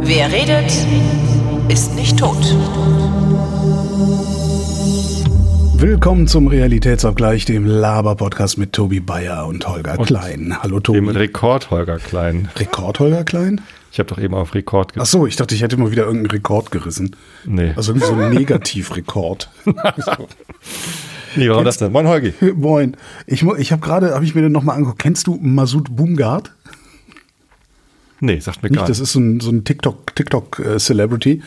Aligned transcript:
Wer 0.00 0.32
redet, 0.32 0.72
ist 1.68 1.94
nicht 1.94 2.18
tot. 2.18 2.36
Willkommen 5.74 6.26
zum 6.26 6.48
Realitätsabgleich, 6.48 7.44
dem 7.44 7.64
Laber-Podcast 7.66 8.58
mit 8.58 8.72
Tobi 8.72 8.98
Bayer 8.98 9.46
und 9.46 9.68
Holger 9.68 9.96
Klein. 9.98 10.56
Hallo 10.60 10.80
Tobi. 10.80 10.98
Dem 10.98 11.08
Rekord 11.08 11.70
Holger 11.70 11.98
Klein. 11.98 12.48
Rekord 12.56 12.98
Holger 12.98 13.22
Klein? 13.22 13.60
Ich 13.92 14.00
habe 14.00 14.08
doch 14.08 14.18
eben 14.18 14.34
auf 14.34 14.54
Rekord 14.54 14.92
Ach 14.98 15.06
so, 15.06 15.26
ich 15.26 15.36
dachte, 15.36 15.54
ich 15.54 15.62
hätte 15.62 15.76
mal 15.76 15.90
wieder 15.92 16.04
irgendeinen 16.04 16.32
Rekord 16.32 16.72
gerissen. 16.72 17.14
Nee. 17.44 17.72
Also 17.76 17.92
irgendwie 17.92 18.06
so 18.08 18.14
ein 18.14 18.30
Negativrekord. 18.34 19.50
Nee, 21.38 21.48
warum 21.50 21.64
das 21.64 21.78
denn? 21.78 21.92
Moin 21.92 22.06
Holgi. 22.06 22.32
Moin. 22.56 22.96
Ich, 23.26 23.42
ich 23.42 23.72
habe 23.72 23.82
gerade, 23.82 24.14
habe 24.14 24.24
ich 24.24 24.34
mir 24.34 24.42
den 24.42 24.52
nochmal 24.52 24.76
angeguckt. 24.76 24.98
Kennst 24.98 25.26
du 25.26 25.38
Masud 25.40 25.94
Bumgard? 25.94 26.52
Nee, 28.20 28.40
sagt 28.40 28.62
mir 28.62 28.70
Nicht, 28.70 28.78
gar 28.80 28.88
das 28.88 28.98
ist 28.98 29.12
so 29.12 29.20
ein, 29.20 29.38
so 29.40 29.50
ein 29.50 29.64
TikTok, 29.64 30.14
TikTok 30.16 30.58
äh, 30.58 30.78
Celebrity. 30.78 31.42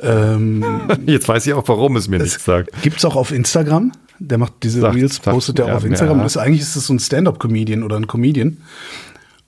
Ähm, 0.00 0.64
Jetzt 1.06 1.28
weiß 1.28 1.46
ich 1.46 1.54
auch, 1.54 1.66
warum 1.68 1.96
es 1.96 2.08
mir 2.08 2.18
nichts 2.18 2.44
sagt. 2.44 2.70
Gibt's 2.82 3.04
auch 3.04 3.14
auf 3.16 3.30
Instagram. 3.30 3.92
Der 4.18 4.38
macht 4.38 4.54
diese 4.62 4.80
Sagt- 4.80 4.96
Reels, 4.96 5.16
sagt- 5.16 5.26
postet 5.26 5.58
der 5.58 5.68
ja, 5.68 5.76
auf 5.76 5.84
Instagram. 5.84 6.18
ja. 6.18 6.22
Das, 6.24 6.36
eigentlich 6.36 6.62
ist 6.62 6.74
das 6.74 6.86
so 6.86 6.94
ein 6.94 6.98
Stand-up-Comedian 6.98 7.82
oder 7.84 7.96
ein 7.96 8.06
Comedian. 8.08 8.56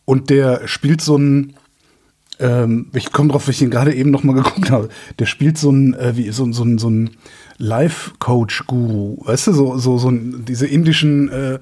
Und 0.04 0.30
der 0.30 0.68
spielt 0.68 1.00
so 1.00 1.16
ein, 1.18 1.54
ähm, 2.38 2.86
ich 2.94 3.10
komme 3.12 3.30
drauf, 3.32 3.46
weil 3.48 3.54
ich 3.54 3.62
ihn 3.62 3.70
gerade 3.70 3.92
eben 3.94 4.10
noch 4.10 4.22
mal 4.22 4.34
geguckt 4.40 4.70
habe. 4.70 4.88
Der 5.18 5.26
spielt 5.26 5.58
so 5.58 5.72
ein, 5.72 5.94
äh, 5.94 6.16
wie 6.16 6.30
so, 6.30 6.50
so 6.52 6.62
ein, 6.62 6.78
so 6.78 6.88
ein 6.90 7.10
Life-Coach-Guru. 7.58 9.18
Weißt 9.26 9.48
du, 9.48 9.52
so, 9.52 9.78
so, 9.78 9.98
so 9.98 10.10
diese 10.12 10.66
indischen, 10.66 11.28
äh, 11.30 11.58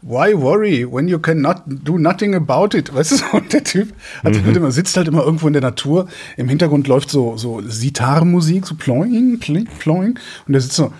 Why 0.00 0.32
worry 0.40 0.86
when 0.88 1.08
you 1.08 1.18
can 1.18 1.40
not 1.40 1.62
do 1.66 1.98
nothing 1.98 2.32
about 2.36 2.76
it? 2.76 2.94
Weißt 2.94 3.10
du, 3.10 3.16
so 3.16 3.24
und 3.32 3.52
der 3.52 3.64
Typ 3.64 3.92
hat, 4.22 4.32
Mhm. 4.36 4.54
immer, 4.54 4.70
sitzt 4.70 4.96
halt 4.96 5.08
immer 5.08 5.24
irgendwo 5.24 5.48
in 5.48 5.54
der 5.54 5.62
Natur. 5.62 6.06
Im 6.36 6.48
Hintergrund 6.48 6.86
läuft 6.86 7.10
so, 7.10 7.36
so 7.36 7.60
Sitar-Musik, 7.66 8.64
so 8.64 8.76
ploing, 8.76 9.40
pling, 9.40 9.66
ploing. 9.80 10.16
Und 10.46 10.52
der 10.52 10.60
sitzt 10.60 10.76
so, 10.76 10.92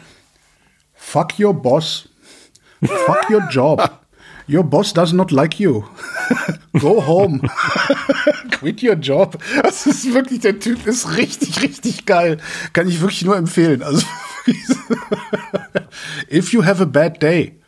Fuck 0.95 1.39
your 1.39 1.55
boss. 1.55 2.09
Fuck 2.83 3.31
your 3.31 3.49
job. 3.49 3.89
Your 4.49 4.65
boss 4.65 4.95
does 4.95 5.13
not 5.13 5.31
like 5.31 5.61
you. 5.61 5.85
Go 6.81 7.01
home. 7.01 7.41
Quit 8.53 8.83
your 8.83 8.97
job. 8.97 9.37
Das 9.63 9.87
ist 9.87 10.13
wirklich, 10.15 10.41
der 10.41 10.59
Typ 10.59 10.87
ist 10.87 11.17
richtig, 11.17 11.63
richtig 11.63 12.07
geil. 12.07 12.39
Kann 12.73 12.89
ich 12.89 13.01
wirklich 13.01 13.25
nur 13.25 13.37
empfehlen. 13.37 13.83
Also, 13.83 14.07
if 16.31 16.53
you 16.53 16.65
have 16.65 16.83
a 16.83 16.87
bad 16.87 17.23
day, 17.23 17.61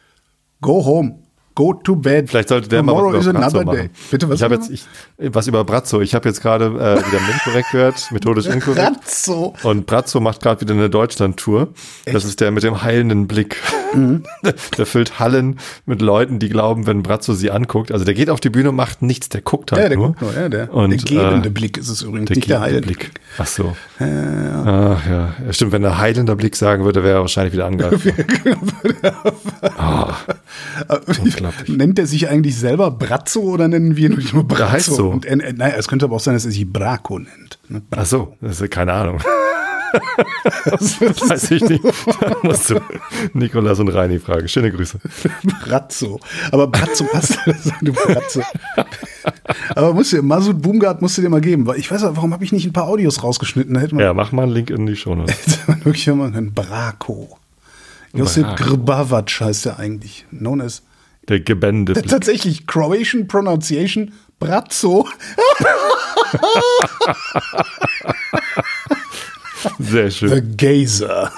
go 0.62 0.84
home. 0.84 1.22
Go 1.60 1.74
to 1.74 1.94
bed. 1.94 2.30
Vielleicht 2.30 2.48
sollte 2.48 2.68
der 2.70 2.78
Tomorrow 2.78 3.10
mal 3.10 3.18
was 3.18 3.26
über 3.26 3.38
Brazzo 3.38 3.58
another 3.58 3.72
day. 3.74 3.82
machen. 3.82 3.90
Bitte, 4.10 4.28
was? 4.30 4.36
ich 4.38 4.42
habe 4.42 4.54
jetzt 4.54 4.70
ich, 4.70 4.84
was 5.18 5.46
über 5.46 5.62
Brazzo. 5.64 6.00
Ich 6.00 6.14
habe 6.14 6.26
jetzt 6.26 6.40
gerade 6.40 6.64
äh, 6.64 7.06
wieder 7.06 7.20
Mindkorrekt 7.20 7.70
gehört, 7.70 8.08
methodisch 8.12 8.46
inkorrekt. 8.54 8.94
Brazzo. 8.94 9.52
Und 9.62 9.84
Brazzo 9.84 10.20
macht 10.20 10.40
gerade 10.40 10.58
wieder 10.62 10.72
eine 10.72 10.88
Deutschland-Tour. 10.88 11.68
Das 12.06 12.24
ist 12.24 12.40
der 12.40 12.50
mit 12.50 12.62
dem 12.62 12.82
heilenden 12.82 13.28
Blick. 13.28 13.56
Mhm. 13.92 14.22
der 14.78 14.86
füllt 14.86 15.18
Hallen 15.18 15.58
mit 15.84 16.00
Leuten, 16.00 16.38
die 16.38 16.48
glauben, 16.48 16.86
wenn 16.86 17.02
Brazzo 17.02 17.34
sie 17.34 17.50
anguckt. 17.50 17.92
Also 17.92 18.06
der 18.06 18.14
geht 18.14 18.30
auf 18.30 18.40
die 18.40 18.48
Bühne 18.48 18.70
und 18.70 18.76
macht 18.76 19.02
nichts, 19.02 19.28
der 19.28 19.42
guckt 19.42 19.72
halt 19.72 19.82
Ja, 19.82 19.88
der 19.90 19.98
nur. 19.98 20.06
guckt 20.08 20.22
nur, 20.22 20.32
ja, 20.34 20.48
der, 20.48 20.72
Und, 20.72 20.90
der 20.90 20.98
gebende 20.98 21.48
äh, 21.48 21.52
Blick 21.52 21.76
ist 21.76 21.90
es 21.90 22.00
übrigens, 22.00 22.28
Der 22.28 22.36
nicht 22.36 22.48
der 22.48 22.60
heilende 22.60 22.86
Blick. 22.86 23.10
Ach 23.36 23.46
so. 23.46 23.76
Ach 23.98 24.06
ja. 24.06 25.34
ja. 25.46 25.52
Stimmt, 25.52 25.72
wenn 25.72 25.84
er 25.84 25.98
heilender 25.98 26.36
Blick 26.36 26.56
sagen 26.56 26.84
würde, 26.84 27.02
wäre 27.02 27.16
er 27.18 27.20
wahrscheinlich 27.20 27.52
wieder 27.52 27.66
angreifen. 27.66 28.12
Ah, 29.76 30.14
unglaublich. 31.50 31.76
Nennt 31.76 31.98
er 31.98 32.06
sich 32.06 32.28
eigentlich 32.28 32.56
selber 32.56 32.90
Brazzo 32.90 33.40
oder 33.40 33.68
nennen 33.68 33.96
wir 33.96 34.10
ihn 34.10 34.28
nur 34.32 34.44
Brazzo? 34.44 34.72
Heißt 34.72 34.86
so. 34.94 35.08
Und, 35.10 35.26
äh, 35.26 35.52
naja, 35.52 35.74
es 35.76 35.88
könnte 35.88 36.06
aber 36.06 36.16
auch 36.16 36.20
sein, 36.20 36.34
dass 36.34 36.44
er 36.44 36.50
sich 36.50 36.70
Braco 36.70 37.18
nennt. 37.18 37.58
Ne? 37.68 37.82
Ach 37.90 38.06
so, 38.06 38.36
das 38.40 38.60
ist 38.60 38.70
keine 38.70 38.92
Ahnung. 38.92 39.20
das 40.64 41.00
weiß 41.30 41.50
ich 41.52 41.62
nicht. 41.62 41.84
Da 42.20 42.36
musst 42.42 42.70
du 42.70 42.80
Nikolas 43.34 43.78
und 43.78 43.88
Reini 43.88 44.18
fragen. 44.18 44.48
Schöne 44.48 44.70
Grüße. 44.70 44.98
Brazzo. 45.64 46.20
Aber 46.52 46.66
Brazzo 46.66 47.04
passt. 47.04 47.38
du 47.82 47.92
Brazzo. 47.92 48.42
aber 49.74 49.94
musst 49.94 50.12
du, 50.12 50.22
Masud 50.22 50.60
Boomgard 50.60 51.02
musst 51.02 51.18
du 51.18 51.22
dir 51.22 51.28
mal 51.28 51.40
geben. 51.40 51.66
Weil 51.66 51.78
ich 51.78 51.90
weiß 51.90 52.04
auch, 52.04 52.16
warum 52.16 52.32
habe 52.32 52.44
ich 52.44 52.52
nicht 52.52 52.66
ein 52.66 52.72
paar 52.72 52.86
Audios 52.86 53.22
rausgeschnitten? 53.22 53.74
Da 53.74 53.80
hätte 53.80 53.94
man, 53.94 54.04
Ja, 54.04 54.14
mach 54.14 54.32
mal 54.32 54.44
einen 54.44 54.52
Link 54.52 54.70
in 54.70 54.86
die 54.86 54.96
Show 54.96 55.14
Notes. 55.14 55.34
hätte 55.34 55.58
man 55.66 55.84
wirklich 55.84 56.06
mal 56.08 56.30
können. 56.30 56.52
Braco. 56.52 57.36
Josip. 58.12 58.56
Grbavac 58.56 59.30
heißt 59.40 59.66
er 59.66 59.78
eigentlich. 59.78 60.26
Known 60.30 60.60
as 60.60 60.82
Der 61.30 61.40
gebende 61.40 61.94
Blick. 61.94 62.06
Tatsächlich, 62.08 62.66
Croatian 62.66 63.26
Pronunciation, 63.28 64.12
Brazzo. 64.38 65.08
Sehr 69.78 70.10
The 70.10 70.16
schön. 70.16 70.56
Gazer. 70.56 71.32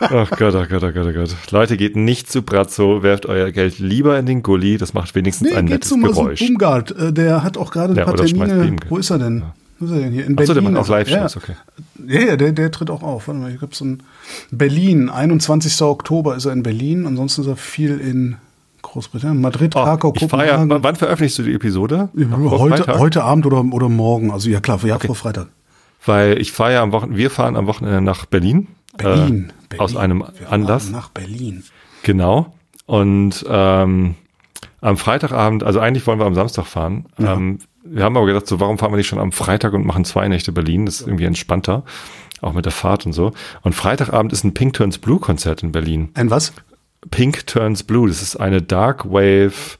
Ach 0.00 0.30
Gott, 0.30 0.54
oh 0.54 0.66
Gott, 0.68 0.82
oh 0.84 0.92
Gott, 0.92 1.06
oh 1.08 1.12
Gott. 1.12 1.36
Leute, 1.50 1.76
geht 1.76 1.96
nicht 1.96 2.30
zu 2.30 2.42
Brazzo, 2.42 3.02
werft 3.02 3.26
euer 3.26 3.50
Geld 3.50 3.78
lieber 3.78 4.18
in 4.18 4.26
den 4.26 4.42
Gully. 4.42 4.76
Das 4.76 4.92
macht 4.94 5.14
wenigstens 5.14 5.50
Nee, 5.50 5.56
ein 5.56 5.66
geht 5.66 5.74
nettes 5.76 5.88
zu 5.90 5.96
Masud 5.96 6.16
Geräusch. 6.16 6.40
Boomgard. 6.40 6.90
Äh, 6.96 7.12
Der 7.12 7.42
hat 7.42 7.56
auch 7.56 7.70
gerade 7.70 7.94
ein 7.94 7.96
Ja, 7.96 8.04
paar 8.04 8.16
Termine. 8.16 8.76
Wo 8.88 8.98
ist 8.98 9.10
er 9.10 9.18
denn? 9.18 9.42
Wo 9.82 9.86
ist 9.86 9.92
er 9.94 9.98
denn 9.98 10.12
hier? 10.12 10.24
In 10.26 10.36
Ach 10.38 10.44
so, 10.44 10.54
der 10.54 10.62
macht 10.62 10.76
auch 10.76 10.86
Live-Shows, 10.86 11.34
ja. 11.34 11.40
okay. 11.42 11.54
Ja, 12.06 12.20
ja, 12.20 12.36
der, 12.36 12.52
der 12.52 12.70
tritt 12.70 12.88
auch 12.88 13.02
auf. 13.02 13.26
Warte 13.26 13.40
mal, 13.40 13.50
ich 13.50 13.58
glaube, 13.58 13.74
so 13.74 13.84
ein 13.84 14.04
Berlin, 14.52 15.10
21. 15.10 15.82
Oktober 15.82 16.36
ist 16.36 16.44
er 16.44 16.52
in 16.52 16.62
Berlin. 16.62 17.04
Ansonsten 17.04 17.40
ist 17.40 17.48
er 17.48 17.56
viel 17.56 17.98
in 17.98 18.36
Großbritannien, 18.82 19.40
Madrid, 19.40 19.74
Krakau, 19.74 20.14
Oh, 20.16 20.28
fahre 20.28 20.46
ja, 20.46 20.52
Kopenhagen. 20.56 20.84
wann 20.84 20.94
veröffentlichst 20.94 21.36
du 21.40 21.42
die 21.42 21.54
Episode? 21.54 22.10
Heute, 22.16 22.96
heute 22.96 23.24
Abend 23.24 23.44
oder, 23.44 23.64
oder 23.72 23.88
morgen. 23.88 24.30
Also 24.30 24.50
ja 24.50 24.60
klar, 24.60 24.78
ja, 24.84 25.00
vor 25.00 25.16
Freitag. 25.16 25.48
Weil 26.06 26.40
ich 26.40 26.52
fahre 26.52 26.74
ja 26.74 26.82
am 26.84 26.92
Wochenende, 26.92 27.18
wir 27.18 27.30
fahren 27.30 27.56
am 27.56 27.66
Wochenende 27.66 28.02
nach 28.02 28.26
Berlin. 28.26 28.68
Berlin. 28.96 29.50
Äh, 29.64 29.66
Berlin. 29.70 29.80
Aus 29.84 29.96
einem 29.96 30.24
Wir 30.38 30.52
Anlass. 30.52 30.90
Nach 30.90 31.08
Berlin. 31.10 31.64
Genau. 32.04 32.54
Und 32.86 33.44
ähm, 33.48 34.14
am 34.80 34.96
Freitagabend, 34.96 35.64
also 35.64 35.80
eigentlich 35.80 36.06
wollen 36.06 36.20
wir 36.20 36.26
am 36.26 36.34
Samstag 36.36 36.66
fahren. 36.66 37.06
Ähm, 37.18 37.58
wir 37.84 38.04
haben 38.04 38.16
aber 38.16 38.26
gedacht, 38.26 38.46
so 38.46 38.60
warum 38.60 38.78
fahren 38.78 38.92
wir 38.92 38.96
nicht 38.96 39.08
schon 39.08 39.18
am 39.18 39.32
Freitag 39.32 39.72
und 39.72 39.86
machen 39.86 40.04
zwei 40.04 40.28
Nächte 40.28 40.52
Berlin? 40.52 40.86
Das 40.86 41.00
ist 41.00 41.06
irgendwie 41.06 41.24
entspannter, 41.24 41.84
auch 42.40 42.52
mit 42.52 42.64
der 42.64 42.72
Fahrt 42.72 43.06
und 43.06 43.12
so. 43.12 43.32
Und 43.62 43.74
Freitagabend 43.74 44.32
ist 44.32 44.44
ein 44.44 44.54
Pink 44.54 44.74
Turns 44.74 44.98
Blue 44.98 45.18
Konzert 45.18 45.62
in 45.62 45.72
Berlin. 45.72 46.10
Ein 46.14 46.30
was? 46.30 46.52
Pink 47.10 47.46
Turns 47.46 47.82
Blue, 47.82 48.08
das 48.08 48.22
ist 48.22 48.36
eine 48.36 48.62
Dark 48.62 49.10
Wave 49.10 49.78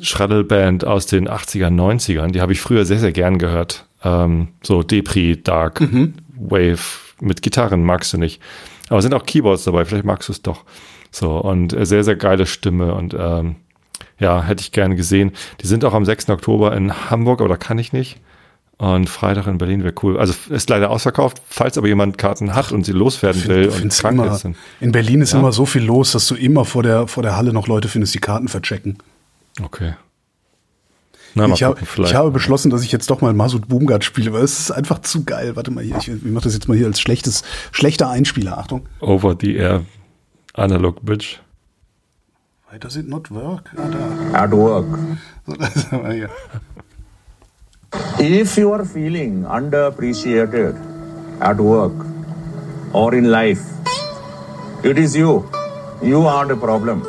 Schraddelband 0.00 0.84
aus 0.84 1.06
den 1.06 1.28
80er, 1.28 1.68
90ern. 1.68 2.32
Die 2.32 2.40
habe 2.40 2.52
ich 2.52 2.60
früher 2.60 2.84
sehr, 2.84 2.98
sehr 2.98 3.12
gern 3.12 3.38
gehört. 3.38 3.86
Ähm, 4.04 4.48
so 4.62 4.82
Depri, 4.82 5.42
Dark 5.42 5.80
Wave 6.36 6.78
mit 7.20 7.42
Gitarren 7.42 7.84
magst 7.84 8.12
du 8.12 8.18
nicht. 8.18 8.40
Aber 8.88 8.98
es 8.98 9.02
sind 9.02 9.14
auch 9.14 9.26
Keyboards 9.26 9.64
dabei, 9.64 9.84
vielleicht 9.84 10.04
magst 10.04 10.28
du 10.28 10.32
es 10.32 10.42
doch. 10.42 10.64
So, 11.10 11.38
und 11.38 11.72
äh, 11.72 11.86
sehr, 11.86 12.04
sehr 12.04 12.16
geile 12.16 12.46
Stimme 12.46 12.94
und 12.94 13.14
ähm, 13.18 13.56
ja, 14.18 14.42
hätte 14.42 14.60
ich 14.62 14.72
gerne 14.72 14.96
gesehen. 14.96 15.32
Die 15.62 15.66
sind 15.66 15.84
auch 15.84 15.94
am 15.94 16.04
6. 16.04 16.28
Oktober 16.30 16.76
in 16.76 17.10
Hamburg, 17.10 17.40
aber 17.40 17.48
da 17.48 17.56
kann 17.56 17.78
ich 17.78 17.92
nicht. 17.92 18.18
Und 18.78 19.08
Freitag 19.10 19.48
in 19.48 19.58
Berlin 19.58 19.82
wäre 19.82 19.94
cool. 20.04 20.18
Also 20.18 20.34
ist 20.50 20.70
leider 20.70 20.90
ausverkauft. 20.90 21.42
Falls 21.48 21.76
aber 21.76 21.88
jemand 21.88 22.16
Karten 22.16 22.54
hat 22.54 22.70
und 22.70 22.84
sie 22.86 22.92
loswerden 22.92 23.44
will 23.48 23.66
Du 23.66 23.82
und 23.82 23.92
krank 23.92 24.14
immer, 24.20 24.32
ist, 24.32 24.44
dann 24.44 24.54
in 24.80 24.92
Berlin 24.92 25.20
ist 25.20 25.32
Ja. 25.32 25.40
immer 25.40 25.50
so 25.50 25.66
viel 25.66 25.82
los, 25.82 26.12
dass 26.12 26.28
du 26.28 26.36
immer 26.36 26.64
vor 26.64 26.84
der, 26.84 27.08
vor 27.08 27.24
der 27.24 27.36
Halle 27.36 27.52
noch 27.52 27.66
Leute 27.66 27.88
findest, 27.88 28.14
die 28.14 28.20
Karten 28.20 28.46
verchecken. 28.46 28.98
Okay. 29.60 29.94
Na, 31.34 31.46
Ich, 31.46 31.62
hab, 31.64 31.78
gucken, 31.78 32.04
ich 32.04 32.14
habe 32.14 32.30
beschlossen, 32.30 32.70
dass 32.70 32.82
ich 32.82 32.92
jetzt 32.92 33.10
doch 33.10 33.20
mal 33.20 33.32
Masud 33.34 33.66
Boomgard 33.68 34.04
spiele, 34.04 34.32
weil 34.32 34.42
es 34.42 34.58
ist 34.60 34.70
einfach 34.70 35.00
zu 35.00 35.24
geil. 35.24 35.56
Warte 35.56 35.72
mal 35.72 35.82
hier, 35.82 35.96
ich, 35.98 36.08
ich 36.08 36.22
mache 36.22 36.44
das 36.44 36.54
jetzt 36.54 36.68
mal 36.68 36.76
hier 36.76 36.86
als 36.86 37.00
schlechtes, 37.00 37.42
schlechter 37.72 38.08
Einspieler. 38.08 38.58
Achtung. 38.58 38.86
Over 39.00 39.36
the 39.40 39.56
Air 39.56 39.84
Analog 40.54 41.02
Bridge. 41.02 41.36
Why 42.70 42.76
does 42.76 42.98
it 42.98 43.08
not 43.08 43.30
work? 43.30 43.70
At 44.34 44.50
work. 44.52 44.84
So, 45.46 45.54
das 45.54 45.90
haben 45.90 46.02
wir 46.04 46.12
hier. 46.12 46.30
If 48.18 48.58
you 48.58 48.72
are 48.74 48.84
feeling 48.84 49.46
underappreciated 49.46 50.76
at 51.40 51.56
work 51.56 51.94
or 52.92 53.14
in 53.14 53.30
life, 53.30 53.62
it 54.84 54.98
is 54.98 55.16
you. 55.16 55.50
You 56.02 56.26
are 56.26 56.44
the 56.44 56.56
problem. 56.56 57.06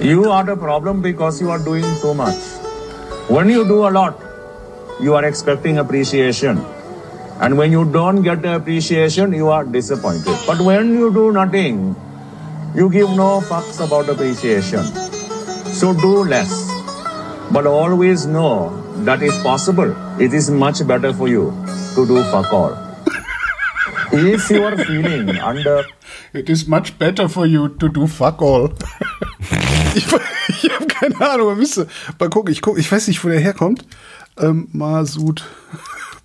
You 0.00 0.30
are 0.30 0.44
the 0.44 0.54
problem 0.54 1.02
because 1.02 1.40
you 1.40 1.50
are 1.50 1.58
doing 1.58 1.84
too 2.00 2.14
much. 2.14 2.38
When 3.28 3.50
you 3.50 3.66
do 3.66 3.88
a 3.88 3.90
lot, 3.90 4.16
you 5.00 5.16
are 5.16 5.24
expecting 5.24 5.78
appreciation. 5.78 6.64
And 7.40 7.58
when 7.58 7.72
you 7.72 7.84
don't 7.84 8.22
get 8.22 8.42
the 8.42 8.54
appreciation, 8.54 9.32
you 9.32 9.48
are 9.48 9.64
disappointed. 9.64 10.38
But 10.46 10.60
when 10.60 10.94
you 10.94 11.12
do 11.12 11.32
nothing, 11.32 11.96
you 12.76 12.90
give 12.90 13.10
no 13.16 13.40
fucks 13.40 13.80
about 13.84 14.08
appreciation. 14.08 14.84
So 15.80 15.92
do 15.94 16.24
less. 16.24 16.52
But 17.50 17.66
always 17.66 18.26
know 18.26 18.82
that 19.04 19.22
if 19.22 19.42
possible, 19.42 19.94
it 20.20 20.34
is 20.34 20.50
much 20.50 20.86
better 20.86 21.12
for 21.12 21.28
you 21.28 21.52
to 21.94 22.06
do 22.06 22.22
fuck 22.24 22.52
all. 22.52 22.76
if 24.12 24.50
you 24.50 24.62
are 24.64 24.76
feeling 24.76 25.30
under 25.38 25.84
It 26.32 26.50
is 26.50 26.66
much 26.68 26.98
better 26.98 27.28
for 27.28 27.46
you 27.46 27.68
to 27.80 27.88
do 27.88 28.06
fuck 28.06 28.42
all. 28.42 28.74
ich 29.94 30.06
ich 30.48 30.70
habe 30.70 30.86
keine 30.86 31.20
Ahnung, 31.20 31.48
aber 31.50 31.58
wisst 31.58 31.78
ihr, 31.78 31.86
mal 32.18 32.28
gucken, 32.28 32.52
ich 32.52 32.60
guck, 32.60 32.78
ich 32.78 32.90
weiß 32.90 33.08
nicht, 33.08 33.24
wo 33.24 33.28
der 33.28 33.40
herkommt. 33.40 33.86
Ähm, 34.38 34.68
Masud 34.72 35.44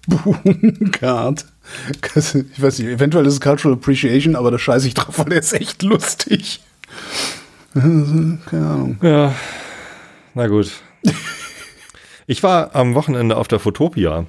Bungard. 0.07 1.45
Ich 2.03 2.62
weiß 2.62 2.80
nicht, 2.80 2.88
eventuell 2.88 3.25
ist 3.25 3.33
es 3.36 3.42
Cultural 3.42 3.77
Appreciation, 3.77 4.36
aber 4.36 4.51
da 4.51 4.57
scheiße 4.57 4.88
ich 4.88 4.94
drauf, 4.94 5.19
weil 5.19 5.25
der 5.25 5.39
ist 5.39 5.53
echt 5.53 5.83
lustig. 5.83 6.62
Keine 7.74 8.39
Ahnung. 8.51 8.98
Ja, 9.01 9.33
na 10.33 10.48
gut. 10.48 10.71
Ich 12.27 12.44
war 12.44 12.75
am 12.75 12.95
Wochenende 12.95 13.38
auf 13.38 13.48
der 13.48 13.59
Fotopia. 13.59 14.25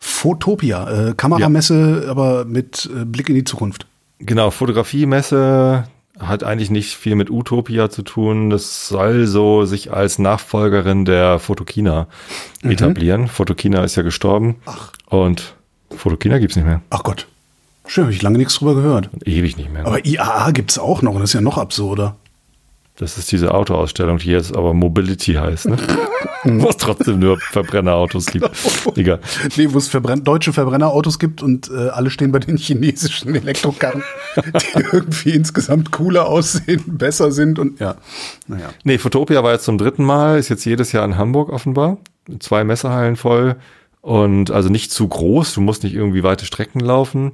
Fotopia, 0.00 1.08
äh, 1.08 1.14
Kameramesse, 1.14 2.06
aber 2.08 2.44
mit 2.44 2.88
äh, 2.94 3.04
Blick 3.04 3.28
in 3.28 3.34
die 3.34 3.44
Zukunft. 3.44 3.86
Genau, 4.18 4.50
Fotografiemesse 4.50 5.84
hat 6.18 6.44
eigentlich 6.44 6.70
nicht 6.70 6.94
viel 6.94 7.14
mit 7.14 7.30
Utopia 7.30 7.90
zu 7.90 8.02
tun. 8.02 8.50
Das 8.50 8.88
soll 8.88 9.26
so 9.26 9.64
sich 9.64 9.92
als 9.92 10.18
Nachfolgerin 10.18 11.04
der 11.04 11.38
Fotokina 11.38 12.06
etablieren. 12.62 13.28
Fotokina 13.28 13.84
ist 13.84 13.96
ja 13.96 14.02
gestorben. 14.02 14.56
Ach. 14.66 14.92
Und 15.06 15.54
Fotokina 15.90 16.38
gibt's 16.38 16.56
nicht 16.56 16.64
mehr. 16.64 16.80
Ach 16.90 17.02
Gott. 17.02 17.26
Schön, 17.86 18.04
habe 18.04 18.12
ich 18.12 18.22
lange 18.22 18.38
nichts 18.38 18.54
drüber 18.54 18.74
gehört. 18.74 19.10
Ewig 19.24 19.56
nicht 19.56 19.72
mehr. 19.72 19.86
Aber 19.86 20.04
IAA 20.04 20.50
gibt's 20.50 20.78
auch 20.78 21.02
noch 21.02 21.14
und 21.14 21.20
das 21.20 21.30
ist 21.30 21.34
ja 21.34 21.40
noch 21.40 21.58
absurder. 21.58 22.16
Das 22.96 23.18
ist 23.18 23.30
diese 23.30 23.52
Autoausstellung, 23.52 24.16
die 24.18 24.30
jetzt 24.30 24.56
aber 24.56 24.72
Mobility 24.72 25.34
heißt, 25.34 25.68
ne? 25.68 25.76
Wo 26.44 26.68
es 26.68 26.78
trotzdem 26.78 27.18
nur 27.18 27.38
Verbrennerautos 27.38 28.26
gibt. 28.26 28.48
Egal. 28.96 29.20
Nee, 29.56 29.68
wo 29.72 29.78
es 29.78 29.88
verbrenn 29.88 30.22
deutsche 30.22 30.52
Verbrennerautos 30.52 31.18
gibt 31.18 31.42
und 31.42 31.68
äh, 31.70 31.88
alle 31.88 32.08
stehen 32.08 32.30
bei 32.30 32.38
den 32.38 32.56
chinesischen 32.56 33.34
Elektrokarren, 33.34 34.04
die 34.36 34.80
irgendwie 34.92 35.30
insgesamt 35.30 35.90
cooler 35.90 36.28
aussehen, 36.28 36.84
besser 36.86 37.32
sind 37.32 37.58
und 37.58 37.80
ja, 37.80 37.96
naja. 38.46 38.68
Nee, 38.84 38.98
Fotopia 38.98 39.42
war 39.42 39.52
jetzt 39.52 39.64
zum 39.64 39.76
dritten 39.76 40.04
Mal, 40.04 40.38
ist 40.38 40.50
jetzt 40.50 40.64
jedes 40.64 40.92
Jahr 40.92 41.04
in 41.04 41.18
Hamburg 41.18 41.50
offenbar. 41.50 41.98
Zwei 42.38 42.62
Messehallen 42.62 43.16
voll. 43.16 43.56
Und 44.00 44.52
also 44.52 44.68
nicht 44.68 44.92
zu 44.92 45.08
groß, 45.08 45.52
du 45.54 45.60
musst 45.60 45.82
nicht 45.82 45.94
irgendwie 45.94 46.22
weite 46.22 46.46
Strecken 46.46 46.78
laufen. 46.78 47.32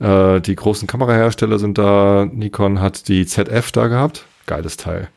Äh, 0.00 0.40
die 0.40 0.56
großen 0.56 0.88
Kamerahersteller 0.88 1.60
sind 1.60 1.78
da. 1.78 2.26
Nikon 2.30 2.80
hat 2.80 3.06
die 3.06 3.24
ZF 3.24 3.70
da 3.70 3.86
gehabt. 3.86 4.26
Geiles 4.48 4.76
Teil. 4.76 5.08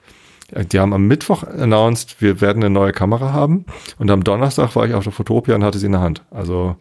Äh, 0.52 0.66
Die 0.66 0.80
haben 0.80 0.94
am 0.94 1.08
Mittwoch 1.08 1.42
announced, 1.44 2.18
wir 2.22 2.40
werden 2.42 2.62
eine 2.64 2.70
neue 2.70 2.92
Kamera 2.92 3.34
haben. 3.34 3.66
Und 3.98 4.12
am 4.12 4.24
Donnerstag 4.24 4.76
war 4.76 4.86
ich 4.88 4.94
auf 4.94 5.04
der 5.06 5.14
Fotopia 5.14 5.56
und 5.56 5.64
hatte 5.64 5.80
sie 5.80 5.88
in 5.88 5.94
der 5.94 6.02
Hand. 6.02 6.22
Also 6.30 6.76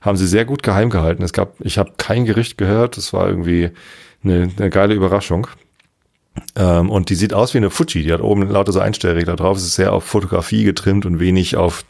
haben 0.00 0.16
sie 0.16 0.26
sehr 0.26 0.44
gut 0.46 0.62
geheim 0.62 0.88
gehalten. 0.88 1.22
Es 1.22 1.32
gab, 1.34 1.54
ich 1.60 1.76
habe 1.78 1.92
kein 1.98 2.24
Gericht 2.24 2.56
gehört. 2.56 2.96
Das 2.96 3.12
war 3.12 3.28
irgendwie 3.28 3.70
eine, 4.24 4.50
eine 4.56 4.70
geile 4.70 4.94
Überraschung. 4.94 5.48
Ähm, 6.54 6.90
und 6.90 7.08
die 7.10 7.14
sieht 7.14 7.32
aus 7.34 7.54
wie 7.54 7.58
eine 7.58 7.70
Fuji. 7.70 8.02
Die 8.04 8.12
hat 8.12 8.20
oben 8.20 8.48
lauter 8.48 8.72
so 8.72 8.80
Einstellregler 8.80 9.36
drauf. 9.36 9.56
Es 9.56 9.64
ist 9.64 9.74
sehr 9.74 9.92
auf 9.92 10.04
Fotografie 10.04 10.64
getrimmt 10.64 11.06
und 11.06 11.18
wenig 11.18 11.56
auf, 11.56 11.84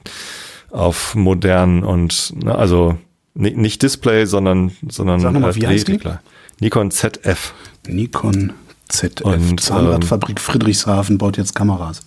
auf 0.71 1.15
modern 1.15 1.83
und, 1.83 2.33
ne, 2.45 2.55
also 2.55 2.97
ni- 3.35 3.51
nicht 3.57 3.83
Display, 3.83 4.25
sondern, 4.25 4.71
sondern 4.89 5.21
Sag 5.21 5.33
noch 5.33 5.41
mal, 5.41 5.55
wie 5.57 5.67
heißt 5.67 5.89
die? 5.89 5.99
Nikon 6.61 6.91
ZF. 6.93 7.53
Nikon 7.87 8.53
ZF, 8.89 9.21
Und, 9.23 9.61
Zahnradfabrik 9.61 10.41
Friedrichshafen 10.41 11.19
baut 11.19 11.37
jetzt 11.37 11.55
Kameras. 11.55 12.01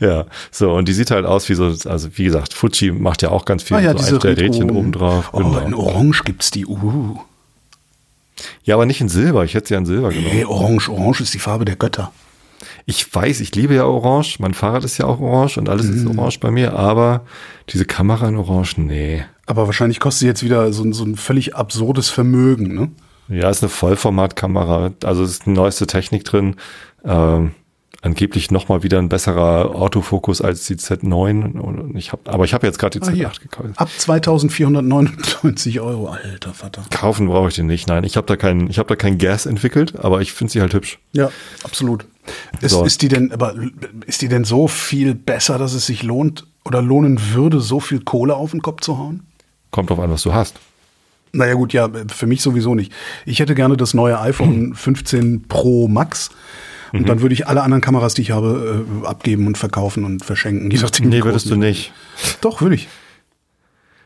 Ja, 0.00 0.26
so, 0.52 0.72
und 0.72 0.86
die 0.86 0.92
sieht 0.92 1.10
halt 1.10 1.26
aus 1.26 1.48
wie 1.48 1.54
so, 1.54 1.74
also 1.88 2.08
wie 2.14 2.24
gesagt, 2.24 2.52
Fuji 2.54 2.92
macht 2.92 3.22
ja 3.22 3.30
auch 3.30 3.44
ganz 3.44 3.62
viel 3.64 3.76
Ah 3.76 3.80
ja, 3.80 3.92
so 3.98 4.18
diese 4.18 4.36
Retro- 4.36 4.70
oben 4.72 4.92
drauf. 4.92 5.30
Oh, 5.32 5.40
in 5.40 5.74
Orange 5.74 6.22
gibt's 6.24 6.50
die. 6.50 6.66
Uh. 6.66 7.16
Ja, 8.62 8.76
aber 8.76 8.86
nicht 8.86 9.00
in 9.00 9.08
Silber. 9.08 9.44
Ich 9.44 9.54
hätte 9.54 9.68
sie 9.68 9.74
ja 9.74 9.80
in 9.80 9.86
Silber 9.86 10.10
genommen. 10.10 10.28
Hey, 10.28 10.44
Orange, 10.44 10.88
Orange 10.90 11.22
ist 11.22 11.34
die 11.34 11.40
Farbe 11.40 11.64
der 11.64 11.74
Götter. 11.74 12.12
Ich 12.86 13.12
weiß, 13.12 13.40
ich 13.40 13.54
liebe 13.56 13.74
ja 13.74 13.84
Orange. 13.84 14.36
Mein 14.38 14.54
Fahrrad 14.54 14.84
ist 14.84 14.98
ja 14.98 15.06
auch 15.06 15.18
Orange 15.18 15.58
und 15.58 15.68
alles 15.68 15.86
ist 15.86 16.04
Mhm. 16.04 16.18
Orange 16.18 16.38
bei 16.38 16.50
mir, 16.52 16.74
aber 16.74 17.22
diese 17.70 17.84
Kamera 17.84 18.28
in 18.28 18.36
Orange, 18.36 18.74
nee. 18.78 19.24
Aber 19.46 19.66
wahrscheinlich 19.66 19.98
kostet 19.98 20.20
sie 20.20 20.26
jetzt 20.26 20.44
wieder 20.44 20.72
so, 20.72 20.90
so 20.92 21.04
ein 21.04 21.16
völlig 21.16 21.56
absurdes 21.56 22.10
Vermögen, 22.10 22.74
ne? 22.74 22.90
Ja, 23.28 23.50
ist 23.50 23.62
eine 23.62 23.68
Vollformatkamera. 23.70 24.92
Also 25.04 25.22
es 25.22 25.30
ist 25.32 25.46
die 25.46 25.50
neueste 25.50 25.86
Technik 25.86 26.24
drin. 26.24 26.56
Ähm, 27.04 27.52
angeblich 28.00 28.50
noch 28.50 28.68
mal 28.68 28.82
wieder 28.82 28.98
ein 28.98 29.08
besserer 29.08 29.74
Autofokus 29.74 30.40
als 30.40 30.64
die 30.66 30.76
Z9. 30.76 31.58
Und 31.58 31.96
ich 31.96 32.12
hab, 32.12 32.28
aber 32.28 32.44
ich 32.44 32.54
habe 32.54 32.66
jetzt 32.66 32.78
gerade 32.78 32.98
die 33.00 33.06
Ah, 33.06 33.10
hier. 33.10 33.28
Z8 33.30 33.40
gekauft. 33.42 33.68
Ab 33.76 33.88
2499 33.96 35.80
Euro, 35.80 36.08
alter 36.08 36.54
Vater. 36.54 36.82
Kaufen 36.90 37.26
brauche 37.28 37.48
ich 37.48 37.54
den 37.56 37.66
nicht. 37.66 37.88
Nein, 37.88 38.04
ich 38.04 38.16
habe 38.16 38.26
da 38.26 38.36
kein, 38.36 38.68
ich 38.70 38.78
habe 38.78 38.88
da 38.88 38.96
kein 38.96 39.18
Gas 39.18 39.46
entwickelt, 39.46 39.98
aber 39.98 40.20
ich 40.20 40.32
finde 40.32 40.52
sie 40.52 40.60
halt 40.60 40.74
hübsch. 40.74 40.98
Ja, 41.12 41.30
absolut. 41.64 42.06
Ist, 42.60 42.72
So. 42.72 42.84
ist 42.84 43.02
die 43.02 43.08
denn, 43.08 43.32
aber 43.32 43.54
ist 44.06 44.22
die 44.22 44.28
denn 44.28 44.44
so 44.44 44.68
viel 44.68 45.14
besser, 45.14 45.58
dass 45.58 45.72
es 45.74 45.86
sich 45.86 46.02
lohnt 46.02 46.46
oder 46.64 46.82
lohnen 46.82 47.18
würde, 47.32 47.60
so 47.60 47.80
viel 47.80 48.00
Kohle 48.00 48.34
auf 48.36 48.50
den 48.52 48.62
Kopf 48.62 48.82
zu 48.82 48.98
hauen? 48.98 49.24
Kommt 49.70 49.90
drauf 49.90 49.98
an, 49.98 50.10
was 50.10 50.22
du 50.22 50.32
hast. 50.34 50.56
Naja 51.32 51.54
gut, 51.54 51.72
ja, 51.72 51.88
für 52.08 52.26
mich 52.26 52.40
sowieso 52.42 52.74
nicht. 52.74 52.92
Ich 53.26 53.40
hätte 53.40 53.54
gerne 53.54 53.76
das 53.76 53.94
neue 53.94 54.20
iPhone 54.20 54.74
15 54.76 55.42
Pro 55.48 55.88
Max. 55.88 56.30
Und 56.92 57.06
dann 57.06 57.20
würde 57.20 57.34
ich 57.34 57.46
alle 57.46 57.62
anderen 57.62 57.82
Kameras, 57.82 58.14
die 58.14 58.22
ich 58.22 58.30
habe, 58.30 58.86
äh, 59.02 59.06
abgeben 59.06 59.46
und 59.46 59.58
verkaufen 59.58 60.04
und 60.04 60.24
verschenken. 60.24 60.70
Wie 60.72 61.06
Nee, 61.06 61.22
würdest 61.22 61.44
die 61.44 61.50
du 61.50 61.56
nicht. 61.56 61.92
Doch, 62.40 62.62
würde 62.62 62.76
ich. 62.76 62.88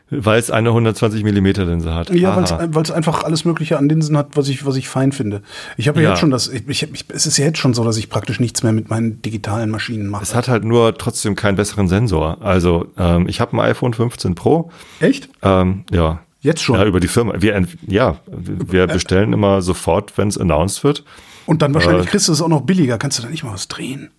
Weil 0.09 0.37
es 0.37 0.51
eine 0.51 0.69
120 0.69 1.23
Millimeter 1.23 1.65
Linse 1.65 1.93
hat. 1.95 2.09
Ja, 2.11 2.35
weil 2.35 2.83
es 2.83 2.91
einfach 2.91 3.23
alles 3.23 3.45
Mögliche 3.45 3.77
an 3.79 3.89
Linsen 3.89 4.15
hat, 4.17 4.35
was 4.35 4.47
ich, 4.47 4.65
was 4.65 4.75
ich 4.75 4.87
fein 4.89 5.11
finde. 5.11 5.41
Ich 5.77 5.87
habe 5.87 5.99
ja, 6.01 6.03
Ja. 6.03 6.09
jetzt 6.11 6.19
schon 6.19 6.29
das, 6.29 6.49
ich, 6.49 6.67
ich, 6.67 7.05
es 7.07 7.25
ist 7.25 7.37
ja 7.37 7.45
jetzt 7.45 7.57
schon 7.57 7.73
so, 7.73 7.83
dass 7.83 7.97
ich 7.97 8.09
praktisch 8.09 8.39
nichts 8.39 8.61
mehr 8.63 8.73
mit 8.73 8.89
meinen 8.89 9.21
digitalen 9.23 9.71
Maschinen 9.71 10.07
mache. 10.07 10.21
Es 10.23 10.35
hat 10.35 10.49
halt 10.49 10.65
nur 10.65 10.95
trotzdem 10.97 11.35
keinen 11.35 11.55
besseren 11.55 11.87
Sensor. 11.87 12.41
Also 12.41 12.87
ähm, 12.97 13.27
ich 13.27 13.39
habe 13.41 13.55
ein 13.57 13.59
iPhone 13.61 13.93
15 13.93 14.35
Pro. 14.35 14.69
Echt? 14.99 15.29
Ähm, 15.41 15.85
ja. 15.89 16.19
Jetzt 16.43 16.61
schon? 16.61 16.75
Ja, 16.77 16.85
über 16.85 16.99
die 16.99 17.07
Firma. 17.07 17.33
Wir, 17.37 17.65
ja, 17.87 18.17
wir 18.27 18.85
bestellen 18.87 19.33
immer 19.33 19.61
sofort, 19.61 20.17
wenn 20.17 20.27
es 20.27 20.37
announced 20.37 20.83
wird. 20.83 21.03
Und 21.45 21.61
dann 21.61 21.73
wahrscheinlich 21.73 22.05
Äh, 22.05 22.09
kriegst 22.09 22.27
du 22.27 22.31
es 22.33 22.41
auch 22.41 22.47
noch 22.49 22.61
billiger. 22.61 22.97
Kannst 22.97 23.17
du 23.17 23.23
da 23.23 23.29
nicht 23.29 23.43
mal 23.43 23.53
was 23.53 23.67
drehen? 23.67 24.11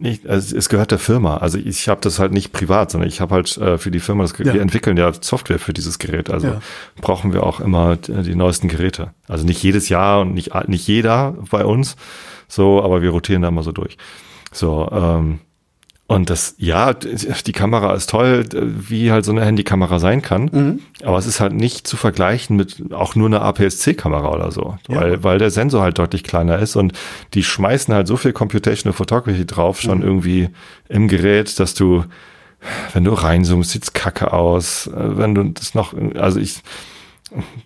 Ich, 0.00 0.28
also 0.28 0.56
es 0.56 0.68
gehört 0.68 0.90
der 0.90 0.98
Firma. 0.98 1.36
Also 1.36 1.56
ich 1.56 1.88
habe 1.88 2.00
das 2.00 2.18
halt 2.18 2.32
nicht 2.32 2.52
privat, 2.52 2.90
sondern 2.90 3.08
ich 3.08 3.20
habe 3.20 3.32
halt 3.36 3.56
äh, 3.58 3.78
für 3.78 3.92
die 3.92 4.00
Firma, 4.00 4.24
das, 4.24 4.36
Ja. 4.38 4.52
wir 4.52 4.60
entwickeln 4.60 4.96
ja 4.96 5.12
Software 5.18 5.60
für 5.60 5.72
dieses 5.72 5.98
Gerät. 6.00 6.30
Also 6.30 6.48
Ja. 6.48 6.60
brauchen 7.00 7.32
wir 7.32 7.44
auch 7.44 7.60
immer 7.60 7.96
die, 7.96 8.22
die 8.24 8.34
neuesten 8.34 8.66
Geräte. 8.68 9.14
Also 9.28 9.46
nicht 9.46 9.62
jedes 9.62 9.88
Jahr 9.88 10.20
und 10.22 10.34
nicht, 10.34 10.52
nicht 10.68 10.86
jeder 10.88 11.36
bei 11.50 11.64
uns. 11.64 11.96
So, 12.48 12.82
aber 12.82 13.02
wir 13.02 13.10
rotieren 13.10 13.42
da 13.42 13.50
mal 13.52 13.62
so 13.62 13.70
durch. 13.72 13.96
So, 14.52 14.88
ähm, 14.92 15.38
und 16.14 16.30
das, 16.30 16.54
ja, 16.58 16.92
die 16.94 17.52
Kamera 17.52 17.92
ist 17.94 18.10
toll, 18.10 18.44
wie 18.52 19.10
halt 19.10 19.24
so 19.24 19.32
eine 19.32 19.44
Handykamera 19.44 19.98
sein 19.98 20.22
kann. 20.22 20.44
Mhm. 20.52 20.80
Aber 21.02 21.18
es 21.18 21.26
ist 21.26 21.40
halt 21.40 21.52
nicht 21.52 21.88
zu 21.88 21.96
vergleichen 21.96 22.56
mit 22.56 22.92
auch 22.92 23.16
nur 23.16 23.26
einer 23.26 23.42
APS-C-Kamera 23.42 24.32
oder 24.32 24.52
so. 24.52 24.76
Ja. 24.88 25.00
Weil, 25.00 25.24
weil 25.24 25.38
der 25.38 25.50
Sensor 25.50 25.82
halt 25.82 25.98
deutlich 25.98 26.22
kleiner 26.22 26.58
ist 26.60 26.76
und 26.76 26.92
die 27.34 27.42
schmeißen 27.42 27.92
halt 27.92 28.06
so 28.06 28.16
viel 28.16 28.32
Computational 28.32 28.96
Photography 28.96 29.44
drauf, 29.44 29.80
schon 29.80 29.98
Mhm. 29.98 30.04
irgendwie 30.04 30.48
im 30.88 31.08
Gerät, 31.08 31.58
dass 31.58 31.74
du, 31.74 32.04
wenn 32.92 33.02
du 33.02 33.12
reinzoomst, 33.12 33.72
sieht's 33.72 33.92
kacke 33.92 34.32
aus. 34.32 34.88
Wenn 34.94 35.34
du 35.34 35.42
das 35.44 35.74
noch, 35.74 35.94
also 36.14 36.38
ich 36.38 36.62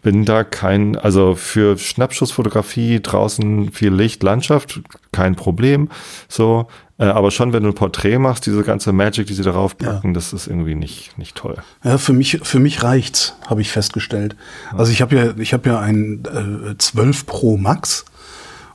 bin 0.01 0.25
da 0.25 0.45
kein, 0.45 0.97
also 0.97 1.35
für 1.35 1.77
Schnappschussfotografie 1.77 3.01
draußen 3.03 3.73
viel 3.73 3.93
Licht, 3.93 4.23
Landschaft, 4.23 4.81
kein 5.13 5.37
Problem. 5.37 5.91
So, 6.29 6.69
äh, 6.99 7.05
aber 7.05 7.31
schon, 7.31 7.53
wenn 7.53 7.63
du 7.63 7.71
ein 7.71 7.75
Porträt 7.75 8.19
machst, 8.19 8.47
diese 8.47 8.63
ganze 8.63 8.93
Magic, 8.93 9.27
die 9.27 9.35
sie 9.35 9.43
darauf 9.43 9.79
packen, 9.79 10.15
das 10.15 10.33
ist 10.33 10.47
irgendwie 10.47 10.75
nicht, 10.75 11.17
nicht 11.17 11.37
toll. 11.37 11.57
Ja, 11.85 11.99
für 11.99 12.13
mich, 12.13 12.41
für 12.43 12.59
mich 12.59 12.83
reicht's, 12.83 13.37
habe 13.47 13.61
ich 13.61 13.71
festgestellt. 13.71 14.37
Also 14.77 14.93
ich 14.93 15.01
habe 15.01 15.17
ja, 15.17 15.37
ich 15.39 15.53
habe 15.53 15.69
ja 15.69 15.79
ein 15.79 16.23
äh, 16.71 16.77
12 16.77 17.27
Pro 17.27 17.57
Max 17.57 18.05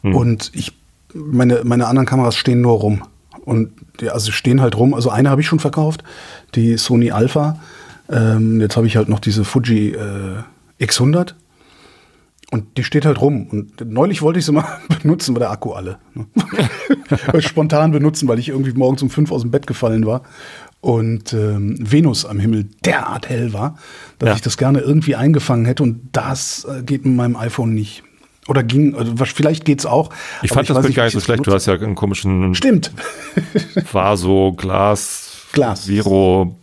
und 0.03 0.51
ich, 0.53 0.73
meine, 1.13 1.61
meine 1.63 1.87
anderen 1.87 2.05
Kameras 2.05 2.35
stehen 2.35 2.61
nur 2.61 2.79
rum. 2.79 3.03
Und 3.45 3.71
die, 3.99 4.09
also 4.09 4.31
stehen 4.31 4.61
halt 4.61 4.77
rum. 4.77 4.93
Also 4.93 5.09
eine 5.09 5.29
habe 5.29 5.41
ich 5.41 5.47
schon 5.47 5.59
verkauft, 5.59 6.03
die 6.55 6.77
Sony 6.77 7.11
Alpha. 7.11 7.59
Ähm, 8.09 8.59
jetzt 8.59 8.75
habe 8.75 8.87
ich 8.87 8.97
halt 8.97 9.09
noch 9.09 9.19
diese 9.19 9.45
Fuji 9.45 9.91
äh, 9.91 10.43
X100. 10.83 11.35
Und 12.51 12.77
die 12.77 12.83
steht 12.83 13.05
halt 13.05 13.19
rum. 13.19 13.47
Und 13.47 13.89
neulich 13.89 14.21
wollte 14.21 14.39
ich 14.39 14.45
sie 14.45 14.51
mal 14.51 14.65
benutzen, 15.01 15.35
war 15.35 15.39
der 15.39 15.51
Akku 15.51 15.71
alle. 15.71 15.97
Ne? 16.13 16.25
Spontan 17.41 17.91
benutzen, 17.91 18.27
weil 18.27 18.39
ich 18.39 18.49
irgendwie 18.49 18.73
morgens 18.73 19.01
um 19.01 19.09
fünf 19.09 19.31
aus 19.31 19.41
dem 19.41 19.51
Bett 19.51 19.67
gefallen 19.67 20.05
war. 20.05 20.21
Und 20.81 21.31
ähm, 21.33 21.77
Venus 21.79 22.25
am 22.25 22.39
Himmel 22.39 22.65
derart 22.83 23.29
hell 23.29 23.53
war, 23.53 23.77
dass 24.19 24.27
Ja. 24.29 24.35
ich 24.35 24.41
das 24.41 24.57
gerne 24.57 24.79
irgendwie 24.79 25.15
eingefangen 25.15 25.65
hätte. 25.65 25.81
Und 25.83 26.09
das 26.11 26.65
äh, 26.65 26.83
geht 26.83 27.05
mit 27.05 27.15
meinem 27.15 27.35
iPhone 27.37 27.73
nicht. 27.73 28.03
Oder 28.49 28.63
ging, 28.63 28.93
also 28.93 29.17
was- 29.17 29.29
vielleicht 29.29 29.63
geht's 29.63 29.85
auch. 29.85 30.09
Ich 30.41 30.51
fand 30.51 30.69
das 30.69 30.75
weiß 30.75 30.83
Bild 30.83 30.95
gar 30.95 31.03
nicht 31.05 31.13
so 31.13 31.19
ich 31.19 31.21
es 31.21 31.25
schlecht. 31.25 31.47
Du 31.47 31.53
hast 31.53 31.65
ja 31.67 31.75
einen 31.75 31.95
komischen 31.95 32.53
Stimmt. 32.55 32.91
Vaso, 33.91 34.53
Glas, 34.57 35.37
Glas. 35.53 35.87
Viro, 35.87 36.57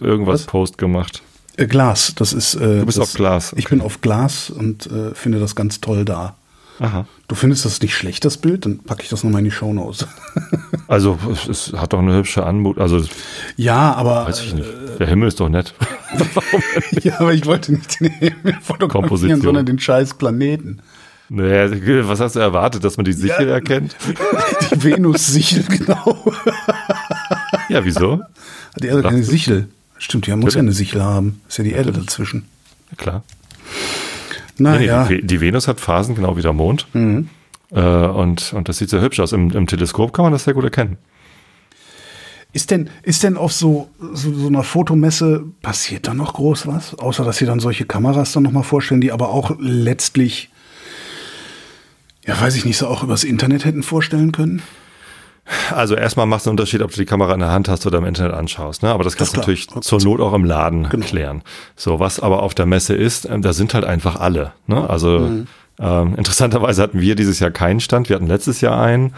irgendwas 0.00 0.40
Was? 0.40 0.46
Post 0.46 0.78
gemacht. 0.78 1.22
Äh, 1.56 1.66
Glas, 1.66 2.14
das 2.16 2.32
ist. 2.32 2.54
Äh, 2.56 2.80
Du 2.80 2.86
bist 2.86 2.98
das, 2.98 3.10
auf 3.10 3.14
Glas, 3.14 3.52
Ich 3.56 3.68
bin 3.68 3.80
auf 3.80 4.00
Glas 4.00 4.50
und 4.50 4.86
äh, 4.86 5.14
finde 5.14 5.38
das 5.38 5.54
ganz 5.54 5.80
toll 5.80 6.04
da. 6.04 6.36
Aha. 6.80 7.06
Du 7.30 7.36
findest 7.36 7.64
das 7.64 7.80
nicht 7.80 7.94
schlecht, 7.94 8.24
das 8.24 8.38
Bild? 8.38 8.66
Dann 8.66 8.80
packe 8.80 9.04
ich 9.04 9.08
das 9.08 9.22
nochmal 9.22 9.38
in 9.38 9.44
die 9.44 9.50
Shownotes. 9.52 10.06
Also 10.88 11.16
es, 11.48 11.72
hat 11.76 11.92
doch 11.92 12.00
eine 12.00 12.16
hübsche 12.16 12.44
Anmut. 12.44 12.78
Also 12.78 13.04
ja, 13.56 13.92
aber. 13.92 14.26
weiß 14.26 14.40
ich 14.40 14.54
nicht. 14.54 14.68
Der 14.98 15.06
Himmel 15.06 15.28
ist 15.28 15.38
doch 15.38 15.48
nett. 15.48 15.72
ja, 17.02 17.20
aber 17.20 17.32
ich 17.32 17.46
wollte 17.46 17.74
nicht 17.74 18.00
den 18.00 18.10
Himmel 18.10 18.56
fotografieren, 18.60 19.40
sondern 19.40 19.64
den 19.66 19.78
scheiß 19.78 20.14
Planeten. 20.14 20.80
Naja, 21.28 21.70
was 22.08 22.18
hast 22.18 22.34
du 22.34 22.40
erwartet, 22.40 22.82
dass 22.82 22.96
man 22.96 23.04
die 23.04 23.12
Sichel 23.12 23.46
Ja. 23.46 23.54
erkennt? 23.54 23.94
Die 24.72 24.82
Venus-Sichel, 24.82 25.62
genau. 25.62 26.32
Ja, 27.68 27.84
wieso? 27.84 28.22
Hat 28.74 28.82
die 28.82 28.88
Erde 28.88 29.02
keine 29.02 29.22
Sichel? 29.22 29.68
Stimmt, 29.96 30.26
die 30.26 30.34
muss 30.34 30.54
ja 30.54 30.60
eine 30.60 30.72
Sichel 30.72 31.04
haben. 31.04 31.40
Ist 31.48 31.58
ja 31.58 31.62
die 31.62 31.72
Erde 31.72 31.92
dazwischen. 31.92 32.46
Ja, 32.90 32.96
klar. 32.96 33.22
Na 34.60 34.72
Nee, 34.72 34.78
nee, 34.80 34.86
ja. 34.86 35.04
die, 35.04 35.26
die 35.26 35.40
Venus 35.40 35.66
hat 35.68 35.80
Phasen, 35.80 36.14
genau 36.14 36.36
wie 36.36 36.42
der 36.42 36.52
Mond. 36.52 36.86
Äh, 37.72 37.80
und, 37.80 38.52
und 38.52 38.68
das 38.68 38.78
sieht 38.78 38.90
sehr 38.90 39.00
hübsch 39.00 39.20
aus. 39.20 39.32
Im, 39.32 39.50
Im 39.50 39.66
Teleskop 39.66 40.12
kann 40.12 40.24
man 40.24 40.32
das 40.32 40.44
sehr 40.44 40.54
gut 40.54 40.64
erkennen. 40.64 40.98
Ist 42.52 42.72
denn, 42.72 42.90
ist 43.04 43.22
denn 43.22 43.36
auf 43.36 43.52
so, 43.52 43.88
so, 44.12 44.34
so 44.34 44.48
einer 44.48 44.64
Fotomesse 44.64 45.44
passiert 45.62 46.08
da 46.08 46.14
noch 46.14 46.34
groß 46.34 46.66
was? 46.66 46.94
Außer, 46.98 47.24
dass 47.24 47.36
sie 47.36 47.46
dann 47.46 47.60
solche 47.60 47.84
Kameras 47.84 48.32
dann 48.32 48.42
nochmal 48.42 48.64
vorstellen, 48.64 49.00
die 49.00 49.12
aber 49.12 49.28
auch 49.30 49.52
letztlich, 49.60 50.50
ja, 52.26 52.40
weiß 52.40 52.56
ich 52.56 52.64
nicht, 52.64 52.76
so 52.76 52.88
auch 52.88 53.04
übers 53.04 53.22
Internet 53.22 53.64
hätten 53.64 53.84
vorstellen 53.84 54.32
können? 54.32 54.62
Also 55.74 55.94
erstmal 55.94 56.26
macht 56.26 56.42
es 56.42 56.46
einen 56.46 56.52
Unterschied, 56.52 56.82
ob 56.82 56.90
du 56.90 56.96
die 56.96 57.06
Kamera 57.06 57.32
in 57.34 57.40
der 57.40 57.50
Hand 57.50 57.68
hast 57.68 57.86
oder 57.86 57.98
im 57.98 58.04
Internet 58.04 58.32
anschaust. 58.34 58.82
Ne? 58.82 58.90
Aber 58.90 59.04
das 59.04 59.16
kannst 59.16 59.34
du 59.34 59.38
natürlich 59.40 59.68
zur 59.68 60.00
Not 60.02 60.20
auch 60.20 60.32
im 60.32 60.44
Laden 60.44 60.88
Genau. 60.88 61.04
klären. 61.06 61.42
So, 61.76 61.98
was 62.00 62.20
aber 62.20 62.42
auf 62.42 62.54
der 62.54 62.66
Messe 62.66 62.94
ist, 62.94 63.24
ähm, 63.28 63.42
da 63.42 63.52
sind 63.52 63.74
halt 63.74 63.84
einfach 63.84 64.16
alle. 64.16 64.52
Ne? 64.66 64.88
Also 64.88 65.18
Mhm. 65.20 65.46
ähm, 65.80 66.14
interessanterweise 66.16 66.82
hatten 66.82 67.00
wir 67.00 67.14
dieses 67.16 67.40
Jahr 67.40 67.50
keinen 67.50 67.80
Stand. 67.80 68.08
Wir 68.08 68.16
hatten 68.16 68.26
letztes 68.26 68.60
Jahr 68.60 68.80
einen. 68.80 69.14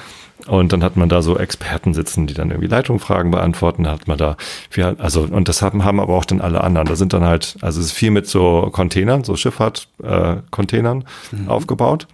Und 0.49 0.73
dann 0.73 0.83
hat 0.83 0.97
man 0.97 1.09
da 1.09 1.23
so 1.23 1.39
Experten 1.39 1.95
sitzen, 1.95 2.27
die 2.27 2.35
dann 2.35 2.51
irgendwie 2.51 2.69
Leitungsfragen 2.69 3.31
beantworten. 3.31 3.85
Da 3.85 3.93
hat 3.93 4.09
man 4.09 4.19
da, 4.19 4.37
wir, 4.73 4.97
also, 4.99 5.29
und 5.31 5.49
das 5.49 5.63
haben, 5.63 5.85
haben 5.85 6.01
aber 6.01 6.15
auch 6.15 6.25
dann 6.25 6.41
alle 6.41 6.63
anderen. 6.65 6.89
Da 6.89 6.97
sind 6.97 7.13
dann 7.13 7.23
halt, 7.25 7.57
also 7.61 7.79
es 7.79 7.87
ist 7.87 7.93
viel 7.93 8.11
mit 8.11 8.27
so 8.27 8.69
Containern, 8.73 9.23
so 9.23 9.37
Schifffahrt-Containern 9.37 10.39
äh, 10.39 10.43
Containern 10.51 11.05
aufgebaut. 11.47 12.09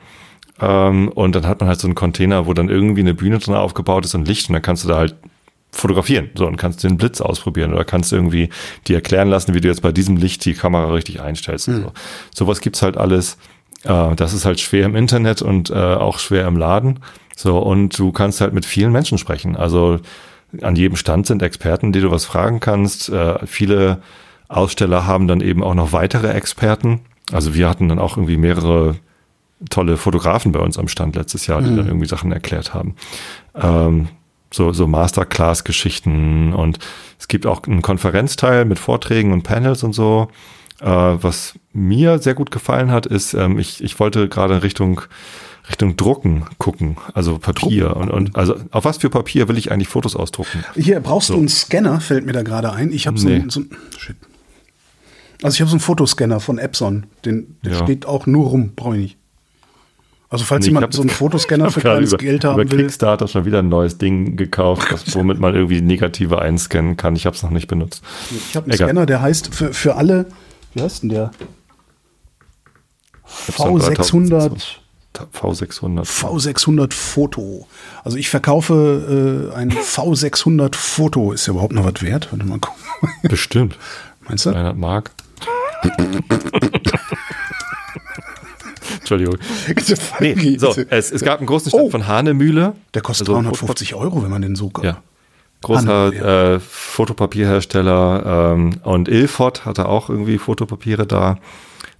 Ähm, 0.61 1.09
und 1.09 1.35
dann 1.35 1.47
hat 1.47 1.61
man 1.61 1.69
halt 1.69 1.81
so 1.81 1.87
einen 1.87 1.95
Container, 1.95 2.47
wo 2.47 2.53
dann 2.53 2.69
irgendwie 2.69 3.01
eine 3.01 3.15
Bühne 3.15 3.39
drin 3.39 3.55
aufgebaut 3.55 4.05
ist 4.05 4.15
und 4.15 4.27
Licht 4.27 4.49
und 4.49 4.55
dann 4.55 4.63
kannst 4.63 4.85
du 4.85 4.89
da 4.89 4.97
halt 4.97 5.17
fotografieren. 5.71 6.31
So, 6.35 6.47
und 6.47 6.57
kannst 6.57 6.83
den 6.83 6.97
Blitz 6.97 7.21
ausprobieren 7.21 7.73
oder 7.73 7.85
kannst 7.85 8.13
irgendwie 8.13 8.49
dir 8.87 8.97
erklären 8.97 9.29
lassen, 9.29 9.55
wie 9.55 9.61
du 9.61 9.69
jetzt 9.69 9.83
bei 9.83 9.93
diesem 9.93 10.17
Licht 10.17 10.45
die 10.45 10.55
Kamera 10.55 10.93
richtig 10.93 11.21
einstellst. 11.21 11.69
Und 11.69 11.83
so. 11.83 11.93
Sowas 12.35 12.61
gibt's 12.61 12.83
halt 12.83 12.97
alles. 12.97 13.39
Äh, 13.85 14.15
das 14.17 14.33
ist 14.33 14.45
halt 14.45 14.61
schwer 14.61 14.87
im 14.87 14.97
Internet 14.97 15.43
und 15.43 15.71
äh, 15.71 15.75
auch 15.75 16.19
schwer 16.19 16.47
im 16.47 16.57
Laden. 16.57 17.01
So, 17.37 17.59
und 17.59 17.97
du 17.99 18.11
kannst 18.11 18.41
halt 18.41 18.53
mit 18.53 18.67
vielen 18.67 18.93
Menschen 18.93 19.19
sprechen. 19.19 19.57
Also 19.57 20.01
an 20.63 20.77
jedem 20.77 20.97
Stand 20.97 21.27
sind 21.27 21.43
Experten, 21.43 21.93
die 21.93 22.01
du 22.01 22.11
was 22.11 22.25
fragen 22.25 22.61
kannst. 22.61 23.11
Äh, 23.11 23.47
viele 23.47 24.03
Aussteller 24.49 25.07
haben 25.07 25.29
dann 25.29 25.41
eben 25.41 25.63
auch 25.63 25.75
noch 25.75 25.93
weitere 25.93 26.33
Experten. 26.33 27.01
Also 27.33 27.55
wir 27.55 27.69
hatten 27.69 27.89
dann 27.89 27.99
auch 27.99 28.17
irgendwie 28.17 28.39
mehrere 28.39 28.97
tolle 29.71 29.97
Fotografen 29.97 30.53
bei 30.53 30.61
uns 30.61 30.79
am 30.79 30.89
Stand 30.89 31.17
letztes 31.17 31.47
Jahr, 31.47 31.61
die 31.63 31.75
dann 31.75 31.87
irgendwie 31.87 32.07
Sachen 32.07 32.31
erklärt 32.33 32.75
haben. 32.75 32.95
Ähm, 33.55 34.09
so, 34.53 34.73
so 34.73 34.87
Masterclass-Geschichten 34.87 36.53
und 36.55 36.79
es 37.19 37.29
gibt 37.29 37.47
auch 37.47 37.63
einen 37.65 37.83
Konferenzteil 37.83 38.65
mit 38.65 38.79
Vorträgen 38.79 39.33
und 39.33 39.43
Panels 39.43 39.83
und 39.83 39.93
so. 39.95 40.29
Äh, 40.81 40.87
was 40.87 41.55
mir 41.73 42.19
sehr 42.19 42.35
gut 42.35 42.51
gefallen 42.51 42.91
hat, 42.91 43.05
ist, 43.07 43.35
ähm, 43.35 43.59
ich, 43.59 43.83
ich 43.83 43.99
wollte 44.01 44.29
gerade 44.29 44.63
Richtung 44.63 45.01
Richtung 45.69 45.97
Drucken 45.97 46.47
gucken, 46.57 46.97
also 47.13 47.37
Papier 47.39 47.95
und, 47.95 48.09
und 48.09 48.37
also 48.37 48.57
auf 48.71 48.87
was 48.87 48.97
für 48.97 49.11
Papier 49.11 49.49
will 49.49 49.59
ich 49.59 49.71
eigentlich 49.71 49.89
Fotos 49.89 50.17
ausdrucken? 50.17 50.65
Hier, 50.75 50.99
brauchst 51.01 51.29
du 51.29 51.35
einen 51.35 51.49
Scanner, 51.49 52.01
fällt 52.01 52.25
mir 52.25 52.33
da 52.33 52.43
gerade 52.43 52.73
ein. 52.73 52.91
Ich 52.91 53.07
habe 53.07 53.19
so, 53.19 53.29
Nee. 53.29 53.35
einen- 53.35 53.51
so 53.51 53.61
shit. 53.99 54.17
Also 55.43 55.57
ich 55.57 55.61
habe 55.61 55.69
so 55.69 55.75
einen 55.75 55.81
Fotoscanner 55.81 56.41
von 56.41 56.57
Epson. 56.57 57.05
Den, 57.27 57.59
der 57.63 57.73
Ja. 57.75 57.83
steht 57.83 58.07
auch 58.07 58.25
nur 58.27 58.47
rum, 58.49 58.73
brauche 58.77 58.97
ich 58.97 59.03
nicht. 59.03 59.19
Also 60.31 60.45
falls 60.45 60.67
Nee, 60.67 60.73
jemand 60.73 60.93
so 60.93 61.01
einen 61.01 61.11
Fotoscanner 61.11 61.71
für 61.71 61.81
kleines 61.81 62.11
über, 62.11 62.19
Geld 62.19 62.45
über 62.45 62.53
haben 62.53 62.71
will. 62.71 62.79
Kickstarter 62.83 63.29
schon 63.29 63.45
wieder 63.47 63.61
ein 63.61 63.69
neues 63.69 63.97
Ding 63.99 64.37
gekauft, 64.37 64.89
das, 64.91 65.15
womit 65.15 65.39
man 65.39 65.55
irgendwie 65.55 65.81
Negative 65.81 66.41
einscannen 66.41 66.97
kann. 66.97 67.17
Ich 67.17 67.25
habe 67.25 67.35
es 67.35 67.43
noch 67.43 67.51
nicht 67.51 67.69
benutzt. 67.69 68.03
Ich 68.31 68.55
habe 68.55 68.65
einen 68.65 68.75
Egal. 68.75 68.89
Scanner, 68.89 69.07
der 69.07 69.23
heißt 69.23 69.55
für, 69.55 69.73
für 69.73 69.97
alle, 69.97 70.27
wie 70.75 70.83
heißt 70.83 71.03
denn 71.03 71.11
der? 71.11 71.31
Epson 73.49 73.81
V600 73.81 74.79
V600. 75.33 76.05
V600 76.05 76.93
Foto. 76.93 77.67
Also 78.05 78.17
ich 78.19 78.29
verkaufe 78.29 79.51
äh, 79.53 79.57
ein 79.57 79.73
V600 79.73 80.77
Foto. 80.77 81.33
Ist 81.33 81.47
ja 81.47 81.55
überhaupt 81.55 81.73
noch 81.73 81.85
was 81.85 82.03
wert? 82.03 82.29
Warte 82.31 82.45
mal 82.45 82.59
gucken. 82.59 82.81
Bestimmt. 83.23 83.79
Meinst 84.29 84.47
du? 84.47 84.51
300 84.51 84.77
Mark. 84.77 85.11
Entschuldigung. 89.11 89.37
Nee, 90.21 90.57
so, 90.59 90.75
es, 90.91 91.11
es 91.13 91.23
gab 91.23 91.39
einen 91.39 91.47
großen 91.47 91.71
Stand 91.71 91.85
Oh. 91.85 91.91
von 91.91 92.07
Hanemühle. 92.07 92.75
Der 92.95 93.03
kostet 93.03 93.29
Also 93.29 93.41
350 93.41 93.95
Euro, 93.95 94.23
wenn 94.23 94.31
man 94.31 94.43
den 94.43 94.57
so 94.57 94.69
kauft. 94.71 94.85
Ja. 94.87 95.03
Großer 95.63 96.55
äh, 96.55 96.61
Fotopapierhersteller 96.61 98.53
ähm, 98.55 98.77
und 98.85 99.09
Ilford 99.09 99.65
hatte 99.65 99.89
auch 99.89 100.09
irgendwie 100.09 100.39
Fotopapiere 100.39 101.07
da. 101.07 101.39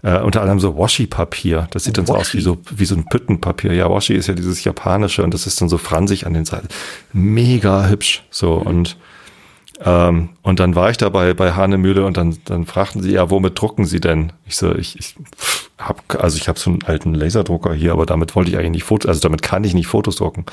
Äh, 0.05 0.21
unter 0.21 0.43
anderem 0.43 0.61
so 0.61 0.79
Washi-Papier. 0.79 1.67
Das 1.73 1.83
sieht 1.83 1.99
dann 1.99 2.07
so 2.07 2.15
aus 2.15 2.33
wie 2.33 2.41
so, 2.41 2.59
wie 2.71 2.85
so 2.85 2.95
ein 2.95 3.05
Püttenpapier. 3.07 3.73
Ja, 3.75 3.91
Washi 3.91 4.15
ist 4.15 4.29
ja 4.29 4.35
dieses 4.35 4.63
japanische 4.63 5.25
und 5.25 5.35
das 5.35 5.49
ist 5.49 5.61
dann 5.61 5.69
so 5.69 5.77
fransig 5.77 6.25
an 6.25 6.35
den 6.35 6.45
Seiten. 6.45 6.69
Mega 7.13 7.89
hübsch. 7.89 8.23
So 8.31 8.53
und 8.55 8.97
ähm, 9.85 10.31
und 10.43 10.61
dann 10.61 10.75
war 10.75 10.91
ich 10.91 10.97
da 10.97 11.09
bei, 11.09 11.35
bei 11.35 11.53
Hanemühle 11.53 12.05
und 12.05 12.17
dann, 12.17 12.37
dann 12.45 12.67
fragten 12.67 13.03
sie, 13.03 13.13
ja, 13.13 13.31
womit 13.31 13.61
drucken 13.61 13.85
sie 13.85 14.01
denn? 14.01 14.33
Ich 14.47 14.57
so, 14.57 14.75
ich, 14.75 14.99
ich 14.99 15.15
hab, 15.79 16.03
also 16.23 16.37
ich 16.37 16.49
habe 16.49 16.59
so 16.59 16.71
einen 16.71 16.83
alten 16.85 17.15
Laserdrucker 17.15 17.73
hier, 17.75 17.93
aber 17.93 18.07
damit 18.07 18.35
wollte 18.35 18.51
ich 18.51 18.57
eigentlich 18.57 18.71
nicht 18.71 18.85
Fotos, 18.85 19.09
also 19.09 19.21
damit 19.21 19.43
kann 19.43 19.65
ich 19.65 19.75
nicht 19.75 19.87
Fotos 19.87 20.17
drucken. 20.17 20.47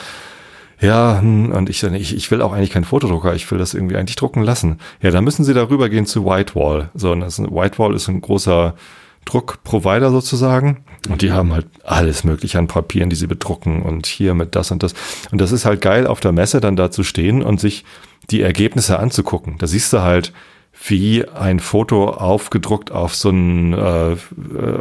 Ja, 0.79 1.19
hm, 1.21 1.51
und 1.51 1.69
ich, 1.69 1.83
ich, 1.83 2.15
ich 2.15 2.29
will 2.31 2.41
auch 2.41 2.51
eigentlich 2.53 2.69
keinen 2.69 2.83
Fotodrucker, 2.83 3.33
ich 3.33 3.49
will 3.49 3.57
das 3.57 3.73
irgendwie 3.73 3.95
eigentlich 3.95 4.17
drucken 4.17 4.43
lassen. 4.43 4.79
Ja, 5.01 5.09
dann 5.11 5.23
müssen 5.23 5.43
Sie 5.43 5.53
darüber 5.53 5.89
gehen 5.89 6.05
zu 6.05 6.25
Whitewall. 6.25 6.89
So, 6.93 7.11
und 7.11 7.21
das 7.21 7.39
Whitewall 7.39 7.95
ist 7.95 8.07
ein 8.07 8.21
großer 8.21 8.75
Druckprovider 9.25 10.11
sozusagen. 10.11 10.83
Und 11.13 11.21
die 11.21 11.31
haben 11.31 11.53
halt 11.53 11.67
alles 11.83 12.23
mögliche 12.23 12.59
an 12.59 12.67
Papieren, 12.67 13.09
die 13.09 13.15
sie 13.15 13.27
bedrucken 13.27 13.81
und 13.81 14.05
hier 14.05 14.33
mit 14.33 14.55
das 14.55 14.71
und 14.71 14.83
das. 14.83 14.93
Und 15.31 15.39
das 15.41 15.51
ist 15.51 15.65
halt 15.65 15.81
geil, 15.81 16.07
auf 16.07 16.19
der 16.19 16.31
Messe 16.31 16.59
dann 16.61 16.75
da 16.75 16.91
zu 16.91 17.03
stehen 17.03 17.41
und 17.43 17.59
sich 17.59 17.85
die 18.31 18.41
Ergebnisse 18.41 18.99
anzugucken. 18.99 19.57
Da 19.59 19.67
siehst 19.67 19.93
du 19.93 20.01
halt, 20.01 20.33
wie 20.87 21.25
ein 21.27 21.59
Foto 21.61 22.09
aufgedruckt 22.09 22.91
auf 22.91 23.15
so 23.15 23.29
ein, 23.29 23.73
äh, 23.73 24.15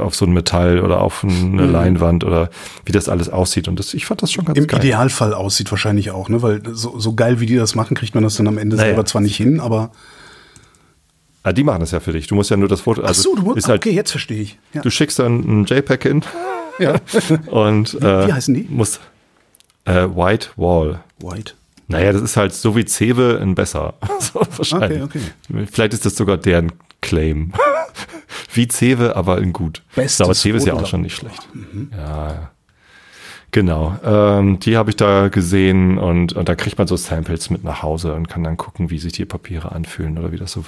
auf 0.01 0.15
so 0.17 0.27
ein 0.27 0.33
Metall 0.33 0.81
oder 0.81 1.01
auf 1.01 1.23
eine 1.25 1.67
Leinwand 1.67 2.25
oder 2.25 2.51
wie 2.85 2.93
das 2.93 3.09
alles 3.09 3.29
aussieht. 3.29 3.69
Und 3.69 3.79
das, 3.79 3.95
ich 3.95 4.05
fand 4.05 4.21
das 4.23 4.33
schon 4.33 4.45
ganz 4.45 4.59
Im 4.59 4.67
geil. 4.67 4.81
Idealfall 4.81 5.33
aussieht 5.35 5.71
wahrscheinlich 5.71 6.11
auch, 6.11 6.29
ne? 6.29 6.43
Weil 6.43 6.63
so, 6.73 6.99
so 6.99 7.15
geil 7.15 7.39
wie 7.39 7.47
die 7.47 7.57
das 7.57 7.75
machen, 7.77 7.97
kriegt 7.97 8.15
man 8.15 8.25
das 8.25 8.35
dann 8.35 8.49
am 8.49 8.59
Ende 8.59 8.77
Naja. 8.77 8.89
selber 8.89 9.05
zwar 9.05 9.23
nicht 9.23 9.37
hin, 9.37 9.61
aber. 9.61 9.91
Ah, 11.45 11.53
die 11.53 11.63
machen 11.63 11.81
das 11.81 11.91
ja 11.91 12.01
für 12.01 12.13
dich. 12.13 12.27
Du 12.27 12.35
musst 12.35 12.51
ja 12.51 12.57
nur 12.57 12.69
das 12.69 12.81
Foto. 12.81 13.03
Ach 13.05 13.09
Also 13.09 13.23
so, 13.23 13.37
du 13.37 13.43
musst. 13.43 13.59
ist 13.59 13.69
halt, 13.69 13.83
okay, 13.83 13.95
jetzt 13.95 14.11
verstehe 14.11 14.41
ich. 14.41 14.59
Ja. 14.73 14.81
Du 14.81 14.91
schickst 14.91 15.19
dann 15.19 15.41
ein 15.41 15.65
JPEG 15.67 16.03
hin 16.03 16.23
ja. 16.79 16.97
und 17.51 17.95
äh, 17.95 18.29
wie 18.29 18.33
heißen 18.33 18.55
die? 18.55 18.67
Musst, 18.69 19.01
äh, 19.85 20.09
White 20.09 20.49
Wall. 20.57 21.01
White. 21.21 21.53
Naja, 21.87 22.13
das 22.13 22.23
ist 22.23 22.37
halt 22.39 22.55
so 22.55 22.75
wie 22.77 22.87
Cewe 22.87 23.39
in 23.43 23.55
besser. 23.55 23.95
so, 24.19 24.41
wahrscheinlich. 24.57 25.03
Okay, 25.03 25.21
Vielleicht 25.71 25.93
ist 25.93 26.07
das 26.07 26.17
sogar 26.17 26.39
deren 26.39 26.73
Claim. 27.03 27.53
wie 28.55 28.67
Cewe, 28.67 29.15
aber 29.15 29.39
in 29.39 29.53
gut. 29.53 29.83
Bestes 29.95 30.23
aber 30.23 30.35
Cewe 30.35 30.57
ist 30.57 30.67
ja 30.67 30.73
auch 30.73 30.87
schon 30.87 31.03
nicht 31.03 31.15
schlecht. 31.15 31.47
Ja, 31.93 32.29
ja. 32.33 32.51
Genau, 33.55 33.97
ähm, 34.03 34.59
die 34.59 34.77
habe 34.77 34.91
ich 34.91 34.97
da 34.97 35.29
gesehen 35.29 35.97
und, 35.97 36.33
und 36.33 36.49
da 36.49 36.57
kriegt 36.57 36.77
man 36.77 36.89
so 36.89 36.97
Samples 36.97 37.51
mit 37.51 37.63
nach 37.63 37.85
Hause 37.85 38.13
und 38.15 38.29
kann 38.29 38.43
dann 38.43 38.57
gucken, 38.57 38.91
wie 38.91 38.99
sich 38.99 39.13
die 39.13 39.27
Papiere 39.27 39.71
anfühlen 39.71 40.19
oder 40.19 40.33
wie 40.33 40.39
das 40.39 40.51
so, 40.51 40.65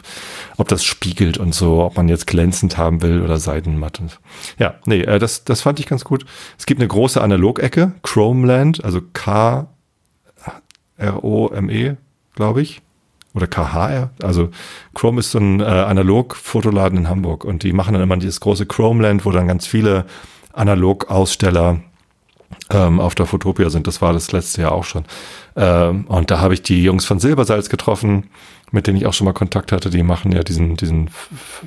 ob 0.57 0.69
das 0.69 0.85
spiegelt 0.85 1.37
und 1.37 1.52
so, 1.52 1.83
ob 1.83 1.97
man 1.97 2.09
jetzt 2.09 2.28
glänzend 2.28 2.78
haben 2.78 3.02
will 3.02 3.23
oder 3.23 3.38
seidenmatt. 3.38 3.99
Und, 3.99 4.21
ja, 4.61 4.76
nee, 4.85 5.00
äh, 5.00 5.19
das, 5.19 5.43
das 5.43 5.62
fand 5.62 5.81
ich 5.81 5.87
ganz 5.87 6.05
gut. 6.05 6.26
Es 6.59 6.64
gibt 6.64 6.81
eine 6.81 6.87
große 6.87 7.21
Analogecke, 7.21 7.90
Chromeland, 8.05 8.85
also 8.85 9.00
K 9.12 9.66
R-O-M-E, 10.97 11.97
glaube 12.37 12.62
ich. 12.62 12.83
Oder 13.35 13.49
KHR. 13.49 14.11
Also 14.23 14.50
Chrome 14.95 15.19
ist 15.19 15.33
so 15.33 15.40
ein 15.40 15.59
äh, 15.59 15.64
Analog-Fotoladen 15.64 17.00
in 17.00 17.09
Hamburg 17.09 17.45
und 17.45 17.64
die 17.64 17.73
machen 17.73 17.95
dann 17.95 18.02
immer 18.05 18.16
dieses 18.16 18.38
große 18.38 18.66
Chromeland, 18.66 19.25
wo 19.25 19.33
dann 19.33 19.49
ganz 19.49 19.66
viele 19.66 20.07
Analog-Aussteller 20.52 21.81
ähm, 22.71 23.00
auf 23.00 23.15
der 23.15 23.26
Fotopia 23.26 23.71
sind. 23.71 23.87
Das 23.87 24.00
war 24.03 24.12
das 24.12 24.33
letzte 24.33 24.62
Jahr 24.62 24.73
auch 24.73 24.85
schon. 24.85 25.05
Ähm, 25.57 26.05
und 26.09 26.31
da 26.31 26.41
habe 26.41 26.55
ich 26.55 26.62
die 26.62 26.83
Jungs 26.83 27.05
von 27.05 27.19
Silbersalz 27.21 27.69
getroffen 27.69 28.25
mit 28.73 28.88
denen 28.88 28.97
ich 28.97 29.07
auch 29.07 29.12
schon 29.15 29.26
mal 29.26 29.33
Kontakt 29.33 29.71
hatte, 29.71 29.91
die 29.91 30.03
machen 30.03 30.33
ja 30.33 30.43
diesen, 30.43 30.76
diesen 30.76 31.09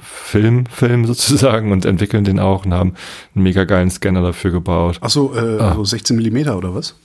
Film, 0.04 0.66
Film 0.66 1.06
sozusagen 1.06 1.72
und 1.72 1.86
entwickeln 1.86 2.26
den 2.26 2.40
auch 2.42 2.66
und 2.66 2.74
haben 2.74 2.94
einen 3.34 3.44
mega 3.44 3.64
geilen 3.64 3.90
Scanner 3.90 4.22
dafür 4.22 4.52
gebaut. 4.52 4.98
Achso, 5.00 5.34
äh, 5.34 5.60
Ah. 5.62 5.76
so 5.76 5.86
16 5.86 6.18
Millimeter 6.18 6.58
oder 6.58 6.76
was? 6.76 6.96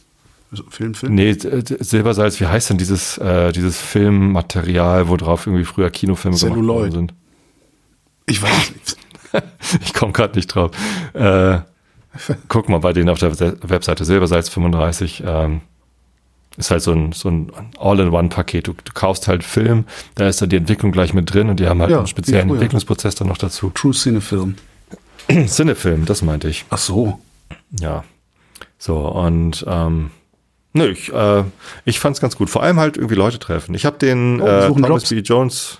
So, 0.50 0.64
Film, 0.68 0.94
Film? 0.94 1.14
Nee, 1.14 1.32
Silbersalz, 1.38 2.40
wie 2.40 2.46
heißt 2.48 2.70
denn 2.70 2.76
dieses, 2.78 3.18
äh, 3.18 3.52
dieses 3.52 3.80
Filmmaterial, 3.80 5.08
wo 5.08 5.16
drauf 5.16 5.46
irgendwie 5.46 5.64
früher 5.64 5.90
Kinofilme 5.90 6.36
gemacht 6.36 6.52
Celluloid. 6.54 6.80
worden 6.80 6.92
sind? 6.92 7.14
Ich 8.26 8.42
weiß 8.42 8.72
nicht. 8.72 8.96
Ich 9.84 9.94
komme 9.94 10.12
gerade 10.12 10.34
nicht 10.36 10.46
drauf. 10.48 10.70
Äh, 11.12 11.58
guck 12.48 12.68
mal 12.68 12.78
bei 12.78 12.92
denen 12.92 13.08
auf 13.08 13.18
der 13.18 13.34
Se- 13.34 13.56
Webseite 13.62 14.04
Silbersalz 14.04 14.48
35. 14.48 15.22
Ähm, 15.26 15.60
ist 16.56 16.70
halt 16.70 16.82
so 16.82 16.92
ein, 16.92 17.10
so 17.12 17.28
ein 17.30 17.50
All-in-One-Paket. 17.80 18.68
Du, 18.68 18.72
du 18.74 18.92
kaufst 18.94 19.26
halt 19.26 19.42
Film, 19.42 19.84
da 20.14 20.28
ist 20.28 20.40
dann 20.40 20.48
die 20.50 20.56
Entwicklung 20.56 20.92
gleich 20.92 21.12
mit 21.12 21.32
drin 21.34 21.48
und 21.48 21.58
die 21.58 21.66
haben 21.66 21.80
halt 21.80 21.90
Ja, 21.90 21.98
einen 21.98 22.06
speziellen 22.06 22.46
früher. 22.48 22.54
Entwicklungsprozess 22.56 23.16
dann 23.16 23.26
noch 23.28 23.38
dazu. 23.38 23.70
True 23.74 23.92
Cinefilm. 23.92 24.54
Cinefilm, 25.46 26.04
das 26.04 26.22
meinte 26.22 26.48
ich. 26.48 26.64
Ach 26.70 26.78
so. 26.78 27.18
Ja. 27.80 28.04
So, 28.78 28.98
und 28.98 29.64
ähm, 29.66 30.10
nö, 30.74 30.90
ich, 30.90 31.12
äh, 31.12 31.42
ich 31.84 31.98
fand's 31.98 32.20
ganz 32.20 32.36
gut. 32.36 32.50
Vor 32.50 32.62
allem 32.62 32.78
halt 32.78 32.96
irgendwie 32.96 33.16
Leute 33.16 33.38
treffen. 33.40 33.74
Ich 33.74 33.84
habe 33.84 33.98
den 33.98 34.40
Oh, 34.40 34.46
äh, 34.46 34.66
Thomas 34.68 34.88
Jobs. 34.88 35.08
B. 35.08 35.18
Jones 35.20 35.78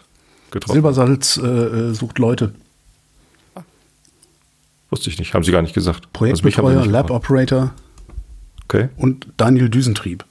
getroffen. 0.51 0.73
Silbersalz 0.75 1.37
äh, 1.37 1.47
äh, 1.47 1.95
sucht 1.95 2.19
Leute. 2.19 2.53
Wusste 4.95 5.11
ich 5.11 5.19
nicht, 5.19 5.35
haben 5.35 5.43
sie 5.43 5.51
gar 5.51 5.61
nicht 5.61 5.75
gesagt. 5.75 6.03
Also 6.05 6.09
Projektbetreuer, 6.13 6.83
nicht 6.83 6.91
Lab. 6.93 7.11
Operator 7.11 7.73
Okay. 8.67 8.91
und 8.97 9.27
Daniel 9.37 9.69
Düsentrieb. 9.69 10.25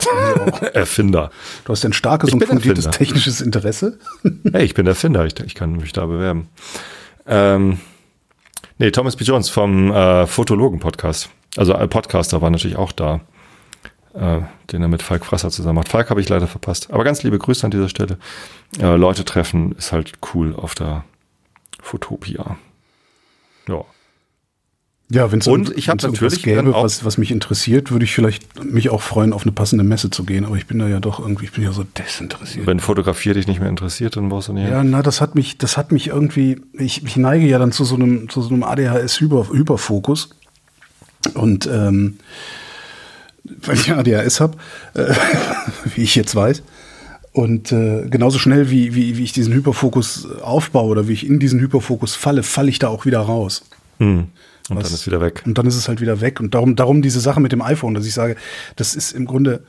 Erfinder. 0.72 1.30
Du 1.66 1.72
hast 1.72 1.84
ein 1.84 1.92
starkes 1.92 2.32
und 2.32 2.42
fundiertes 2.42 2.86
Erfinder. 2.86 2.98
technisches 2.98 3.40
Interesse. 3.42 3.98
Hey, 4.50 4.64
ich 4.64 4.72
bin 4.72 4.86
Erfinder, 4.86 5.26
ich, 5.26 5.38
ich 5.40 5.54
kann 5.54 5.72
mich 5.76 5.92
da 5.92 6.06
bewerben. 6.06 6.48
Ähm, 7.26 7.80
nee, 8.78 8.90
Thomas 8.90 9.16
B. 9.16 9.24
Jones 9.24 9.50
vom 9.50 9.92
äh, 9.92 10.26
Fotologen-Podcast. 10.26 11.28
Also 11.58 11.74
ein 11.74 11.90
Podcaster 11.90 12.40
war 12.40 12.48
natürlich 12.48 12.78
auch 12.78 12.92
da, 12.92 13.20
äh, 14.14 14.40
den 14.72 14.80
er 14.80 14.88
mit 14.88 15.02
Falk 15.02 15.26
Frasser 15.26 15.50
zusammen 15.50 15.76
macht. 15.76 15.88
Falk 15.90 16.08
habe 16.08 16.22
ich 16.22 16.30
leider 16.30 16.46
verpasst. 16.46 16.90
Aber 16.90 17.04
ganz 17.04 17.22
liebe 17.22 17.38
Grüße 17.38 17.62
an 17.66 17.70
dieser 17.70 17.90
Stelle. 17.90 18.16
Äh, 18.80 18.96
Leute 18.96 19.26
treffen 19.26 19.72
ist 19.72 19.92
halt 19.92 20.14
cool 20.34 20.54
auf 20.56 20.74
der 20.74 21.04
Fotopia. 21.82 22.56
Ja. 23.68 23.84
Ja, 25.10 25.30
wenn 25.30 25.40
es 25.40 25.46
Und 25.46 25.76
ich 25.76 25.90
hab 25.90 26.02
natürlich 26.02 26.42
gäbe, 26.42 26.74
auch- 26.74 26.84
was, 26.84 27.04
was 27.04 27.18
mich 27.18 27.30
interessiert, 27.30 27.90
würde 27.90 28.06
ich 28.06 28.14
vielleicht 28.14 28.64
mich 28.64 28.88
auch 28.88 29.02
freuen, 29.02 29.34
auf 29.34 29.42
eine 29.42 29.52
passende 29.52 29.84
Messe 29.84 30.08
zu 30.08 30.24
gehen. 30.24 30.46
Aber 30.46 30.56
ich 30.56 30.66
bin 30.66 30.78
da 30.78 30.88
ja 30.88 31.00
doch 31.00 31.20
irgendwie, 31.20 31.44
ich 31.44 31.52
bin 31.52 31.62
ja 31.62 31.72
so 31.72 31.84
desinteressiert. 31.84 32.66
Wenn 32.66 32.80
Fotografie 32.80 33.34
dich 33.34 33.46
nicht 33.46 33.60
mehr 33.60 33.68
interessiert, 33.68 34.16
dann 34.16 34.30
brauchst 34.30 34.48
du 34.48 34.54
nicht. 34.54 34.70
Ja, 34.70 34.82
na, 34.82 35.02
das 35.02 35.20
hat 35.20 35.34
mich, 35.34 35.58
das 35.58 35.76
hat 35.76 35.92
mich 35.92 36.06
irgendwie, 36.06 36.62
ich, 36.72 37.04
ich 37.04 37.16
neige 37.18 37.46
ja 37.46 37.58
dann 37.58 37.72
zu 37.72 37.84
so 37.84 37.94
einem, 37.96 38.30
zu 38.30 38.40
so 38.40 38.48
einem 38.54 38.62
ADHS-Hyperfokus. 38.62 40.30
Und 41.34 41.66
ähm, 41.66 42.18
weil 43.44 43.74
ich 43.76 43.92
ADHS 43.92 44.40
habe, 44.40 44.56
äh, 44.94 45.12
wie 45.94 46.02
ich 46.02 46.14
jetzt 46.14 46.34
weiß. 46.34 46.62
Und 47.32 47.72
äh, 47.72 48.06
genauso 48.10 48.38
schnell 48.38 48.70
wie, 48.70 48.94
wie, 48.94 49.16
wie 49.16 49.24
ich 49.24 49.32
diesen 49.32 49.54
Hyperfokus 49.54 50.28
aufbaue 50.42 50.90
oder 50.90 51.08
wie 51.08 51.14
ich 51.14 51.26
in 51.26 51.38
diesen 51.38 51.60
Hyperfokus 51.60 52.14
falle, 52.14 52.42
falle 52.42 52.68
ich 52.68 52.78
da 52.78 52.88
auch 52.88 53.06
wieder 53.06 53.20
raus. 53.20 53.62
Hm. 53.98 54.26
Und 54.68 54.76
Was- 54.76 54.84
dann 54.84 54.94
ist 54.94 55.06
wieder 55.06 55.20
weg. 55.20 55.42
Und 55.46 55.56
dann 55.56 55.66
ist 55.66 55.76
es 55.76 55.88
halt 55.88 56.00
wieder 56.00 56.20
weg. 56.20 56.40
Und 56.40 56.54
darum, 56.54 56.76
darum 56.76 57.00
diese 57.02 57.20
Sache 57.20 57.40
mit 57.40 57.52
dem 57.52 57.62
iPhone, 57.62 57.94
dass 57.94 58.06
ich 58.06 58.14
sage, 58.14 58.36
das 58.76 58.94
ist 58.94 59.12
im 59.12 59.24
Grunde, 59.26 59.64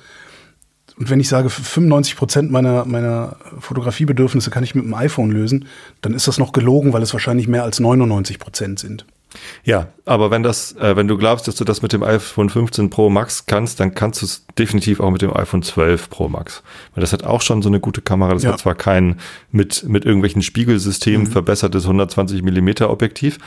und 0.98 1.10
wenn 1.10 1.20
ich 1.20 1.30
sage, 1.30 1.50
95 1.50 2.16
Prozent 2.18 2.52
meiner, 2.52 2.86
meiner 2.86 3.38
Fotografiebedürfnisse 3.60 4.52
kann 4.52 4.64
ich 4.64 4.76
mit 4.76 4.84
dem 4.86 4.94
iPhone 4.94 5.32
lösen, 5.32 5.66
dann 6.02 6.14
ist 6.14 6.28
das 6.28 6.38
noch 6.38 6.52
gelogen, 6.52 6.94
weil 6.94 7.02
es 7.02 7.14
wahrscheinlich 7.14 7.48
mehr 7.48 7.64
als 7.64 7.80
99 7.80 8.40
Prozent 8.40 8.80
sind. 8.80 9.06
Ja, 9.64 9.88
aber 10.06 10.32
wenn 10.32 10.44
das, 10.44 10.74
äh, 10.78 10.96
wenn 10.96 11.08
du 11.08 11.18
glaubst, 11.18 11.48
dass 11.48 11.56
du 11.56 11.64
das 11.64 11.82
mit 11.82 11.94
dem 11.94 12.04
iPhone 12.04 12.50
15 12.50 12.90
Pro 12.90 13.10
Max 13.10 13.46
kannst, 13.46 13.80
dann 13.80 13.96
kannst 13.96 14.22
du 14.22 14.26
es 14.26 14.46
definitiv 14.58 15.00
auch 15.00 15.10
mit 15.12 15.22
dem 15.22 15.36
iPhone 15.36 15.64
12 15.64 16.10
Pro 16.10 16.30
Max. 16.30 16.62
Weil 16.94 17.02
das 17.02 17.14
hat 17.14 17.24
auch 17.24 17.42
schon 17.42 17.62
so 17.62 17.70
eine 17.70 17.80
gute 17.80 18.02
Kamera. 18.02 18.34
Das 18.34 18.44
Ja. 18.44 18.52
hat 18.54 18.60
zwar 18.60 18.76
kein 18.76 19.20
mit, 19.52 19.84
mit 19.88 20.06
irgendwelchen 20.06 20.42
Spiegelsystemen 20.42 21.28
verbessertes 21.28 21.84
120 21.86 22.42
Millimeter 22.44 22.90
Objektiv. 22.90 23.38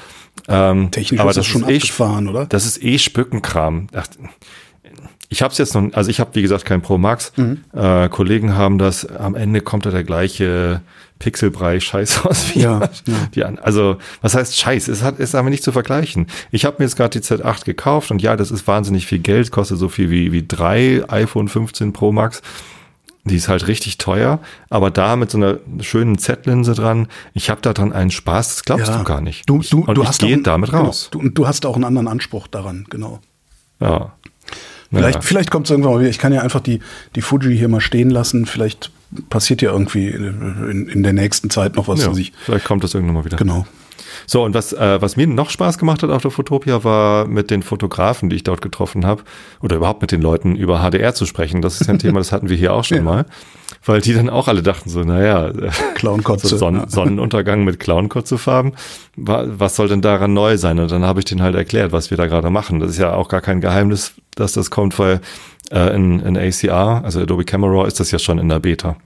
Ähm, 0.49 0.90
Technisch 0.90 1.20
aber 1.20 1.31
ist 1.31 1.37
das 1.37 1.46
schon 1.46 1.68
eh 1.68 1.77
abgefahren, 1.77 2.29
oder? 2.29 2.46
Das 2.46 2.66
ist 2.66 2.83
eh 2.83 2.99
Spückenkram. 2.99 3.88
Ach, 3.94 4.07
ich 5.29 5.43
habe 5.43 5.53
es 5.53 5.59
jetzt 5.59 5.75
noch, 5.75 5.93
also 5.93 6.11
ich 6.11 6.21
habe 6.21 6.31
wie 6.35 6.43
gesagt 6.43 6.65
kein 6.65 6.83
Pro 6.83 6.99
Max. 6.99 7.33
Mhm. 7.37 7.65
Äh, 7.73 8.09
Kollegen 8.09 8.55
haben 8.57 8.79
das. 8.79 9.07
Am 9.07 9.35
Ende 9.35 9.61
kommt 9.61 9.87
da 9.87 9.91
der 9.91 10.05
gleiche 10.05 10.83
Pixelbrei 11.19 11.81
Scheiß 11.81 12.25
aus 12.25 12.55
wie 12.55 12.61
Ja, 12.61 12.81
ja. 12.81 13.15
die 13.35 13.45
an. 13.45 13.59
Also 13.59 13.97
was 14.23 14.35
heißt 14.35 14.57
Scheiß? 14.57 14.89
Es 14.89 15.03
hat 15.03 15.19
ist 15.19 15.35
aber 15.35 15.51
nicht 15.51 15.65
zu 15.65 15.73
vergleichen. 15.73 16.27
Ich 16.51 16.65
habe 16.65 16.77
mir 16.79 16.85
jetzt 16.85 16.97
gerade 16.97 17.19
die 17.19 17.25
Z8 17.25 17.65
gekauft 17.65 18.11
und 18.11 18.23
ja, 18.23 18.37
das 18.37 18.51
ist 18.51 18.67
wahnsinnig 18.67 19.07
viel 19.07 19.19
Geld, 19.19 19.51
kostet 19.51 19.79
so 19.79 19.89
viel 19.89 20.11
wie 20.11 20.33
wie 20.33 20.47
drei 20.47 21.03
iPhone 21.09 21.49
15 21.49 21.93
Pro 21.93 22.12
Max. 22.12 22.43
Die 23.25 23.35
ist 23.35 23.49
halt 23.49 23.67
richtig 23.67 23.99
teuer, 23.99 24.39
aber 24.71 24.93
da 24.93 25.17
mit 25.17 25.33
so 25.33 25.39
einer 25.39 25.59
schönen 25.81 26.17
Z-Linse 26.17 26.75
dran, 26.75 27.09
ich 27.35 27.51
habe 27.51 27.61
da 27.61 27.73
dran 27.73 27.93
einen 27.93 28.12
Spaß, 28.12 28.49
das 28.51 28.65
glaubst 28.65 28.87
du 28.87 29.03
gar 29.03 29.21
nicht. 29.21 29.51
Du, 29.51 29.62
du, 29.69 29.81
und 29.81 29.97
du 29.97 30.03
ich 30.03 30.09
hast 30.09 30.21
gehe 30.21 30.37
auch, 30.37 30.43
damit 30.45 30.71
genau, 30.71 30.85
raus. 30.85 31.09
Du, 31.11 31.19
und 31.19 31.37
du 31.37 31.45
hast 31.49 31.67
auch 31.67 31.75
einen 31.75 31.83
anderen 31.83 32.07
Anspruch 32.07 32.47
daran, 32.47 32.87
genau. 32.89 33.19
Ja. 33.81 34.12
Vielleicht, 34.97 35.15
Ja. 35.17 35.21
vielleicht 35.23 35.51
kommt 35.51 35.67
es 35.67 35.71
irgendwann 35.71 35.95
mal 35.95 36.01
wieder. 36.01 36.11
Ich 36.11 36.19
kann 36.19 36.33
ja 36.33 36.41
einfach 36.43 36.61
die, 36.61 36.81
die 37.15 37.21
Fuji 37.23 37.57
hier 37.57 37.69
mal 37.69 37.81
stehen 37.81 38.11
lassen. 38.11 38.47
Vielleicht 38.47 38.91
passiert 39.31 39.63
ja 39.63 39.71
irgendwie 39.73 40.09
in, 40.09 40.89
in 40.93 41.03
der 41.03 41.13
nächsten 41.13 41.49
Zeit 41.51 41.77
noch 41.77 41.89
was, 41.89 42.03
Ja, 42.03 42.11
was 42.11 42.19
ich. 42.19 42.33
vielleicht 42.45 42.65
kommt 42.65 42.83
das 42.85 42.95
irgendwann 42.95 43.15
mal 43.17 43.25
wieder. 43.25 43.37
Genau. 43.37 43.67
So, 44.27 44.43
und 44.45 44.55
was, 44.55 44.73
äh, 44.73 45.01
was 45.01 45.17
mir 45.17 45.27
noch 45.27 45.51
Spaß 45.51 45.79
gemacht 45.79 46.03
hat 46.03 46.11
auf 46.11 46.23
der 46.23 46.31
Fotopia, 46.31 46.83
war 46.85 47.27
mit 47.29 47.51
den 47.51 47.63
Fotografen, 47.63 48.31
die 48.31 48.37
ich 48.37 48.45
dort 48.45 48.63
getroffen 48.63 49.05
habe, 49.07 49.23
oder 49.63 49.77
überhaupt 49.77 50.01
mit 50.03 50.11
den 50.11 50.23
Leuten 50.23 50.57
über 50.57 50.81
HDR 50.81 51.15
zu 51.15 51.27
sprechen. 51.27 51.63
Das 51.63 51.81
ist 51.81 51.87
ja 51.87 51.95
ein 51.95 51.99
Thema, 51.99 52.19
das 52.19 52.33
hatten 52.33 52.49
wir 52.49 52.57
hier 52.57 52.73
auch 52.73 52.85
schon 52.85 52.99
Ja. 52.99 53.03
mal. 53.05 53.27
Weil 53.87 54.01
die 54.01 54.12
dann 54.14 54.29
auch 54.29 54.49
alle 54.49 54.62
dachten 54.62 54.90
so, 54.90 55.01
naja, 55.05 55.51
Clownkotze, 55.94 56.49
so 56.49 56.57
Sonn 56.57 56.75
ja. 56.77 56.88
Sonnenuntergang 56.88 57.64
mit 57.64 57.79
Clownkotzefarben, 57.81 58.72
wa- 59.16 59.44
was 59.46 59.77
soll 59.77 59.88
denn 59.88 60.03
daran 60.03 60.35
neu 60.35 60.57
sein? 60.59 60.79
Und 60.81 60.90
dann 60.90 61.05
habe 61.05 61.20
ich 61.20 61.25
denen 61.25 61.40
halt 61.42 61.55
erklärt, 61.55 61.92
was 61.92 62.11
wir 62.11 62.16
da 62.16 62.27
gerade 62.27 62.51
machen. 62.51 62.81
Das 62.81 62.90
ist 62.90 62.99
ja 62.99 63.14
auch 63.14 63.29
gar 63.29 63.40
kein 63.40 63.61
Geheimnis, 63.61 64.14
dass 64.35 64.53
das 64.53 64.70
kommt, 64.70 64.99
weil 64.99 65.20
äh, 65.70 65.94
in, 65.94 66.20
in 66.20 66.37
ACR, 66.37 67.03
also 67.05 67.20
Adobe 67.20 67.44
Camera 67.44 67.70
Raw, 67.70 67.87
ist 67.87 68.01
das 68.01 68.11
ja 68.11 68.18
schon 68.18 68.38
in 68.38 68.49
der 68.49 68.59
Beta. 68.61 68.96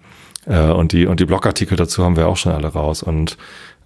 Äh, 0.46 0.70
und 0.70 0.92
die, 0.92 1.06
und 1.06 1.20
die 1.20 1.26
Blogartikel 1.26 1.76
dazu 1.76 2.02
haben 2.02 2.16
wir 2.16 2.26
auch 2.26 2.36
schon 2.38 2.52
alle 2.52 2.68
raus. 2.68 3.02
Und 3.02 3.36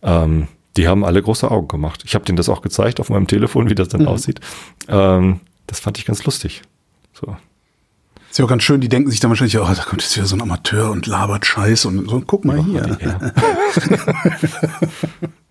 ähm, 0.03 0.47
die 0.77 0.87
haben 0.89 1.05
alle 1.05 1.21
große 1.23 1.51
Augen 1.51 1.69
gemacht. 1.69 2.03
Ich 2.07 2.15
habe 2.15 2.25
denen 2.25 2.37
das 2.37 2.49
auch 2.49 2.63
gezeigt 2.63 3.01
auf 3.01 3.11
meinem 3.11 3.27
Telefon, 3.27 3.69
wie 3.69 3.75
das 3.75 3.89
dann 3.89 4.07
aussieht. 4.07 4.41
Ähm, 4.89 5.41
das 5.67 5.81
fand 5.81 5.99
ich 5.99 6.05
ganz 6.05 6.25
lustig. 6.25 6.63
So. 7.13 7.37
Ist 8.35 8.39
ja 8.39 8.47
auch 8.47 8.49
ganz 8.49 8.65
schön, 8.65 8.81
die 8.81 8.89
denken 8.89 9.13
sich 9.13 9.21
dann 9.21 9.31
wahrscheinlich, 9.31 9.57
oh, 9.61 9.65
da 9.65 9.85
kommt 9.85 10.03
jetzt 10.03 10.17
wieder 10.17 10.27
so 10.27 10.35
ein 10.35 10.43
Amateur 10.43 10.91
und 10.91 11.07
labert 11.07 11.47
Scheiß 11.47 11.85
und 11.85 12.11
so, 12.11 12.21
guck 12.27 12.45
mal 12.45 12.65
hier. 12.65 12.99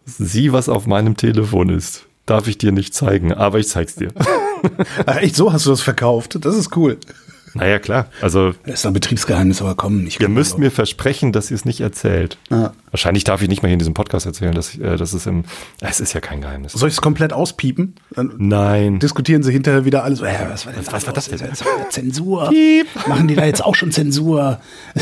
Sieh, 0.06 0.52
was 0.52 0.68
auf 0.68 0.86
meinem 0.86 1.16
Telefon 1.16 1.70
ist. 1.70 2.08
Darf 2.26 2.50
ich 2.50 2.58
dir 2.58 2.74
nicht 2.74 2.94
zeigen, 2.94 3.34
aber 3.34 3.60
ich 3.60 3.70
zeig's 3.70 3.96
dir. 3.96 4.10
Ach, 5.06 5.16
echt, 5.16 5.38
so 5.38 5.54
hast 5.54 5.66
du 5.66 5.70
das 5.70 5.80
verkauft? 5.80 6.40
Das 6.42 6.58
ist 6.58 6.76
cool. 6.76 6.98
Naja, 7.54 7.80
klar. 7.80 8.08
Also, 8.22 8.54
Das 8.66 8.76
ist 8.80 8.86
ein 8.86 8.94
Betriebsgeheimnis, 8.94 9.62
aber 9.62 9.76
komm, 9.76 10.04
nicht. 10.04 10.20
ihr 10.20 10.30
müsst 10.30 10.58
mir 10.58 10.72
versprechen, 10.72 11.32
dass 11.32 11.52
ihr 11.52 11.56
es 11.56 11.66
nicht 11.66 11.82
erzählt. 11.82 12.38
Ja. 12.50 12.74
Wahrscheinlich 12.92 13.24
darf 13.24 13.42
ich 13.42 13.50
nicht 13.50 13.62
mal 13.62 13.68
hier 13.70 13.74
in 13.74 13.80
diesem 13.80 13.94
Podcast 13.94 14.26
erzählen, 14.26 14.54
dass, 14.54 14.78
äh, 14.78 14.98
das 14.98 15.14
ist 15.14 15.28
im, 15.28 15.44
es 15.82 16.00
ist 16.00 16.14
ja 16.14 16.20
kein 16.20 16.42
Geheimnis. 16.42 16.74
Soll 16.74 16.90
ich 16.90 16.96
es 16.96 17.02
komplett 17.02 17.34
auspiepen? 17.34 17.96
Dann 18.12 18.34
Nein. 18.38 19.00
diskutieren 19.00 19.44
sie 19.44 19.52
hinterher 19.52 19.86
wieder 19.86 20.04
alles. 20.04 20.22
Äh, 20.22 20.34
was 20.50 20.66
war, 20.66 20.74
denn 20.74 20.84
was 20.90 21.06
war 21.08 21.14
das 21.14 21.30
denn? 21.30 21.40
Zensur. 21.90 22.52
Machen 23.08 23.28
die 23.28 23.36
da 23.36 23.46
jetzt 23.46 23.64
auch 23.64 23.76
schon 23.76 23.92
Zensur? 23.92 24.60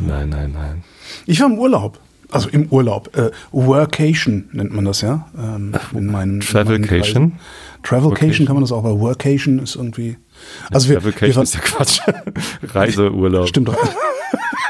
Nein, 0.00 0.28
nein, 0.28 0.52
nein. 0.52 0.84
Ich 1.26 1.40
war 1.40 1.48
im 1.48 1.58
Urlaub. 1.58 1.98
Also 2.30 2.48
im 2.48 2.66
Urlaub. 2.68 3.16
Äh, 3.16 3.30
Workation 3.50 4.48
nennt 4.52 4.72
man 4.72 4.84
das 4.84 5.00
ja. 5.00 5.28
Ähm, 5.36 5.72
in 5.92 6.06
meinen, 6.06 6.40
Travelcation? 6.40 7.16
In 7.16 7.28
meinen. 7.30 7.40
Travelcation 7.82 8.46
kann 8.46 8.54
man 8.54 8.62
das 8.62 8.70
auch, 8.72 8.84
aber 8.84 9.00
Workation 9.00 9.58
ist 9.58 9.74
irgendwie. 9.74 10.16
Also 10.70 10.88
wir, 10.88 10.96
wir 11.04 11.12
Travelcation 11.12 11.36
waren, 11.36 11.44
ist 11.44 11.54
ja 11.54 11.60
Quatsch. 11.60 12.00
Reiseurlaub. 12.74 13.48
Stimmt 13.48 13.68
doch. 13.68 13.76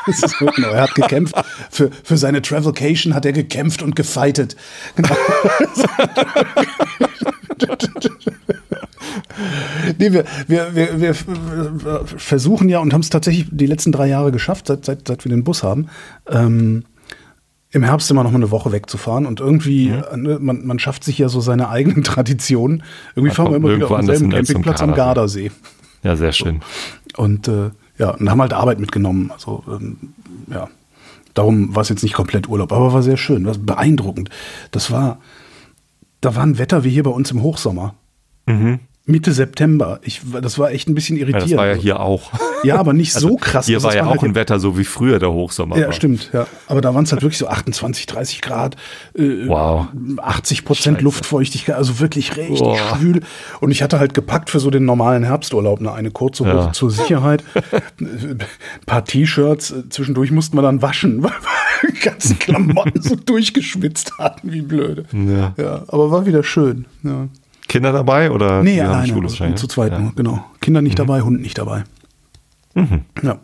Das 0.06 0.22
ist 0.22 0.38
so, 0.38 0.46
genau. 0.46 0.68
Er 0.68 0.82
hat 0.82 0.94
gekämpft. 0.94 1.34
Für, 1.70 1.90
für 2.02 2.16
seine 2.16 2.40
Travelcation 2.40 3.14
hat 3.14 3.26
er 3.26 3.32
gekämpft 3.32 3.82
und 3.82 3.94
gefightet. 3.94 4.56
Genau. 4.96 5.14
nee, 9.98 10.12
wir, 10.12 10.24
wir, 10.46 10.74
wir, 10.74 11.00
wir 11.00 11.14
wir 11.20 12.04
versuchen 12.16 12.68
ja 12.68 12.78
und 12.78 12.92
haben 12.92 13.02
es 13.02 13.10
tatsächlich 13.10 13.46
die 13.50 13.66
letzten 13.66 13.92
drei 13.92 14.06
Jahre 14.08 14.32
geschafft, 14.32 14.66
seit, 14.68 14.84
seit, 14.84 15.06
seit 15.06 15.24
wir 15.24 15.30
den 15.30 15.44
Bus 15.44 15.62
haben, 15.62 15.88
ähm, 16.28 16.84
im 17.72 17.82
Herbst 17.82 18.10
immer 18.10 18.24
noch 18.24 18.32
mal 18.32 18.38
eine 18.38 18.50
Woche 18.50 18.72
wegzufahren. 18.72 19.26
Und 19.26 19.40
irgendwie, 19.40 19.88
äh, 19.90 20.16
ne, 20.16 20.38
man, 20.40 20.66
man 20.66 20.78
schafft 20.78 21.04
sich 21.04 21.18
ja 21.18 21.28
so 21.28 21.40
seine 21.40 21.68
eigenen 21.68 22.02
Traditionen. 22.04 22.82
Irgendwie 23.10 23.28
Man 23.28 23.36
fahren 23.36 23.50
wir 23.52 23.56
immer 23.56 23.76
wieder 23.76 23.90
auf 23.90 23.96
denselben 23.98 24.30
Campingplatz 24.30 24.82
am 24.82 24.94
Gardasee. 24.94 25.50
Ja, 26.02 26.16
sehr 26.16 26.32
schön. 26.32 26.60
Und 27.16 27.48
äh, 27.48 27.70
Ja, 27.98 28.12
und 28.12 28.30
haben 28.30 28.40
halt 28.40 28.54
Arbeit 28.54 28.80
mitgenommen. 28.80 29.30
Also, 29.30 29.62
ähm, 29.68 29.98
ja. 30.50 30.68
Darum 31.34 31.74
war 31.74 31.82
es 31.82 31.90
jetzt 31.90 32.02
nicht 32.02 32.14
komplett 32.14 32.48
Urlaub, 32.48 32.72
aber 32.72 32.92
war 32.92 33.02
sehr 33.02 33.18
schön, 33.18 33.46
war 33.46 33.54
beeindruckend. 33.54 34.30
Das 34.70 34.90
war, 34.90 35.20
da 36.20 36.34
war 36.34 36.42
ein 36.42 36.58
Wetter 36.58 36.82
wie 36.82 36.90
hier 36.90 37.04
bei 37.04 37.10
uns 37.10 37.30
im 37.30 37.42
Hochsommer. 37.42 37.94
Mitte 39.10 39.32
September. 39.32 39.98
Ich, 40.02 40.20
das 40.40 40.58
war 40.58 40.70
echt 40.70 40.88
ein 40.88 40.94
bisschen 40.94 41.16
Ja, 41.16 41.22
irritierend. 41.22 41.52
das 41.52 41.58
war 41.58 41.66
ja 41.66 41.74
hier 41.74 42.00
auch. 42.00 42.30
Ja, 42.62 42.76
aber 42.76 42.92
nicht 42.92 43.12
so 43.14 43.36
krass. 43.36 43.66
Hier 43.66 43.82
war 43.82 43.94
ja 43.94 44.06
halt 44.06 44.18
auch 44.18 44.22
ein 44.22 44.34
Wetter 44.34 44.58
so 44.60 44.78
wie 44.78 44.84
früher 44.84 45.18
der 45.18 45.32
Hochsommer 45.32 45.76
Ja, 45.78 45.86
war. 45.86 45.92
stimmt, 45.92 46.30
ja. 46.32 46.46
Aber 46.66 46.80
da 46.80 46.94
waren 46.94 47.04
es 47.04 47.12
halt 47.12 47.22
wirklich 47.22 47.38
so 47.38 47.48
28, 47.48 48.06
30 48.06 48.40
Grad, 48.40 48.76
äh, 49.16 49.46
Wow. 49.46 49.88
80 50.18 50.64
Prozent 50.64 50.96
Scheiße. 50.98 51.04
Luftfeuchtigkeit, 51.04 51.74
also 51.76 52.00
wirklich 52.00 52.36
richtig 52.36 52.60
Boah. 52.60 52.76
schwül. 52.96 53.20
Und 53.60 53.70
ich 53.70 53.82
hatte 53.82 53.98
halt 53.98 54.14
gepackt 54.14 54.50
für 54.50 54.60
so 54.60 54.70
den 54.70 54.84
normalen 54.84 55.24
Herbsturlaub 55.24 55.80
eine, 55.80 55.92
eine 55.92 56.10
kurze 56.10 56.44
Hose 56.44 56.66
Ja. 56.66 56.72
zur 56.72 56.90
Sicherheit, 56.90 57.42
ein 58.00 58.38
paar 58.86 59.04
T-Shirts, 59.04 59.70
äh, 59.70 59.88
zwischendurch 59.88 60.30
mussten 60.30 60.56
wir 60.56 60.62
dann 60.62 60.82
waschen, 60.82 61.22
weil 61.22 61.30
wir 61.32 61.90
die 61.92 62.00
ganzen 62.00 62.38
Klamotten 62.38 63.00
so 63.02 63.14
durchgeschwitzt 63.24 64.18
hatten, 64.18 64.52
wie 64.52 64.62
blöde. 64.62 65.04
Ja. 65.12 65.54
Ja, 65.56 65.82
aber 65.88 66.10
war 66.10 66.26
wieder 66.26 66.42
schön. 66.42 66.86
Ja. 67.02 67.28
Kinder 67.70 67.92
dabei 67.92 68.30
oder? 68.30 68.62
Nee, 68.62 68.80
alleine. 68.80 69.14
Also 69.14 69.52
zu 69.54 69.66
zweit 69.68 69.92
ja. 69.92 69.98
Mhm. 70.00 70.12
genau. 70.16 70.44
Kinder 70.60 70.82
nicht 70.82 70.98
dabei, 70.98 71.22
Hund 71.22 71.40
nicht 71.40 71.56
dabei. 71.56 71.84
Ja. 73.22 73.38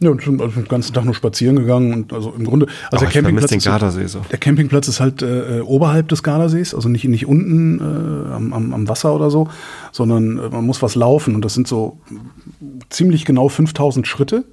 Ja, 0.00 0.10
und 0.10 0.22
schon 0.22 0.40
also 0.40 0.54
den 0.60 0.68
ganzen 0.68 0.92
Tag 0.94 1.04
nur 1.04 1.14
spazieren 1.14 1.56
gegangen 1.56 1.92
und 1.92 2.12
also 2.12 2.32
im 2.36 2.44
Grunde, 2.44 2.66
also 2.90 3.04
Oh, 3.04 3.08
ich 3.08 3.18
vermisse 3.20 3.48
den 3.48 3.58
ist- 3.58 3.64
Gardasee 3.64 4.06
so. 4.06 4.20
der 4.30 4.38
Campingplatz 4.38 4.86
ist 4.88 5.00
halt 5.00 5.22
äh, 5.22 5.60
oberhalb 5.64 6.08
des 6.08 6.22
Gardasees, 6.22 6.74
also 6.74 6.88
nicht, 6.88 7.04
nicht 7.08 7.26
unten 7.26 7.78
äh, 7.80 8.32
am, 8.32 8.52
am, 8.52 8.72
am 8.72 8.88
Wasser 8.88 9.14
oder 9.14 9.30
so, 9.30 9.48
sondern 9.92 10.38
äh, 10.38 10.48
man 10.50 10.64
muss 10.64 10.82
was 10.82 10.94
laufen 10.94 11.34
und 11.34 11.44
das 11.44 11.54
sind 11.54 11.66
so 11.68 11.98
ziemlich 12.90 13.24
genau 13.24 13.48
5000 13.48 14.06
Schritte. 14.06 14.44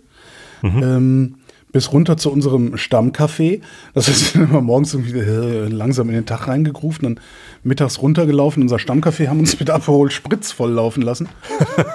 Ähm, 0.64 1.36
bis 1.71 1.91
runter 1.91 2.17
zu 2.17 2.31
unserem 2.31 2.75
Stammcafé. 2.75 3.62
Das 3.93 4.07
ist 4.07 4.36
immer 4.36 4.62
morgens 4.62 4.93
irgendwie 4.93 5.19
äh, 5.19 5.67
langsam 5.67 6.10
in 6.10 6.15
den 6.15 6.25
Tag 6.25 6.47
reingegruft, 6.47 7.03
dann 7.03 7.19
mittags 7.63 8.01
runtergelaufen. 8.01 8.63
Unser 8.63 8.77
Stammcafé 8.77 9.27
haben 9.27 9.39
uns 9.39 9.60
mit 9.60 9.69
Aperol 9.69 10.12
Spritz 10.12 10.51
volllaufen 10.51 11.03
lassen. 11.03 11.29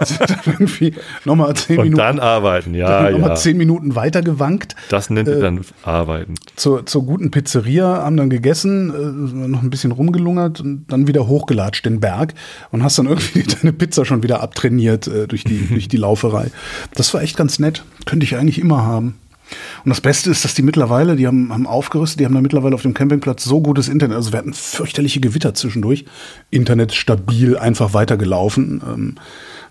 Sind 0.03 0.21
dann 0.21 0.41
irgendwie 0.47 0.95
nochmal 1.25 1.55
zehn 1.55 1.79
Und 1.79 1.85
Minuten, 1.85 1.99
dann 1.99 2.21
arbeiten, 2.21 2.75
ja, 2.75 3.03
dann 3.03 3.13
nochmal 3.13 3.31
ja. 3.31 3.37
zehn 3.37 3.57
Minuten 3.57 3.95
weiter 3.95 4.23
gewankt 4.23 4.77
Das 4.89 5.11
nennt 5.11 5.29
ihr 5.29 5.41
dann 5.41 5.61
arbeiten. 5.83 6.35
zur, 6.57 6.87
zur 6.87 7.05
guten 7.05 7.31
Pizzeria, 7.31 8.03
haben 8.03 8.17
dann 8.17 8.31
gegessen, 8.31 8.91
äh, 8.91 9.49
noch 9.49 9.63
ein 9.63 9.71
bisschen 9.71 9.93
rumgelungert 9.93 10.61
und 10.61 10.87
dann 10.89 11.07
wieder 11.07 11.27
hochgelatscht 11.27 11.85
den 11.85 12.01
Berg 12.01 12.35
und 12.71 12.83
hast 12.83 12.99
dann 12.99 13.07
irgendwie 13.07 13.43
deine 13.63 13.73
Pizza 13.73 14.05
schon 14.05 14.23
wieder 14.23 14.43
abtrainiert 14.43 15.07
äh, 15.09 15.27
durch, 15.27 15.45
die, 15.45 15.67
durch 15.71 15.89
die 15.89 15.97
Lauferei. 15.97 16.51
Das 16.95 17.13
war 17.15 17.23
echt 17.23 17.37
ganz 17.37 17.59
nett. 17.59 17.85
Könnte 18.05 18.25
ich 18.25 18.37
eigentlich 18.37 18.59
immer 18.59 18.85
haben. 18.85 19.17
Und 19.85 19.91
das 19.91 20.01
Beste 20.01 20.31
ist, 20.31 20.45
dass 20.45 20.55
die 20.55 20.63
mittlerweile, 20.63 21.17
die 21.17 21.27
haben, 21.27 21.53
haben 21.53 21.67
aufgerüstet, 21.67 22.21
die 22.21 22.25
haben 22.25 22.35
da 22.35 22.41
mittlerweile 22.41 22.75
auf 22.75 22.83
dem 22.83 22.95
Campingplatz 22.95 23.45
so 23.45 23.61
gutes 23.61 23.89
Internet. 23.89 24.17
Also 24.17 24.33
wir 24.33 24.39
hatten 24.39 24.55
fürchterliche 24.55 25.21
Gewitter 25.21 25.55
zwischendurch. 25.55 26.05
Internet 26.51 26.93
stabil, 26.95 27.57
einfach 27.57 27.95
weitergelaufen. 27.95 28.83
Ähm, 28.87 29.15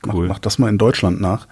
Cool. 0.05 0.27
macht, 0.27 0.29
macht 0.29 0.45
das 0.45 0.59
mal 0.59 0.69
in 0.69 0.77
Deutschland 0.77 1.19
nach. 1.19 1.47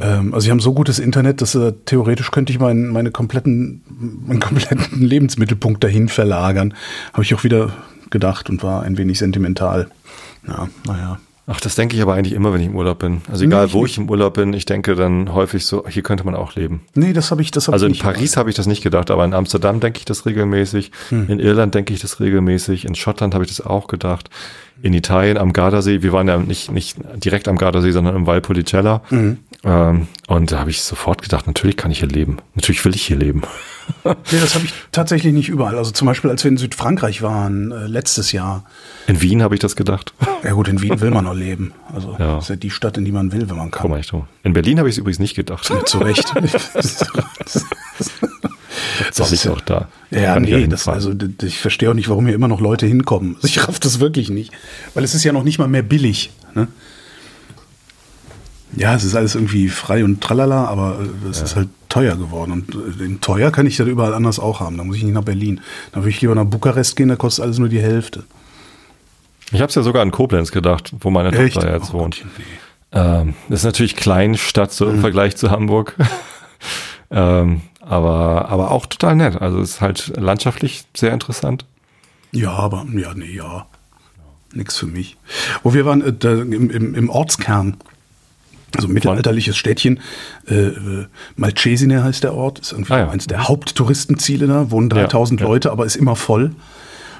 Ähm, 0.00 0.34
also 0.34 0.44
sie 0.44 0.50
haben 0.50 0.60
so 0.60 0.74
gutes 0.74 0.98
Internet, 0.98 1.40
dass 1.40 1.54
äh, 1.54 1.72
theoretisch 1.84 2.30
könnte 2.30 2.52
ich 2.52 2.58
meinen, 2.58 2.88
meine 2.88 3.10
kompletten, 3.10 3.82
meinen 4.26 4.40
kompletten 4.40 4.86
Lebensmittelpunkt 5.00 5.82
dahin 5.82 6.08
verlagern. 6.08 6.74
Habe 7.12 7.22
ich 7.22 7.34
auch 7.34 7.44
wieder 7.44 7.72
gedacht 8.10 8.50
und 8.50 8.62
war 8.62 8.82
ein 8.82 8.98
wenig 8.98 9.18
sentimental. 9.18 9.88
Ja, 10.46 10.68
naja. 10.86 11.18
Ach, 11.52 11.60
das 11.60 11.74
denke 11.74 11.96
ich 11.96 12.02
aber 12.02 12.14
eigentlich 12.14 12.32
immer, 12.32 12.52
wenn 12.52 12.60
ich 12.60 12.68
im 12.68 12.76
Urlaub 12.76 13.00
bin. 13.00 13.22
Also 13.28 13.44
egal, 13.44 13.66
ich 13.66 13.72
wo 13.72 13.82
nicht. 13.82 13.90
ich 13.92 13.98
im 13.98 14.08
Urlaub 14.08 14.34
bin, 14.34 14.52
ich 14.52 14.66
denke 14.66 14.94
dann 14.94 15.34
häufig 15.34 15.66
so, 15.66 15.84
hier 15.88 16.04
könnte 16.04 16.22
man 16.24 16.36
auch 16.36 16.54
leben. 16.54 16.82
Nee, 16.94 17.12
das 17.12 17.32
habe 17.32 17.42
ich, 17.42 17.50
das 17.50 17.66
habe 17.66 17.72
Also 17.74 17.86
in. 17.86 17.98
Paris 17.98 18.36
habe 18.36 18.50
ich 18.50 18.54
das 18.54 18.68
nicht 18.68 18.84
gedacht, 18.84 19.10
aber 19.10 19.24
in 19.24 19.34
Amsterdam 19.34 19.80
denke 19.80 19.98
ich 19.98 20.04
das 20.04 20.26
regelmäßig. 20.26 20.92
In 21.10 21.40
Irland 21.40 21.74
denke 21.74 21.92
ich 21.92 21.98
das 21.98 22.20
regelmäßig. 22.20 22.84
In 22.84 22.94
Schottland 22.94 23.34
habe 23.34 23.42
ich 23.42 23.50
das 23.50 23.66
auch 23.66 23.88
gedacht. 23.88 24.30
In 24.82 24.94
Italien 24.94 25.36
am 25.36 25.52
Gardasee, 25.52 26.02
wir 26.02 26.12
waren 26.12 26.28
ja 26.28 26.38
nicht, 26.38 26.70
nicht 26.72 26.96
direkt 27.16 27.48
am 27.48 27.56
Gardasee, 27.56 27.90
sondern 27.90 28.16
im 28.16 28.26
Valpolicella. 28.26 29.02
Ähm, 29.62 30.06
und 30.26 30.52
da 30.52 30.58
habe 30.60 30.70
ich 30.70 30.80
sofort 30.82 31.20
gedacht, 31.20 31.46
natürlich 31.46 31.76
kann 31.76 31.90
ich 31.90 31.98
hier 31.98 32.08
leben. 32.08 32.38
Natürlich 32.54 32.82
will 32.84 32.94
ich 32.94 33.02
hier 33.02 33.18
leben. 33.18 33.42
Nee, 34.04 34.14
das 34.40 34.54
habe 34.54 34.64
ich 34.64 34.72
tatsächlich 34.92 35.34
nicht 35.34 35.48
überall. 35.50 35.76
Also 35.76 35.90
zum 35.90 36.06
Beispiel, 36.06 36.30
als 36.30 36.44
wir 36.44 36.50
in 36.50 36.56
Südfrankreich 36.56 37.20
waren, 37.22 37.72
äh, 37.72 37.86
letztes 37.88 38.32
Jahr. 38.32 38.64
In 39.06 39.20
Wien 39.20 39.42
habe 39.42 39.54
ich 39.54 39.60
das 39.60 39.76
gedacht. 39.76 40.14
Ja 40.42 40.52
gut, 40.52 40.68
in 40.68 40.80
Wien 40.80 40.98
will 41.02 41.10
man 41.10 41.24
noch 41.24 41.34
leben. 41.34 41.74
Also 41.94 42.16
Ja. 42.18 42.36
das 42.36 42.44
ist 42.44 42.48
ja 42.48 42.56
die 42.56 42.70
Stadt, 42.70 42.96
in 42.96 43.04
die 43.04 43.12
man 43.12 43.30
will, 43.30 43.50
wenn 43.50 43.58
man 43.58 43.70
kann. 43.70 43.82
Komm 43.82 43.90
mal, 43.90 44.00
ich 44.00 44.06
drauf. 44.06 44.24
In 44.42 44.54
Berlin 44.54 44.78
habe 44.78 44.88
ich 44.88 44.94
es 44.94 44.98
übrigens 44.98 45.18
nicht 45.18 45.34
gedacht. 45.36 45.70
Zu 45.84 45.98
Recht. 45.98 46.32
Das 49.16 49.32
ist 49.32 49.46
auch 49.48 49.60
da. 49.60 49.88
Ja, 50.10 50.34
Kann 50.34 50.44
ich 50.44 50.50
nee, 50.50 50.66
das, 50.66 50.88
also 50.88 51.12
ich 51.42 51.58
verstehe 51.58 51.90
auch 51.90 51.94
nicht, 51.94 52.08
warum 52.08 52.26
hier 52.26 52.34
immer 52.34 52.48
noch 52.48 52.60
Leute 52.60 52.86
hinkommen. 52.86 53.36
Also 53.36 53.46
ich 53.48 53.66
raff 53.66 53.78
das 53.80 54.00
wirklich 54.00 54.30
nicht. 54.30 54.52
Weil 54.94 55.04
es 55.04 55.14
ist 55.14 55.24
ja 55.24 55.32
noch 55.32 55.44
nicht 55.44 55.58
mal 55.58 55.68
mehr 55.68 55.82
billig. 55.82 56.30
Ne? 56.54 56.68
Ja, 58.76 58.94
es 58.94 59.02
ist 59.04 59.16
alles 59.16 59.34
irgendwie 59.34 59.68
frei 59.68 60.04
und 60.04 60.20
tralala, 60.20 60.66
aber 60.66 60.98
äh, 61.00 61.28
es 61.28 61.40
ist 61.42 61.56
halt 61.56 61.68
teuer 61.88 62.16
geworden. 62.16 62.52
Und 62.52 62.74
äh, 62.74 62.98
den 62.98 63.20
teuer 63.20 63.50
kann 63.50 63.66
ich 63.66 63.76
das 63.76 63.86
überall 63.88 64.14
anders 64.14 64.38
auch 64.38 64.60
haben. 64.60 64.76
Da 64.78 64.84
muss 64.84 64.96
ich 64.96 65.02
nicht 65.02 65.14
nach 65.14 65.24
Berlin. 65.24 65.60
Da 65.92 66.00
würde 66.00 66.10
ich 66.10 66.20
lieber 66.20 66.34
nach 66.36 66.44
Bukarest 66.44 66.94
gehen, 66.96 67.08
da 67.08 67.16
kostet 67.16 67.44
alles 67.44 67.58
nur 67.58 67.68
die 67.68 67.80
Hälfte. 67.80 68.24
Ich 69.52 69.60
habe 69.60 69.68
es 69.70 69.74
ja 69.74 69.82
sogar 69.82 70.02
an 70.02 70.12
Koblenz 70.12 70.52
gedacht, 70.52 70.92
wo 71.00 71.10
meine 71.10 71.32
Echt? 71.36 71.54
Tochter 71.54 71.72
jetzt 71.74 71.90
Oh 71.90 71.98
wohnt. 71.98 72.16
Gottchen, 72.22 72.30
nee. 72.38 72.44
Ähm, 72.92 73.34
das 73.48 73.60
ist 73.60 73.64
natürlich 73.64 73.96
Kleinstadt 73.96 74.72
so 74.72 74.86
Mhm. 74.86 74.94
im 74.94 75.00
Vergleich 75.00 75.36
zu 75.36 75.50
Hamburg. 75.50 75.96
ähm, 77.10 77.62
aber, 77.90 78.48
aber 78.48 78.70
auch 78.70 78.86
total 78.86 79.16
nett. 79.16 79.40
Also 79.40 79.60
es 79.60 79.70
ist 79.72 79.80
halt 79.80 80.12
landschaftlich 80.16 80.84
sehr 80.96 81.12
interessant. 81.12 81.64
Ja, 82.32 82.52
aber, 82.52 82.86
ja, 82.94 83.12
nee, 83.14 83.32
ja. 83.34 83.66
Nix 84.52 84.76
für 84.76 84.86
mich. 84.86 85.16
Wo 85.62 85.74
wir 85.74 85.84
waren, 85.84 86.02
äh, 86.02 86.12
da, 86.12 86.32
im, 86.32 86.70
im, 86.70 86.94
im 86.94 87.10
Ortskern, 87.10 87.76
also 88.76 88.88
mittelalterliches 88.88 89.56
Städtchen, 89.56 90.00
äh, 90.48 90.54
äh, 90.54 91.06
Malcesine 91.36 92.02
heißt 92.04 92.22
der 92.24 92.34
Ort, 92.34 92.58
ist 92.60 92.72
irgendwie 92.72 92.92
Ah, 92.92 92.98
ja. 92.98 93.10
eins 93.10 93.26
der 93.26 93.48
Haupttouristenziele 93.48 94.46
da, 94.46 94.70
wohnen 94.70 94.88
3000 94.88 95.40
Ja, 95.40 95.46
ja. 95.46 95.52
Leute, 95.52 95.70
aber 95.72 95.86
ist 95.86 95.96
immer 95.96 96.16
voll. 96.16 96.52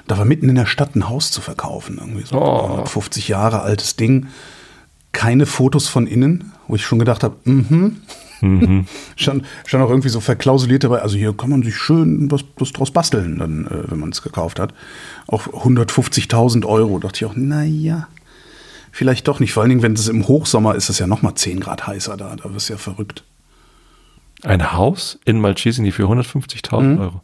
Da 0.07 0.19
war 0.19 0.25
mitten 0.25 0.49
in 0.49 0.57
der 0.57 0.67
Stadt 0.67 0.97
ein 0.97 1.09
Haus 1.09 1.31
zu 1.31 1.41
verkaufen, 1.41 1.99
irgendwie 2.01 2.25
so 2.25 2.37
Oh. 2.41 2.85
50 2.85 3.29
Jahre 3.29 3.63
altes 3.63 3.95
Ding. 3.97 4.27
Keine 5.13 5.47
Fotos 5.47 5.89
von 5.89 6.07
innen, 6.07 6.53
wo 6.69 6.75
ich 6.77 6.85
schon 6.85 6.99
gedacht 7.01 7.23
habe, 7.25 7.37
mhm. 7.45 7.97
Stand, 9.17 9.45
stand 9.67 9.85
auch 9.85 9.91
irgendwie 9.91 10.09
so 10.09 10.21
verklausuliert 10.21 10.85
dabei, 10.85 11.03
also 11.03 11.17
hier 11.17 11.33
kann 11.37 11.51
man 11.51 11.63
sich 11.63 11.77
schön 11.77 12.31
was, 12.31 12.43
was 12.57 12.73
draus 12.73 12.91
basteln, 12.91 13.39
dann, 13.39 13.67
äh, 13.67 13.91
wenn 13.91 13.99
man 14.01 14.11
es 14.11 14.23
gekauft 14.23 14.59
hat. 14.59 14.73
Auch 15.27 15.47
150.000 15.47 16.65
Euro. 16.65 16.99
Dachte 16.99 17.17
ich 17.25 17.31
auch, 17.31 17.37
naja, 17.37 18.09
vielleicht 18.93 19.29
doch 19.29 19.41
nicht. 19.41 19.53
Vor 19.53 19.63
allen 19.63 19.71
Dingen, 19.71 19.83
wenn 19.83 19.93
es 19.93 20.09
im 20.09 20.27
Hochsommer 20.27 20.75
ist, 20.75 20.85
ist 20.85 20.91
es 20.91 20.99
ja 21.01 21.07
noch 21.07 21.23
mal 21.23 21.35
10 21.35 21.61
Grad 21.61 21.87
heißer 21.87 22.17
da. 22.17 22.35
Da 22.37 22.55
wirst 22.55 22.69
du 22.69 22.73
ja 22.75 22.79
verrückt. 22.79 23.25
Ein 24.43 24.73
Haus 24.73 25.19
in 25.27 25.39
Malcesini 25.41 25.93
für 25.93 26.05
150.000 26.05 26.81
Mhm. 26.83 26.99
Euro. 26.99 27.21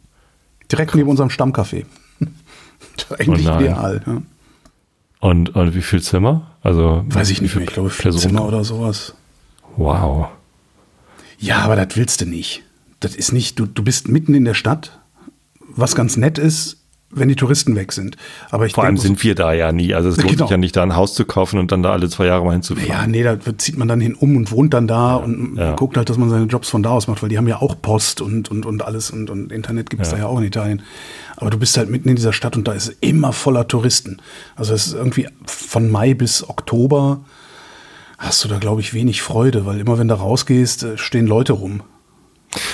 Direkt 0.71 0.93
neben 0.93 1.09
unserem 1.09 1.29
Stammcafé. 1.29 1.85
Eigentlich 3.17 3.47
Oh 3.49 3.55
ideal. 3.57 4.01
Ja. 4.05 4.21
Und, 5.19 5.55
und 5.55 5.73
wie 5.73 5.81
viel 5.81 6.01
Zimmer? 6.01 6.51
Also 6.61 7.03
Weiß 7.07 7.31
ich 7.31 7.41
nicht 7.41 7.55
mehr. 7.55 7.63
Ich 7.63 7.71
glaube, 7.73 7.89
vier 7.89 8.03
Personen- 8.03 8.21
Zimmer 8.35 8.45
oder 8.47 8.63
sowas. 8.63 9.15
Wow. 9.77 10.27
Ja, 11.37 11.59
aber 11.59 11.75
das 11.75 11.95
willst 11.95 12.21
du 12.21 12.25
nicht. 12.25 12.63
Das 12.99 13.15
ist 13.15 13.31
nicht, 13.31 13.59
du, 13.59 13.65
du 13.65 13.83
bist 13.83 14.07
mitten 14.07 14.33
in 14.33 14.45
der 14.45 14.53
Stadt, 14.55 14.99
was 15.69 15.95
ganz 15.95 16.17
nett 16.17 16.37
ist, 16.39 16.77
wenn 17.09 17.29
die 17.29 17.35
Touristen 17.35 17.75
weg 17.75 17.93
sind. 17.93 18.17
Aber 18.49 18.65
ich 18.65 18.73
Vor 18.73 18.83
allem 18.83 18.97
sind 18.97 19.23
wir 19.23 19.33
da 19.33 19.53
ja 19.53 19.71
nie. 19.71 19.93
Also 19.93 20.09
es 20.09 20.17
lohnt 20.21 20.31
Genau. 20.31 20.45
sich 20.45 20.51
ja 20.51 20.57
nicht, 20.57 20.75
da 20.75 20.83
ein 20.83 20.95
Haus 20.95 21.13
zu 21.13 21.23
kaufen 21.25 21.57
und 21.59 21.71
dann 21.71 21.81
da 21.83 21.91
alle 21.91 22.09
zwei 22.09 22.25
Jahre 22.25 22.43
mal 22.43 22.51
hinzufahren. 22.53 22.89
Ja, 22.89 23.07
nee, 23.07 23.23
da 23.23 23.37
zieht 23.57 23.77
man 23.77 23.87
dann 23.87 24.01
hin 24.01 24.13
um 24.15 24.35
und 24.35 24.51
wohnt 24.51 24.73
dann 24.73 24.87
da 24.87 25.15
und 25.15 25.55
ja. 25.57 25.75
guckt 25.75 25.95
halt, 25.95 26.09
dass 26.09 26.17
man 26.17 26.29
seine 26.29 26.45
Jobs 26.47 26.69
von 26.69 26.83
da 26.83 26.89
aus 26.89 27.07
macht, 27.07 27.21
weil 27.21 27.29
die 27.29 27.37
haben 27.37 27.47
ja 27.47 27.61
auch 27.61 27.81
Post 27.81 28.19
und, 28.19 28.49
und, 28.51 28.65
und 28.65 28.83
alles 28.83 29.09
und, 29.11 29.29
und 29.29 29.51
Internet 29.53 29.89
gibt 29.89 30.01
es 30.03 30.09
Ja. 30.09 30.17
da 30.17 30.23
ja 30.23 30.27
auch 30.27 30.37
in 30.39 30.43
Italien. 30.43 30.81
Aber 31.37 31.49
du 31.49 31.57
bist 31.57 31.77
halt 31.77 31.89
mitten 31.89 32.09
in 32.09 32.15
dieser 32.17 32.33
Stadt 32.33 32.57
und 32.57 32.67
da 32.67 32.73
ist 32.73 32.89
es 32.89 32.95
immer 32.99 33.31
voller 33.31 33.67
Touristen. 33.67 34.17
Also 34.55 34.73
es 34.73 34.87
ist 34.87 34.93
irgendwie 34.93 35.27
von 35.45 35.89
Mai 35.89 36.13
bis 36.13 36.47
Oktober 36.49 37.21
hast 38.17 38.43
du 38.43 38.47
da, 38.47 38.57
glaube 38.57 38.81
ich, 38.81 38.93
wenig 38.93 39.21
Freude, 39.21 39.65
weil 39.65 39.79
immer 39.79 39.97
wenn 39.97 40.07
du 40.07 40.15
rausgehst, 40.15 40.83
äh, 40.83 40.97
stehen 40.97 41.27
Leute 41.27 41.53
rum. 41.53 41.83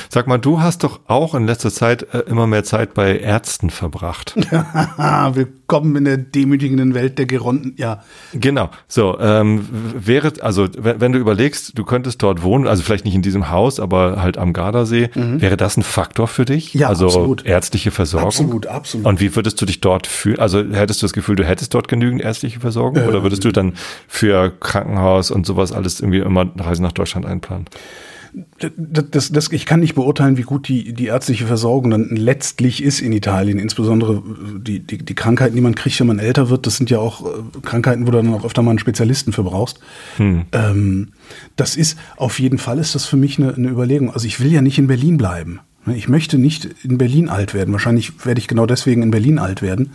Sag 0.09 0.27
mal, 0.27 0.37
du 0.37 0.61
hast 0.61 0.83
doch 0.83 0.99
auch 1.07 1.33
in 1.33 1.47
letzter 1.47 1.71
Zeit 1.71 2.13
äh, 2.13 2.19
immer 2.19 2.45
mehr 2.45 2.63
Zeit 2.63 2.93
bei 2.93 3.17
Ärzten 3.17 3.71
verbracht. 3.71 4.35
Willkommen 5.33 5.95
in 5.95 6.05
der 6.05 6.17
demütigenden 6.17 6.93
Welt 6.93 7.17
der 7.17 7.25
Geronten. 7.25 7.73
Ja, 7.77 8.03
Genau. 8.33 8.69
So, 8.87 9.19
ähm, 9.19 9.67
wäre, 9.71 10.33
also 10.41 10.67
wenn, 10.77 11.13
du 11.13 11.19
überlegst, 11.19 11.77
du 11.77 11.83
könntest 11.83 12.21
dort 12.21 12.43
wohnen, 12.43 12.67
also 12.67 12.83
vielleicht 12.83 13.05
nicht 13.05 13.15
in 13.15 13.23
diesem 13.23 13.49
Haus, 13.49 13.79
aber 13.79 14.21
halt 14.21 14.37
am 14.37 14.53
Gardasee, 14.53 15.09
wäre 15.15 15.57
das 15.57 15.77
ein 15.77 15.83
Faktor 15.83 16.27
für 16.27 16.45
dich? 16.45 16.75
Mhm. 16.75 16.81
Ja, 16.81 16.87
also 16.89 17.07
absolut. 17.07 17.45
ärztliche 17.45 17.91
Versorgung? 17.91 18.27
Absolut, 18.27 18.67
absolut. 18.67 19.07
Und 19.07 19.19
wie 19.19 19.35
würdest 19.35 19.59
du 19.61 19.65
dich 19.65 19.81
dort 19.81 20.05
fühlen? 20.05 20.39
Also 20.39 20.59
hättest 20.59 21.01
du 21.01 21.05
das 21.05 21.13
Gefühl, 21.13 21.35
du 21.35 21.43
hättest 21.43 21.73
dort 21.73 21.87
genügend 21.87 22.21
ärztliche 22.21 22.59
Versorgung? 22.59 23.03
oder 23.07 23.23
würdest 23.23 23.43
du 23.43 23.51
dann 23.51 23.73
für 24.07 24.51
Krankenhaus 24.59 25.31
und 25.31 25.45
sowas 25.45 25.71
alles 25.71 25.99
irgendwie 25.99 26.19
immer 26.19 26.45
Reise 26.57 26.83
nach 26.83 26.91
Deutschland 26.91 27.25
einplanen? 27.25 27.65
Das, 28.59 29.05
das, 29.11 29.31
das, 29.31 29.51
ich 29.51 29.65
kann 29.65 29.79
nicht 29.79 29.95
beurteilen, 29.95 30.37
wie 30.37 30.43
gut 30.43 30.67
die, 30.67 30.93
die 30.93 31.07
ärztliche 31.07 31.45
Versorgung 31.45 31.91
dann 31.91 32.09
letztlich 32.09 32.83
ist 32.83 32.99
in 32.99 33.11
Italien. 33.11 33.59
Insbesondere 33.59 34.23
die, 34.57 34.79
die, 34.79 34.97
die 34.97 35.15
Krankheiten, 35.15 35.55
die 35.55 35.61
man 35.61 35.75
kriegt, 35.75 35.99
wenn 35.99 36.07
man 36.07 36.19
älter 36.19 36.49
wird, 36.49 36.65
das 36.65 36.77
sind 36.77 36.89
ja 36.89 36.99
auch 36.99 37.25
äh, 37.25 37.59
Krankheiten, 37.61 38.07
wo 38.07 38.11
du 38.11 38.17
dann 38.17 38.33
auch 38.33 38.45
öfter 38.45 38.61
mal 38.61 38.71
einen 38.71 38.79
Spezialisten 38.79 39.33
für 39.33 39.43
brauchst. 39.43 39.79
Ähm, 40.51 41.09
das 41.55 41.75
ist, 41.75 41.97
auf 42.17 42.39
jeden 42.39 42.57
Fall 42.57 42.79
ist 42.79 42.95
das 42.95 43.05
für 43.05 43.17
mich 43.17 43.37
eine, 43.37 43.53
eine 43.53 43.69
Überlegung. 43.69 44.11
Also 44.11 44.27
ich 44.27 44.39
will 44.39 44.51
ja 44.51 44.61
nicht 44.61 44.79
in 44.79 44.87
Berlin 44.87 45.17
bleiben. 45.17 45.59
Ich 45.85 46.07
möchte 46.07 46.37
nicht 46.37 46.69
in 46.83 46.97
Berlin 46.97 47.29
alt 47.29 47.53
werden. 47.53 47.73
Wahrscheinlich 47.73 48.25
werde 48.25 48.39
ich 48.39 48.47
genau 48.47 48.65
deswegen 48.65 49.03
in 49.03 49.11
Berlin 49.11 49.37
alt 49.37 49.61
werden. 49.61 49.91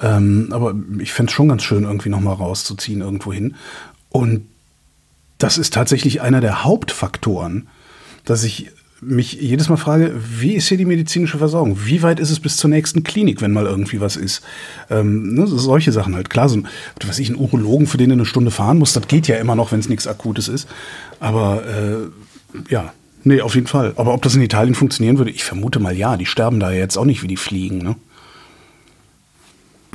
Ähm, 0.00 0.48
aber 0.50 0.74
ich 0.98 1.12
fände 1.12 1.30
es 1.30 1.34
schon 1.34 1.48
ganz 1.48 1.62
schön, 1.62 1.84
irgendwie 1.84 2.10
nochmal 2.10 2.34
rauszuziehen 2.34 3.00
irgendwo 3.00 3.32
hin. 3.32 3.54
Und 4.10 4.46
das 5.44 5.58
ist 5.58 5.74
tatsächlich 5.74 6.22
einer 6.22 6.40
der 6.40 6.64
Hauptfaktoren, 6.64 7.68
dass 8.24 8.44
ich 8.44 8.70
mich 9.02 9.34
jedes 9.34 9.68
Mal 9.68 9.76
frage, 9.76 10.14
wie 10.16 10.54
ist 10.54 10.68
hier 10.68 10.78
die 10.78 10.86
medizinische 10.86 11.36
Versorgung? 11.36 11.80
Wie 11.84 12.02
weit 12.02 12.18
ist 12.18 12.30
es 12.30 12.40
bis 12.40 12.56
zur 12.56 12.70
nächsten 12.70 13.02
Klinik, 13.02 13.42
wenn 13.42 13.52
mal 13.52 13.66
irgendwie 13.66 14.00
was 14.00 14.16
ist? 14.16 14.42
Ähm, 14.88 15.34
ne, 15.34 15.46
solche 15.46 15.92
Sachen 15.92 16.14
halt. 16.14 16.30
Klar, 16.30 16.48
so 16.48 16.56
ein, 16.56 16.68
was 17.06 17.18
ich, 17.18 17.28
ein 17.28 17.36
Urologen, 17.36 17.86
für 17.86 17.98
den 17.98 18.08
du 18.08 18.14
eine 18.14 18.24
Stunde 18.24 18.50
fahren 18.50 18.78
musst, 18.78 18.96
das 18.96 19.06
geht 19.06 19.28
ja 19.28 19.36
immer 19.36 19.54
noch, 19.54 19.70
wenn 19.70 19.80
es 19.80 19.90
nichts 19.90 20.06
Akutes 20.06 20.48
ist. 20.48 20.66
Aber 21.20 21.62
äh, 21.66 22.62
ja, 22.70 22.94
nee, 23.24 23.42
auf 23.42 23.54
jeden 23.54 23.66
Fall. 23.66 23.92
Aber 23.96 24.14
ob 24.14 24.22
das 24.22 24.34
in 24.34 24.40
Italien 24.40 24.74
funktionieren 24.74 25.18
würde, 25.18 25.30
ich 25.30 25.44
vermute 25.44 25.78
mal 25.78 25.94
ja. 25.94 26.16
Die 26.16 26.24
sterben 26.24 26.58
da 26.58 26.72
jetzt 26.72 26.96
auch 26.96 27.04
nicht 27.04 27.22
wie 27.22 27.28
die 27.28 27.36
Fliegen. 27.36 27.78
Ne? 27.82 27.96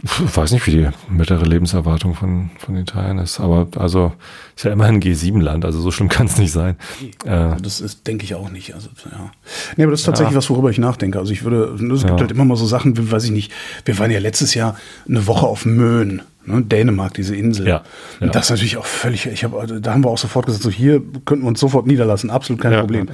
Ich 0.03 0.38
weiß 0.38 0.51
nicht, 0.51 0.65
wie 0.67 0.71
die 0.71 0.88
mittlere 1.09 1.43
Lebenserwartung 1.45 2.15
von, 2.15 2.49
von 2.57 2.75
Italien 2.77 3.17
ist, 3.17 3.39
aber 3.39 3.67
also 3.75 4.13
ist 4.55 4.63
ja 4.63 4.71
immerhin 4.71 4.95
ein 4.95 5.01
G7-Land, 5.01 5.65
also 5.65 5.81
so 5.81 5.91
schlimm 5.91 6.09
kann 6.09 6.27
es 6.27 6.38
nicht 6.38 6.51
sein. 6.51 6.77
Äh, 7.25 7.55
Das 7.62 7.81
ist, 7.81 8.07
denke 8.07 8.23
ich 8.23 8.35
auch 8.35 8.49
nicht. 8.49 8.73
Also, 8.73 8.89
ja. 9.12 9.31
Nee, 9.75 9.83
aber 9.83 9.91
das 9.91 10.01
ist 10.01 10.05
tatsächlich 10.05 10.35
was, 10.35 10.49
worüber 10.49 10.69
ich 10.69 10.77
nachdenke. 10.77 11.19
Also 11.19 11.33
ich 11.33 11.43
würde, 11.43 11.75
es 11.93 12.05
gibt 12.05 12.19
halt 12.19 12.31
immer 12.31 12.45
mal 12.45 12.55
so 12.55 12.65
Sachen, 12.65 12.97
wie, 12.97 13.12
weiß 13.12 13.25
ich 13.25 13.31
nicht, 13.31 13.51
wir 13.85 13.97
waren 13.99 14.12
ja 14.12 14.19
letztes 14.19 14.53
Jahr 14.53 14.77
eine 15.07 15.27
Woche 15.27 15.45
auf 15.45 15.65
Möhn, 15.65 16.21
ne, 16.45 16.62
Dänemark, 16.62 17.13
diese 17.15 17.35
Insel. 17.35 17.67
Ja, 17.67 17.83
ja. 18.19 18.27
Und 18.27 18.35
das 18.35 18.45
ist 18.45 18.49
natürlich 18.51 18.77
auch 18.77 18.85
völlig, 18.85 19.25
ich 19.25 19.45
also, 19.45 19.79
da 19.79 19.93
haben 19.93 20.03
wir 20.03 20.09
auch 20.09 20.17
sofort 20.17 20.45
gesagt, 20.45 20.63
so 20.63 20.69
hier 20.69 21.01
könnten 21.25 21.43
wir 21.43 21.49
uns 21.49 21.59
sofort 21.59 21.88
niederlassen, 21.88 22.29
absolut 22.29 22.62
kein 22.62 22.71
Ja, 22.71 22.79
Problem. 22.81 23.09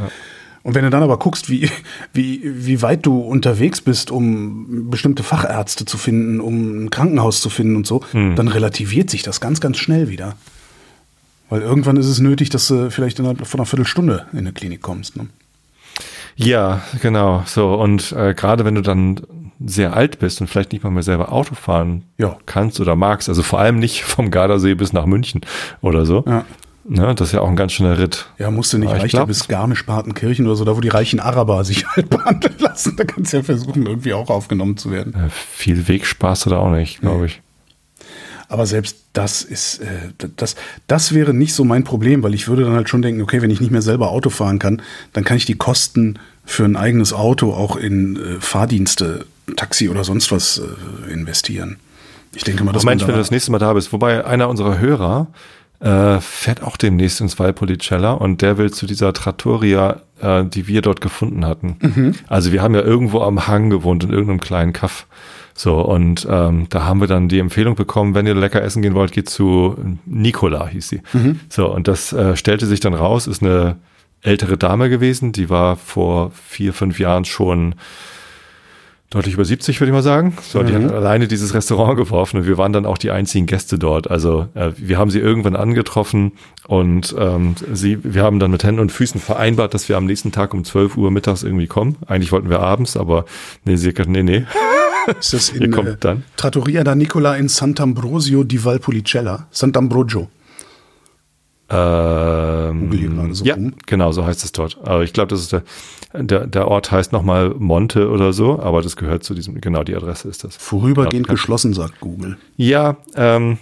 Und 0.65 0.73
wenn 0.73 0.83
du 0.83 0.89
dann 0.89 1.03
aber 1.03 1.17
guckst, 1.19 1.47
wie, 1.49 1.69
wie, 2.11 2.41
wie 2.43 2.81
weit 2.81 3.05
du 3.05 3.19
unterwegs 3.19 3.81
bist, 3.81 4.09
um 4.09 4.89
bestimmte 4.89 5.21
Fachärzte 5.21 5.85
zu 5.85 5.97
finden, 5.99 6.39
um 6.41 6.85
ein 6.85 6.89
Krankenhaus 6.89 7.39
zu 7.39 7.51
finden 7.51 7.75
und 7.75 7.85
so, 7.85 8.01
Hm. 8.11 8.35
dann 8.35 8.47
relativiert 8.47 9.11
sich 9.11 9.21
das 9.21 9.39
ganz, 9.39 9.61
ganz 9.61 9.77
schnell 9.77 10.09
wieder. 10.09 10.35
Weil 11.49 11.61
irgendwann 11.61 11.97
ist 11.97 12.07
es 12.07 12.19
nötig, 12.19 12.49
dass 12.49 12.67
du 12.67 12.89
vielleicht 12.89 13.19
innerhalb 13.19 13.45
von 13.45 13.59
einer 13.59 13.67
Viertelstunde 13.67 14.25
in 14.33 14.39
eine 14.39 14.53
Klinik 14.53 14.81
kommst. 14.81 15.15
Ne? 15.15 15.27
Ja, 16.35 16.81
genau. 16.99 17.43
So, 17.45 17.75
und 17.75 18.11
äh, 18.13 18.33
gerade 18.33 18.65
wenn 18.65 18.73
du 18.75 18.81
dann 18.81 19.21
sehr 19.63 19.95
alt 19.95 20.17
bist 20.17 20.41
und 20.41 20.47
vielleicht 20.47 20.71
nicht 20.73 20.83
mal 20.83 20.89
mehr 20.89 21.03
selber 21.03 21.31
Auto 21.31 21.53
fahren 21.55 22.03
Ja. 22.17 22.37
kannst 22.47 22.79
oder 22.79 22.95
magst, 22.95 23.29
also 23.29 23.43
vor 23.43 23.59
allem 23.59 23.77
nicht 23.77 24.03
vom 24.03 24.31
Gardasee 24.31 24.73
bis 24.73 24.93
nach 24.93 25.05
München 25.05 25.41
oder 25.81 26.07
so. 26.07 26.23
Ja. 26.27 26.43
Ne, 26.87 27.15
das 27.15 27.29
ist 27.29 27.33
ja 27.33 27.41
auch 27.41 27.49
ein 27.49 27.55
ganz 27.55 27.71
schöner 27.71 27.97
Ritt. 27.97 28.27
Ja, 28.37 28.51
musst 28.51 28.71
du 28.71 28.77
nicht 28.77 28.93
Aber 28.93 29.25
bis 29.25 29.47
Garmisch-Partenkirchen 29.47 30.45
oder 30.45 30.55
so, 30.55 30.65
da 30.65 30.77
wo 30.77 30.81
die 30.81 30.89
reichen 30.89 31.19
Araber 31.19 31.63
sich 31.63 31.87
halt 31.95 32.09
behandeln 32.11 32.55
lassen. 32.59 32.95
Da 32.95 33.05
kannst 33.05 33.33
du 33.33 33.37
ja 33.37 33.43
versuchen, 33.43 33.87
irgendwie 33.87 34.13
auch 34.13 34.29
aufgenommen 34.29 34.77
zu 34.77 34.91
werden. 34.91 35.15
Äh, 35.15 35.29
viel 35.29 35.87
Weg 35.87 36.05
sparst 36.05 36.45
du 36.45 36.51
da 36.51 36.57
auch 36.57 36.69
nicht, 36.69 37.01
glaube 37.01 37.25
ich. 37.25 37.41
Aber 38.49 38.67
selbst 38.67 38.97
das 39.13 39.41
ist, 39.41 39.79
äh, 39.79 40.11
das, 40.35 40.55
das 40.85 41.13
wäre 41.13 41.33
nicht 41.33 41.55
so 41.55 41.63
mein 41.63 41.83
Problem, 41.83 42.21
weil 42.21 42.35
ich 42.35 42.47
würde 42.47 42.63
dann 42.63 42.73
halt 42.73 42.87
schon 42.87 43.01
denken, 43.01 43.21
okay, 43.23 43.41
wenn 43.41 43.49
ich 43.49 43.61
nicht 43.61 43.71
mehr 43.71 43.81
selber 43.81 44.11
Auto 44.11 44.29
fahren 44.29 44.59
kann, 44.59 44.83
dann 45.13 45.23
kann 45.23 45.37
ich 45.37 45.45
die 45.45 45.55
Kosten 45.55 46.19
für 46.45 46.65
ein 46.65 46.75
eigenes 46.75 47.13
Auto 47.13 47.51
auch 47.53 47.77
in 47.77 48.15
äh, 48.15 48.39
Fahrdienste, 48.39 49.25
Taxi 49.55 49.89
oder 49.89 50.03
sonst 50.03 50.31
was 50.31 50.59
äh, 50.59 51.11
investieren. 51.11 51.77
Ich 52.35 52.43
denke 52.43 52.63
mal, 52.63 52.73
dass 52.73 52.83
Das 52.83 52.85
Mensch, 52.85 53.01
wenn 53.07 53.13
du 53.13 53.19
das 53.19 53.31
nächste 53.31 53.51
Mal 53.51 53.59
da 53.59 53.73
bist. 53.73 53.91
Wobei 53.91 54.23
einer 54.23 54.49
unserer 54.49 54.77
Hörer 54.77 55.27
äh, 55.85 56.19
fährt 56.19 56.63
auch 56.63 56.77
demnächst 56.77 57.21
ins 57.21 57.37
Valpolicella 57.37 58.13
und 58.13 58.41
der 58.41 58.57
will 58.57 58.71
zu 58.71 58.87
dieser 58.87 59.13
Trattoria, 59.13 60.01
äh, 60.19 60.43
die 60.43 60.67
wir 60.67 60.81
dort 60.81 60.99
gefunden 60.99 61.45
hatten. 61.45 61.77
Mhm. 61.79 62.15
Also 62.27 62.51
wir 62.51 62.63
haben 62.63 62.73
ja 62.73 62.81
irgendwo 62.81 63.21
am 63.21 63.47
Hang 63.47 63.69
gewohnt 63.69 64.03
in 64.03 64.09
irgendeinem 64.09 64.39
kleinen 64.39 64.73
Kaff. 64.73 65.05
So, 65.53 65.79
und 65.79 66.27
ähm, 66.29 66.65
da 66.69 66.85
haben 66.85 67.01
wir 67.01 67.07
dann 67.07 67.29
die 67.29 67.37
Empfehlung 67.37 67.75
bekommen, 67.75 68.15
wenn 68.15 68.25
ihr 68.25 68.33
lecker 68.33 68.63
essen 68.63 68.81
gehen 68.81 68.95
wollt, 68.95 69.11
geht 69.11 69.29
zu 69.29 69.77
Nicola, 70.05 70.67
hieß 70.67 70.89
sie. 70.89 71.01
Mhm. 71.13 71.39
So, 71.49 71.71
und 71.71 71.87
das 71.87 72.11
äh, 72.11 72.35
stellte 72.35 72.65
sich 72.65 72.79
dann 72.79 72.95
raus, 72.95 73.27
ist 73.27 73.43
eine 73.43 73.75
ältere 74.23 74.57
Dame 74.57 74.89
gewesen, 74.89 75.33
die 75.33 75.51
war 75.51 75.75
vor 75.75 76.31
vier, 76.31 76.73
fünf 76.73 76.99
Jahren 76.99 77.25
schon 77.25 77.75
deutlich 79.09 79.35
über 79.35 79.45
70, 79.45 79.79
würde 79.79 79.89
ich 79.89 79.93
mal 79.93 80.01
sagen. 80.01 80.35
So, 80.41 80.63
die 80.63 80.73
hat 80.73 80.91
alleine 80.91 81.27
dieses 81.27 81.53
Restaurant 81.53 81.95
geworfen 81.97 82.37
und 82.37 82.47
wir 82.47 82.57
waren 82.57 82.73
dann 82.73 82.85
auch 82.85 82.97
die 82.97 83.11
einzigen 83.11 83.45
Gäste 83.45 83.77
dort. 83.77 84.09
Also 84.09 84.47
äh, 84.55 84.71
wir 84.77 84.97
haben 84.97 85.11
sie 85.11 85.19
irgendwann 85.19 85.55
angetroffen 85.55 86.33
und 86.67 87.15
ähm, 87.17 87.55
sie, 87.71 87.99
wir 88.03 88.23
haben 88.23 88.39
dann 88.39 88.51
mit 88.51 88.63
Händen 88.63 88.81
und 88.81 88.91
Füßen 88.91 89.21
vereinbart, 89.21 89.73
dass 89.73 89.87
wir 89.89 89.97
am 89.97 90.05
nächsten 90.05 90.31
Tag 90.31 90.53
um 90.53 90.63
12 90.63 90.97
Uhr 90.97 91.11
mittags 91.11 91.43
irgendwie 91.43 91.67
kommen. 91.67 91.97
Eigentlich 92.07 92.31
wollten 92.31 92.49
wir 92.49 92.59
abends, 92.61 92.97
aber 92.97 93.25
nee, 93.63 93.75
sie 93.75 93.89
hat 93.89 93.95
gesagt, 93.95 94.11
nee, 94.11 94.23
nee. 94.23 94.45
ist 95.19 95.33
das 95.33 95.53
Ihr 95.53 95.61
in 95.61 95.71
kommt 95.71 95.89
äh, 95.89 95.97
dann. 95.99 96.23
Trattoria 96.35 96.83
da 96.83 96.95
Nicola 96.95 97.35
in 97.35 97.47
Sant'Ambrosio 97.47 98.43
di 98.43 98.63
Valpolicella. 98.63 99.47
Sant'Ambrogio. 99.53 100.27
Ähm, 101.69 102.79
Google 102.81 102.99
hier 102.99 103.09
gerade 103.09 103.33
so 103.33 103.45
ja, 103.45 103.55
rum. 103.55 103.73
genau, 103.85 104.11
so 104.11 104.25
heißt 104.25 104.43
es 104.43 104.51
dort. 104.51 104.77
Aber 104.83 105.03
ich 105.03 105.13
glaube, 105.13 105.29
das 105.29 105.41
ist 105.41 105.51
der, 105.51 105.63
der, 106.13 106.47
der 106.47 106.67
Ort 106.67 106.91
heißt 106.91 107.11
nochmal 107.11 107.49
Monte 107.57 108.09
oder 108.09 108.33
so, 108.33 108.59
aber 108.59 108.81
das 108.81 108.95
gehört 108.95 109.23
zu 109.23 109.33
diesem, 109.33 109.59
genau, 109.61 109.83
die 109.83 109.95
Adresse 109.95 110.27
ist 110.29 110.43
das. 110.43 110.55
Vorübergehend 110.57 111.27
kann- 111.27 111.35
geschlossen, 111.35 111.73
sagt 111.73 111.99
Google. 111.99 112.37
Ja, 112.57 112.97
ähm, 113.15 113.57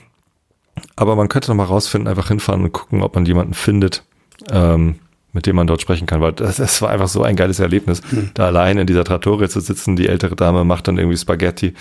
aber 0.96 1.16
man 1.16 1.30
könnte 1.30 1.50
noch 1.52 1.56
mal 1.56 1.64
rausfinden, 1.66 2.08
einfach 2.10 2.28
hinfahren 2.28 2.64
und 2.64 2.74
gucken, 2.74 3.02
ob 3.02 3.16
man 3.16 3.26
jemanden 3.26 3.54
findet, 3.54 4.04
ähm, 4.52 4.96
mit 5.32 5.46
dem 5.46 5.56
man 5.56 5.66
dort 5.68 5.82
sprechen 5.82 6.06
kann, 6.06 6.20
weil 6.22 6.34
das, 6.34 6.58
das 6.58 6.82
war 6.82 6.90
einfach 6.90 7.08
so 7.08 7.24
ein 7.24 7.36
geiles 7.36 7.60
Erlebnis, 7.60 8.02
da 8.34 8.48
allein 8.48 8.78
in 8.78 8.86
dieser 8.88 9.04
Trattoria 9.04 9.48
zu 9.50 9.62
sitzen. 9.62 9.96
Die 9.96 10.08
ältere 10.08 10.36
Dame 10.36 10.64
macht 10.64 10.88
dann 10.88 10.98
irgendwie 10.98 11.18
Spaghetti 11.18 11.74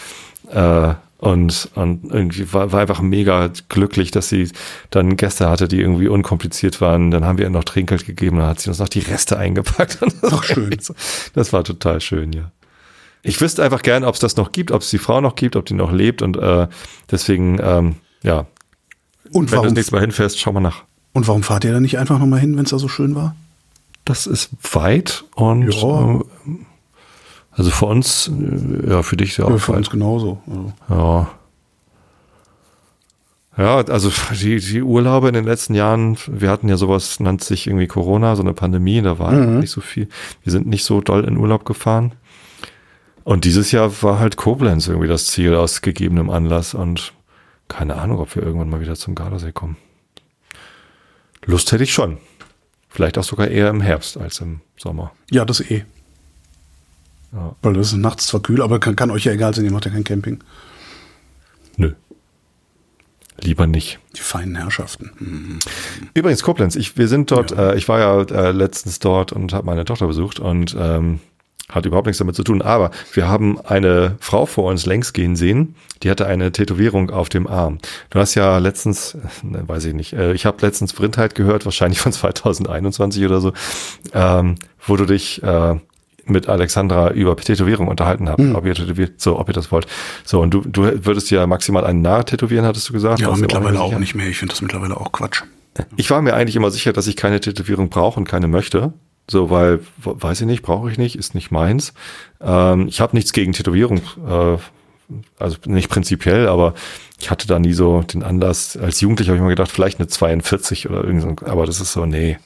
äh, 0.50 0.94
und, 1.22 1.68
und 1.76 2.10
irgendwie 2.12 2.52
war, 2.52 2.72
war 2.72 2.80
einfach 2.80 3.00
mega 3.00 3.48
glücklich, 3.68 4.10
dass 4.10 4.28
sie 4.28 4.50
dann 4.90 5.16
Gäste 5.16 5.48
hatte, 5.48 5.68
die 5.68 5.78
irgendwie 5.80 6.08
unkompliziert 6.08 6.80
waren. 6.80 7.12
Dann 7.12 7.24
haben 7.24 7.38
wir 7.38 7.44
ihr 7.44 7.50
noch 7.50 7.62
Trinkgeld 7.62 8.04
gegeben, 8.06 8.38
dann 8.38 8.48
hat 8.48 8.58
sie 8.58 8.68
uns 8.70 8.80
noch 8.80 8.88
die 8.88 8.98
Reste 8.98 9.38
eingepackt. 9.38 9.98
Ach, 10.22 10.42
schön. 10.42 10.76
Das 11.34 11.52
war 11.52 11.62
total 11.62 12.00
schön, 12.00 12.32
ja. 12.32 12.50
Ich 13.22 13.40
wüsste 13.40 13.62
einfach 13.62 13.82
gern, 13.82 14.02
ob 14.02 14.14
es 14.14 14.20
das 14.20 14.36
noch 14.36 14.50
gibt, 14.50 14.72
ob 14.72 14.82
es 14.82 14.90
die 14.90 14.98
Frau 14.98 15.20
noch 15.20 15.36
gibt, 15.36 15.54
ob 15.54 15.64
die 15.64 15.74
noch 15.74 15.92
lebt 15.92 16.22
und 16.22 16.36
äh, 16.38 16.66
deswegen, 17.08 17.60
ähm, 17.62 17.94
ja, 18.24 18.46
Und 19.30 19.52
wenn 19.52 19.58
du 19.58 19.64
das 19.66 19.74
nächste 19.74 19.94
Mal 19.94 20.00
hinfährst, 20.00 20.40
schau 20.40 20.50
mal 20.52 20.58
nach. 20.58 20.82
und 21.12 21.28
warum 21.28 21.44
fahrt 21.44 21.62
ihr 21.64 21.72
da 21.72 21.78
nicht 21.78 21.98
einfach 21.98 22.18
nochmal 22.18 22.40
hin, 22.40 22.56
wenn 22.56 22.64
es 22.64 22.70
da 22.70 22.80
so 22.80 22.88
schön 22.88 23.14
war? 23.14 23.36
Das 24.04 24.26
ist 24.26 24.50
weit 24.74 25.22
und 25.36 25.72
Ja. 25.72 26.16
äh, 26.16 26.20
also 27.52 27.70
für 27.70 27.86
uns, 27.86 28.28
äh, 28.28 28.90
ja, 28.90 29.02
für 29.02 29.16
dich 29.16 29.36
ja 29.36 29.48
Ja, 29.48 29.54
auch 29.54 29.58
für 29.58 29.72
uns 29.72 29.90
genauso. 29.90 30.40
Also, 30.46 30.72
Ja. 30.88 31.30
Ja, 33.58 33.76
also 33.76 34.10
die, 34.32 34.58
die 34.60 34.82
Urlaube 34.82 35.28
in 35.28 35.34
den 35.34 35.44
letzten 35.44 35.74
Jahren, 35.74 36.16
wir 36.26 36.50
hatten 36.50 36.70
ja 36.70 36.78
sowas, 36.78 37.20
nannte 37.20 37.44
sich 37.44 37.66
irgendwie 37.66 37.86
Corona, 37.86 38.34
so 38.34 38.42
eine 38.42 38.54
Pandemie, 38.54 39.02
da 39.02 39.18
war 39.18 39.32
nicht 39.32 39.70
so 39.70 39.82
viel. 39.82 40.08
Wir 40.42 40.52
sind 40.52 40.66
nicht 40.66 40.84
so 40.84 41.02
doll 41.02 41.24
in 41.24 41.36
Urlaub 41.36 41.66
gefahren. 41.66 42.12
Und 43.24 43.44
dieses 43.44 43.70
Jahr 43.70 43.92
war 44.02 44.18
halt 44.18 44.36
Koblenz 44.36 44.88
irgendwie 44.88 45.06
das 45.06 45.26
Ziel 45.26 45.54
aus 45.54 45.82
gegebenem 45.82 46.30
Anlass 46.30 46.72
und 46.72 47.12
keine 47.68 47.96
Ahnung, 47.96 48.20
ob 48.20 48.34
wir 48.34 48.42
irgendwann 48.42 48.70
mal 48.70 48.80
wieder 48.80 48.96
zum 48.96 49.14
Gardasee 49.14 49.52
kommen. 49.52 49.76
Lust 51.44 51.72
hätte 51.72 51.84
ich 51.84 51.92
schon. 51.92 52.18
Vielleicht 52.88 53.16
auch 53.18 53.24
sogar 53.24 53.48
eher 53.48 53.68
im 53.68 53.80
Herbst 53.80 54.16
als 54.16 54.40
im 54.40 54.60
Sommer. 54.76 55.12
ja, 55.30 55.44
das 55.44 55.60
eh. 55.60 55.84
Ja. 57.32 57.56
Weil 57.62 57.74
das 57.74 57.88
ist 57.88 57.96
nachts 57.98 58.26
zwar 58.26 58.42
kühl, 58.42 58.62
aber 58.62 58.78
kann, 58.78 58.96
kann 58.96 59.10
euch 59.10 59.24
ja 59.24 59.32
egal 59.32 59.54
sein, 59.54 59.64
ihr 59.64 59.72
macht 59.72 59.86
ja 59.86 59.90
kein 59.90 60.04
Camping. 60.04 60.40
Nö. 61.76 61.92
lieber 63.40 63.66
nicht. 63.66 63.98
Die 64.14 64.20
feinen 64.20 64.56
Herrschaften. 64.56 65.10
Mhm. 65.18 65.58
Übrigens, 66.14 66.42
Koblenz, 66.42 66.76
ich, 66.76 66.96
wir 66.98 67.08
sind 67.08 67.30
dort, 67.30 67.50
äh, 67.52 67.74
ich 67.76 67.88
war 67.88 67.98
ja 67.98 68.22
äh, 68.22 68.52
letztens 68.52 68.98
dort 68.98 69.32
und 69.32 69.52
habe 69.52 69.66
meine 69.66 69.84
Tochter 69.84 70.06
besucht 70.06 70.38
und 70.38 70.76
ähm, 70.78 71.20
hat 71.72 71.86
überhaupt 71.86 72.06
nichts 72.06 72.18
damit 72.18 72.36
zu 72.36 72.44
tun. 72.44 72.62
Aber 72.62 72.90
wir 73.14 73.28
haben 73.28 73.58
eine 73.60 74.16
Frau 74.20 74.46
vor 74.46 74.70
uns 74.70 74.86
längs 74.86 75.12
gehen 75.12 75.34
sehen, 75.34 75.74
die 76.02 76.10
hatte 76.10 76.26
eine 76.26 76.52
Tätowierung 76.52 77.10
auf 77.10 77.28
dem 77.28 77.46
Arm. 77.46 77.78
Du 78.10 78.18
hast 78.18 78.34
ja 78.34 78.58
letztens, 78.58 79.16
ne, 79.42 79.66
weiß 79.66 79.86
ich 79.86 79.94
nicht, 79.94 80.12
äh, 80.12 80.34
ich 80.34 80.46
habe 80.46 80.58
letztens 80.60 80.92
Vrindheit 80.92 81.34
gehört, 81.34 81.64
wahrscheinlich 81.64 82.00
von 82.00 82.12
2021 82.12 83.24
oder 83.24 83.40
so, 83.40 83.52
ähm, 84.12 84.56
wo 84.86 84.96
du 84.96 85.06
dich 85.06 85.42
äh, 85.42 85.76
mit 86.24 86.48
Alexandra 86.48 87.10
über 87.10 87.36
Tätowierung 87.36 87.88
unterhalten 87.88 88.28
habt, 88.28 88.40
Hm. 88.40 88.54
ob 88.54 88.64
ihr 88.66 88.74
tätowiert, 88.74 89.20
so, 89.20 89.38
ob 89.38 89.48
ihr 89.48 89.54
das 89.54 89.72
wollt. 89.72 89.86
So, 90.24 90.40
und 90.40 90.52
du, 90.52 90.60
du 90.60 91.04
würdest 91.04 91.30
ja 91.30 91.46
maximal 91.46 91.84
einen 91.84 92.02
Nahe 92.02 92.24
tätowieren, 92.24 92.64
hattest 92.64 92.88
du 92.88 92.92
gesagt. 92.92 93.20
Ja, 93.20 93.28
Warst 93.28 93.40
mittlerweile 93.40 93.80
auch 93.80 93.98
nicht 93.98 94.14
mehr. 94.14 94.26
Ich 94.28 94.38
finde 94.38 94.52
das 94.54 94.62
mittlerweile 94.62 94.96
auch 94.96 95.12
Quatsch. 95.12 95.42
Ich 95.96 96.10
war 96.10 96.20
mir 96.22 96.34
eigentlich 96.34 96.56
immer 96.56 96.70
sicher, 96.70 96.92
dass 96.92 97.06
ich 97.06 97.16
keine 97.16 97.40
Tätowierung 97.40 97.88
brauche 97.88 98.20
und 98.20 98.28
keine 98.28 98.46
möchte. 98.46 98.92
So, 99.30 99.50
weil, 99.50 99.80
weiß 100.04 100.40
ich 100.42 100.46
nicht, 100.46 100.62
brauche 100.62 100.90
ich 100.90 100.98
nicht, 100.98 101.16
ist 101.16 101.34
nicht 101.34 101.50
meins. 101.50 101.94
Ähm, 102.40 102.88
ich 102.88 103.00
habe 103.00 103.16
nichts 103.16 103.32
gegen 103.32 103.52
Tätowierung, 103.52 104.00
äh, 104.28 104.58
also 105.38 105.56
nicht 105.66 105.88
prinzipiell, 105.88 106.48
aber 106.48 106.74
ich 107.20 107.30
hatte 107.30 107.46
da 107.46 107.58
nie 107.58 107.72
so 107.72 108.02
den 108.02 108.22
Anlass. 108.22 108.76
Als 108.76 109.00
Jugendlicher 109.00 109.30
habe 109.30 109.36
ich 109.38 109.42
mir 109.42 109.50
gedacht, 109.50 109.70
vielleicht 109.70 110.00
eine 110.00 110.08
42 110.08 110.90
oder 110.90 111.04
irgend 111.04 111.22
so, 111.40 111.46
aber 111.46 111.66
das 111.66 111.80
ist 111.80 111.92
so, 111.92 112.04
nee. 112.04 112.36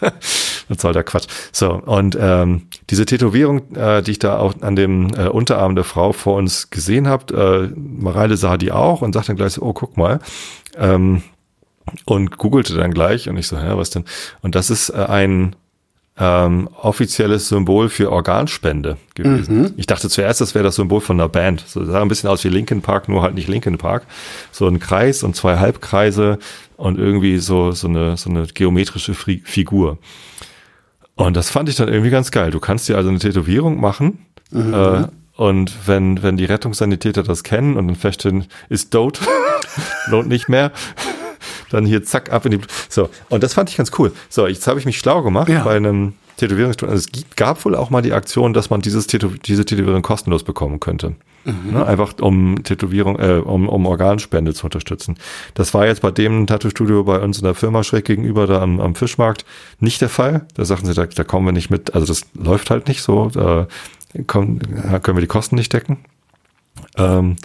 das 0.68 0.80
soll 0.80 0.92
der 0.92 1.04
Quatsch. 1.04 1.26
So, 1.52 1.72
und 1.74 2.16
ähm, 2.20 2.68
diese 2.90 3.06
Tätowierung, 3.06 3.74
äh, 3.74 4.02
die 4.02 4.12
ich 4.12 4.18
da 4.18 4.38
auch 4.38 4.54
an 4.60 4.76
dem 4.76 5.14
äh, 5.14 5.28
Unterarm 5.28 5.74
der 5.74 5.84
Frau 5.84 6.12
vor 6.12 6.36
uns 6.36 6.70
gesehen 6.70 7.08
habe, 7.08 7.72
äh, 7.74 7.78
Mareile 7.78 8.36
sah 8.36 8.56
die 8.56 8.72
auch 8.72 9.02
und 9.02 9.12
sagte 9.12 9.28
dann 9.28 9.36
gleich 9.36 9.52
so, 9.52 9.62
oh, 9.62 9.72
guck 9.72 9.96
mal. 9.96 10.20
Ähm, 10.76 11.22
und 12.04 12.36
googelte 12.36 12.74
dann 12.74 12.92
gleich 12.92 13.28
und 13.28 13.36
ich 13.36 13.46
so, 13.46 13.58
hä, 13.58 13.72
was 13.74 13.90
denn? 13.90 14.04
Und 14.42 14.54
das 14.54 14.70
ist 14.70 14.90
äh, 14.90 15.06
ein 15.08 15.54
ähm, 16.18 16.68
offizielles 16.80 17.48
Symbol 17.48 17.88
für 17.90 18.10
Organspende 18.10 18.96
gewesen. 19.14 19.74
Ich 19.76 19.86
dachte 19.86 20.08
zuerst, 20.08 20.40
das 20.40 20.54
wäre 20.54 20.64
das 20.64 20.76
Symbol 20.76 21.00
von 21.00 21.20
einer 21.20 21.28
Band. 21.28 21.62
So 21.66 21.80
das 21.80 21.90
sah 21.90 22.00
ein 22.02 22.08
bisschen 22.08 22.30
aus 22.30 22.42
wie 22.44 22.48
Linkin 22.48 22.80
Park, 22.82 23.08
nur 23.08 23.22
halt 23.22 23.34
nicht 23.34 23.48
Linkin 23.48 23.76
Park. 23.78 24.06
So 24.50 24.66
ein 24.66 24.78
Kreis 24.78 25.22
und 25.22 25.36
zwei 25.36 25.58
Halbkreise 25.58 26.38
und 26.76 26.98
irgendwie 26.98 27.38
so 27.38 27.72
so 27.72 27.86
eine 27.88 28.16
so 28.16 28.30
eine 28.30 28.46
geometrische 28.46 29.14
Fi- 29.14 29.42
Figur. 29.44 29.98
Und 31.16 31.36
das 31.36 31.50
fand 31.50 31.68
ich 31.68 31.76
dann 31.76 31.88
irgendwie 31.88 32.10
ganz 32.10 32.30
geil. 32.30 32.50
Du 32.50 32.60
kannst 32.60 32.88
dir 32.88 32.96
also 32.96 33.08
eine 33.08 33.18
Tätowierung 33.18 33.80
machen. 33.80 34.26
Äh, 34.54 35.04
und 35.36 35.72
wenn, 35.86 36.22
wenn 36.22 36.38
die 36.38 36.44
Rettungssanitäter 36.46 37.22
das 37.22 37.42
kennen 37.42 37.76
und 37.76 37.88
dann 37.88 37.96
feststellen, 37.96 38.46
ist 38.70 38.90
tot, 38.90 39.20
lohnt 40.08 40.28
nicht 40.30 40.48
mehr, 40.48 40.72
dann 41.70 41.84
hier 41.86 42.02
zack 42.04 42.32
ab 42.32 42.44
in 42.46 42.52
die. 42.52 42.60
So, 42.88 43.08
und 43.28 43.42
das 43.42 43.54
fand 43.54 43.70
ich 43.70 43.76
ganz 43.76 43.90
cool. 43.98 44.12
So, 44.28 44.46
jetzt 44.46 44.66
habe 44.66 44.78
ich 44.78 44.86
mich 44.86 44.98
schlau 44.98 45.22
gemacht 45.22 45.48
Ja. 45.48 45.64
bei 45.64 45.76
einem 45.76 46.14
Tätowierungsstudio. 46.36 46.92
Also 46.92 47.08
es 47.14 47.24
gab 47.36 47.64
wohl 47.64 47.74
auch 47.74 47.90
mal 47.90 48.02
die 48.02 48.12
Aktion, 48.12 48.52
dass 48.52 48.70
man 48.70 48.80
dieses 48.82 49.06
Tätow 49.06 49.32
diese 49.44 49.64
Tätowierung 49.64 50.02
kostenlos 50.02 50.42
bekommen 50.44 50.80
könnte. 50.80 51.14
Ne, 51.46 51.86
einfach 51.86 52.14
um 52.20 52.64
Tätowierung, 52.64 53.20
äh, 53.20 53.34
um, 53.34 53.68
um 53.68 53.86
Organspende 53.86 54.52
zu 54.52 54.64
unterstützen. 54.64 55.16
Das 55.54 55.74
war 55.74 55.86
jetzt 55.86 56.02
bei 56.02 56.10
dem 56.10 56.48
Tattoo-Studio 56.48 57.04
bei 57.04 57.20
uns 57.20 57.38
in 57.38 57.44
der 57.44 57.54
Firma 57.54 57.84
schräg 57.84 58.04
gegenüber 58.04 58.48
da 58.48 58.60
am, 58.60 58.80
am 58.80 58.96
Fischmarkt 58.96 59.44
nicht 59.78 60.00
der 60.00 60.08
Fall. 60.08 60.44
Da 60.54 60.64
sagten 60.64 60.86
sie, 60.86 60.94
da, 60.94 61.06
da 61.06 61.22
kommen 61.22 61.46
wir 61.46 61.52
nicht 61.52 61.70
mit, 61.70 61.94
also 61.94 62.04
das 62.04 62.22
läuft 62.34 62.70
halt 62.70 62.88
nicht 62.88 63.00
so, 63.00 63.30
da 63.32 63.68
kommen, 64.26 64.58
können 65.04 65.16
wir 65.16 65.20
die 65.20 65.28
Kosten 65.28 65.54
nicht 65.54 65.72
decken. 65.72 65.98
Ähm, 66.96 67.36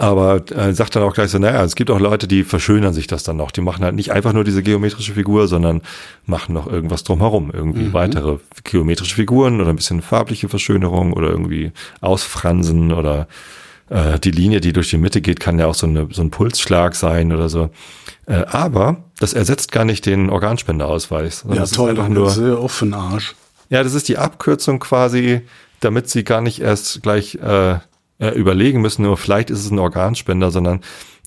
aber 0.00 0.42
äh, 0.50 0.72
sagt 0.72 0.96
dann 0.96 1.02
auch 1.02 1.12
gleich 1.12 1.30
so, 1.30 1.38
naja, 1.38 1.62
es 1.62 1.74
gibt 1.74 1.90
auch 1.90 2.00
Leute, 2.00 2.26
die 2.26 2.42
verschönern 2.42 2.94
sich 2.94 3.06
das 3.06 3.22
dann 3.22 3.36
noch. 3.36 3.50
Die 3.50 3.60
machen 3.60 3.84
halt 3.84 3.94
nicht 3.94 4.12
einfach 4.12 4.32
nur 4.32 4.44
diese 4.44 4.62
geometrische 4.62 5.12
Figur, 5.12 5.46
sondern 5.46 5.82
machen 6.24 6.54
noch 6.54 6.66
irgendwas 6.66 7.04
drumherum. 7.04 7.50
Irgendwie 7.52 7.92
weitere 7.92 8.38
geometrische 8.64 9.14
Figuren 9.14 9.60
oder 9.60 9.68
ein 9.68 9.76
bisschen 9.76 10.00
farbliche 10.00 10.48
Verschönerung 10.48 11.12
oder 11.12 11.28
irgendwie 11.28 11.72
ausfransen 12.00 12.92
oder 12.92 13.28
äh, 13.90 14.18
die 14.18 14.30
Linie, 14.30 14.60
die 14.62 14.72
durch 14.72 14.88
die 14.88 14.96
Mitte 14.96 15.20
geht, 15.20 15.38
kann 15.38 15.58
ja 15.58 15.66
auch 15.66 15.74
so, 15.74 15.86
eine, 15.86 16.08
so 16.10 16.22
ein 16.22 16.30
Pulsschlag 16.30 16.94
sein 16.94 17.30
oder 17.30 17.50
so. 17.50 17.68
Äh, 18.24 18.44
aber 18.46 19.04
das 19.18 19.34
ersetzt 19.34 19.70
gar 19.70 19.84
nicht 19.84 20.06
den 20.06 20.30
Organspendeausweis. 20.30 21.44
Ja, 21.46 21.56
das 21.56 21.72
ist 21.72 21.76
toll. 21.76 21.90
einfach 21.90 22.04
Das 22.08 22.14
nur, 22.14 22.28
ist 22.28 22.38
ja 22.38 22.54
auch 22.56 22.70
für 22.70 22.86
den 22.86 22.94
Arsch. 22.94 23.34
ja, 23.68 23.82
das 23.82 23.92
ist 23.92 24.08
die 24.08 24.16
Abkürzung 24.16 24.78
quasi, 24.78 25.42
damit 25.80 26.08
sie 26.08 26.24
gar 26.24 26.40
nicht 26.40 26.60
erst 26.62 27.02
gleich 27.02 27.34
äh, 27.34 27.78
äh, 28.20 28.28
überlegen 28.30 28.80
müssen, 28.80 29.02
nur 29.02 29.16
vielleicht 29.16 29.50
ist 29.50 29.64
es 29.64 29.70
ein 29.72 29.78
Organspender, 29.80 30.50
sondern 30.52 30.80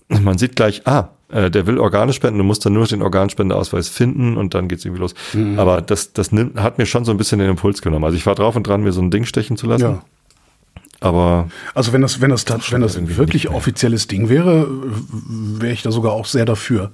man 0.08 0.38
sieht 0.38 0.56
gleich, 0.56 0.86
ah, 0.86 1.08
äh, 1.30 1.50
der 1.50 1.66
will 1.66 1.78
Organe 1.78 2.12
spenden, 2.12 2.38
du 2.38 2.44
musst 2.44 2.64
dann 2.64 2.72
nur 2.74 2.86
den 2.86 3.02
Organspendeausweis 3.02 3.88
finden 3.88 4.36
und 4.36 4.54
dann 4.54 4.68
geht's 4.68 4.84
irgendwie 4.84 5.00
los. 5.02 5.14
Mhm. 5.32 5.58
Aber 5.58 5.80
das, 5.82 6.12
das 6.12 6.30
nimmt, 6.32 6.58
hat 6.60 6.78
mir 6.78 6.86
schon 6.86 7.04
so 7.04 7.10
ein 7.10 7.16
bisschen 7.16 7.38
den 7.38 7.50
Impuls 7.50 7.82
genommen. 7.82 8.04
Also 8.04 8.16
ich 8.16 8.24
war 8.26 8.34
drauf 8.34 8.54
und 8.56 8.66
dran, 8.66 8.82
mir 8.82 8.92
so 8.92 9.00
ein 9.02 9.10
Ding 9.10 9.24
stechen 9.24 9.56
zu 9.56 9.66
lassen. 9.66 9.82
Ja. 9.82 10.02
Aber 11.00 11.48
Also 11.74 11.92
wenn 11.92 12.00
das, 12.02 12.20
wenn 12.20 12.30
das, 12.30 12.44
tat- 12.44 12.70
wenn 12.72 12.80
das 12.80 12.98
wirklich 13.16 13.48
offizielles 13.50 14.06
Ding 14.06 14.28
wäre, 14.28 14.66
wäre 15.58 15.72
ich 15.72 15.82
da 15.82 15.90
sogar 15.90 16.12
auch 16.12 16.24
sehr 16.26 16.44
dafür. 16.46 16.92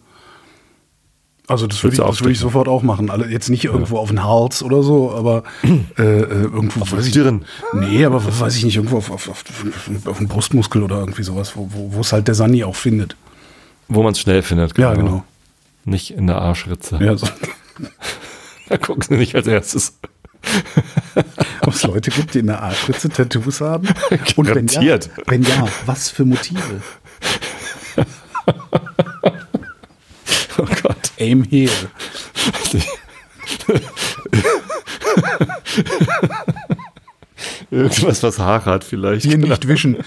Also 1.51 1.67
das 1.67 1.83
würde 1.83 1.97
ich, 1.97 2.01
das 2.01 2.21
würde 2.21 2.31
ich 2.31 2.39
sofort 2.39 2.69
auch 2.69 2.83
machen. 2.83 3.11
Alle, 3.11 3.27
jetzt 3.27 3.51
nicht 3.51 3.65
irgendwo 3.65 3.99
auf 3.99 4.09
den 4.11 4.23
Hals 4.23 4.63
oder 4.63 4.85
so, 4.85 5.11
aber 5.11 5.43
äh, 5.99 6.03
äh, 6.03 6.23
irgendwo 6.23 6.83
Auf 6.83 6.93
weiß 6.93 7.05
ich, 7.05 7.13
Stirn. 7.13 7.45
Nee, 7.73 8.05
aber 8.05 8.25
was 8.25 8.39
weiß 8.39 8.57
ich 8.57 8.65
nicht, 8.65 8.77
irgendwo 8.77 8.99
auf, 8.99 9.11
auf, 9.11 9.29
auf, 9.29 9.45
auf 10.07 10.19
den 10.19 10.29
Brustmuskel 10.29 10.85
oder 10.85 11.01
irgendwie 11.01 11.25
sowas, 11.25 11.55
wo, 11.57 12.01
es 12.01 12.13
halt 12.13 12.29
der 12.29 12.37
Sani 12.37 12.63
auch 12.63 12.77
findet. 12.77 13.17
wo 13.89 14.05
man 14.05 14.13
es 14.13 14.21
schnell 14.21 14.43
findet. 14.43 14.79
Ja, 14.79 14.95
genau. 14.95 15.25
Nicht 15.85 16.13
in 16.13 16.29
der 16.29 16.37
Arschritze. 16.41 16.99
Ja, 17.03 17.17
so, 17.17 17.27
Da 18.69 18.77
gucken 18.77 19.03
sie 19.03 19.17
nicht 19.17 19.35
als 19.35 19.49
erstes. 19.49 19.99
ob 21.63 21.75
es 21.75 21.83
Leute 21.83 22.13
gibt, 22.13 22.35
die 22.35 22.39
in 22.39 22.47
der 22.47 22.63
Arschritze 22.63 23.09
Tattoos 23.09 23.61
haben. 23.61 23.89
Und 24.37 24.55
wenn 24.55 24.69
ja, 24.69 24.99
wenn 25.27 25.43
ja, 25.43 25.67
was 25.85 26.11
für 26.11 26.25
Motive? 26.25 26.81
Aim 31.21 31.45
here. 31.45 31.71
Irgendwas, 37.71 38.23
was 38.23 38.39
Haare 38.39 38.65
hat 38.71 38.85
vielleicht. 38.85 39.27
Hier 39.27 39.39
nicht 39.39 39.69
wischen. 39.69 39.99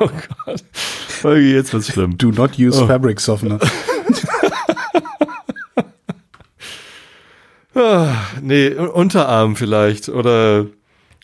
Oh 0.00 0.08
Gott. 0.44 0.64
Folge 0.74 1.54
jetzt 1.54 1.74
was 1.74 1.86
schlimm. 1.88 2.16
Do 2.16 2.30
not 2.30 2.58
use 2.58 2.82
Oh. 2.82 2.86
fabric 2.86 3.20
softener. 3.20 3.58
Ah, 7.74 8.14
nee, 8.40 8.70
Unterarm 8.70 9.54
vielleicht 9.56 10.08
oder 10.08 10.66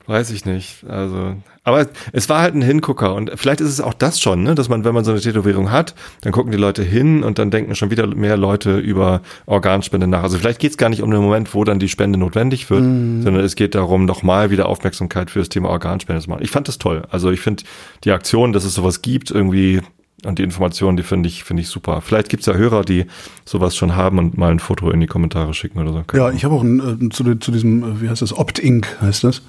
weiß 0.07 0.31
ich 0.33 0.45
nicht. 0.45 0.85
Also, 0.87 1.37
aber 1.65 1.87
es 2.13 2.29
war 2.29 2.41
halt 2.41 2.55
ein 2.55 2.63
Hingucker 2.63 3.15
und 3.15 3.31
vielleicht 3.37 3.61
ist 3.61 3.69
es 3.69 3.81
auch 3.81 3.95
das 3.95 4.21
schon, 4.21 4.43
ne, 4.43 4.55
dass 4.55 4.69
man, 4.69 4.85
wenn 4.85 4.95
man 4.95 5.05
so 5.05 5.13
eine 5.13 5.21
Tätowierung 5.21 5.71
hat, 5.71 5.95
dann 6.23 6.33
gucken 6.33 6.51
die 6.51 6.59
Leute 6.59 6.83
hin 6.83 7.23
und 7.23 7.39
dann 7.39 7.51
denken 7.51 7.75
schon 7.75 7.91
wieder 7.91 8.07
mehr 8.07 8.37
Leute 8.37 8.79
über 8.79 9.23
Organspende 9.47 10.07
nach. 10.07 10.25
Also 10.25 10.39
vielleicht 10.39 10.59
geht 10.59 10.73
es 10.73 10.77
gar 10.77 10.89
nicht 10.89 11.03
um 11.03 11.11
den 11.11 11.21
Moment, 11.21 11.55
wo 11.55 11.63
dann 11.65 11.79
die 11.79 11.89
Spende 11.89 12.19
notwendig 12.19 12.69
wird, 12.71 12.83
sondern 12.83 13.45
es 13.45 13.55
geht 13.55 13.75
darum, 13.75 14.05
nochmal 14.05 14.51
wieder 14.51 14.69
Aufmerksamkeit 14.69 15.31
für 15.31 15.39
das 15.39 15.49
Thema 15.49 15.69
Organspende 15.71 16.21
zu 16.21 16.31
machen. 16.31 16.43
Ich 16.43 16.51
fand 16.51 16.67
das 16.67 16.79
toll. 16.79 17.03
Also 17.11 17.31
ich 17.31 17.41
finde 17.41 17.63
die 18.05 18.11
Aktion, 18.11 18.53
dass 18.53 18.65
es 18.65 18.75
sowas 18.75 19.03
gibt, 19.03 19.31
irgendwie 19.31 19.81
und 20.25 20.39
die 20.39 20.45
Informationen, 20.45 20.97
die 20.97 21.03
finde 21.03 21.29
ich, 21.29 21.45
finde 21.45 21.63
ich 21.63 21.69
super. 21.69 22.01
Vielleicht 22.01 22.29
gibt 22.29 22.43
es 22.43 22.47
ja 22.47 22.55
Hörer, 22.55 22.85
die 22.85 23.07
sowas 23.45 23.77
schon 23.77 23.97
haben 23.97 24.19
und 24.19 24.39
mal 24.39 24.53
ein 24.53 24.61
Foto 24.61 24.91
in 24.91 25.01
die 25.01 25.07
Kommentare 25.07 25.53
schicken 25.53 25.81
oder 25.81 25.93
so. 25.93 26.17
Ja, 26.17 26.31
ich 26.31 26.45
habe 26.45 26.55
auch 26.55 26.63
ein, 26.63 27.07
äh, 27.07 27.09
zu, 27.11 27.35
zu 27.37 27.51
diesem, 27.51 27.83
äh, 27.83 28.03
wie 28.03 28.09
heißt 28.09 28.23
das, 28.23 28.37
Opt-Inc 28.37 28.87
heißt 29.01 29.25
das. 29.25 29.43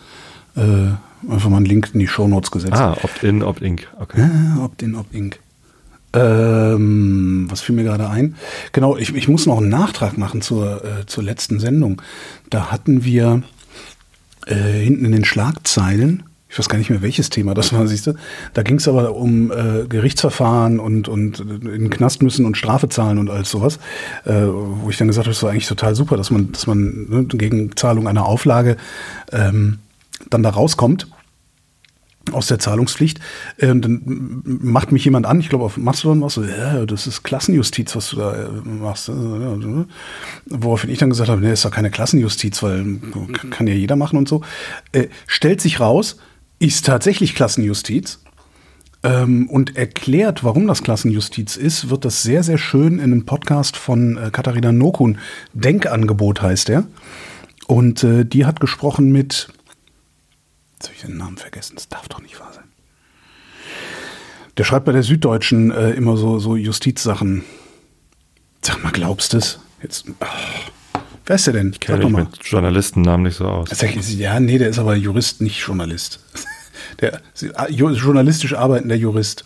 Äh, 0.56 1.32
einfach 1.32 1.50
mal 1.50 1.58
einen 1.58 1.66
Link 1.66 1.90
in 1.94 2.00
die 2.00 2.08
Shownotes 2.08 2.52
gesetzt. 2.52 2.74
Ah, 2.74 2.98
Opt-in, 3.02 3.44
Opt-Inc. 3.44 3.88
Okay. 4.00 4.22
Ah, 4.22 4.64
Opt-in, 4.64 4.96
Opt-Inc. 4.96 5.40
Ähm, 6.16 7.48
was 7.50 7.62
fiel 7.62 7.76
mir 7.76 7.84
gerade 7.84 8.08
ein? 8.08 8.36
Genau, 8.72 8.98
ich, 8.98 9.16
ich 9.16 9.28
muss 9.28 9.48
noch 9.48 9.58
einen 9.58 9.70
Nachtrag 9.70 10.18
machen 10.18 10.42
zur, 10.42 10.84
äh, 10.84 11.06
zur 11.08 11.24
letzten 11.24 11.60
Sendung. 11.60 12.02
Da 12.52 12.72
hatten 12.72 13.04
wir 13.04 13.42
äh, 14.46 14.54
hinten 14.56 15.06
in 15.06 15.12
den 15.12 15.26
Schlagzeilen, 15.26 16.24
ich 16.50 16.60
weiß 16.60 16.70
gar 16.70 16.78
nicht 16.78 16.92
mehr, 16.92 17.02
welches 17.02 17.32
Thema 17.32 17.56
das 17.56 17.74
war, 17.74 17.88
siehst 17.88 18.06
du, 18.06 18.14
da 18.54 18.62
ging 18.62 18.76
es 18.76 18.88
aber 18.88 19.16
um 19.16 19.52
äh, 19.52 19.88
Gerichtsverfahren 19.90 20.80
und, 20.80 21.08
und 21.08 21.40
in 21.40 21.62
den 21.62 21.90
Knast 21.90 22.22
müssen 22.22 22.46
und 22.46 22.58
Strafe 22.58 22.90
zahlen 22.90 23.18
und 23.18 23.32
alles 23.32 23.50
sowas, 23.50 23.80
äh, 24.26 24.34
wo 24.34 24.92
ich 24.92 24.98
dann 24.98 25.08
gesagt 25.08 25.26
habe, 25.26 25.34
das 25.34 25.42
war 25.42 25.50
eigentlich 25.50 25.68
total 25.68 25.96
super, 25.96 26.16
dass 26.16 26.30
man, 26.30 26.52
dass 26.52 26.68
man 26.68 27.08
ne, 27.10 27.26
gegen 27.26 27.76
Zahlung 27.76 28.08
einer 28.08 28.28
Auflage 28.28 28.78
ähm, 29.32 29.80
dann 30.30 30.44
da 30.44 30.50
rauskommt 30.50 31.08
aus 32.32 32.48
der 32.48 32.60
Zahlungspflicht. 32.60 33.20
Ähm, 33.60 33.82
dann 33.82 34.42
macht 34.46 34.92
mich 34.92 35.04
jemand 35.04 35.26
an, 35.26 35.40
ich 35.40 35.50
glaube 35.50 35.66
auf 35.66 35.78
Mastodon 35.78 36.22
was 36.22 36.36
so, 36.36 36.44
ja, 36.44 36.86
das 36.86 37.06
ist 37.06 37.24
Klassenjustiz, 37.24 37.96
was 37.96 38.10
du 38.10 38.18
da 38.18 38.34
äh, 38.34 38.48
machst. 38.64 39.10
Also, 39.10 39.38
ja. 39.38 39.86
Woraufhin 40.46 40.90
ich 40.90 41.00
dann 41.00 41.10
gesagt 41.10 41.30
habe, 41.30 41.42
nee, 41.42 41.52
ist 41.52 41.66
doch 41.66 41.72
keine 41.72 41.92
Klassenjustiz, 41.92 42.64
weil 42.64 42.82
äh, 42.82 43.48
kann 43.50 43.68
ja 43.68 43.74
jeder 43.74 43.96
machen 43.96 44.18
und 44.18 44.30
so. 44.30 44.42
Äh, 44.94 45.08
stellt 45.28 45.60
sich 45.60 45.80
raus, 45.80 46.18
ist 46.60 46.86
tatsächlich 46.86 47.36
Klassenjustiz. 47.36 48.20
ähm, 49.04 49.50
und 49.50 49.76
erklärt, 49.76 50.44
warum 50.44 50.66
das 50.66 50.82
Klassenjustiz 50.82 51.58
ist, 51.58 51.90
wird 51.90 52.06
das 52.06 52.24
sehr, 52.24 52.42
sehr 52.44 52.58
schön 52.58 52.94
in 52.94 53.12
einem 53.12 53.26
Podcast 53.26 53.76
von 53.76 54.18
äh, 54.18 54.30
Katharina 54.32 54.72
Nokun. 54.72 55.18
Denkangebot 55.54 56.42
heißt 56.42 56.70
er. 56.70 56.86
Und 57.68 58.04
äh, 58.04 58.26
die 58.26 58.46
hat 58.46 58.60
gesprochen 58.62 59.12
mit, 59.12 59.50
jetzt 60.84 60.90
habe 60.90 60.96
ich 60.96 61.02
den 61.02 61.18
Namen 61.18 61.38
vergessen, 61.38 61.76
das 61.76 61.88
darf 61.88 62.10
doch 62.10 62.22
nicht 62.22 62.40
wahr 62.40 62.52
sein. 62.54 62.66
Der 64.58 64.66
schreibt 64.66 64.86
bei 64.86 64.92
der 64.92 65.04
Süddeutschen 65.04 65.72
äh, 65.72 65.92
immer 65.92 66.18
so, 66.18 66.40
so 66.40 66.56
Justizsachen. 66.56 67.44
Sag 68.62 68.84
mal, 68.84 68.92
glaubst 68.92 69.34
du 69.34 69.38
es? 69.38 69.60
Jetzt, 69.82 70.06
oh, 70.10 71.00
wer 71.26 71.36
ist 71.36 71.48
der 71.48 71.54
denn? 71.54 71.72
Ich 71.72 71.80
kenne 71.80 72.06
mich 72.06 72.12
mit 72.12 72.44
Journalistennamen 72.44 73.24
nicht 73.24 73.38
so 73.38 73.46
aus. 73.46 73.70
Ja, 74.18 74.40
nee, 74.40 74.58
der 74.58 74.70
ist 74.70 74.80
aber 74.80 74.96
Jurist, 74.96 75.42
nicht 75.42 75.60
Journalist. 75.60 76.20
Der 77.00 77.22
journalistisch 77.70 78.54
arbeitender 78.54 78.96
Jurist. 78.96 79.46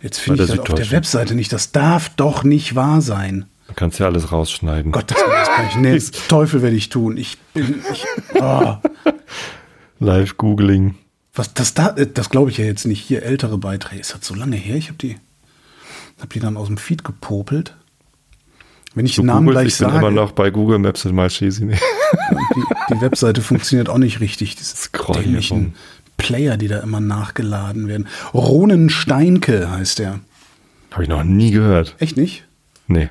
Jetzt 0.00 0.20
finde 0.20 0.44
ich 0.44 0.50
das 0.50 0.60
auf 0.60 0.74
der 0.74 0.90
Webseite 0.92 1.34
nicht. 1.34 1.52
Das 1.52 1.72
darf 1.72 2.10
doch 2.10 2.44
nicht 2.44 2.76
wahr 2.76 3.00
sein. 3.00 3.46
Du 3.66 3.74
kannst 3.74 3.98
ja 3.98 4.06
alles 4.06 4.30
rausschneiden. 4.30 4.92
Gott, 4.92 5.10
das, 5.10 5.18
kann 5.48 5.66
ich 5.68 5.76
nicht. 5.76 6.28
Teufel 6.28 6.62
werde 6.62 6.76
ich 6.76 6.88
tun. 6.88 7.16
Ich 7.16 7.36
bin. 7.52 7.82
Ich, 7.92 8.04
oh. 8.34 8.76
Live-Googling. 10.00 10.96
Was, 11.34 11.54
das 11.54 11.74
da, 11.74 11.92
das 11.92 12.30
glaube 12.30 12.50
ich 12.50 12.58
ja 12.58 12.64
jetzt 12.64 12.86
nicht. 12.86 13.00
Hier 13.00 13.22
ältere 13.22 13.58
Beiträge. 13.58 14.00
Ist 14.00 14.14
das 14.14 14.26
so 14.26 14.34
lange 14.34 14.56
her? 14.56 14.76
Ich 14.76 14.88
habe 14.88 14.98
die, 14.98 15.16
hab 16.20 16.30
die 16.30 16.40
dann 16.40 16.56
aus 16.56 16.66
dem 16.66 16.76
Feed 16.76 17.04
gepopelt. 17.04 17.76
Wenn 18.94 19.06
ich 19.06 19.14
du 19.14 19.22
den 19.22 19.26
Namen 19.26 19.46
Google, 19.46 19.54
gleich 19.54 19.68
ich 19.68 19.76
sage. 19.76 19.92
bin 19.92 20.00
immer 20.00 20.10
noch 20.10 20.32
bei 20.32 20.50
Google 20.50 20.78
Maps 20.80 21.04
in 21.04 21.14
Malchesi. 21.14 21.66
Die, 21.68 22.94
die 22.94 23.00
Webseite 23.00 23.40
funktioniert 23.40 23.88
auch 23.88 23.98
nicht 23.98 24.18
richtig. 24.18 24.56
Diese 24.56 24.88
rum. 25.50 25.74
Player, 26.16 26.56
die 26.56 26.68
da 26.68 26.80
immer 26.80 27.00
nachgeladen 27.00 27.88
werden. 27.88 28.08
Ronen 28.34 28.90
Steinke 28.90 29.70
heißt 29.70 30.00
der. 30.00 30.20
Habe 30.90 31.04
ich 31.04 31.08
noch 31.08 31.22
nie 31.22 31.52
gehört. 31.52 31.94
Echt 31.98 32.16
nicht? 32.16 32.44
Nee. 32.88 33.10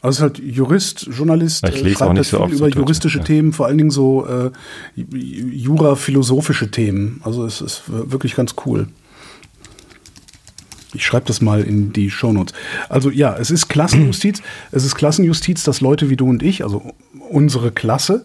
Also 0.00 0.18
ist 0.18 0.22
halt 0.22 0.38
Jurist, 0.38 1.08
Journalist, 1.10 1.66
ich 1.68 1.82
lese 1.82 1.86
äh, 1.86 1.92
schreibt 1.94 2.02
auch 2.02 2.12
nicht 2.12 2.20
das 2.20 2.30
so 2.30 2.40
oft 2.40 2.52
über 2.52 2.70
so 2.70 2.78
juristische 2.78 3.18
ja. 3.18 3.24
Themen, 3.24 3.52
vor 3.52 3.66
allen 3.66 3.78
Dingen 3.78 3.90
so 3.90 4.26
äh, 4.26 4.50
Jura-philosophische 4.94 6.70
Themen. 6.70 7.20
Also 7.24 7.44
es 7.44 7.60
ist 7.60 7.82
wirklich 7.86 8.36
ganz 8.36 8.54
cool. 8.66 8.88
Ich 10.94 11.04
schreibe 11.04 11.26
das 11.26 11.40
mal 11.40 11.62
in 11.62 11.92
die 11.92 12.10
Shownotes. 12.10 12.54
Also 12.88 13.10
ja, 13.10 13.36
es 13.36 13.50
ist 13.50 13.68
Klassenjustiz. 13.68 14.42
es 14.70 14.84
ist 14.84 14.94
Klassenjustiz, 14.94 15.64
dass 15.64 15.80
Leute 15.80 16.10
wie 16.10 16.16
du 16.16 16.28
und 16.28 16.42
ich, 16.42 16.62
also 16.62 16.94
unsere 17.28 17.72
Klasse, 17.72 18.24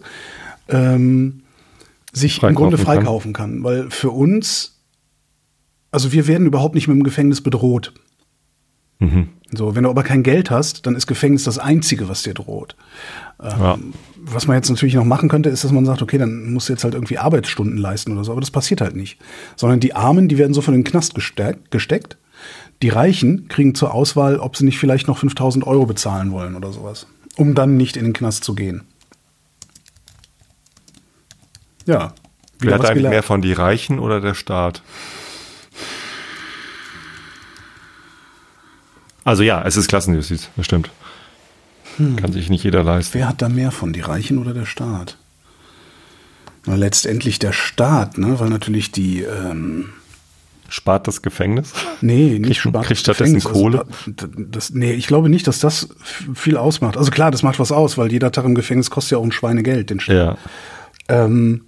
ähm, 0.68 1.42
sich 2.12 2.36
im 2.36 2.40
Freikaufen 2.40 2.54
Grunde 2.56 2.76
kann. 2.76 2.86
freikaufen 2.86 3.32
kann. 3.32 3.64
Weil 3.64 3.90
für 3.90 4.10
uns, 4.10 4.78
also 5.90 6.12
wir 6.12 6.26
werden 6.26 6.46
überhaupt 6.46 6.74
nicht 6.74 6.88
mit 6.88 6.96
dem 6.96 7.02
Gefängnis 7.02 7.40
bedroht. 7.40 7.92
So, 9.54 9.74
wenn 9.74 9.84
du 9.84 9.90
aber 9.90 10.02
kein 10.02 10.22
Geld 10.22 10.50
hast, 10.50 10.86
dann 10.86 10.94
ist 10.94 11.06
Gefängnis 11.06 11.44
das 11.44 11.58
Einzige, 11.58 12.08
was 12.08 12.22
dir 12.22 12.34
droht. 12.34 12.74
Ja. 13.42 13.78
Was 14.24 14.46
man 14.46 14.56
jetzt 14.56 14.70
natürlich 14.70 14.94
noch 14.94 15.04
machen 15.04 15.28
könnte, 15.28 15.50
ist, 15.50 15.64
dass 15.64 15.72
man 15.72 15.84
sagt, 15.84 16.00
okay, 16.00 16.16
dann 16.16 16.52
musst 16.52 16.68
du 16.68 16.72
jetzt 16.72 16.84
halt 16.84 16.94
irgendwie 16.94 17.18
Arbeitsstunden 17.18 17.76
leisten 17.76 18.12
oder 18.12 18.24
so, 18.24 18.32
aber 18.32 18.40
das 18.40 18.50
passiert 18.50 18.80
halt 18.80 18.96
nicht. 18.96 19.18
Sondern 19.56 19.80
die 19.80 19.94
Armen, 19.94 20.28
die 20.28 20.38
werden 20.38 20.54
sofort 20.54 20.74
in 20.74 20.82
den 20.82 20.90
Knast 20.90 21.14
gesteckt, 21.14 21.70
gesteckt. 21.70 22.16
Die 22.82 22.88
Reichen 22.88 23.48
kriegen 23.48 23.74
zur 23.74 23.92
Auswahl, 23.92 24.38
ob 24.38 24.56
sie 24.56 24.64
nicht 24.64 24.78
vielleicht 24.78 25.06
noch 25.06 25.18
5000 25.18 25.66
Euro 25.66 25.86
bezahlen 25.86 26.32
wollen 26.32 26.54
oder 26.56 26.72
sowas, 26.72 27.06
um 27.36 27.54
dann 27.54 27.76
nicht 27.76 27.96
in 27.96 28.04
den 28.04 28.12
Knast 28.12 28.44
zu 28.44 28.54
gehen. 28.54 28.82
Ja. 31.86 32.14
Wer 32.58 32.74
hat 32.74 32.80
eigentlich 32.80 32.94
gelernt. 32.94 33.12
mehr 33.12 33.22
von 33.22 33.42
die 33.42 33.52
Reichen 33.52 33.98
oder 33.98 34.20
der 34.20 34.34
Staat? 34.34 34.82
Also 39.24 39.42
ja, 39.42 39.62
es 39.64 39.76
ist 39.76 39.88
Klassenjustiz, 39.88 40.48
das 40.56 40.66
stimmt. 40.66 40.90
Kann 42.16 42.32
sich 42.32 42.48
nicht 42.50 42.64
jeder 42.64 42.82
leisten. 42.82 43.14
Wer 43.18 43.28
hat 43.28 43.42
da 43.42 43.48
mehr 43.48 43.70
von, 43.70 43.92
die 43.92 44.00
Reichen 44.00 44.38
oder 44.38 44.54
der 44.54 44.64
Staat? 44.66 45.18
Na, 46.64 46.74
letztendlich 46.76 47.38
der 47.38 47.52
Staat, 47.52 48.18
ne? 48.18 48.40
weil 48.40 48.48
natürlich 48.48 48.92
die, 48.92 49.22
ähm, 49.22 49.90
Spart 50.68 51.06
das 51.06 51.20
Gefängnis? 51.20 51.72
nee, 52.00 52.38
nicht 52.38 52.60
Kriegt- 52.62 52.74
Spart- 52.74 52.86
kriegt 52.86 53.00
stattdessen 53.00 53.34
Gefängnis, 53.34 53.52
Kohle? 53.62 53.80
Also, 53.80 54.10
da- 54.16 54.26
das, 54.38 54.70
nee, 54.70 54.92
ich 54.92 55.06
glaube 55.06 55.28
nicht, 55.28 55.46
dass 55.46 55.58
das 55.58 55.88
viel 56.34 56.56
ausmacht. 56.56 56.96
Also 56.96 57.10
klar, 57.10 57.30
das 57.30 57.42
macht 57.42 57.58
was 57.58 57.72
aus, 57.72 57.98
weil 57.98 58.10
jeder 58.10 58.32
Tag 58.32 58.46
im 58.46 58.54
Gefängnis 58.54 58.88
kostet 58.90 59.12
ja 59.12 59.18
auch 59.18 59.24
ein 59.24 59.32
Schweinegeld, 59.32 59.90
den 59.90 60.00
Staat. 60.00 60.16
Ja. 60.16 60.36
Ähm, 61.24 61.66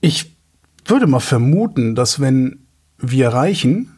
ich 0.00 0.34
würde 0.86 1.06
mal 1.06 1.20
vermuten, 1.20 1.94
dass 1.94 2.20
wenn 2.20 2.60
wir 2.98 3.28
Reichen 3.28 3.95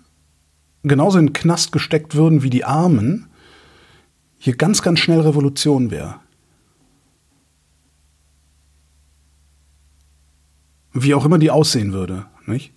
genauso 0.82 1.18
in 1.18 1.28
den 1.28 1.32
Knast 1.32 1.72
gesteckt 1.72 2.14
würden 2.14 2.42
wie 2.42 2.50
die 2.50 2.64
Armen, 2.64 3.26
hier 4.38 4.56
ganz, 4.56 4.82
ganz 4.82 5.00
schnell 5.00 5.20
Revolution 5.20 5.90
wäre. 5.90 6.16
Wie 10.92 11.14
auch 11.14 11.24
immer 11.24 11.38
die 11.38 11.50
aussehen 11.50 11.92
würde, 11.92 12.26
nicht? 12.46 12.72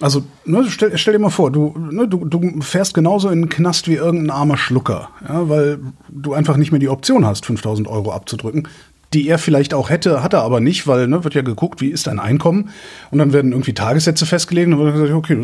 Also, 0.00 0.24
ne, 0.44 0.68
stell, 0.68 0.98
stell 0.98 1.12
dir 1.12 1.20
mal 1.20 1.30
vor, 1.30 1.52
du, 1.52 1.74
ne, 1.78 2.08
du, 2.08 2.24
du 2.24 2.60
fährst 2.60 2.94
genauso 2.94 3.28
in 3.30 3.42
den 3.42 3.48
Knast 3.48 3.86
wie 3.86 3.94
irgendein 3.94 4.30
armer 4.30 4.56
Schlucker, 4.56 5.10
ja, 5.26 5.48
weil 5.48 5.78
du 6.08 6.34
einfach 6.34 6.56
nicht 6.56 6.72
mehr 6.72 6.80
die 6.80 6.88
Option 6.88 7.24
hast, 7.24 7.46
5000 7.46 7.86
Euro 7.86 8.12
abzudrücken, 8.12 8.68
die 9.14 9.28
er 9.28 9.38
vielleicht 9.38 9.72
auch 9.72 9.90
hätte, 9.90 10.22
hat 10.22 10.32
er 10.32 10.42
aber 10.42 10.60
nicht, 10.60 10.86
weil 10.86 11.06
ne, 11.06 11.22
wird 11.22 11.34
ja 11.34 11.42
geguckt, 11.42 11.80
wie 11.80 11.88
ist 11.88 12.08
dein 12.08 12.18
Einkommen 12.18 12.70
und 13.10 13.18
dann 13.18 13.32
werden 13.32 13.52
irgendwie 13.52 13.72
Tagessätze 13.72 14.26
festgelegt 14.26 14.66
und 14.66 14.72
dann 14.72 14.80
wird 14.80 14.94
gesagt, 14.94 15.12
okay, 15.12 15.38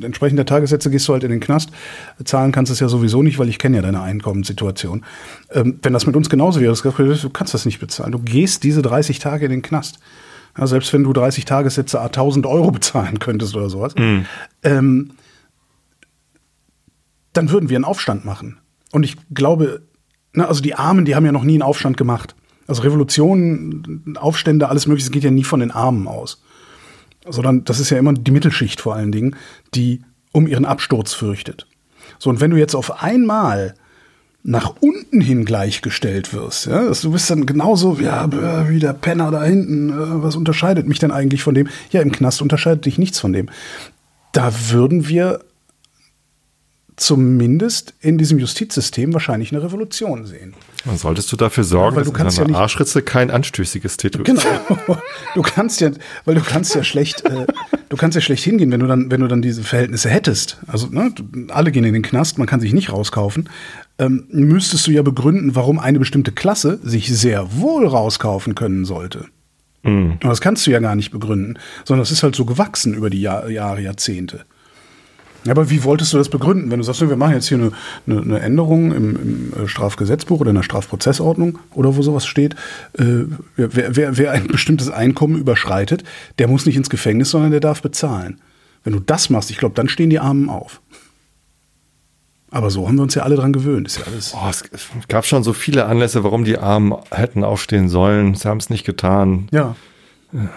entsprechend 0.00 0.38
der 0.38 0.46
Tagessätze 0.46 0.90
gehst 0.90 1.08
du 1.08 1.12
halt 1.12 1.24
in 1.24 1.30
den 1.30 1.40
Knast, 1.40 1.70
zahlen 2.24 2.52
kannst 2.52 2.70
du 2.70 2.74
es 2.74 2.80
ja 2.80 2.88
sowieso 2.88 3.22
nicht, 3.22 3.38
weil 3.38 3.48
ich 3.48 3.58
kenne 3.58 3.76
ja 3.76 3.82
deine 3.82 4.00
Einkommenssituation. 4.00 5.04
Ähm, 5.50 5.78
wenn 5.82 5.92
das 5.92 6.06
mit 6.06 6.14
uns 6.14 6.30
genauso 6.30 6.60
wäre, 6.60 6.74
du 6.74 7.30
kannst 7.30 7.52
das 7.52 7.66
nicht 7.66 7.80
bezahlen, 7.80 8.12
du 8.12 8.20
gehst 8.20 8.62
diese 8.62 8.80
30 8.80 9.18
Tage 9.18 9.44
in 9.46 9.50
den 9.50 9.62
Knast. 9.62 9.98
Ja, 10.56 10.66
selbst 10.66 10.92
wenn 10.92 11.02
du 11.02 11.12
30 11.12 11.44
Tagessätze 11.44 12.00
1000 12.00 12.46
Euro 12.46 12.70
bezahlen 12.70 13.18
könntest 13.18 13.56
oder 13.56 13.68
sowas, 13.68 13.94
ähm, 14.62 15.10
dann 17.32 17.50
würden 17.50 17.68
wir 17.68 17.76
einen 17.76 17.84
Aufstand 17.84 18.24
machen. 18.24 18.58
Und 18.92 19.02
ich 19.02 19.16
glaube, 19.34 19.82
na, 20.36 20.46
also 20.46 20.62
die 20.62 20.74
Armen, 20.74 21.04
die 21.04 21.16
haben 21.16 21.26
ja 21.26 21.32
noch 21.32 21.44
nie 21.44 21.54
einen 21.54 21.62
Aufstand 21.62 21.96
gemacht. 21.96 22.34
Also 22.66 22.82
Revolutionen, 22.82 24.14
Aufstände, 24.18 24.68
alles 24.68 24.86
Mögliche, 24.86 25.10
geht 25.10 25.24
ja 25.24 25.30
nie 25.30 25.44
von 25.44 25.60
den 25.60 25.70
Armen 25.70 26.06
aus. 26.06 26.42
Sondern 27.28 27.64
das 27.64 27.80
ist 27.80 27.90
ja 27.90 27.98
immer 27.98 28.12
die 28.12 28.30
Mittelschicht 28.30 28.80
vor 28.80 28.94
allen 28.94 29.12
Dingen, 29.12 29.34
die 29.74 30.02
um 30.32 30.46
ihren 30.46 30.64
Absturz 30.64 31.14
fürchtet. 31.14 31.66
So, 32.18 32.30
und 32.30 32.40
wenn 32.40 32.50
du 32.50 32.56
jetzt 32.56 32.74
auf 32.74 33.02
einmal 33.02 33.74
nach 34.42 34.76
unten 34.78 35.20
hin 35.20 35.44
gleichgestellt 35.44 36.32
wirst. 36.32 36.66
Ja? 36.66 36.88
Du 36.88 37.10
bist 37.10 37.28
dann 37.28 37.46
genauso 37.46 37.98
ja, 38.00 38.30
wie 38.68 38.78
der 38.78 38.92
Penner 38.92 39.32
da 39.32 39.42
hinten. 39.42 39.90
äh, 39.90 40.22
Was 40.22 40.36
unterscheidet 40.36 40.86
mich 40.86 41.00
denn 41.00 41.10
eigentlich 41.10 41.42
von 41.42 41.54
dem? 41.54 41.68
Ja, 41.90 42.00
im 42.00 42.12
Knast 42.12 42.40
unterscheidet 42.40 42.86
dich 42.86 42.96
nichts 42.96 43.18
von 43.18 43.32
dem. 43.32 43.48
Da 44.30 44.52
würden 44.70 45.08
wir 45.08 45.40
zumindest 46.96 47.94
in 48.00 48.18
diesem 48.18 48.38
Justizsystem 48.38 49.12
wahrscheinlich 49.12 49.52
eine 49.52 49.62
Revolution 49.62 50.26
sehen. 50.26 50.54
Dann 50.84 50.96
solltest 50.96 51.30
du 51.32 51.36
dafür 51.36 51.64
sorgen, 51.64 51.96
weil 51.96 52.04
du 52.04 52.10
dass 52.12 52.20
in 52.20 52.24
ja 52.30 52.36
deiner 52.44 52.46
nicht- 52.48 52.56
Arschritze 52.56 53.02
kein 53.02 53.30
anstößiges 53.30 53.96
Tattoo 53.96 54.22
ist. 54.22 54.26
Genau. 54.26 54.98
Du 55.34 55.42
kannst 55.42 55.80
ja, 55.80 55.90
weil 56.24 56.34
du 56.36 56.40
kannst 56.40 56.74
ja 56.74 56.82
schlecht, 56.82 57.22
äh, 57.26 57.46
du 57.90 57.96
kannst 57.98 58.14
ja 58.14 58.22
schlecht 58.22 58.42
hingehen, 58.42 58.70
wenn 58.72 58.80
du 58.80 58.86
dann, 58.86 59.10
wenn 59.10 59.20
du 59.20 59.26
dann 59.28 59.42
diese 59.42 59.62
Verhältnisse 59.62 60.08
hättest. 60.08 60.58
Also 60.66 60.86
ne, 60.86 61.12
alle 61.48 61.70
gehen 61.72 61.84
in 61.84 61.92
den 61.92 62.02
Knast, 62.02 62.38
man 62.38 62.46
kann 62.46 62.60
sich 62.60 62.72
nicht 62.72 62.90
rauskaufen. 62.90 63.50
Ähm, 63.98 64.26
müsstest 64.30 64.86
du 64.86 64.92
ja 64.92 65.02
begründen, 65.02 65.54
warum 65.54 65.78
eine 65.78 65.98
bestimmte 65.98 66.32
Klasse 66.32 66.78
sich 66.82 67.08
sehr 67.14 67.54
wohl 67.58 67.86
rauskaufen 67.86 68.54
können 68.54 68.84
sollte. 68.86 69.26
Aber 69.84 70.16
das 70.30 70.40
kannst 70.40 70.66
du 70.66 70.72
ja 70.72 70.80
gar 70.80 70.96
nicht 70.96 71.12
begründen, 71.12 71.58
sondern 71.84 72.02
es 72.02 72.10
ist 72.10 72.24
halt 72.24 72.34
so 72.34 72.44
gewachsen 72.44 72.92
über 72.94 73.08
die 73.08 73.20
Jahr, 73.20 73.48
Jahre, 73.48 73.80
Jahrzehnte. 73.82 74.44
Ja, 75.46 75.52
aber 75.52 75.70
wie 75.70 75.84
wolltest 75.84 76.12
du 76.12 76.18
das 76.18 76.28
begründen, 76.28 76.70
wenn 76.70 76.78
du 76.78 76.84
sagst, 76.84 77.00
wir 77.00 77.16
machen 77.16 77.34
jetzt 77.34 77.48
hier 77.48 77.58
eine, 77.58 77.70
eine, 78.06 78.20
eine 78.20 78.40
Änderung 78.40 78.92
im, 78.92 79.16
im 79.16 79.64
äh, 79.64 79.68
Strafgesetzbuch 79.68 80.40
oder 80.40 80.50
in 80.50 80.56
der 80.56 80.64
Strafprozessordnung 80.64 81.58
oder 81.72 81.96
wo 81.96 82.02
sowas 82.02 82.26
steht, 82.26 82.54
äh, 82.98 83.24
wer, 83.56 83.96
wer, 83.96 84.18
wer 84.18 84.32
ein 84.32 84.48
bestimmtes 84.48 84.90
Einkommen 84.90 85.38
überschreitet, 85.38 86.02
der 86.38 86.48
muss 86.48 86.66
nicht 86.66 86.76
ins 86.76 86.90
Gefängnis, 86.90 87.30
sondern 87.30 87.52
der 87.52 87.60
darf 87.60 87.80
bezahlen. 87.80 88.40
Wenn 88.82 88.92
du 88.92 89.00
das 89.00 89.30
machst, 89.30 89.50
ich 89.50 89.58
glaube, 89.58 89.74
dann 89.74 89.88
stehen 89.88 90.10
die 90.10 90.18
Armen 90.18 90.48
auf. 90.48 90.80
Aber 92.50 92.70
so 92.70 92.86
haben 92.88 92.96
wir 92.96 93.02
uns 93.02 93.14
ja 93.14 93.22
alle 93.22 93.36
dran 93.36 93.52
gewöhnt. 93.52 93.86
Ist 93.86 93.98
ja 93.98 94.04
alles. 94.06 94.34
Oh, 94.34 94.48
es 94.48 94.64
es 94.72 95.08
gab 95.08 95.26
schon 95.26 95.42
so 95.42 95.52
viele 95.52 95.86
Anlässe, 95.86 96.24
warum 96.24 96.44
die 96.44 96.58
Armen 96.58 96.94
hätten 97.10 97.44
aufstehen 97.44 97.88
sollen. 97.88 98.34
Sie 98.34 98.48
haben 98.48 98.58
es 98.58 98.70
nicht 98.70 98.84
getan. 98.84 99.48
Ja. 99.50 99.76
Ja, 100.32 100.48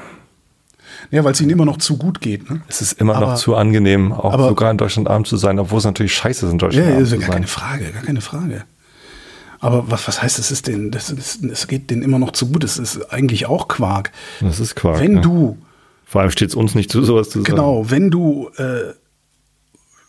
weil 1.11 1.31
es 1.31 1.41
ihnen 1.41 1.49
immer 1.51 1.65
noch 1.65 1.77
zu 1.77 1.97
gut 1.97 2.21
geht. 2.21 2.49
Ne? 2.49 2.61
Es 2.67 2.81
ist 2.81 2.93
immer 2.93 3.15
Aber- 3.15 3.27
noch 3.27 3.35
zu 3.35 3.55
angenehm, 3.55 4.11
auch 4.11 4.33
aber- 4.33 4.49
sogar 4.49 4.71
in 4.71 4.77
Deutschland 4.77 5.07
arm 5.09 5.25
zu 5.25 5.37
sein, 5.37 5.59
obwohl 5.59 5.79
es 5.79 5.85
natürlich 5.85 6.13
scheiße 6.13 6.45
ist, 6.45 6.51
in 6.51 6.57
Deutschland 6.57 6.85
Ja, 6.85 6.91
ja, 6.91 6.95
arm 6.97 7.03
ist 7.03 7.11
ja 7.11 7.15
zu 7.15 7.21
gar 7.21 7.27
sein. 7.27 7.33
keine 7.35 7.47
Frage, 7.47 7.91
gar 7.91 8.03
keine 8.03 8.21
Frage. 8.21 8.63
Aber 9.61 9.91
was, 9.91 10.07
was 10.07 10.21
heißt, 10.23 10.39
es 10.39 10.51
ist 10.51 10.67
den, 10.67 10.89
das, 10.91 11.09
ist, 11.09 11.43
es 11.43 11.67
geht 11.67 11.89
denen 11.89 12.01
immer 12.01 12.17
noch 12.17 12.31
zu 12.31 12.47
gut. 12.47 12.63
Das 12.63 12.77
ist 12.77 13.11
eigentlich 13.11 13.45
auch 13.47 13.67
Quark. 13.67 14.11
Das 14.39 14.59
ist 14.59 14.75
Quark. 14.75 15.01
Wenn 15.01 15.15
ja. 15.15 15.21
du 15.21 15.57
Vor 16.05 16.21
allem 16.21 16.31
steht 16.31 16.49
es 16.49 16.55
uns 16.55 16.75
nicht 16.75 16.89
zu, 16.91 17.03
sowas 17.03 17.29
zu 17.29 17.39
sagen. 17.41 17.51
Genau, 17.55 17.91
wenn 17.91 18.09
du 18.09 18.49
äh, 18.55 18.93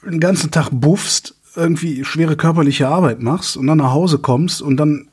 den 0.08 0.20
ganzen 0.20 0.50
Tag 0.52 0.68
buffst, 0.70 1.34
irgendwie 1.56 2.04
schwere 2.04 2.36
körperliche 2.36 2.86
Arbeit 2.86 3.20
machst 3.22 3.56
und 3.56 3.66
dann 3.66 3.78
nach 3.78 3.90
Hause 3.92 4.18
kommst 4.18 4.62
und 4.62 4.76
dann 4.76 5.08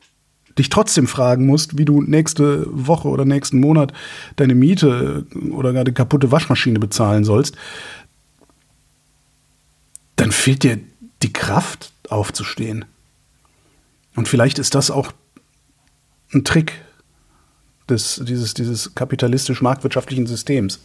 dich 0.58 0.68
trotzdem 0.68 1.06
fragen 1.06 1.46
musst, 1.46 1.78
wie 1.78 1.84
du 1.84 2.02
nächste 2.02 2.66
Woche 2.70 3.08
oder 3.08 3.24
nächsten 3.24 3.60
Monat 3.60 3.92
deine 4.36 4.54
Miete 4.54 5.26
oder 5.52 5.72
gar 5.72 5.84
die 5.84 5.92
kaputte 5.92 6.30
Waschmaschine 6.30 6.78
bezahlen 6.78 7.24
sollst, 7.24 7.56
dann 10.16 10.32
fehlt 10.32 10.64
dir 10.64 10.78
die 11.22 11.32
Kraft 11.32 11.92
aufzustehen. 12.08 12.84
Und 14.16 14.28
vielleicht 14.28 14.58
ist 14.58 14.74
das 14.74 14.90
auch 14.90 15.12
ein 16.34 16.44
Trick 16.44 16.72
des, 17.88 18.20
dieses, 18.24 18.54
dieses 18.54 18.94
kapitalistisch-marktwirtschaftlichen 18.94 20.26
Systems. 20.26 20.80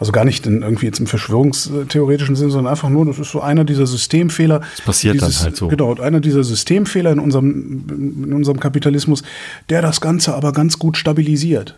Also 0.00 0.12
gar 0.12 0.24
nicht 0.24 0.46
in, 0.46 0.62
irgendwie 0.62 0.86
jetzt 0.86 1.00
im 1.00 1.06
verschwörungstheoretischen 1.06 2.36
Sinn, 2.36 2.50
sondern 2.50 2.70
einfach 2.70 2.88
nur, 2.88 3.04
das 3.06 3.18
ist 3.18 3.30
so 3.32 3.40
einer 3.40 3.64
dieser 3.64 3.86
Systemfehler. 3.86 4.60
Das 4.60 4.80
passiert 4.82 5.14
dieses, 5.16 5.38
dann 5.38 5.44
halt 5.46 5.56
so. 5.56 5.68
Genau, 5.68 5.94
einer 5.96 6.20
dieser 6.20 6.44
Systemfehler 6.44 7.10
in 7.10 7.18
unserem, 7.18 7.84
in 8.24 8.32
unserem 8.32 8.60
Kapitalismus, 8.60 9.24
der 9.68 9.82
das 9.82 10.00
Ganze 10.00 10.34
aber 10.34 10.52
ganz 10.52 10.78
gut 10.78 10.96
stabilisiert. 10.96 11.76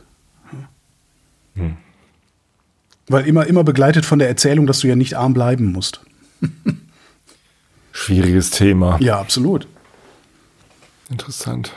Hm. 1.54 1.76
Weil 3.08 3.26
immer, 3.26 3.46
immer 3.46 3.64
begleitet 3.64 4.04
von 4.04 4.18
der 4.18 4.28
Erzählung, 4.28 4.66
dass 4.66 4.80
du 4.80 4.88
ja 4.88 4.96
nicht 4.96 5.14
arm 5.14 5.32
bleiben 5.32 5.72
musst. 5.72 6.00
Schwieriges 7.92 8.50
Thema. 8.50 8.98
Ja, 9.00 9.18
absolut. 9.18 9.66
Interessant. 11.08 11.72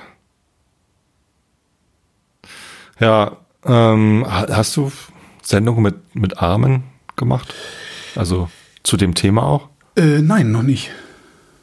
Ja, 3.00 3.38
ähm, 3.66 4.26
ha- 4.28 4.48
hast 4.50 4.78
du 4.78 4.92
Sendungen 5.44 5.84
mit, 5.84 6.16
mit 6.16 6.38
Armen 6.40 6.84
gemacht? 7.16 7.54
Also 8.16 8.50
zu 8.84 8.98
dem 8.98 9.14
Thema 9.16 9.44
auch? 9.44 9.70
Äh, 9.96 10.22
nein, 10.22 10.52
noch 10.52 10.64
nicht. 10.64 10.90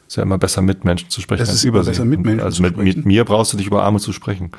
Ist 0.07 0.17
ja 0.17 0.23
immer 0.23 0.37
besser 0.37 0.61
mit 0.61 0.83
Menschen 0.85 1.09
zu 1.09 1.21
sprechen 1.21 1.43
Es 1.43 1.49
als 1.49 1.57
ist 1.59 1.63
immer 1.65 1.79
über 1.79 1.85
besser, 1.85 2.05
mit 2.05 2.19
Menschen 2.21 2.41
also 2.43 2.57
zu 2.57 2.61
mit, 2.63 2.73
sprechen. 2.73 2.87
mit 2.97 3.05
mir 3.05 3.23
brauchst 3.25 3.53
du 3.53 3.57
nicht 3.57 3.67
über 3.67 3.83
Arme 3.83 3.99
zu 3.99 4.11
sprechen. 4.13 4.51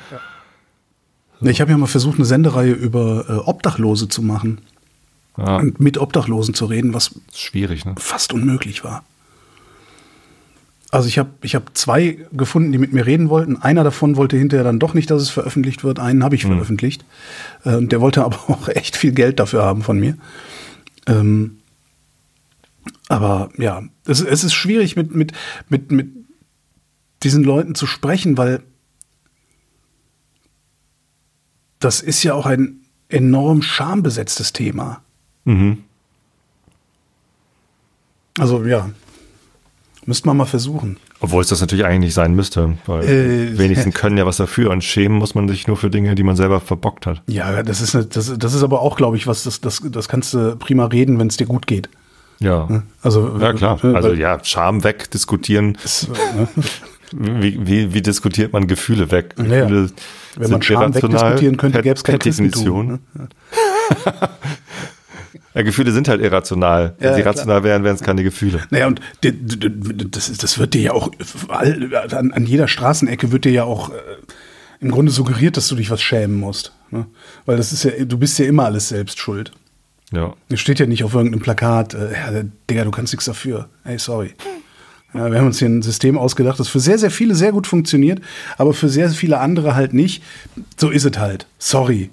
Ne, 1.39 1.51
Ich 1.51 1.61
habe 1.61 1.71
ja 1.71 1.77
mal 1.77 1.87
versucht, 1.87 2.15
eine 2.17 2.25
Sendereihe 2.25 2.71
über 2.71 3.25
äh, 3.29 3.33
Obdachlose 3.49 4.07
zu 4.07 4.21
machen 4.21 4.61
Ja, 5.37 5.57
und 5.57 5.79
mit 5.79 5.97
Obdachlosen 5.97 6.53
zu 6.53 6.65
reden, 6.65 6.93
was 6.93 7.11
schwierig, 7.33 7.85
ne? 7.85 7.95
fast 7.97 8.33
unmöglich 8.33 8.83
war. 8.83 9.03
Also 10.93 11.07
ich 11.07 11.17
habe 11.17 11.31
ich 11.41 11.55
hab 11.55 11.75
zwei 11.75 12.19
gefunden, 12.33 12.71
die 12.71 12.77
mit 12.77 12.93
mir 12.93 13.07
reden 13.07 13.29
wollten. 13.29 13.59
Einer 13.59 13.83
davon 13.83 14.15
wollte 14.15 14.37
hinterher 14.37 14.63
dann 14.63 14.77
doch 14.77 14.93
nicht, 14.93 15.09
dass 15.09 15.23
es 15.23 15.31
veröffentlicht 15.31 15.83
wird. 15.83 15.97
Einen 15.97 16.23
habe 16.23 16.35
ich 16.35 16.43
veröffentlicht. 16.45 17.03
Äh, 17.65 17.77
und 17.77 17.91
der 17.91 17.99
wollte 17.99 18.23
aber 18.23 18.37
auch 18.47 18.67
echt 18.67 18.95
viel 18.95 19.11
Geld 19.11 19.39
dafür 19.39 19.63
haben 19.63 19.81
von 19.81 19.99
mir. 19.99 20.19
Ähm, 21.07 21.57
aber 23.09 23.49
ja, 23.57 23.81
es, 24.05 24.21
es 24.21 24.43
ist 24.43 24.53
schwierig 24.53 24.95
mit, 24.95 25.15
mit, 25.15 25.33
mit, 25.67 25.91
mit 25.91 26.11
diesen 27.23 27.43
Leuten 27.43 27.73
zu 27.73 27.87
sprechen, 27.87 28.37
weil 28.37 28.61
das 31.79 32.01
ist 32.01 32.21
ja 32.21 32.35
auch 32.35 32.45
ein 32.45 32.81
enorm 33.09 33.63
schambesetztes 33.63 34.53
Thema. 34.53 35.01
Mhm. 35.45 35.85
Also 38.37 38.63
ja, 38.63 38.91
müsste 40.07 40.27
man 40.27 40.37
mal 40.37 40.45
versuchen. 40.45 40.97
Obwohl 41.19 41.41
es 41.41 41.47
das 41.49 41.61
natürlich 41.61 41.85
eigentlich 41.85 41.99
nicht 41.99 42.13
sein 42.13 42.33
müsste, 42.35 42.77
weil 42.85 43.03
Äh, 43.03 43.57
wenigstens 43.57 43.93
können 43.95 44.17
ja 44.17 44.25
was 44.25 44.37
dafür 44.37 44.71
und 44.71 44.83
schämen 44.83 45.17
muss 45.17 45.35
man 45.35 45.47
sich 45.47 45.67
nur 45.67 45.77
für 45.77 45.89
Dinge, 45.89 46.15
die 46.15 46.23
man 46.23 46.35
selber 46.35 46.59
verbockt 46.59 47.05
hat. 47.05 47.21
Ja, 47.27 47.63
das 47.63 47.81
ist, 47.81 47.95
eine, 47.95 48.05
das, 48.05 48.33
das 48.37 48.53
ist 48.53 48.63
aber 48.63 48.81
auch, 48.81 48.95
glaube 48.97 49.17
ich, 49.17 49.27
was, 49.27 49.43
das, 49.43 49.61
das, 49.61 49.81
das 49.89 50.07
kannst 50.07 50.33
du 50.33 50.55
prima 50.57 50.85
reden, 50.85 51.19
wenn 51.19 51.27
es 51.27 51.37
dir 51.37 51.47
gut 51.47 51.67
geht. 51.67 51.89
Ja. 52.39 52.83
Also, 53.01 53.37
Ja, 53.39 53.53
klar. 53.53 53.83
äh, 53.83 53.93
Also 53.95 54.13
ja, 54.13 54.39
Scham 54.43 54.83
weg, 54.83 55.09
diskutieren. 55.11 55.77
es, 55.83 56.03
äh, 56.07 56.37
ne? 56.37 56.47
Wie, 57.15 57.59
wie, 57.67 57.93
wie 57.93 58.01
diskutiert 58.01 58.53
man 58.53 58.65
Gefühle 58.67 59.11
weg? 59.11 59.35
Ja. 59.37 59.43
Gefühle 59.65 59.91
Wenn 60.35 60.49
man 60.51 60.61
Scham 60.63 60.95
wegdiskutieren 60.95 61.57
könnte, 61.57 61.81
gäbe 61.83 61.95
es 61.95 62.03
kein 62.03 62.13
per 62.17 62.19
Definition. 62.19 62.99
Christentum. 63.13 63.27
Ne? 64.13 64.19
Ja, 65.53 65.61
Gefühle 65.61 65.91
sind 65.91 66.07
halt 66.07 66.21
irrational. 66.21 66.95
Wenn 66.97 67.09
Ja, 67.09 67.15
sie 67.15 67.21
ja, 67.21 67.27
rational 67.27 67.63
wären, 67.63 67.83
wären 67.83 67.95
es 67.95 68.01
keine 68.01 68.23
Gefühle. 68.23 68.61
Naja, 68.71 68.87
und 68.87 69.01
das, 69.21 70.31
das 70.37 70.57
wird 70.57 70.73
dir 70.73 70.81
ja 70.81 70.91
auch, 70.93 71.11
an, 71.49 72.31
an 72.31 72.45
jeder 72.45 72.67
Straßenecke 72.67 73.31
wird 73.31 73.45
dir 73.45 73.51
ja 73.51 73.63
auch 73.63 73.89
äh, 73.89 73.93
im 74.79 74.91
Grunde 74.91 75.11
suggeriert, 75.11 75.55
dass 75.57 75.67
du 75.67 75.75
dich 75.75 75.91
was 75.91 76.01
schämen 76.01 76.39
musst. 76.39 76.73
Ne? 76.91 77.05
Weil 77.45 77.57
das 77.57 77.71
ist 77.71 77.83
ja, 77.83 77.91
du 78.03 78.17
bist 78.17 78.39
ja 78.39 78.45
immer 78.45 78.65
alles 78.65 78.89
selbst 78.89 79.19
schuld. 79.19 79.51
Ja. 80.11 80.33
Es 80.49 80.59
steht 80.59 80.79
ja 80.79 80.85
nicht 80.85 81.03
auf 81.03 81.13
irgendeinem 81.13 81.41
Plakat, 81.41 81.93
äh, 81.93 82.13
ja, 82.13 82.43
Digga, 82.69 82.83
du 82.83 82.91
kannst 82.91 83.13
nichts 83.13 83.25
dafür. 83.25 83.69
Hey, 83.83 83.97
sorry. 83.97 84.33
Ja, 85.13 85.31
wir 85.31 85.37
haben 85.37 85.47
uns 85.47 85.59
hier 85.59 85.69
ein 85.69 85.83
System 85.83 86.17
ausgedacht, 86.17 86.59
das 86.59 86.67
für 86.67 86.79
sehr, 86.79 86.97
sehr 86.97 87.11
viele 87.11 87.35
sehr 87.35 87.51
gut 87.51 87.67
funktioniert, 87.67 88.19
aber 88.57 88.73
für 88.73 88.89
sehr 88.89 89.09
viele 89.11 89.39
andere 89.39 89.75
halt 89.75 89.93
nicht. 89.93 90.23
So 90.77 90.89
ist 90.89 91.05
es 91.05 91.17
halt. 91.19 91.45
Sorry. 91.59 92.09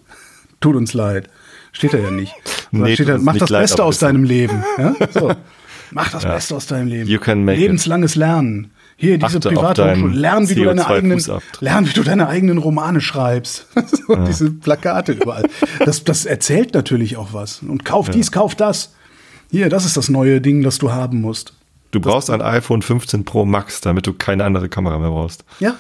Tut 0.61 0.76
uns 0.76 0.93
leid. 0.93 1.28
Steht 1.73 1.93
da 1.95 1.99
ja 1.99 2.11
nicht. 2.11 2.35
Nee, 2.71 2.97
da, 2.97 3.18
mach 3.18 3.37
das 3.37 3.51
leid, 3.51 3.62
Beste 3.62 3.83
aber 3.83 3.89
aus 3.89 3.99
deinem 3.99 4.25
Leben. 4.25 4.64
Ja? 4.79 4.95
So. 5.12 5.33
Mach 5.93 6.09
das 6.11 6.23
Beste 6.23 6.55
aus 6.55 6.66
deinem 6.68 6.87
Leben. 6.87 7.11
Make 7.45 7.59
it. 7.59 7.62
Lebenslanges 7.62 8.14
Lernen. 8.14 8.71
Hier, 8.97 9.18
diese 9.18 9.39
Achte 9.39 9.49
auf 9.49 9.55
private 9.55 9.83
deinen 9.83 10.03
Hochschule. 10.03 10.21
Lernen, 10.21 10.49
wie 10.51 10.55
du 10.55 10.64
deine 10.64 10.87
eigenen, 10.87 11.18
CO2-Fußabdruck. 11.18 11.64
lernen, 11.64 11.89
wie 11.89 11.93
du 11.95 12.03
deine 12.03 12.29
eigenen 12.29 12.59
Romane 12.59 13.01
schreibst. 13.01 13.66
so, 14.07 14.14
Diese 14.14 14.51
Plakate 14.51 15.12
überall. 15.12 15.49
Das, 15.85 16.05
das 16.05 16.27
erzählt 16.27 16.75
natürlich 16.75 17.16
auch 17.16 17.33
was. 17.33 17.62
Und 17.62 17.85
kauf 17.85 18.11
dies, 18.11 18.31
kauf 18.31 18.55
das. 18.55 18.95
Hier, 19.51 19.68
das 19.68 19.85
ist 19.85 19.97
das 19.97 20.11
neue 20.11 20.41
Ding, 20.41 20.62
das 20.62 20.79
du 20.79 20.93
haben 20.93 21.21
musst. 21.23 21.55
Du 21.93 22.01
brauchst 22.01 22.31
ein 22.31 22.43
iPhone 22.43 22.83
15 22.83 23.25
Pro 23.25 23.45
Max, 23.47 23.81
damit 23.81 24.07
du 24.07 24.12
keine 24.12 24.45
andere 24.45 24.68
Kamera 24.68 24.99
mehr 24.99 25.11
brauchst. 25.11 25.45
Ja. 25.59 25.75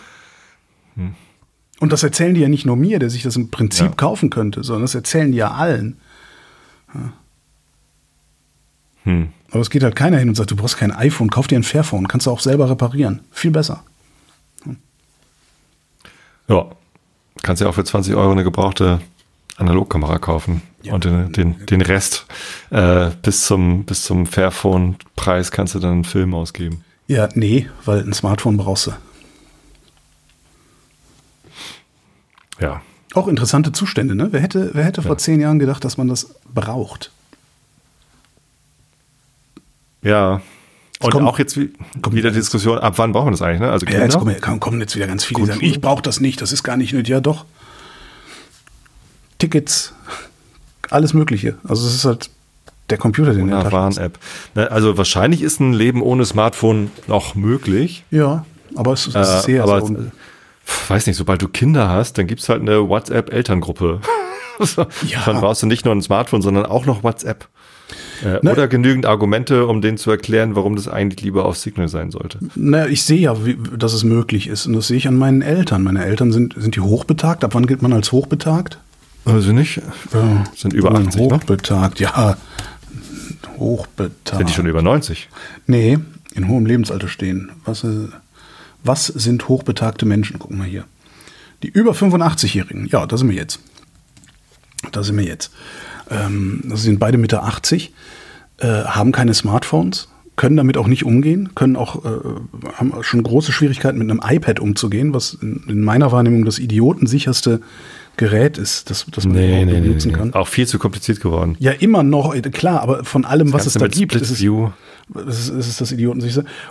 Und 1.80 1.92
das 1.92 2.02
erzählen 2.02 2.34
die 2.34 2.40
ja 2.42 2.48
nicht 2.48 2.66
nur 2.66 2.76
mir, 2.76 2.98
der 2.98 3.10
sich 3.10 3.22
das 3.22 3.36
im 3.36 3.50
Prinzip 3.50 3.86
Ja. 3.86 3.92
kaufen 3.96 4.30
könnte, 4.30 4.62
sondern 4.62 4.82
das 4.82 4.94
erzählen 4.94 5.32
die 5.32 5.38
ja 5.38 5.50
allen. 5.52 5.96
Hm. 9.04 9.30
Aber 9.50 9.60
es 9.60 9.70
geht 9.70 9.82
halt 9.82 9.96
keiner 9.96 10.18
hin 10.18 10.28
und 10.28 10.34
sagt, 10.34 10.50
du 10.50 10.56
brauchst 10.56 10.76
kein 10.76 10.92
iPhone, 10.92 11.30
kauf 11.30 11.46
dir 11.46 11.56
ein 11.58 11.62
Fairphone, 11.64 12.06
kannst 12.06 12.26
du 12.26 12.30
auch 12.30 12.40
selber 12.40 12.68
reparieren. 12.70 13.20
Viel 13.30 13.50
besser. 13.50 13.82
Ja. 16.48 16.66
Kannst 17.42 17.62
ja 17.62 17.68
auch 17.68 17.74
für 17.74 17.84
20 17.84 18.14
Euro 18.14 18.32
eine 18.32 18.44
gebrauchte 18.44 19.00
Analogkamera 19.56 20.18
kaufen. 20.18 20.62
Ja. 20.82 20.94
Und 20.94 21.04
den, 21.04 21.32
den, 21.32 21.66
den 21.66 21.80
Rest 21.80 22.26
äh, 22.70 23.10
bis 23.22 23.46
zum, 23.46 23.84
bis 23.84 24.04
zum 24.04 24.26
Fairphone-Preis 24.26 25.50
kannst 25.50 25.74
du 25.74 25.78
dann 25.78 25.92
einen 25.92 26.04
Film 26.04 26.34
ausgeben. 26.34 26.84
Ja, 27.06 27.28
nee, 27.34 27.68
weil 27.84 28.00
ein 28.00 28.12
Smartphone 28.12 28.56
brauchst 28.56 28.88
du. 28.88 28.92
Ja. 32.60 32.80
Auch 33.14 33.26
interessante 33.26 33.72
Zustände, 33.72 34.14
ne? 34.14 34.28
Wer 34.30 34.40
hätte, 34.40 34.70
wer 34.72 34.84
hätte 34.84 35.02
vor 35.02 35.18
zehn 35.18 35.40
Jahren 35.40 35.58
gedacht, 35.58 35.84
dass 35.84 35.96
man 35.96 36.06
das 36.08 36.34
braucht? 36.54 37.10
Ja. 40.02 40.40
Und 41.00 41.12
kommt- 41.12 41.26
auch 41.26 41.38
jetzt 41.38 41.56
wie, 41.56 41.72
kommt- 42.02 42.14
wieder 42.14 42.30
Diskussion, 42.30 42.78
ab 42.78 42.94
wann 42.98 43.12
braucht 43.12 43.24
man 43.24 43.32
das 43.32 43.42
eigentlich? 43.42 43.60
Ne? 43.60 43.70
Also 43.70 43.86
Ja, 43.86 43.92
jetzt 44.00 44.18
Kinder? 44.18 44.34
kommen, 44.40 44.60
kommen, 44.60 44.80
jetzt 44.80 44.94
wieder 44.96 45.06
ganz 45.06 45.24
viele, 45.24 45.40
die 45.40 45.46
sagen, 45.46 45.64
ich 45.64 45.80
brauche 45.80 46.02
das 46.02 46.20
nicht, 46.20 46.40
das 46.42 46.52
ist 46.52 46.62
gar 46.62 46.76
nicht 46.76 46.92
nötig. 46.92 47.08
Ja, 47.10 47.20
doch. 47.20 47.46
Tickets, 49.38 49.94
alles 50.90 51.14
Mögliche. 51.14 51.56
Also 51.66 51.86
es 51.86 51.94
ist 51.94 52.04
halt 52.04 52.28
der 52.90 52.98
Computer, 52.98 53.32
den 53.32 53.48
Ja, 53.48 53.64
hast. 53.64 53.72
Warn-App. 53.72 54.18
Ne, 54.54 54.70
Also 54.70 54.98
wahrscheinlich 54.98 55.40
ist 55.42 55.60
ein 55.60 55.72
Leben 55.72 56.02
ohne 56.02 56.26
Smartphone 56.26 56.90
noch 57.06 57.34
möglich. 57.34 58.04
Ja, 58.10 58.44
aber 58.76 58.92
es 58.92 59.06
ist 59.06 59.14
Äh, 59.14 59.24
sehr, 59.40 59.62
aber 59.62 59.80
sehr 59.86 59.96
äh, 59.96 60.02
weiß 60.88 61.06
nicht, 61.06 61.16
sobald 61.16 61.42
du 61.42 61.48
Kinder 61.48 61.88
hast, 61.88 62.18
dann 62.18 62.26
gibt's 62.26 62.48
halt 62.48 62.62
eine 62.62 62.88
WhatsApp-Elterngruppe. 62.88 64.00
Ja. 65.06 65.22
Dann 65.24 65.40
brauchst 65.40 65.62
du 65.62 65.66
nicht 65.66 65.86
nur 65.86 65.94
ein 65.94 66.02
Smartphone, 66.02 66.42
sondern 66.42 66.66
auch 66.66 66.84
noch 66.84 67.02
WhatsApp. 67.02 67.48
Äh, 68.22 68.40
Ne. 68.42 68.52
Oder 68.52 68.68
genügend 68.68 69.06
Argumente, 69.06 69.66
um 69.66 69.80
denen 69.80 69.96
zu 69.96 70.10
erklären, 70.10 70.54
warum 70.54 70.76
das 70.76 70.86
eigentlich 70.86 71.22
lieber 71.22 71.46
auf 71.46 71.56
Signal 71.56 71.88
sein 71.88 72.10
sollte. 72.10 72.38
Na, 72.54 72.86
ich 72.86 73.02
sehe 73.02 73.18
ja, 73.20 73.46
wie, 73.46 73.56
dass 73.78 73.94
es 73.94 74.04
möglich 74.04 74.48
ist. 74.48 74.66
Und 74.66 74.74
das 74.74 74.88
sehe 74.88 74.98
ich 74.98 75.08
an 75.08 75.16
meinen 75.16 75.40
Eltern. 75.40 75.82
Meine 75.82 76.04
Eltern 76.04 76.30
sind, 76.30 76.54
sind 76.58 76.76
die 76.76 76.80
hochbetagt. 76.80 77.42
Ab 77.42 77.54
wann 77.54 77.64
gilt 77.66 77.80
man 77.80 77.94
als 77.94 78.12
hochbetagt? 78.12 78.78
Also 79.24 79.52
nicht? 79.52 79.80
Ja, 80.12 80.44
Sind 80.54 80.74
über 80.74 80.92
80, 80.92 81.14
ne? 81.14 81.36
Hochbetagt, 81.36 82.00
ja. 82.00 82.36
Hochbetagt. 83.56 84.36
Sind 84.38 84.48
die 84.50 84.54
schon 84.54 84.66
über 84.66 84.82
90? 84.82 85.28
Nee, 85.66 85.98
in 86.34 86.48
hohem 86.48 86.66
Lebensalter 86.66 87.08
stehen. 87.08 87.50
Was, 87.64 87.84
äh, 87.84 88.08
was 88.82 89.06
sind 89.06 89.48
hochbetagte 89.48 90.06
Menschen? 90.06 90.38
Gucken 90.38 90.58
wir 90.58 90.64
hier. 90.64 90.84
Die 91.62 91.68
über 91.68 91.92
85-Jährigen. 91.92 92.86
Ja, 92.86 93.06
da 93.06 93.16
sind 93.16 93.28
wir 93.28 93.36
jetzt. 93.36 93.60
Da 94.92 95.02
sind 95.02 95.16
wir 95.18 95.24
jetzt. 95.24 95.52
Ähm, 96.10 96.62
das 96.64 96.82
sind 96.82 96.98
beide 96.98 97.18
Mitte 97.18 97.42
80, 97.42 97.92
äh, 98.58 98.66
haben 98.66 99.12
keine 99.12 99.34
Smartphones, 99.34 100.08
können 100.36 100.56
damit 100.56 100.76
auch 100.76 100.86
nicht 100.86 101.04
umgehen, 101.04 101.50
können 101.54 101.76
auch, 101.76 102.04
äh, 102.04 102.08
haben 102.74 102.94
schon 103.02 103.22
große 103.22 103.52
Schwierigkeiten 103.52 103.98
mit 103.98 104.10
einem 104.10 104.20
iPad 104.24 104.58
umzugehen, 104.58 105.12
was 105.14 105.34
in, 105.34 105.62
in 105.68 105.82
meiner 105.82 106.12
Wahrnehmung 106.12 106.44
das 106.44 106.58
idiotensicherste 106.58 107.60
Gerät 108.16 108.58
ist, 108.58 108.90
das, 108.90 109.06
das 109.10 109.24
man 109.24 109.36
Nee, 109.36 109.64
nee, 109.64 109.80
benutzen 109.80 110.08
nee. 110.08 110.14
kann. 110.14 110.34
Auch 110.34 110.48
viel 110.48 110.66
zu 110.66 110.78
kompliziert 110.78 111.20
geworden. 111.20 111.56
Ja, 111.58 111.72
immer 111.72 112.02
noch, 112.02 112.34
äh, 112.34 112.40
klar, 112.42 112.82
aber 112.82 113.04
von 113.04 113.24
allem, 113.24 113.52
was 113.52 113.66
es 113.66 113.74
Ganze 113.74 113.78
da 113.78 113.84
mit 113.84 113.94
gibt, 113.94 114.14
ist 114.14 114.30
es. 114.30 114.40
Das 115.14 115.48
ist, 115.48 115.66
ist 115.66 115.80
das 115.80 115.92
Idioten. 115.92 116.22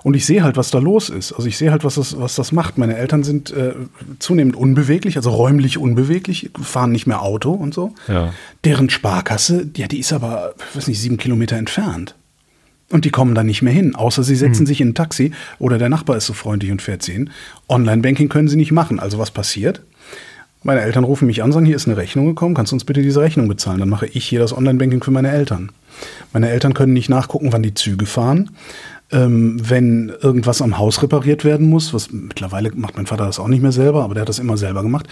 Und 0.03 0.13
ich 0.13 0.25
sehe 0.25 0.43
halt, 0.43 0.57
was 0.57 0.71
da 0.71 0.79
los 0.79 1.09
ist. 1.09 1.33
Also 1.33 1.47
ich 1.47 1.57
sehe 1.57 1.71
halt, 1.71 1.83
was 1.83 1.95
das, 1.95 2.19
was 2.19 2.35
das 2.35 2.51
macht. 2.51 2.77
Meine 2.77 2.97
Eltern 2.97 3.23
sind 3.23 3.51
äh, 3.51 3.73
zunehmend 4.19 4.55
unbeweglich, 4.55 5.17
also 5.17 5.31
räumlich 5.31 5.77
unbeweglich, 5.77 6.51
fahren 6.61 6.91
nicht 6.91 7.07
mehr 7.07 7.21
Auto 7.21 7.51
und 7.51 7.73
so. 7.73 7.93
Ja. 8.07 8.33
Deren 8.63 8.89
Sparkasse, 8.89 9.69
ja, 9.75 9.87
die 9.87 9.99
ist 9.99 10.13
aber, 10.13 10.53
ich 10.71 10.77
weiß 10.77 10.87
nicht, 10.87 10.99
sieben 10.99 11.17
Kilometer 11.17 11.57
entfernt. 11.57 12.15
Und 12.91 13.05
die 13.05 13.11
kommen 13.11 13.35
da 13.35 13.43
nicht 13.43 13.61
mehr 13.61 13.73
hin, 13.73 13.93
außer 13.93 14.23
sie 14.23 14.35
setzen 14.35 14.65
sich 14.65 14.81
in 14.81 14.89
ein 14.89 14.95
Taxi 14.95 15.31
oder 15.59 15.77
der 15.77 15.89
Nachbar 15.89 16.17
ist 16.17 16.25
so 16.25 16.33
freundlich 16.33 16.71
und 16.71 16.81
fährt 16.81 17.03
sie 17.03 17.11
hin. 17.11 17.29
Online-Banking 17.67 18.29
können 18.29 18.47
sie 18.47 18.57
nicht 18.57 18.71
machen. 18.71 18.99
Also 18.99 19.19
was 19.19 19.29
passiert? 19.29 19.83
Meine 20.63 20.81
Eltern 20.81 21.03
rufen 21.03 21.27
mich 21.27 21.43
an, 21.43 21.51
sagen, 21.51 21.65
hier 21.65 21.75
ist 21.75 21.87
eine 21.87 21.97
Rechnung 21.97 22.25
gekommen, 22.25 22.55
kannst 22.55 22.71
du 22.71 22.75
uns 22.75 22.83
bitte 22.83 23.01
diese 23.01 23.21
Rechnung 23.21 23.47
bezahlen? 23.47 23.79
Dann 23.79 23.89
mache 23.89 24.07
ich 24.07 24.25
hier 24.25 24.39
das 24.39 24.57
Online-Banking 24.57 25.03
für 25.03 25.11
meine 25.11 25.31
Eltern. 25.31 25.71
Meine 26.34 26.50
Eltern 26.50 26.74
können 26.74 26.93
nicht 26.93 27.10
nachgucken, 27.10 27.52
wann 27.52 27.64
die 27.64 27.74
Züge 27.74 28.06
fahren. 28.06 28.52
Ähm, 29.12 29.58
wenn 29.68 30.10
irgendwas 30.22 30.62
am 30.62 30.78
Haus 30.78 31.02
repariert 31.02 31.43
werden 31.43 31.68
muss, 31.68 31.93
was 31.93 32.12
mittlerweile 32.12 32.72
macht 32.76 32.95
mein 32.95 33.08
Vater 33.08 33.26
das 33.26 33.39
auch 33.39 33.47
nicht 33.47 33.64
mehr 33.64 33.72
selber, 33.72 34.04
aber 34.04 34.14
der 34.14 34.22
hat 34.22 34.30
das 34.30 34.38
immer 34.38 34.56
selber 34.56 34.84
gemacht, 34.84 35.08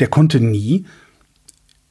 der 0.00 0.08
konnte 0.08 0.38
nie 0.40 0.84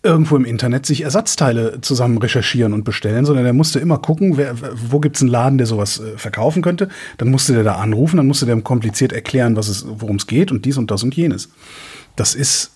irgendwo 0.03 0.35
im 0.35 0.45
Internet 0.45 0.85
sich 0.85 1.01
Ersatzteile 1.01 1.81
zusammen 1.81 2.17
recherchieren 2.17 2.73
und 2.73 2.83
bestellen, 2.83 3.25
sondern 3.25 3.43
der 3.43 3.53
musste 3.53 3.79
immer 3.79 3.97
gucken, 3.97 4.37
wer, 4.37 4.55
wo 4.89 4.99
gibt's 4.99 5.21
einen 5.21 5.29
Laden, 5.29 5.57
der 5.57 5.67
sowas 5.67 5.99
äh, 5.99 6.17
verkaufen 6.17 6.61
könnte. 6.61 6.87
Dann 7.17 7.29
musste 7.29 7.53
der 7.53 7.63
da 7.63 7.75
anrufen, 7.75 8.17
dann 8.17 8.27
musste 8.27 8.45
der 8.45 8.59
kompliziert 8.61 9.11
erklären, 9.11 9.57
es, 9.57 9.85
worum 9.87 10.17
es 10.17 10.27
geht 10.27 10.51
und 10.51 10.65
dies 10.65 10.77
und 10.77 10.91
das 10.91 11.03
und 11.03 11.15
jenes. 11.15 11.49
Das 12.15 12.35
ist, 12.35 12.71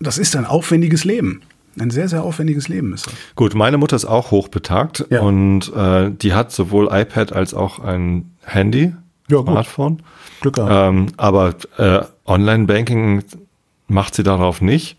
das 0.00 0.16
ist 0.16 0.36
ein 0.36 0.46
aufwendiges 0.46 1.04
Leben. 1.04 1.42
Ein 1.80 1.90
sehr, 1.90 2.08
sehr 2.08 2.22
aufwendiges 2.22 2.68
Leben 2.68 2.92
ist 2.94 3.06
das. 3.06 3.14
Gut, 3.36 3.54
meine 3.54 3.78
Mutter 3.78 3.96
ist 3.96 4.04
auch 4.04 4.30
hochbetagt 4.30 5.06
Ja. 5.10 5.20
und 5.20 5.72
äh, 5.74 6.10
die 6.10 6.34
hat 6.34 6.52
sowohl 6.52 6.88
iPad 6.90 7.32
als 7.32 7.54
auch 7.54 7.78
ein 7.80 8.30
Handy, 8.44 8.94
Ja, 9.28 9.38
gut. 9.38 9.46
Smartphone. 9.48 10.02
Glück 10.40 10.54
gehabt. 10.56 10.72
Ähm, 10.72 11.06
aber 11.16 11.54
äh, 11.78 12.00
Online-Banking 12.26 13.24
macht 13.88 14.14
sie 14.14 14.22
darauf 14.22 14.60
nicht. 14.60 14.96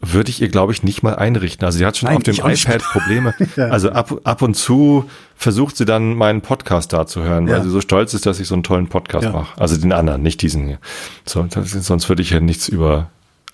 Würde 0.00 0.28
ich 0.28 0.42
ihr, 0.42 0.48
glaube 0.48 0.72
ich, 0.72 0.82
nicht 0.82 1.02
mal 1.02 1.14
einrichten. 1.16 1.64
Also 1.64 1.78
sie 1.78 1.86
hat 1.86 1.96
schon 1.96 2.08
Nein, 2.08 2.18
auf 2.18 2.22
dem 2.22 2.34
iPad 2.34 2.82
Probleme. 2.82 3.34
Ja. 3.56 3.68
Also 3.68 3.90
ab, 3.90 4.20
ab 4.24 4.42
und 4.42 4.54
zu 4.54 5.08
versucht 5.36 5.76
sie 5.78 5.86
dann 5.86 6.14
meinen 6.14 6.42
Podcast 6.42 6.92
da 6.92 7.06
zu 7.06 7.22
hören, 7.22 7.48
weil 7.48 7.62
sie 7.62 7.70
so 7.70 7.80
stolz 7.80 8.12
ist, 8.12 8.26
dass 8.26 8.38
ich 8.38 8.46
so 8.46 8.54
einen 8.54 8.62
tollen 8.62 8.88
Podcast 8.88 9.32
mache. 9.32 9.58
Also 9.58 9.76
den 9.78 9.92
anderen, 9.92 10.22
nicht 10.22 10.42
diesen 10.42 10.66
hier. 10.66 10.78
So, 11.24 11.44
das, 11.44 11.70
sonst 11.72 12.08
würde 12.10 12.20
ich 12.20 12.28
ja 12.30 12.40
nichts 12.40 12.68
über 12.68 13.08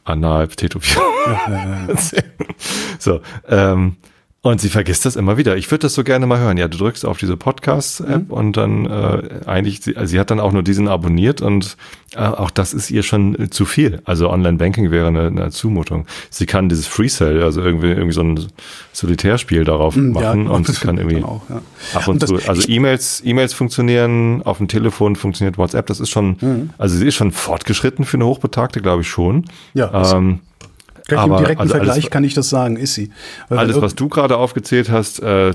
anal 0.04 0.48
erzählen. 1.88 2.32
so, 2.98 3.20
ähm, 3.48 3.96
und 4.44 4.60
sie 4.60 4.68
vergisst 4.70 5.04
das 5.04 5.14
immer 5.14 5.36
wieder. 5.36 5.56
Ich 5.56 5.70
würde 5.70 5.82
das 5.82 5.94
so 5.94 6.02
gerne 6.02 6.26
mal 6.26 6.38
hören. 6.40 6.56
Ja, 6.56 6.66
du 6.66 6.76
drückst 6.76 7.06
auf 7.06 7.16
diese 7.18 7.36
Podcast-App 7.36 8.24
Mhm. 8.28 8.30
und 8.34 8.56
dann 8.56 8.86
äh, 8.86 9.22
eigentlich, 9.46 9.80
sie, 9.82 9.96
also 9.96 10.10
sie 10.10 10.18
hat 10.18 10.30
dann 10.32 10.40
auch 10.40 10.50
nur 10.52 10.64
diesen 10.64 10.88
abonniert 10.88 11.40
und 11.40 11.76
äh, 12.16 12.18
auch 12.18 12.50
das 12.50 12.74
ist 12.74 12.90
ihr 12.90 13.04
schon 13.04 13.38
äh, 13.38 13.50
zu 13.50 13.64
viel. 13.64 14.02
Also 14.04 14.28
Online-Banking 14.30 14.90
wäre 14.90 15.06
eine, 15.06 15.28
eine 15.28 15.50
Zumutung. 15.52 16.06
Sie 16.28 16.46
kann 16.46 16.68
dieses 16.68 16.88
Freecell, 16.88 17.40
also 17.42 17.62
irgendwie, 17.62 17.90
irgendwie 17.90 18.12
so 18.12 18.22
ein 18.22 18.46
Solitärspiel 18.92 19.64
darauf 19.64 19.94
Mhm, 19.96 20.14
ja, 20.16 20.20
machen 20.20 20.48
und 20.48 20.66
sie 20.66 20.74
kann 20.84 20.98
irgendwie 20.98 21.22
auch, 21.22 21.42
ja. 21.48 21.62
ab 21.94 22.08
und, 22.08 22.22
Und 22.28 22.40
zu, 22.40 22.48
also 22.48 22.68
E-Mails, 22.68 23.22
E-Mails 23.24 23.54
funktionieren, 23.54 24.42
auf 24.42 24.58
dem 24.58 24.68
Telefon 24.68 25.16
funktioniert 25.16 25.56
WhatsApp, 25.56 25.86
das 25.86 26.00
ist 26.00 26.10
schon, 26.10 26.36
Mhm. 26.40 26.70
also 26.78 26.96
sie 26.96 27.06
ist 27.06 27.14
schon 27.14 27.30
fortgeschritten 27.32 28.04
für 28.04 28.16
eine 28.16 28.26
Hochbetagte, 28.26 28.80
glaube 28.80 29.02
ich 29.02 29.08
schon. 29.08 29.44
Ja, 29.74 30.16
ähm, 30.16 30.40
Gleich 31.08 31.20
aber 31.20 31.38
Im 31.38 31.42
direkten 31.44 31.62
also 31.62 31.74
alles- 31.74 31.86
Vergleich 31.86 32.10
kann 32.10 32.24
ich 32.24 32.34
das 32.34 32.48
sagen, 32.48 32.76
ist 32.76 32.94
sie. 32.94 33.10
Weil 33.48 33.58
alles, 33.58 33.80
was 33.80 33.94
du 33.94 34.08
gerade 34.08 34.36
aufgezählt 34.36 34.90
hast, 34.90 35.20
äh, 35.22 35.52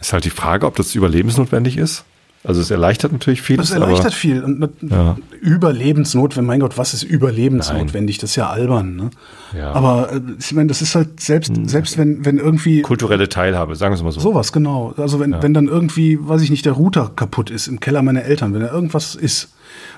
ist 0.00 0.12
halt 0.12 0.24
die 0.24 0.30
Frage, 0.30 0.66
ob 0.66 0.76
das 0.76 0.94
überlebensnotwendig 0.94 1.76
ist. 1.76 2.04
Also 2.44 2.60
es 2.60 2.70
erleichtert 2.70 3.10
natürlich 3.10 3.42
vieles. 3.42 3.68
Das 3.70 3.74
erleichtert 3.74 4.06
aber, 4.06 4.14
viel. 4.14 4.42
Und 4.44 4.70
Ja. 4.88 5.16
Überlebensnotwendig, 5.40 6.46
mein 6.46 6.60
Gott, 6.60 6.78
was 6.78 6.94
ist 6.94 7.02
überlebensnotwendig? 7.02 8.18
Das 8.18 8.30
ist 8.30 8.36
ja 8.36 8.48
albern. 8.48 8.94
Ne? 8.94 9.10
Ja. 9.56 9.72
Aber 9.72 10.12
äh, 10.12 10.20
ich 10.38 10.52
meine, 10.52 10.68
das 10.68 10.80
ist 10.80 10.94
halt 10.94 11.20
selbst, 11.20 11.52
selbst 11.64 11.98
wenn, 11.98 12.24
wenn 12.24 12.38
irgendwie 12.38 12.82
kulturelle 12.82 13.28
Teilhabe, 13.28 13.74
sagen 13.74 13.92
wir 13.92 13.96
es 13.96 14.02
mal 14.04 14.12
so. 14.12 14.20
sowas, 14.20 14.52
genau. 14.52 14.94
Also 14.96 15.18
wenn, 15.18 15.42
wenn 15.42 15.52
dann 15.52 15.66
irgendwie, 15.66 16.16
weiß 16.20 16.42
ich 16.42 16.50
nicht, 16.50 16.64
der 16.64 16.74
Router 16.74 17.10
kaputt 17.16 17.50
ist 17.50 17.66
im 17.66 17.80
Keller 17.80 18.02
meiner 18.02 18.22
Eltern, 18.22 18.54
wenn 18.54 18.60
da 18.60 18.72
irgendwas 18.72 19.16
ist 19.16 19.48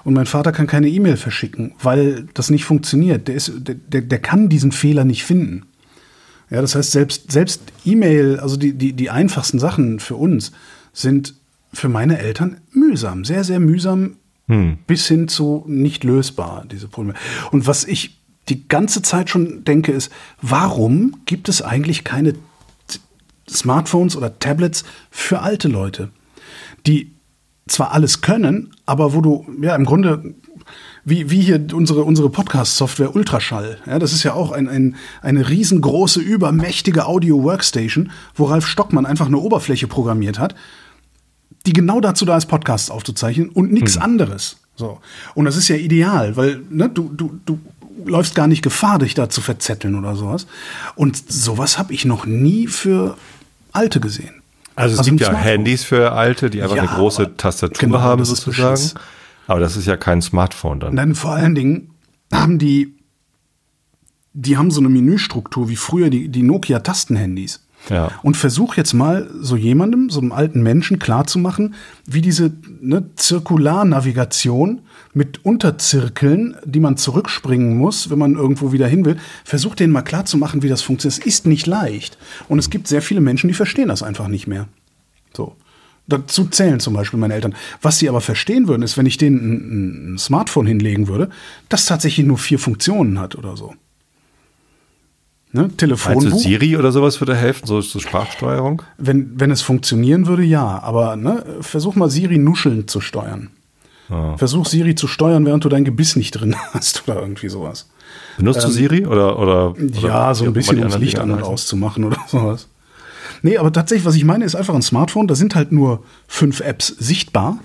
und 0.05 0.14
mein 0.14 0.26
Vater 0.26 0.53
kann 0.53 0.66
keine 0.66 0.88
E-Mail 0.88 1.16
verschicken, 1.16 1.72
weil 1.82 2.26
das 2.34 2.51
nicht 2.51 2.64
funktioniert, 2.64 3.28
der, 3.28 3.34
ist, 3.34 3.53
der, 3.57 4.01
der, 4.01 4.18
kann 4.18 4.48
diesen 4.48 4.72
Fehler 4.72 5.05
nicht 5.05 5.24
finden. 5.24 5.66
Ja, 6.51 6.61
das 6.61 6.74
heißt, 6.74 6.90
selbst, 6.90 7.30
selbst 7.30 7.62
E-Mail, 7.84 8.40
also 8.40 8.57
die, 8.57 8.72
die, 8.72 8.92
die 8.92 9.11
einfachsten 9.11 9.59
Sachen 9.59 10.01
für 10.01 10.16
uns, 10.16 10.53
sind 10.92 11.34
für 11.72 11.88
meine 11.88 12.18
Eltern 12.18 12.59
mühsam, 12.72 13.24
sehr, 13.24 13.44
sehr 13.44 13.61
mühsam, 13.61 14.16
bis 14.86 15.07
hin 15.07 15.28
zu 15.28 15.64
nicht 15.68 16.03
lösbar, 16.03 16.64
diese 16.70 16.88
Probleme. 16.88 17.16
Und 17.53 17.68
was 17.68 17.84
ich 17.84 18.18
die 18.48 18.66
ganze 18.66 19.01
Zeit 19.01 19.30
schon 19.30 19.62
denke, 19.62 19.92
ist, 19.92 20.11
warum 20.42 21.20
gibt 21.24 21.48
es 21.48 21.62
eigentlich 21.62 22.03
keine 22.03 22.34
Smartphones 23.48 24.16
oder 24.16 24.40
Tablets 24.40 24.84
für 25.11 25.40
alte 25.40 25.68
Leute, 25.68 26.11
die 26.84 27.12
zwar 27.71 27.93
alles 27.93 28.21
können, 28.21 28.75
aber 28.87 29.14
wo 29.14 29.21
du, 29.21 29.47
ja, 29.61 29.75
im 29.75 29.85
Grunde, 29.85 30.35
wie, 31.05 31.31
wie 31.31 31.41
hier 31.41 31.64
unsere, 31.73 32.05
unsere 32.05 32.31
Podcast-Software 32.31 33.14
Ultraschall. 33.14 33.79
Ja, 33.87 33.99
das 33.99 34.12
ist 34.12 34.23
ja 34.23 34.35
auch 34.35 34.53
ein, 34.53 34.68
ein, 34.68 34.97
eine 35.23 35.49
riesengroße, 35.49 36.21
übermächtige 36.21 37.07
Audio-Workstation, 37.07 38.11
wo 38.35 38.45
Ralf 38.47 38.66
Stockmann 38.66 39.07
einfach 39.07 39.27
eine 39.27 39.39
Oberfläche 39.39 39.87
programmiert 39.87 40.39
hat, 40.39 40.55
die 41.66 41.73
genau 41.73 42.01
dazu 42.01 42.25
da 42.25 42.37
ist, 42.37 42.47
Podcasts 42.47 42.91
aufzuzeichnen 42.91 43.49
und 43.51 43.73
nichts 43.73 43.97
anderes. 43.97 44.59
So. 44.77 44.99
Und 45.35 45.45
das 45.45 45.57
ist 45.57 45.68
ja 45.68 45.77
ideal, 45.77 46.37
weil 46.37 46.62
ne, 46.71 46.89
du, 46.89 47.11
du, 47.14 47.39
du 47.45 47.59
läufst 48.05 48.35
gar 48.35 48.47
nicht 48.47 48.62
Gefahr, 48.62 48.99
dich 48.99 49.14
da 49.14 49.29
zu 49.29 49.41
verzetteln 49.41 49.95
oder 49.95 50.16
sowas. 50.16 50.47
Und 50.95 51.31
sowas 51.31 51.79
habe 51.79 51.93
ich 51.93 52.05
noch 52.05 52.27
nie 52.27 52.66
für 52.66 53.16
Alte 53.73 54.01
gesehen. 54.01 54.39
Also 54.81 54.95
es 54.95 54.99
Also 55.01 55.11
gibt 55.11 55.20
ja 55.20 55.28
Smartphone. 55.28 55.51
Handys 55.51 55.85
für 55.85 56.12
Alte, 56.12 56.51
die 56.51 56.62
einfach 56.62 56.76
Ja, 56.76 56.83
eine 56.83 56.91
große 56.93 57.37
Tastatur 57.37 57.78
genau, 57.78 58.01
haben 58.01 58.24
sozusagen. 58.24 58.81
Aber 59.47 59.61
das 59.61 59.76
ist 59.76 59.87
ja 59.87 59.97
kein 59.97 60.22
Smartphone 60.22 60.81
dann. 60.81 60.91
Und 60.91 60.97
dann 60.97 61.14
vor 61.14 61.33
allen 61.33 61.55
Dingen 61.55 61.91
haben 62.33 62.59
die, 62.59 62.95
die 64.33 64.57
haben 64.57 64.70
so 64.70 64.81
eine 64.81 64.89
Menüstruktur 64.89 65.68
wie 65.68 65.76
früher 65.76 66.11
die, 66.11 66.28
die 66.28 66.43
Nokia-Tastenhandys. 66.43 67.66
Ja. 67.89 68.11
Und 68.22 68.37
versuch 68.37 68.76
jetzt 68.76 68.93
mal 68.93 69.28
so 69.41 69.57
jemandem, 69.57 70.11
so 70.11 70.20
einem 70.20 70.33
alten 70.33 70.62
Menschen 70.62 70.99
klarzumachen, 70.99 71.74
wie 72.07 72.20
diese 72.20 72.53
ne, 72.81 73.05
Zirkularnavigation 73.16 74.83
mit 75.13 75.45
Unterzirkeln, 75.45 76.57
die 76.65 76.81
man 76.81 76.97
zurückspringen 76.97 77.77
muss, 77.77 78.11
wenn 78.11 78.19
man 78.19 78.35
irgendwo 78.35 78.73
wieder 78.73 78.87
hin 78.87 79.05
will, 79.05 79.17
versuch 79.45 79.75
denen 79.75 79.93
mal 79.93 80.03
klarzumachen, 80.03 80.63
wie 80.63 80.69
das 80.69 80.83
funktioniert. 80.83 81.19
Es 81.19 81.27
ist 81.27 81.47
nicht 81.47 81.67
leicht. 81.67 82.17
Und 82.49 82.59
es 82.59 82.71
gibt 82.71 82.87
sehr 82.87 83.03
viele 83.03 83.21
Menschen, 83.21 83.49
die 83.49 83.55
verstehen 83.55 83.89
das 83.89 84.03
einfach 84.03 84.29
nicht 84.29 84.47
mehr. 84.47 84.69
So. 85.37 85.57
Dazu 86.07 86.47
zählen 86.47 86.81
zum 86.81 86.95
Beispiel 86.95 87.19
meine 87.19 87.35
Eltern. 87.35 87.55
Was 87.83 87.99
sie 87.99 88.09
aber 88.09 88.21
verstehen 88.21 88.69
würden, 88.69 88.83
ist, 88.83 88.97
wenn 88.97 89.07
ich 89.07 89.17
denen 89.17 89.39
ein, 89.39 90.15
ein 90.15 90.19
Smartphone 90.19 90.67
hinlegen 90.67 91.09
würde, 91.09 91.31
das 91.69 91.87
tatsächlich 91.87 92.27
nur 92.27 92.39
vier 92.39 92.59
Funktionen 92.59 93.19
hat 93.19 93.37
oder 93.37 93.57
so. 93.57 93.75
Ne? 95.53 95.69
Du 95.69 95.75
Telefonbuch. 95.75 96.39
Siri 96.39 96.77
oder 96.77 96.93
sowas 96.93 97.21
würde 97.21 97.37
helfen, 97.37 97.67
so, 97.67 97.81
so 97.81 97.99
Sprachsteuerung? 97.99 98.83
Wenn, 98.99 99.39
wenn 99.39 99.51
es 99.51 99.63
funktionieren 99.63 100.27
würde, 100.27 100.45
ja. 100.45 100.81
Aber 100.83 101.17
ne, 101.17 101.45
versuch 101.61 101.97
mal 101.97 102.11
Siri 102.11 102.39
nuschelnd 102.39 102.91
zu 102.91 103.01
steuern. 103.01 103.51
Versuch 104.37 104.67
Siri 104.67 104.95
zu 104.95 105.07
steuern, 105.07 105.47
während 105.47 105.65
du 105.65 105.69
dein 105.69 105.85
Gebiss 105.85 106.17
nicht 106.17 106.33
drin 106.33 106.57
hast 106.73 107.07
oder 107.07 107.21
irgendwie 107.21 107.49
sowas. 107.49 107.89
Benutzt 108.37 108.65
du 108.65 108.69
Siri 108.69 109.07
oder, 109.07 109.39
oder, 109.39 109.71
oder 109.71 109.79
Ähm, 109.79 109.93
ja, 110.01 110.35
so 110.35 110.45
ein 110.45 110.53
bisschen 110.53 110.79
ums 110.79 110.95
anderen 110.95 111.05
Licht 111.05 111.19
an 111.19 111.31
und 111.31 111.43
auszumachen 111.43 112.05
oder 112.05 112.19
sowas. 112.27 112.69
Nee, 113.43 113.57
aber 113.57 113.73
tatsächlich, 113.73 114.05
was 114.05 114.17
ich 114.17 114.25
meine, 114.25 114.45
ist 114.45 114.55
einfach 114.55 114.75
ein 114.75 114.83
Smartphone, 114.83 115.27
da 115.27 115.35
sind 115.35 115.55
halt 115.55 115.73
nur 115.73 116.03
fünf 116.27 116.61
Apps 116.61 116.89
sichtbar. 116.89 117.59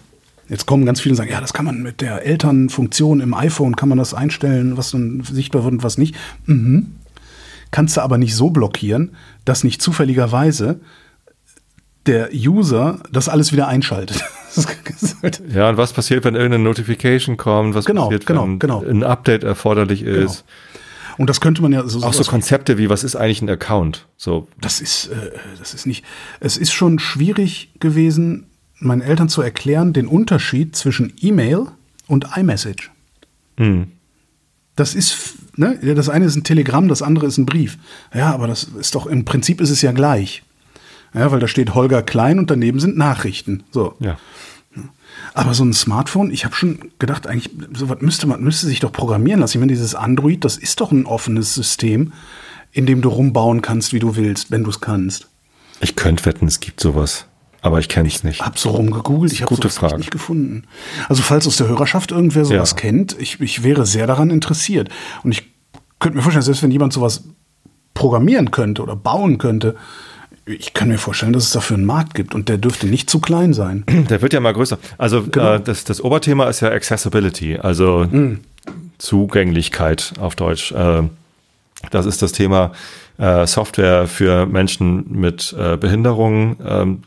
Jetzt 0.48 0.68
kommen 0.68 0.86
ganz 0.86 1.02
viele 1.02 1.14
und 1.14 1.18
sagen, 1.18 1.32
ja, 1.32 1.42
das 1.42 1.54
kann 1.54 1.66
man 1.66 1.82
mit 1.82 2.02
der 2.02 2.24
Elternfunktion 2.24 3.20
im 3.20 3.34
iPhone, 3.34 3.76
kann 3.76 3.90
man 3.90 3.98
das 3.98 4.14
einstellen, 4.14 4.78
was 4.78 4.92
dann 4.92 5.24
sichtbar 5.24 5.64
wird 5.64 5.74
und 5.74 5.84
was 5.84 5.98
nicht. 5.98 6.16
Mhm. 6.46 6.96
Kannst 7.72 7.98
du 7.98 8.02
aber 8.02 8.18
nicht 8.18 8.36
so 8.36 8.52
blockieren, 8.52 9.16
dass 9.44 9.64
nicht 9.64 9.82
zufälligerweise 9.82 10.80
der 12.06 12.30
User 12.32 13.00
das 13.12 13.28
alles 13.28 13.52
wieder 13.52 13.68
einschaltet. 13.68 14.24
Ja, 15.54 15.70
und 15.70 15.78
was 15.78 15.94
passiert, 15.94 16.24
wenn 16.24 16.36
irgendeine 16.36 16.64
Notification 16.64 17.38
kommt? 17.38 17.76
Was 17.76 17.86
Genau, 17.86 18.04
passiert, 18.06 18.26
genau, 18.26 18.44
wenn 18.44 18.60
genau. 18.60 18.84
ein 18.84 19.04
Update 19.04 19.44
erforderlich 19.44 20.02
ist? 20.02 20.46
und 21.18 21.30
das 21.30 21.40
könnte 21.40 21.62
man 21.62 21.72
ja 21.72 21.88
so 21.88 22.04
Auch 22.04 22.14
so 22.14 22.24
Konzepte 22.24 22.78
wie, 22.78 22.90
was 22.90 23.04
ist 23.04 23.16
eigentlich 23.16 23.42
ein 23.42 23.50
Account? 23.50 24.06
So, 24.18 24.48
Das 24.60 24.82
ist, 24.82 25.08
äh, 25.08 25.32
das 25.60 25.74
ist 25.74 25.86
nicht. 25.86 26.04
Es 26.40 26.58
ist 26.58 26.74
schon 26.74 27.00
schwierig 27.00 27.72
gewesen, 27.80 28.48
meinen 28.80 29.02
Eltern 29.02 29.30
zu 29.30 29.42
erklären, 29.42 29.94
den 29.94 30.08
Unterschied 30.08 30.76
zwischen 30.76 31.14
E-Mail 31.20 31.68
und 32.08 32.28
iMessage. 32.36 32.92
hm. 33.58 33.88
Das 34.78 34.94
ist, 34.94 35.36
ne, 35.56 35.80
das 35.96 36.10
eine 36.10 36.26
ist 36.26 36.36
ein 36.36 36.44
Telegramm, 36.44 36.90
das 36.90 37.02
andere 37.02 37.28
ist 37.28 37.38
ein 37.38 37.46
Brief. 37.46 37.78
Ja, 38.14 38.34
aber 38.34 38.46
das 38.48 38.66
ist 38.66 38.94
doch, 38.94 39.06
im 39.06 39.24
Prinzip 39.24 39.62
ist 39.62 39.70
es 39.70 39.82
ja 39.82 39.94
gleich. 39.94 40.44
Ja, 41.16 41.32
weil 41.32 41.40
da 41.40 41.48
steht 41.48 41.74
Holger 41.74 42.04
Klein 42.04 42.40
und 42.40 42.52
daneben 42.52 42.80
sind 42.80 42.98
Nachrichten. 42.98 43.64
So. 43.72 43.96
Ja. 44.00 44.18
Aber 45.34 45.54
so 45.54 45.64
ein 45.64 45.74
Smartphone, 45.74 46.32
ich 46.32 46.44
habe 46.46 46.56
schon 46.56 46.92
gedacht, 47.00 47.26
eigentlich, 47.28 47.50
sowas 47.74 47.98
müsste 48.02 48.28
man 48.28 48.42
müsste 48.44 48.68
sich 48.68 48.80
doch 48.82 48.92
programmieren 48.92 49.40
lassen. 49.40 49.58
Ich 49.58 49.60
meine, 49.62 49.72
dieses 49.72 49.96
Android, 49.96 50.44
das 50.44 50.58
ist 50.58 50.82
doch 50.82 50.92
ein 50.92 51.06
offenes 51.06 51.54
System, 51.54 52.12
in 52.72 52.86
dem 52.86 53.02
du 53.02 53.10
rumbauen 53.10 53.62
kannst, 53.62 53.94
wie 53.94 54.00
du 54.00 54.16
willst, 54.18 54.52
wenn 54.52 54.64
du 54.64 54.70
es 54.70 54.82
kannst. 54.82 55.30
Ich 55.80 55.96
könnte 55.96 56.26
wetten, 56.26 56.48
es 56.48 56.60
gibt 56.60 56.80
sowas. 56.80 57.26
Aber 57.62 57.80
ich 57.80 57.90
kenne 57.90 58.08
es 58.08 58.24
nicht. 58.24 58.42
Hab 58.42 58.60
so 58.60 58.70
rumgegoogelt, 58.70 59.32
ich 59.34 59.42
habe 59.42 59.70
Frage. 59.70 59.98
nicht 59.98 60.12
gefunden. 60.12 60.66
Also 61.10 61.24
falls 61.24 61.48
aus 61.48 61.56
der 61.58 61.68
Hörerschaft 61.68 62.12
irgendwer 62.12 62.46
sowas 62.46 62.72
Ja. 62.72 62.78
kennt, 62.78 63.16
ich, 63.20 63.40
ich 63.40 63.64
wäre 63.64 63.86
sehr 63.88 64.06
daran 64.06 64.30
interessiert. 64.30 64.90
Und 65.24 65.32
ich 65.32 65.52
könnte 66.00 66.18
mir 66.18 66.22
vorstellen, 66.22 66.44
selbst 66.44 66.62
wenn 66.62 66.70
jemand 66.72 66.94
sowas 66.94 67.24
programmieren 67.96 68.52
könnte 68.52 68.84
oder 68.84 68.96
bauen 68.96 69.38
könnte, 69.40 69.76
ich 70.46 70.74
kann 70.74 70.90
mir 70.90 70.98
vorstellen, 70.98 71.34
dass 71.34 71.44
es 71.46 71.52
dafür 71.52 71.78
einen 71.78 71.86
Markt 71.86 72.14
gibt 72.14 72.36
und 72.36 72.50
der 72.50 72.58
dürfte 72.58 72.88
nicht 72.88 73.10
zu 73.10 73.20
klein 73.20 73.54
sein. 73.54 73.84
Der 74.10 74.22
wird 74.22 74.32
ja 74.34 74.40
mal 74.40 74.54
größer. 74.54 74.78
Also 74.98 75.24
Genau. 75.24 75.56
äh, 75.56 75.60
das, 75.60 75.84
das 75.86 76.02
Oberthema 76.04 76.46
ist 76.46 76.60
ja 76.62 76.70
Accessibility, 76.70 77.58
also 77.58 78.08
Zugänglichkeit 79.00 80.14
auf 80.20 80.36
Deutsch. 80.36 80.72
Äh, 80.72 81.04
das 81.92 82.06
ist 82.06 82.22
das 82.22 82.32
Thema 82.32 82.72
äh, 83.18 83.46
Software 83.48 84.08
für 84.08 84.46
Menschen 84.46 85.06
mit 85.12 85.56
äh, 85.58 85.78
Behinderungen 85.78 86.58
ähm, 86.66 87.04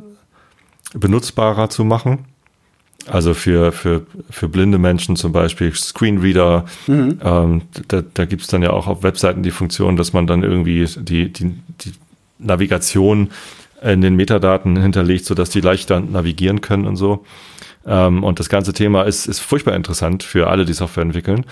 benutzbarer 0.95 1.71
zu 1.71 1.85
machen. 1.85 2.25
Also 3.07 3.33
für, 3.33 3.73
für, 3.73 4.03
für 4.29 4.49
blinde 4.49 4.77
Menschen 4.79 5.17
zum 5.17 5.33
Beispiel 5.33 5.75
Screenreader. 5.75 6.67
Ähm, 6.89 7.63
da 7.89 8.03
da 8.03 8.25
gibt 8.27 8.43
es 8.43 8.49
dann 8.49 8.63
ja 8.63 8.71
auch 8.71 8.87
auf 8.87 9.03
Webseiten 9.03 9.43
die 9.43 9.51
Funktion, 9.51 9.97
dass 9.97 10.13
man 10.13 10.27
dann 10.27 10.43
irgendwie 10.43 10.85
die, 10.99 11.33
die, 11.33 11.55
die 11.81 11.93
Navigation 12.39 13.31
in 13.83 14.01
den 14.01 14.17
Metadaten 14.17 14.81
hinterlegt, 14.81 15.25
sodass 15.25 15.51
die 15.51 15.61
leichter 15.61 16.01
navigieren 16.01 16.61
können 16.61 16.87
und 16.87 16.97
so. 16.97 17.25
Ähm, 17.87 18.25
und 18.25 18.41
das 18.41 18.49
ganze 18.49 18.73
Thema 18.73 19.03
ist, 19.03 19.27
ist 19.27 19.41
furchtbar 19.41 19.75
interessant 19.75 20.23
für 20.23 20.49
alle, 20.49 20.65
die 20.65 20.73
Software 20.73 21.05
entwickeln, 21.05 21.47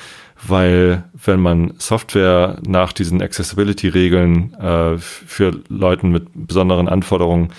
weil 0.47 1.05
wenn 1.25 1.41
man 1.41 1.75
Software 1.79 2.59
nach 2.67 2.93
diesen 2.93 3.23
Accessibility-Regeln 3.23 4.55
äh, 4.55 4.99
für 4.99 5.61
Leuten 5.69 6.11
mit 6.11 6.27
besonderen 6.35 6.89
Anforderungen 6.89 7.53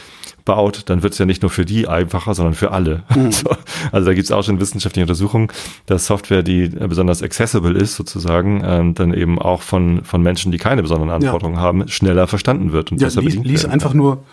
baut, 0.48 0.84
dann 0.88 1.04
wird 1.04 1.14
es 1.14 1.20
ja 1.20 1.26
nicht 1.26 1.44
nur 1.44 1.52
für 1.52 1.66
die 1.66 1.88
einfacher, 1.88 2.34
sondern 2.34 2.56
für 2.56 2.72
alle. 2.72 3.04
So, 3.30 3.50
also 3.92 4.06
da 4.08 4.14
gibt 4.14 4.24
es 4.24 4.32
auch 4.32 4.44
schon 4.44 4.60
wissenschaftliche 4.62 5.04
Untersuchungen, 5.04 5.50
dass 5.86 6.06
Software, 6.06 6.44
die 6.44 6.70
besonders 6.70 7.22
accessible 7.22 7.78
ist, 7.78 7.96
sozusagen, 7.96 8.62
ähm, 8.64 8.96
dann 8.96 9.14
eben 9.14 9.38
auch 9.38 9.62
von, 9.62 10.06
von 10.06 10.22
Menschen, 10.22 10.52
die 10.52 10.58
keine 10.58 10.82
besonderen 10.82 11.10
Anforderungen 11.10 11.60
haben, 11.60 11.88
schneller 11.90 12.26
verstanden 12.26 12.72
wird 12.72 12.92
und 12.92 13.02
Ja, 13.02 13.08
besser 13.08 13.22
lies, 13.22 13.36
lies 13.36 13.66
einfach 13.66 13.94
nur 13.94 14.24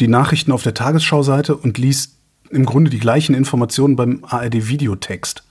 die 0.00 0.08
Nachrichten 0.08 0.50
auf 0.50 0.62
der 0.62 0.72
Tagesschau-Seite 0.72 1.54
und 1.54 1.76
lies 1.76 2.16
im 2.50 2.64
Grunde 2.64 2.90
die 2.90 2.98
gleichen 2.98 3.34
Informationen 3.34 3.96
beim 3.96 4.24
ARD-Videotext. 4.26 5.44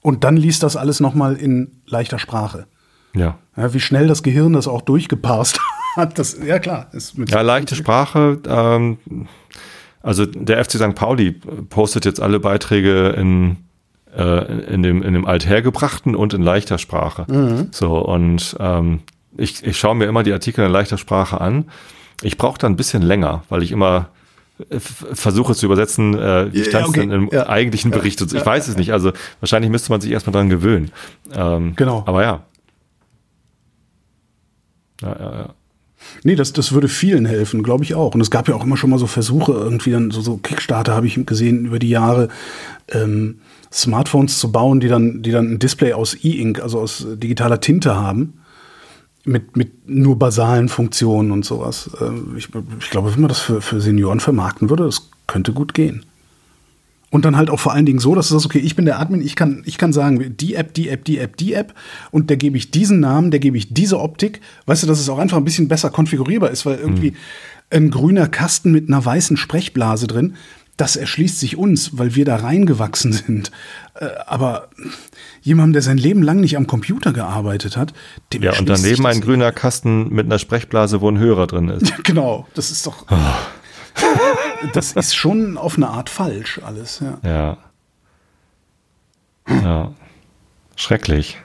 Und 0.00 0.24
dann 0.24 0.36
liest 0.36 0.62
das 0.62 0.76
alles 0.76 0.98
nochmal 1.00 1.36
in 1.36 1.72
leichter 1.86 2.18
Sprache. 2.18 2.66
Ja. 3.14 3.38
Ja, 3.56 3.74
wie 3.74 3.80
schnell 3.80 4.06
das 4.06 4.22
Gehirn 4.22 4.54
das 4.54 4.66
auch 4.66 4.80
durchgeparst 4.80 5.60
hat, 5.96 6.18
das, 6.18 6.36
ja 6.44 6.58
klar. 6.58 6.88
Ist 6.92 7.18
mit 7.18 7.30
Ja, 7.30 7.40
leichte 7.42 7.74
Sprache. 7.74 8.38
Ähm, 8.46 8.98
also 10.02 10.26
der 10.26 10.64
FC 10.64 10.72
St. 10.72 10.94
Pauli 10.94 11.32
postet 11.32 12.04
jetzt 12.04 12.20
alle 12.20 12.40
Beiträge 12.40 13.10
in, 13.10 13.56
äh, 14.16 14.72
in, 14.74 14.82
dem, 14.82 15.02
in 15.02 15.14
dem 15.14 15.26
Althergebrachten 15.26 16.16
und 16.16 16.34
in 16.34 16.42
leichter 16.42 16.78
Sprache. 16.78 17.26
So, 17.72 17.98
und 17.98 18.56
ähm, 18.58 19.00
ich, 19.36 19.64
ich 19.64 19.78
schaue 19.78 19.94
mir 19.94 20.06
immer 20.06 20.22
die 20.22 20.32
Artikel 20.32 20.64
in 20.66 20.72
leichter 20.72 20.98
Sprache 20.98 21.40
an. 21.40 21.70
Ich 22.22 22.36
brauche 22.36 22.58
da 22.58 22.66
ein 22.66 22.76
bisschen 22.76 23.02
länger, 23.02 23.42
weil 23.48 23.62
ich 23.62 23.70
immer 23.72 24.08
äh, 24.70 24.78
versuche 24.80 25.54
zu 25.54 25.66
übersetzen, 25.66 26.14
äh, 26.18 26.52
wie 26.52 26.58
Ja, 26.58 26.64
stand 26.64 26.84
es 26.84 26.88
okay. 26.90 27.00
denn 27.00 27.10
im 27.12 27.28
Ja. 27.32 27.48
eigentlichen 27.48 27.90
Bericht. 27.92 28.20
und 28.22 28.28
so. 28.28 28.36
Ich 28.36 28.44
weiß 28.44 28.68
es 28.68 28.76
nicht. 28.76 28.92
Also 28.92 29.12
wahrscheinlich 29.40 29.70
müsste 29.70 29.90
man 29.92 30.00
sich 30.00 30.10
erstmal 30.10 30.32
dran 30.32 30.48
gewöhnen. 30.48 30.90
Ähm, 31.32 31.74
Genau. 31.76 32.02
Aber 32.06 32.22
ja. 32.22 32.40
Ja, 35.00 35.08
ja, 35.18 35.32
ja. 35.32 35.54
Nee, 36.22 36.34
das, 36.34 36.52
das 36.52 36.72
würde 36.72 36.88
vielen 36.88 37.26
helfen, 37.26 37.62
glaube 37.62 37.84
ich 37.84 37.94
auch. 37.94 38.14
Und 38.14 38.20
es 38.20 38.30
gab 38.30 38.48
ja 38.48 38.54
auch 38.54 38.64
immer 38.64 38.76
schon 38.76 38.90
mal 38.90 38.98
so 38.98 39.06
Versuche, 39.06 39.52
irgendwie 39.52 39.90
dann 39.90 40.10
so, 40.10 40.20
so 40.20 40.36
Kickstarter 40.36 40.94
habe 40.94 41.06
ich 41.06 41.24
gesehen 41.26 41.66
über 41.66 41.78
die 41.78 41.88
Jahre, 41.88 42.28
ähm, 42.88 43.38
Smartphones 43.72 44.38
zu 44.38 44.52
bauen, 44.52 44.80
die 44.80 44.88
dann, 44.88 45.22
die 45.22 45.30
dann 45.30 45.52
ein 45.52 45.58
Display 45.58 45.94
aus 45.94 46.16
E-Ink, 46.22 46.60
also 46.60 46.78
aus 46.78 47.06
digitaler 47.14 47.60
Tinte 47.60 47.96
haben. 47.96 48.34
Mit, 49.24 49.56
mit 49.56 49.88
nur 49.88 50.18
basalen 50.18 50.68
Funktionen 50.68 51.30
und 51.30 51.44
sowas. 51.44 51.88
Ähm, 52.00 52.34
ich, 52.36 52.48
ich 52.80 52.90
glaube, 52.90 53.14
wenn 53.14 53.20
man 53.20 53.28
das 53.28 53.38
für, 53.38 53.60
für 53.60 53.80
Senioren 53.80 54.18
vermarkten 54.18 54.68
würde, 54.68 54.84
das 54.84 55.10
könnte 55.28 55.52
gut 55.52 55.74
gehen. 55.74 56.04
Und 57.12 57.26
dann 57.26 57.36
halt 57.36 57.50
auch 57.50 57.60
vor 57.60 57.74
allen 57.74 57.84
Dingen 57.84 57.98
so, 57.98 58.14
dass 58.14 58.28
du 58.28 58.34
sagst, 58.34 58.46
okay, 58.46 58.58
ich 58.58 58.74
bin 58.74 58.86
der 58.86 58.98
Admin, 58.98 59.20
ich 59.20 59.36
kann, 59.36 59.62
ich 59.66 59.76
kann 59.76 59.92
sagen, 59.92 60.34
die 60.34 60.54
App, 60.54 60.72
die 60.72 60.88
App, 60.88 61.04
die 61.04 61.18
App, 61.18 61.36
die 61.36 61.52
App 61.52 61.74
und 62.10 62.30
der 62.30 62.38
gebe 62.38 62.56
ich 62.56 62.70
diesen 62.70 63.00
Namen, 63.00 63.30
der 63.30 63.38
gebe 63.38 63.58
ich 63.58 63.74
diese 63.74 64.00
Optik. 64.00 64.40
Weißt 64.64 64.82
du, 64.82 64.86
dass 64.86 64.98
es 64.98 65.10
auch 65.10 65.18
einfach 65.18 65.36
ein 65.36 65.44
bisschen 65.44 65.68
besser 65.68 65.90
konfigurierbar 65.90 66.50
ist, 66.50 66.64
weil 66.64 66.78
irgendwie 66.78 67.12
ein 67.68 67.90
grüner 67.90 68.28
Kasten 68.28 68.72
mit 68.72 68.88
einer 68.88 69.04
weißen 69.04 69.36
Sprechblase 69.36 70.06
drin, 70.06 70.36
das 70.78 70.96
erschließt 70.96 71.38
sich 71.38 71.58
uns, 71.58 71.98
weil 71.98 72.14
wir 72.14 72.24
da 72.24 72.36
reingewachsen 72.36 73.12
sind. 73.12 73.50
Äh, 73.94 74.06
aber 74.26 74.68
jemandem, 75.42 75.74
der 75.74 75.82
sein 75.82 75.98
Leben 75.98 76.22
lang 76.22 76.40
nicht 76.40 76.56
am 76.56 76.66
Computer 76.66 77.12
gearbeitet 77.12 77.76
hat, 77.76 77.92
dem 78.32 78.42
Ja, 78.42 78.58
und 78.58 78.66
daneben 78.68 79.04
ein 79.04 79.20
grüner 79.20 79.52
Kasten 79.52 80.08
mit 80.08 80.24
einer 80.24 80.38
Sprechblase, 80.38 81.02
wo 81.02 81.10
ein 81.10 81.18
Hörer 81.18 81.46
drin 81.46 81.68
ist. 81.68 81.82
nicht. 81.82 82.04
Genau, 82.04 82.46
das 82.54 82.70
ist 82.70 82.86
doch. 82.86 83.06
das 84.72 84.92
ist 84.92 85.14
schon 85.14 85.56
auf 85.56 85.76
eine 85.76 85.88
Art 85.88 86.10
falsch 86.10 86.60
alles, 86.64 87.00
ja. 87.00 87.18
Ja. 87.24 87.58
Ja. 89.48 89.92
Schrecklich. 90.76 91.38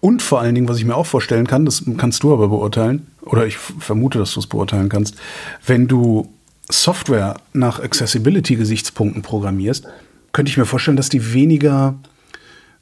Und 0.00 0.22
vor 0.22 0.40
allen 0.40 0.54
Dingen, 0.54 0.68
was 0.68 0.78
ich 0.78 0.84
mir 0.84 0.94
auch 0.94 1.06
vorstellen 1.06 1.46
kann, 1.46 1.64
das 1.64 1.84
kannst 1.96 2.22
du 2.22 2.32
aber 2.32 2.48
beurteilen, 2.48 3.06
oder 3.22 3.46
ich 3.46 3.56
vermute, 3.56 4.18
dass 4.18 4.32
du 4.34 4.40
es 4.40 4.46
beurteilen 4.46 4.88
kannst, 4.88 5.16
wenn 5.64 5.88
du 5.88 6.32
Software 6.68 7.36
nach 7.52 7.80
Accessibility-Gesichtspunkten 7.80 9.22
programmierst, 9.22 9.86
könnte 10.32 10.50
ich 10.50 10.58
mir 10.58 10.66
vorstellen, 10.66 10.96
dass 10.96 11.08
die 11.08 11.32
weniger, 11.32 11.94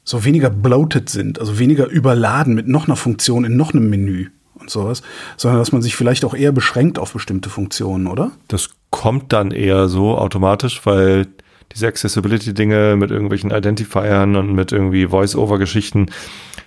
so 0.03 0.23
weniger 0.25 0.49
bloated 0.49 1.09
sind, 1.09 1.39
also 1.39 1.59
weniger 1.59 1.87
überladen 1.87 2.53
mit 2.53 2.67
noch 2.67 2.87
einer 2.87 2.95
Funktion 2.95 3.45
in 3.45 3.55
noch 3.55 3.73
einem 3.73 3.89
Menü 3.89 4.29
und 4.59 4.69
sowas, 4.69 5.01
sondern 5.37 5.59
dass 5.59 5.71
man 5.71 5.81
sich 5.81 5.95
vielleicht 5.95 6.25
auch 6.25 6.33
eher 6.33 6.51
beschränkt 6.51 6.99
auf 6.99 7.13
bestimmte 7.13 7.49
Funktionen, 7.49 8.07
oder? 8.07 8.31
Das 8.47 8.69
kommt 8.89 9.33
dann 9.33 9.51
eher 9.51 9.87
so 9.87 10.17
automatisch, 10.17 10.81
weil 10.85 11.27
diese 11.73 11.87
Accessibility-Dinge 11.87 12.95
mit 12.95 13.11
irgendwelchen 13.11 13.51
Identifiern 13.51 14.35
und 14.35 14.53
mit 14.53 14.71
irgendwie 14.71 15.07
Voice-Over-Geschichten, 15.07 16.05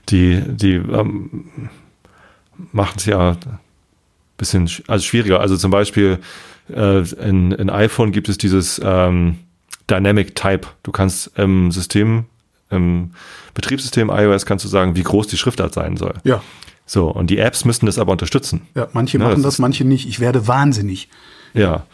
die, 0.08 0.42
die 0.46 0.74
ähm, 0.74 1.46
machen 2.72 2.94
es 2.96 3.06
ja 3.06 3.30
ein 3.30 3.58
bisschen 4.36 4.66
sch- 4.66 4.82
also 4.88 5.04
schwieriger. 5.04 5.40
Also 5.40 5.56
zum 5.56 5.70
Beispiel 5.70 6.18
äh, 6.74 7.08
in, 7.20 7.52
in 7.52 7.70
iPhone 7.70 8.12
gibt 8.12 8.28
es 8.28 8.38
dieses 8.38 8.80
ähm, 8.84 9.38
Dynamic 9.88 10.34
Type. 10.34 10.66
Du 10.82 10.92
kannst 10.92 11.30
im 11.38 11.70
System, 11.70 12.24
im 12.70 13.12
Betriebssystem 13.54 14.10
iOS 14.10 14.44
kannst 14.44 14.64
du 14.64 14.68
sagen, 14.68 14.96
wie 14.96 15.02
groß 15.04 15.28
die 15.28 15.38
Schriftart 15.38 15.72
sein 15.72 15.96
soll. 15.96 16.14
Ja. 16.24 16.42
So, 16.88 17.08
und 17.10 17.28
die 17.28 17.38
Apps 17.38 17.64
müssen 17.66 17.86
das 17.86 17.98
aber 17.98 18.12
unterstützen. 18.12 18.62
Ja, 18.74 18.88
manche 18.94 19.18
Ja, 19.18 19.24
machen 19.24 19.42
das 19.42 19.54
das, 19.54 19.58
manche 19.60 19.84
nicht. 19.84 20.08
Ich 20.08 20.18
werde 20.20 20.48
wahnsinnig. 20.48 21.08
Ja, 21.54 21.84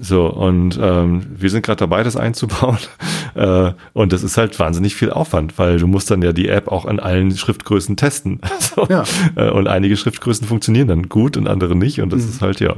so 0.00 0.26
und 0.26 0.78
ähm, 0.80 1.26
wir 1.36 1.50
sind 1.50 1.64
gerade 1.66 1.78
dabei, 1.78 2.02
das 2.02 2.16
einzubauen 2.16 2.78
äh, 3.34 3.72
und 3.92 4.12
das 4.12 4.22
ist 4.22 4.36
halt 4.38 4.58
wahnsinnig 4.58 4.94
viel 4.94 5.10
Aufwand, 5.10 5.58
weil 5.58 5.78
du 5.78 5.86
musst 5.86 6.10
dann 6.10 6.22
ja 6.22 6.32
die 6.32 6.48
App 6.48 6.68
auch 6.68 6.86
in 6.86 6.98
allen 7.00 7.36
Schriftgrößen 7.36 7.96
testen 7.96 8.40
so, 8.58 8.86
Ja. 8.88 9.04
äh, 9.36 9.50
und 9.50 9.68
einige 9.68 9.96
Schriftgrößen 9.98 10.46
funktionieren 10.46 10.88
dann 10.88 11.08
gut 11.10 11.36
und 11.36 11.46
andere 11.46 11.76
nicht 11.76 12.00
und 12.00 12.10
das 12.12 12.24
ist 12.24 12.40
halt 12.40 12.60
ja, 12.60 12.76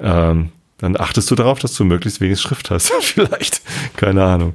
ähm, 0.00 0.48
dann 0.78 0.96
achtest 0.98 1.30
du 1.30 1.34
darauf, 1.34 1.58
dass 1.58 1.74
du 1.74 1.84
möglichst 1.84 2.20
wenig 2.20 2.40
Schrift 2.40 2.70
hast, 2.70 2.90
vielleicht, 3.00 3.60
keine 3.96 4.24
Ahnung. 4.24 4.54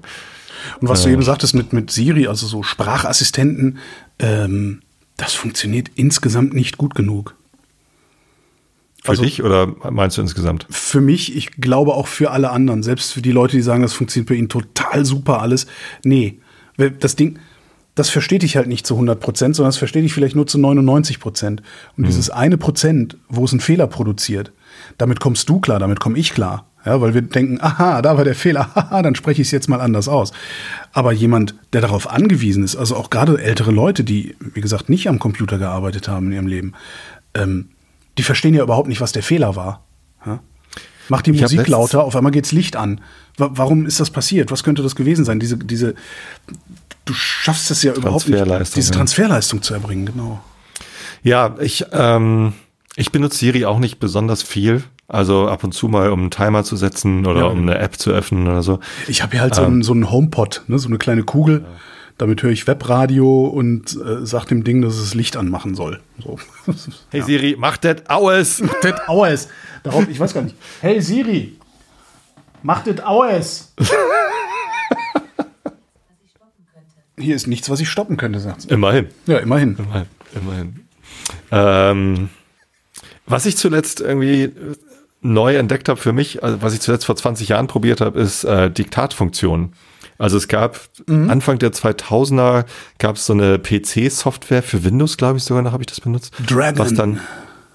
Und 0.81 0.89
was 0.89 1.03
du 1.03 1.09
eben 1.09 1.23
sagtest 1.23 1.53
mit, 1.53 1.73
mit 1.73 1.91
Siri, 1.91 2.25
also 2.27 2.47
so 2.47 2.63
Sprachassistenten, 2.63 3.77
ähm, 4.19 4.81
das 5.23 5.33
funktioniert 5.33 5.89
insgesamt 5.95 6.53
nicht 6.53 6.77
gut 6.77 6.95
genug. 6.95 7.35
Für 9.03 9.09
Also- 9.11 9.23
dich 9.23 9.41
oder 9.41 9.67
meinst 9.89 10.17
du 10.17 10.21
insgesamt? 10.21 10.65
Für 10.69 11.01
mich, 11.01 11.35
ich 11.35 11.51
glaube 11.51 11.93
auch 11.93 12.07
für 12.07 12.31
alle 12.31 12.51
anderen, 12.51 12.83
selbst 12.83 13.13
für 13.13 13.21
die 13.21 13.31
Leute, 13.31 13.55
die 13.55 13.61
sagen, 13.61 13.81
das 13.83 13.93
funktioniert 13.93 14.29
bei 14.29 14.35
ihnen 14.35 14.49
total 14.49 15.05
super 15.05 15.41
alles. 15.41 15.65
Nee, 16.03 16.39
das 16.99 17.15
Ding, 17.15 17.39
das 17.95 18.09
verstehe 18.09 18.39
ich 18.43 18.57
halt 18.57 18.67
nicht 18.67 18.85
zu 18.85 18.95
100 18.95 19.19
Prozent, 19.19 19.55
sondern 19.55 19.69
das 19.69 19.77
verstehe 19.77 20.03
ich 20.03 20.13
vielleicht 20.13 20.35
nur 20.35 20.47
zu 20.47 20.57
99 20.57 21.19
Prozent. 21.19 21.61
Und 21.95 22.07
dieses 22.07 22.29
eine 22.29 22.57
Prozent, 22.57 23.17
wo 23.29 23.45
es 23.45 23.51
einen 23.51 23.59
Fehler 23.61 23.87
produziert, 23.87 24.51
damit 24.97 25.19
kommst 25.19 25.47
du 25.47 25.59
klar, 25.59 25.79
damit 25.79 25.99
komme 25.99 26.17
ich 26.17 26.33
klar. 26.33 26.65
Ja, 26.85 26.99
weil 26.99 27.13
wir 27.13 27.21
denken, 27.21 27.59
aha, 27.61 28.01
da 28.01 28.17
war 28.17 28.25
der 28.25 28.35
Fehler, 28.35 28.69
haha, 28.75 29.01
dann 29.01 29.15
spreche 29.15 29.41
ich 29.41 29.47
es 29.47 29.51
jetzt 29.51 29.69
mal 29.69 29.79
anders 29.79 30.07
aus. 30.07 30.33
Aber 30.91 31.11
jemand, 31.11 31.55
der 31.71 31.81
darauf 31.81 32.09
angewiesen 32.09 32.63
ist, 32.63 32.75
also 32.75 32.95
auch 32.95 33.09
gerade 33.09 33.41
ältere 33.41 33.71
Leute, 33.71 34.03
die, 34.03 34.35
wie 34.39 34.61
gesagt, 34.61 34.89
nicht 34.89 35.07
am 35.07 35.19
Computer 35.19 35.57
gearbeitet 35.57 36.07
haben 36.07 36.27
in 36.27 36.33
ihrem 36.33 36.47
Leben, 36.47 36.73
ähm, 37.33 37.69
die 38.17 38.23
verstehen 38.23 38.53
ja 38.53 38.63
überhaupt 38.63 38.87
nicht, 38.87 39.01
was 39.01 39.11
der 39.11 39.23
Fehler 39.23 39.55
war. 39.55 39.83
Ja? 40.25 40.39
Mach 41.09 41.21
die 41.21 41.31
Ich 41.31 41.41
Musik 41.41 41.67
lauter, 41.67 42.03
auf 42.03 42.15
einmal 42.15 42.31
geht's 42.31 42.51
Licht 42.51 42.75
an. 42.75 43.01
Wa 43.37 43.49
warum 43.53 43.85
ist 43.85 43.99
das 43.99 44.09
passiert? 44.09 44.51
Was 44.51 44.63
könnte 44.63 44.83
das 44.83 44.95
gewesen 44.95 45.25
sein? 45.25 45.39
Diese, 45.39 45.57
diese, 45.57 45.95
du 47.05 47.13
schaffst 47.13 47.71
es 47.71 47.83
ja 47.83 47.93
überhaupt 47.93 48.27
nicht, 48.27 48.37
Transferleistung, 48.37 48.75
diese. 48.75 48.91
Transferleistung 48.91 49.61
zu 49.61 49.73
erbringen, 49.73 50.05
genau. 50.05 50.41
Ja, 51.23 51.55
ich, 51.59 51.85
ähm, 51.91 52.53
ich 52.95 53.11
benutze 53.11 53.37
Siri 53.37 53.65
auch 53.65 53.79
nicht 53.79 53.99
besonders 53.99 54.43
viel. 54.43 54.83
Also 55.07 55.47
ab 55.47 55.63
und 55.63 55.73
zu 55.73 55.87
mal, 55.89 56.09
um 56.11 56.21
einen 56.21 56.31
Timer 56.31 56.63
zu 56.63 56.75
setzen 56.75 57.25
oder 57.25 57.41
Ja. 57.41 57.45
um 57.47 57.61
eine 57.61 57.77
App 57.77 57.97
zu 57.99 58.11
öffnen 58.11 58.47
oder 58.47 58.63
so. 58.63 58.79
Ich 59.07 59.21
habe 59.21 59.33
hier 59.33 59.41
halt 59.41 59.53
so, 59.55 59.63
einen, 59.63 59.83
so 59.83 59.91
einen 59.93 60.09
HomePod, 60.09 60.63
ne, 60.67 60.79
so 60.79 60.87
eine 60.87 60.97
kleine 60.97 61.23
Kugel. 61.23 61.65
Damit 62.17 62.41
höre 62.43 62.51
ich 62.51 62.67
Webradio 62.67 63.47
und 63.47 63.95
äh, 63.95 64.25
sag 64.25 64.45
dem 64.45 64.63
Ding, 64.63 64.81
dass 64.81 64.95
es 64.97 65.13
Licht 65.15 65.35
anmachen 65.35 65.75
soll. 65.75 65.99
So. 66.23 66.37
Hey 67.11 67.21
Siri, 67.21 67.55
mach 67.57 67.77
das 67.77 68.07
aus! 68.07 68.61
das 68.81 69.07
aus. 69.07 69.47
Darauf, 69.83 70.07
ich 70.07 70.19
weiß 70.19 70.33
gar 70.33 70.43
nicht. 70.43 70.55
Hey 70.81 71.01
Siri, 71.01 71.57
mach 72.61 72.83
das 72.83 72.99
aus. 73.01 73.73
Hier 77.17 77.35
ist 77.35 77.47
nichts, 77.47 77.69
was 77.69 77.79
ich 77.79 77.89
stoppen 77.89 78.17
könnte, 78.17 78.39
sagt 78.39 78.61
sie. 78.63 78.69
Immerhin. 78.69 79.07
Ja, 79.27 79.37
immerhin. 79.37 79.77
Immerhin. 79.77 80.07
Immerhin. 80.35 80.79
Ähm, 81.51 82.29
was 83.25 83.45
ich 83.45 83.55
zuletzt 83.57 84.01
irgendwie 84.01 84.51
neu 85.23 85.55
entdeckt 85.55 85.89
habe 85.89 85.99
für 85.99 86.13
mich, 86.13 86.43
also 86.43 86.61
was 86.61 86.73
ich 86.73 86.81
zuletzt 86.81 87.05
vor 87.05 87.15
20 87.15 87.49
Jahren 87.49 87.67
probiert 87.67 88.01
habe, 88.01 88.19
ist 88.19 88.43
äh, 88.43 88.69
Diktatfunktion. 88.69 89.73
Also 90.17 90.37
es 90.37 90.47
gab 90.47 90.79
Anfang 91.07 91.59
der 91.59 91.73
2000er 91.73 92.65
gab 92.99 93.15
es 93.15 93.25
so 93.25 93.33
eine 93.33 93.57
PC-Software 93.57 94.61
für 94.61 94.83
Windows, 94.83 95.17
glaube 95.17 95.37
ich 95.37 95.43
sogar 95.43 95.63
noch, 95.63 95.71
habe 95.71 95.83
ich 95.83 95.87
das 95.87 96.01
benutzt. 96.01 96.33
Dragon. 96.47 96.77
Was 96.77 96.93
dann 96.93 97.19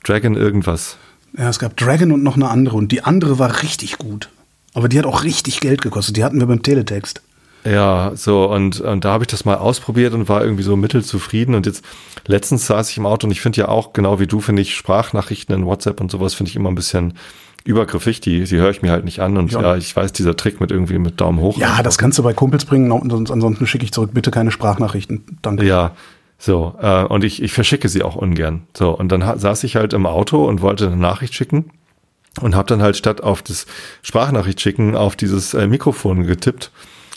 Dragon 0.04 0.34
irgendwas. 0.34 0.96
Ja, 1.36 1.48
es 1.48 1.58
gab 1.58 1.76
Dragon 1.76 2.12
und 2.12 2.22
noch 2.22 2.36
eine 2.36 2.48
andere. 2.48 2.76
Und 2.76 2.92
die 2.92 3.02
andere 3.02 3.38
war 3.38 3.62
richtig 3.62 3.98
gut. 3.98 4.30
Aber 4.72 4.88
die 4.88 4.98
hat 4.98 5.04
auch 5.04 5.24
richtig 5.24 5.60
Geld 5.60 5.82
gekostet. 5.82 6.16
Die 6.16 6.24
hatten 6.24 6.38
wir 6.38 6.46
beim 6.46 6.62
Teletext. 6.62 7.20
Ja, 7.64 8.12
so 8.14 8.50
und, 8.50 8.80
und 8.80 9.04
da 9.04 9.10
habe 9.12 9.24
ich 9.24 9.28
das 9.28 9.44
mal 9.44 9.56
ausprobiert 9.56 10.14
und 10.14 10.28
war 10.28 10.42
irgendwie 10.42 10.62
so 10.62 10.76
mittelzufrieden 10.76 11.54
und 11.54 11.66
jetzt 11.66 11.84
letztens 12.26 12.66
saß 12.66 12.90
ich 12.90 12.96
im 12.96 13.06
Auto 13.06 13.26
und 13.26 13.30
ich 13.32 13.40
finde 13.40 13.60
ja 13.60 13.68
auch 13.68 13.92
genau 13.92 14.20
wie 14.20 14.26
du 14.26 14.40
finde 14.40 14.62
ich 14.62 14.74
Sprachnachrichten 14.74 15.54
in 15.54 15.66
WhatsApp 15.66 16.00
und 16.00 16.10
sowas 16.10 16.34
finde 16.34 16.50
ich 16.50 16.56
immer 16.56 16.70
ein 16.70 16.74
bisschen 16.74 17.14
übergriffig, 17.64 18.20
die 18.20 18.44
die 18.44 18.56
höre 18.56 18.70
ich 18.70 18.80
mir 18.82 18.92
halt 18.92 19.04
nicht 19.04 19.20
an 19.20 19.36
und 19.36 19.52
Ja. 19.52 19.60
ja, 19.60 19.76
ich 19.76 19.94
weiß 19.94 20.12
dieser 20.12 20.36
Trick 20.36 20.60
mit 20.60 20.70
irgendwie 20.70 20.98
mit 20.98 21.20
Daumen 21.20 21.40
hoch. 21.40 21.58
Ja, 21.58 21.82
das 21.82 21.98
kannst 21.98 22.18
du 22.18 22.22
bei 22.22 22.32
Kumpels 22.32 22.64
bringen. 22.64 22.90
und 22.92 23.30
Ansonsten 23.30 23.66
schicke 23.66 23.84
ich 23.84 23.92
zurück. 23.92 24.10
Bitte 24.14 24.30
keine 24.30 24.50
Sprachnachrichten. 24.50 25.38
Danke. 25.42 25.66
Ja, 25.66 25.92
so 26.38 26.74
äh, 26.80 27.04
und 27.04 27.24
ich 27.24 27.42
ich 27.42 27.52
verschicke 27.52 27.88
sie 27.88 28.02
auch 28.02 28.14
ungern. 28.16 28.62
So 28.76 28.90
und 28.96 29.10
dann 29.10 29.38
saß 29.38 29.64
ich 29.64 29.76
halt 29.76 29.92
im 29.92 30.06
Auto 30.06 30.44
und 30.46 30.62
wollte 30.62 30.86
eine 30.86 30.96
Nachricht 30.96 31.34
schicken 31.34 31.70
und 32.40 32.54
habe 32.54 32.68
dann 32.68 32.80
halt 32.80 32.96
statt 32.96 33.22
auf 33.22 33.42
das 33.42 33.66
Sprachnachricht 34.02 34.60
schicken 34.60 34.96
auf 34.96 35.16
dieses 35.16 35.52
äh, 35.54 35.66
Mikrofon 35.66 36.24
getippt 36.26 36.70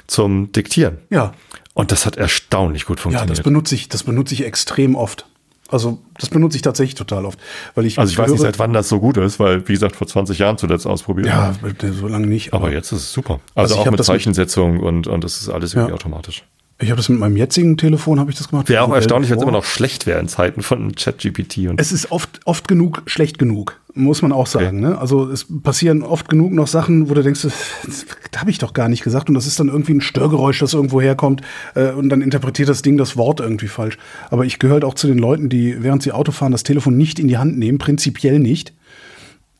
zum 0.08 0.52
Diktieren. 0.52 0.98
Ja. 1.10 1.34
Und 1.74 1.92
das 1.92 2.06
hat 2.06 2.18
erstaunlich 2.18 2.86
gut 2.86 2.98
Ja, 3.00 3.04
funktioniert. 3.04 3.38
das 3.38 3.44
benutze 3.44 3.76
ich, 3.76 3.88
das 3.90 4.04
benutze 4.04 4.34
ich 4.34 4.44
extrem 4.46 4.96
oft. 4.96 5.26
Also, 5.70 6.00
das 6.20 6.28
benutze 6.28 6.58
ich 6.58 6.62
tatsächlich 6.64 6.96
total 6.96 7.26
oft. 7.26 7.40
Weil 7.76 7.86
ich 7.86 7.98
Also 7.98 8.12
ich 8.12 8.18
weiß 8.18 8.30
nicht, 8.30 8.40
höre- 8.40 8.48
seit 8.48 8.60
wann 8.60 8.74
das 8.74 8.90
so 8.90 9.00
gut 9.00 9.16
ist, 9.16 9.40
weil, 9.40 9.66
wie 9.70 9.74
gesagt, 9.74 9.96
vor 9.96 10.06
20 10.06 10.38
Jahren 10.38 10.58
zuletzt 10.58 10.86
ausprobiert. 10.86 11.28
Ja, 11.28 11.56
so 11.98 12.08
lange 12.10 12.28
nicht. 12.28 12.52
Aber 12.54 12.74
jetzt 12.74 12.92
ist 12.92 13.00
es 13.04 13.14
super. 13.14 13.40
Also 13.56 13.76
Also, 13.76 13.76
auch 13.78 13.86
mit 13.92 13.98
das 14.00 14.08
mit- 14.10 14.16
Zeichensetzung 14.18 14.82
und, 14.82 15.08
und 15.08 15.24
das 15.24 15.40
ist 15.40 15.48
alles 15.48 15.74
irgendwie 15.74 15.92
Ja. 15.92 15.96
automatisch. 15.96 16.44
Ich 16.82 16.90
habe 16.90 16.98
das 16.98 17.10
mit 17.10 17.20
meinem 17.20 17.38
jetzigen 17.38 17.78
Telefon, 17.78 18.20
habe 18.20 18.32
ich 18.32 18.38
das 18.38 18.50
gemacht. 18.50 18.68
Wäre 18.68 18.84
auch 18.84 18.94
erstaunlich, 18.94 19.30
wenn 19.30 19.38
es 19.38 19.44
immer 19.44 19.52
noch 19.52 19.66
schlecht 19.66 20.08
wäre 20.08 20.20
in 20.20 20.28
Zeiten 20.28 20.64
von 20.64 20.96
ChatGPT 20.96 21.70
und 21.70 21.80
Es 21.80 21.92
ist 21.92 22.12
oft, 22.12 22.40
oft 22.46 22.68
genug 22.68 23.04
schlecht 23.06 23.38
genug, 23.38 23.80
muss 23.94 24.22
man 24.22 24.32
auch 24.32 24.48
sagen. 24.48 24.80
Ne? 24.80 24.98
Also 24.98 25.30
es 25.30 25.46
passieren 25.62 26.02
oft 26.02 26.28
genug 26.28 26.52
noch 26.54 26.68
Sachen, 26.68 27.10
wo 27.10 27.14
du 27.14 27.22
denkst, 27.22 27.44
das, 27.44 27.54
das 27.86 28.06
habe 28.40 28.50
ich 28.50 28.58
doch 28.58 28.74
gar 28.74 28.90
nicht 28.90 29.04
gesagt. 29.04 29.30
Und 29.30 29.36
das 29.36 29.46
ist 29.46 29.60
dann 29.60 29.68
irgendwie 29.68 29.94
ein 29.94 30.02
Störgeräusch, 30.02 30.60
das 30.60 30.74
irgendwo 30.74 31.02
herkommt. 31.02 31.42
Äh, 31.76 31.92
und 31.92 32.10
dann 32.10 32.22
interpretiert 32.22 32.70
das 32.70 32.82
Ding 32.82 32.98
das 32.98 33.16
Wort 33.16 33.40
irgendwie 33.40 33.68
falsch. 33.68 33.98
Aber 34.30 34.46
ich 34.46 34.58
gehöre 34.58 34.76
halt 34.76 34.86
auch 34.86 34.96
zu 34.96 35.08
den 35.08 35.20
Leuten, 35.20 35.50
die, 35.50 35.84
während 35.84 36.02
sie 36.02 36.12
Auto 36.12 36.32
fahren, 36.32 36.52
das 36.52 36.64
Telefon 36.64 36.98
nicht 36.98 37.20
in 37.20 37.28
die 37.28 37.38
Hand 37.38 37.58
nehmen, 37.58 37.78
prinzipiell 37.78 38.40
nicht. 38.40 38.74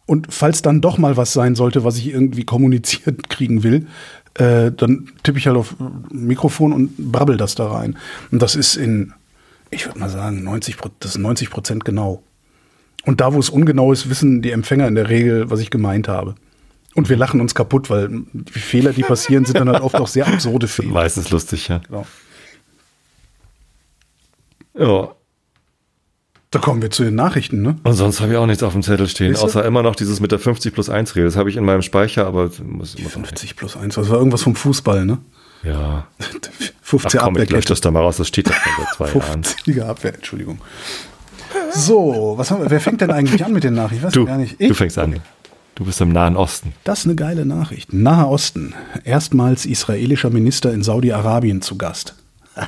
Und 0.08 0.28
falls 0.34 0.62
dann 0.62 0.82
doch 0.82 0.98
mal 0.98 1.16
was 1.16 1.32
sein 1.32 1.56
sollte, 1.56 1.84
was 1.84 1.98
ich 1.98 2.12
irgendwie 2.12 2.44
kommuniziert 2.44 3.30
kriegen 3.30 3.64
will, 3.64 3.88
äh, 4.36 4.72
dann 4.72 5.12
tippe 5.24 5.38
ich 5.38 5.48
halt 5.48 5.58
auf 5.58 5.76
Mikrofon 6.12 6.74
und 6.74 6.98
brabbel 7.12 7.38
das 7.38 7.56
da 7.56 7.68
rein. 7.72 7.98
Und 8.32 8.42
das 8.42 8.56
ist 8.56 8.76
in, 8.76 9.14
ich 9.70 9.86
würde 9.86 10.00
mal 10.00 10.10
sagen, 10.10 10.44
90, 10.44 10.78
Pro- 10.78 10.90
das 11.00 11.12
ist 11.12 11.18
90 11.18 11.50
Prozent 11.50 11.86
genau. 11.86 12.24
Und 13.06 13.20
da, 13.20 13.34
wo 13.34 13.40
es 13.40 13.50
ungenau 13.50 13.92
ist, 13.92 14.10
wissen 14.10 14.42
die 14.42 14.52
Empfänger 14.52 14.88
in 14.88 14.96
der 14.96 15.10
Regel, 15.10 15.50
was 15.50 15.60
ich 15.60 15.70
gemeint 15.72 16.08
habe. 16.08 16.36
Und 16.94 17.10
wir 17.10 17.18
lachen 17.18 17.40
uns 17.42 17.56
kaputt, 17.56 17.90
weil 17.90 18.10
die 18.34 18.60
Fehler, 18.60 18.92
die 18.94 19.02
passieren, 19.04 19.46
sind 19.46 19.58
dann 19.60 19.70
halt 19.70 19.82
oft 19.82 19.96
auch 19.96 20.08
sehr 20.08 20.28
absurde 20.28 20.68
Fehler. 20.68 20.92
meistens 20.92 21.30
lustig, 21.32 21.68
ja. 21.70 21.80
Genau. 21.88 22.06
Ja. 24.78 25.16
Da 26.52 26.60
kommen 26.60 26.82
wir 26.82 26.92
zu 26.92 27.04
den 27.06 27.16
Nachrichten, 27.16 27.62
ne? 27.62 27.78
Und 27.84 27.94
sonst 27.94 28.20
habe 28.20 28.34
ich 28.34 28.38
auch 28.38 28.46
nichts 28.46 28.62
auf 28.62 28.74
dem 28.74 28.84
Zettel 28.84 29.08
stehen, 29.08 29.30
Siehst 29.32 29.42
du? 29.42 29.46
außer 29.48 29.64
immer 29.66 29.84
noch 29.84 29.96
dieses 29.96 30.20
mit 30.20 30.32
der 30.34 30.40
50 30.40 30.74
plus 30.74 30.90
1 30.90 31.16
Regel. 31.16 31.26
Das 31.30 31.38
habe 31.38 31.50
ich 31.50 31.56
in 31.56 31.64
meinem 31.64 31.82
Speicher, 31.82 32.28
aber 32.28 32.50
muss 32.66 32.98
nicht. 32.98 33.10
50 33.10 33.56
plus 33.56 33.78
1, 33.78 33.96
das 33.96 34.10
war 34.10 34.18
irgendwas 34.18 34.42
vom 34.44 34.56
Fußball, 34.56 35.06
ne? 35.06 35.20
Ja. 35.64 36.08
50er 36.20 36.20
Ach 36.30 36.84
komm, 36.84 36.98
ich 36.98 37.04
lösche 37.04 37.22
Abwehrkette. 37.22 37.68
das 37.70 37.80
da 37.82 37.90
mal 37.92 38.02
raus, 38.02 38.18
das 38.18 38.28
steht 38.28 38.50
da 38.50 38.54
schon 38.54 38.74
seit 38.78 38.96
zwei 39.14 39.20
Jahren. 39.28 39.44
50er 39.44 39.84
Abwehr, 39.86 40.14
Entschuldigung. 40.16 40.60
So, 41.74 42.34
was 42.36 42.52
haben 42.52 42.64
wir, 42.64 42.70
wer 42.70 42.82
fängt 42.82 43.00
denn 43.00 43.12
eigentlich 43.12 43.46
an 43.46 43.54
mit 43.54 43.64
den 43.64 43.74
Nachrichten? 43.76 43.98
Ich 44.00 44.04
weiß 44.04 44.14
Du, 44.14 44.26
gar 44.26 44.38
nicht. 44.38 44.60
du 44.60 44.66
Ich? 44.66 44.78
fängst 44.78 44.98
an. 44.98 45.22
Du 45.76 45.86
bist 45.86 46.02
im 46.02 46.10
Nahen 46.12 46.36
Osten. 46.36 46.74
Das 46.84 47.00
ist 47.00 47.06
eine 47.06 47.16
geile 47.16 47.46
Nachricht. 47.46 47.94
Nahe 47.94 48.28
Osten. 48.28 48.74
Erstmals 49.06 49.66
israelischer 49.66 50.30
Minister 50.30 50.74
in 50.74 50.84
Saudi-Arabien 50.84 51.62
zu 51.62 51.78
Gast. 51.78 52.16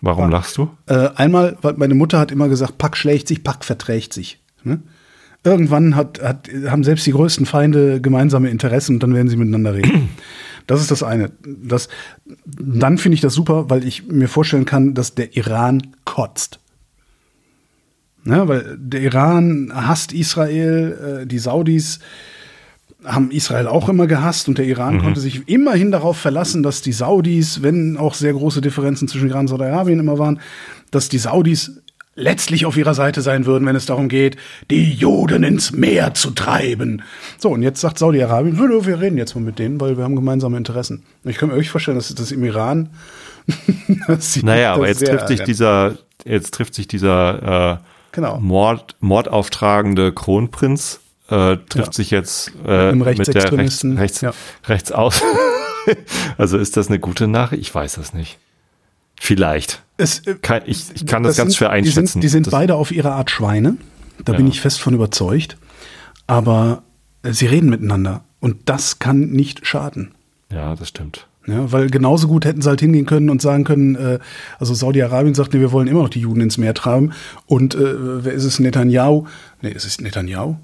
Warum 0.00 0.30
lachst 0.30 0.56
du? 0.56 0.70
Äh, 0.86 1.10
einmal, 1.16 1.56
weil 1.62 1.74
meine 1.74 1.94
Mutter 1.94 2.18
hat 2.18 2.32
immer 2.32 2.48
gesagt, 2.48 2.78
Pack 2.78 2.96
schlägt 2.96 3.28
sich, 3.28 3.44
Pack 3.44 3.64
verträgt 3.64 4.12
sich. 4.12 4.40
Ne? 4.64 4.80
Irgendwann 5.44 5.96
hat, 5.96 6.22
hat, 6.22 6.48
haben 6.66 6.84
selbst 6.84 7.06
die 7.06 7.12
größten 7.12 7.46
Feinde 7.46 8.00
gemeinsame 8.00 8.50
Interessen 8.50 8.96
und 8.96 9.02
dann 9.02 9.14
werden 9.14 9.28
sie 9.28 9.36
miteinander 9.36 9.74
reden. 9.74 10.08
Das 10.66 10.80
ist 10.80 10.92
das 10.92 11.02
eine. 11.02 11.32
Das, 11.44 11.88
dann 12.44 12.96
finde 12.96 13.14
ich 13.14 13.20
das 13.20 13.34
super, 13.34 13.70
weil 13.70 13.84
ich 13.84 14.06
mir 14.06 14.28
vorstellen 14.28 14.66
kann, 14.66 14.94
dass 14.94 15.16
der 15.16 15.34
Iran 15.36 15.82
kotzt. 16.04 16.60
Ne, 18.22 18.46
weil 18.46 18.76
der 18.78 19.00
Iran 19.00 19.72
hasst 19.74 20.12
Israel, 20.12 21.22
äh, 21.22 21.26
die 21.26 21.40
Saudis 21.40 21.98
haben 23.04 23.30
Israel 23.30 23.66
auch 23.66 23.88
immer 23.88 24.06
gehasst 24.06 24.48
und 24.48 24.58
der 24.58 24.66
Iran 24.66 25.00
konnte 25.00 25.20
sich 25.20 25.48
immerhin 25.48 25.90
darauf 25.90 26.16
verlassen, 26.16 26.62
dass 26.62 26.82
die 26.82 26.92
Saudis, 26.92 27.62
wenn 27.62 27.96
auch 27.96 28.14
sehr 28.14 28.32
große 28.32 28.60
Differenzen 28.60 29.08
zwischen 29.08 29.28
Iran 29.28 29.42
und 29.42 29.48
Saudi-Arabien 29.48 29.98
immer 29.98 30.18
waren, 30.18 30.40
dass 30.90 31.08
die 31.08 31.18
Saudis 31.18 31.80
letztlich 32.14 32.66
auf 32.66 32.76
ihrer 32.76 32.94
Seite 32.94 33.22
sein 33.22 33.46
würden, 33.46 33.66
wenn 33.66 33.76
es 33.76 33.86
darum 33.86 34.08
geht, 34.08 34.36
die 34.70 34.92
Juden 34.92 35.42
ins 35.42 35.72
Meer 35.72 36.12
zu 36.14 36.32
treiben. 36.32 37.02
So, 37.38 37.50
und 37.50 37.62
jetzt 37.62 37.80
sagt 37.80 37.98
Saudi-Arabien, 37.98 38.58
wir, 38.58 39.00
reden 39.00 39.16
jetzt 39.16 39.34
mal 39.34 39.40
mit 39.40 39.58
denen, 39.58 39.80
weil 39.80 39.96
wir 39.96 40.04
haben 40.04 40.16
gemeinsame 40.16 40.56
Interessen. 40.56 41.04
Ich 41.24 41.38
kann 41.38 41.48
mir 41.48 41.54
euch 41.54 41.70
vorstellen, 41.70 41.96
dass 41.96 42.14
das 42.14 42.32
im 42.32 42.44
Iran. 42.44 42.90
sie 44.18 44.44
Naja, 44.44 44.74
aber 44.74 44.86
das 44.86 45.00
jetzt 45.00 45.10
trifft 45.10 45.28
sich 45.28 45.42
dieser, 45.42 45.96
jetzt 46.24 46.52
trifft 46.52 46.74
sich 46.74 46.88
dieser 46.88 47.72
äh, 47.74 47.84
Genau. 48.12 48.40
Mord, 48.40 48.96
mordauftragende 49.00 50.12
Kronprinz, 50.12 51.00
äh, 51.30 51.56
trifft 51.68 51.86
Ja. 51.88 51.92
sich 51.92 52.10
jetzt 52.10 52.52
äh, 52.66 52.90
Im 52.90 52.98
mit 52.98 53.06
der 53.06 53.52
rechts, 53.52 53.84
rechts, 53.84 54.20
ja. 54.20 54.32
rechts 54.66 54.92
aus. 54.92 55.22
also 56.38 56.58
ist 56.58 56.76
das 56.76 56.88
eine 56.88 56.98
gute 56.98 57.26
Nachricht? 57.28 57.62
Ich 57.62 57.74
weiß 57.74 57.94
das 57.94 58.12
nicht. 58.14 58.38
Vielleicht. 59.20 59.82
Es, 59.96 60.20
äh, 60.26 60.34
Kein, 60.40 60.62
ich, 60.66 60.84
ich 60.94 61.06
kann 61.06 61.22
das, 61.22 61.32
das 61.32 61.38
ganz 61.38 61.52
sind, 61.52 61.58
schwer 61.58 61.70
einschätzen. 61.70 62.00
Die 62.00 62.06
sind, 62.06 62.22
die 62.22 62.28
sind 62.28 62.46
das, 62.46 62.52
beide 62.52 62.74
auf 62.74 62.90
ihre 62.90 63.12
Art 63.12 63.30
Schweine. 63.30 63.76
Da 64.24 64.32
Ja. 64.32 64.36
bin 64.38 64.46
ich 64.48 64.60
fest 64.60 64.80
von 64.80 64.94
überzeugt. 64.94 65.56
Aber 66.26 66.82
äh, 67.22 67.32
sie 67.32 67.46
reden 67.46 67.68
miteinander. 67.70 68.24
Und 68.40 68.68
das 68.68 68.98
kann 68.98 69.30
nicht 69.30 69.66
schaden. 69.66 70.12
Ja, 70.50 70.74
das 70.74 70.88
stimmt. 70.88 71.26
Ja, 71.46 71.72
weil 71.72 71.88
genauso 71.90 72.28
gut 72.28 72.44
hätten 72.44 72.62
sie 72.62 72.68
halt 72.68 72.80
hingehen 72.80 73.06
können 73.06 73.30
und 73.30 73.40
sagen 73.42 73.64
können, 73.64 73.94
äh, 73.96 74.18
also 74.58 74.74
Saudi-Arabien 74.74 75.34
sagt, 75.34 75.52
nee, 75.54 75.60
wir 75.60 75.72
wollen 75.72 75.88
immer 75.88 76.02
noch 76.02 76.08
die 76.10 76.20
Juden 76.20 76.40
ins 76.40 76.58
Meer 76.58 76.74
treiben. 76.74 77.12
Und 77.46 77.74
äh, 77.74 78.24
wer 78.24 78.32
ist 78.32 78.44
es? 78.44 78.58
Netanyahu? 78.60 79.26
Nee, 79.62 79.70
ist 79.70 79.84
es 79.86 80.00
Netanyahu? 80.00 80.56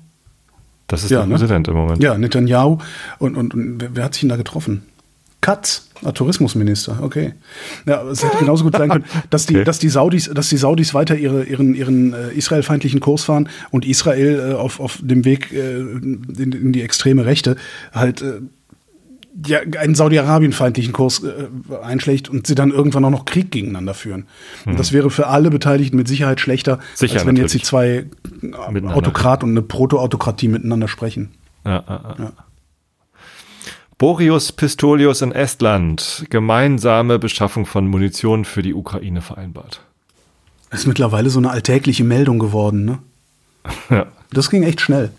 Das 0.87 1.03
ist 1.03 1.11
Ja, 1.11 1.19
der 1.19 1.27
ne? 1.27 1.35
Präsident 1.35 1.69
im 1.69 1.75
Moment. 1.75 2.03
Ja, 2.03 2.17
Netanyahu. 2.17 2.79
Und, 3.19 3.37
und, 3.37 3.55
und 3.55 3.81
wer, 3.81 3.97
wer 3.97 4.05
hat 4.05 4.15
sich 4.15 4.21
denn 4.21 4.29
da 4.29 4.37
getroffen? 4.37 4.83
Katz, 5.41 5.89
ah, 6.03 6.13
Tourismusminister, 6.13 6.99
okay. 7.03 7.35
Ja, 7.85 8.03
es 8.09 8.25
hätte 8.25 8.39
genauso 8.39 8.65
gut 8.65 8.77
sein 8.77 8.89
können, 8.89 9.05
dass 9.31 9.47
die, 9.47 9.55
Okay. 9.57 9.65
dass 9.65 9.79
die 9.79 9.89
Saudis, 9.89 10.31
dass 10.33 10.49
die 10.49 10.57
Saudis 10.57 10.93
weiter 10.93 11.17
ihre, 11.17 11.45
ihren, 11.45 11.75
ihren 11.75 12.15
äh, 12.15 12.33
israelfeindlichen 12.33 13.01
Kurs 13.01 13.25
fahren 13.25 13.49
und 13.71 13.85
Israel 13.85 14.51
äh, 14.51 14.55
auf, 14.55 14.81
auf 14.81 14.99
dem 15.01 15.25
Weg 15.25 15.53
äh, 15.53 15.79
in, 15.79 16.53
in 16.53 16.73
die 16.73 16.83
extreme 16.83 17.27
Rechte 17.27 17.57
halt 17.93 18.23
äh, 18.23 18.41
ja, 19.45 19.61
einen 19.79 19.95
Saudi-Arabien-feindlichen 19.95 20.93
Kurs 20.93 21.23
äh, 21.23 21.49
einschlägt 21.83 22.29
und 22.29 22.47
sie 22.47 22.55
dann 22.55 22.71
irgendwann 22.71 23.05
auch 23.05 23.11
noch 23.11 23.25
Krieg 23.25 23.51
gegeneinander 23.51 23.95
führen. 23.95 24.27
Und 24.65 24.79
das 24.79 24.93
wäre 24.93 25.11
für 25.11 25.27
alle 25.27 25.51
Beteiligten 25.51 25.97
mit 25.97 26.09
Sicherheit 26.09 26.41
schlechter. 26.41 26.79
Sicher, 26.95 27.15
als 27.15 27.27
wenn 27.27 27.37
jetzt 27.37 27.53
die 27.53 27.59
natürlich. 27.59 27.65
zwei 27.65 28.07
äh. 28.43 28.87
Autokrat 28.87 29.45
und 29.45 29.51
eine 29.51 29.63
Proto-Autokratie 29.63 30.49
miteinander 30.49 30.89
sprechen. 30.89 31.33
Ja, 31.65 31.85
ja, 31.87 32.15
ja. 32.19 32.33
Boreus 33.99 34.53
Pistolius 34.53 35.23
in 35.23 35.33
Estland. 35.33 36.27
Gemeinsame 36.29 37.19
Beschaffung 37.19 37.65
von 37.65 37.87
Munition 37.89 38.45
für 38.45 38.63
die 38.63 38.75
Ukraine 38.75 39.23
vereinbart. 39.23 39.81
Das 40.71 40.81
ist 40.81 40.87
mittlerweile 40.87 41.31
so 41.31 41.39
eine 41.39 41.51
alltägliche 41.51 42.05
Meldung 42.05 42.39
geworden, 42.39 42.85
ne? 42.85 42.99
Ja. 43.91 44.07
Das 44.33 44.51
ging 44.51 44.63
echt 44.65 44.81
schnell. 44.81 45.13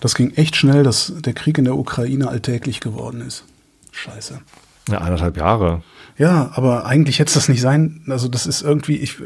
Das 0.00 0.14
ging 0.14 0.32
echt 0.34 0.56
schnell, 0.56 0.82
dass 0.82 1.12
der 1.20 1.32
Krieg 1.32 1.58
in 1.58 1.64
der 1.64 1.76
Ukraine 1.76 2.28
alltäglich 2.28 2.80
geworden 2.80 3.20
ist. 3.22 3.44
Scheiße. 3.92 4.40
ja, 4.90 4.98
anderthalb 4.98 5.36
Jahre. 5.36 5.82
Ja, 6.18 6.50
aber 6.54 6.84
eigentlich 6.86 7.18
hätte 7.20 7.28
es 7.28 7.34
das 7.34 7.48
nicht 7.48 7.60
sein. 7.60 8.02
Also 8.08 8.26
das 8.28 8.46
ist 8.46 8.62
irgendwie, 8.62 8.96
ich, 8.96 9.18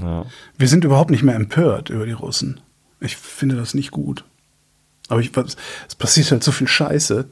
Ja. 0.00 0.26
wir 0.56 0.68
sind 0.68 0.84
überhaupt 0.84 1.10
nicht 1.10 1.22
mehr 1.22 1.36
empört 1.36 1.88
über 1.90 2.04
die 2.06 2.12
Russen. 2.12 2.60
Ich 3.00 3.16
finde 3.16 3.54
das 3.56 3.74
nicht 3.74 3.90
gut. 3.92 4.24
Aber 5.08 5.20
ich, 5.20 5.30
es 5.36 5.94
passiert 5.94 6.30
halt 6.32 6.42
so 6.44 6.52
viel 6.52 6.68
Scheiße. 6.68 7.26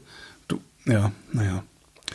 Du, 0.49 0.61
ja, 0.87 1.13
naja. 1.33 1.63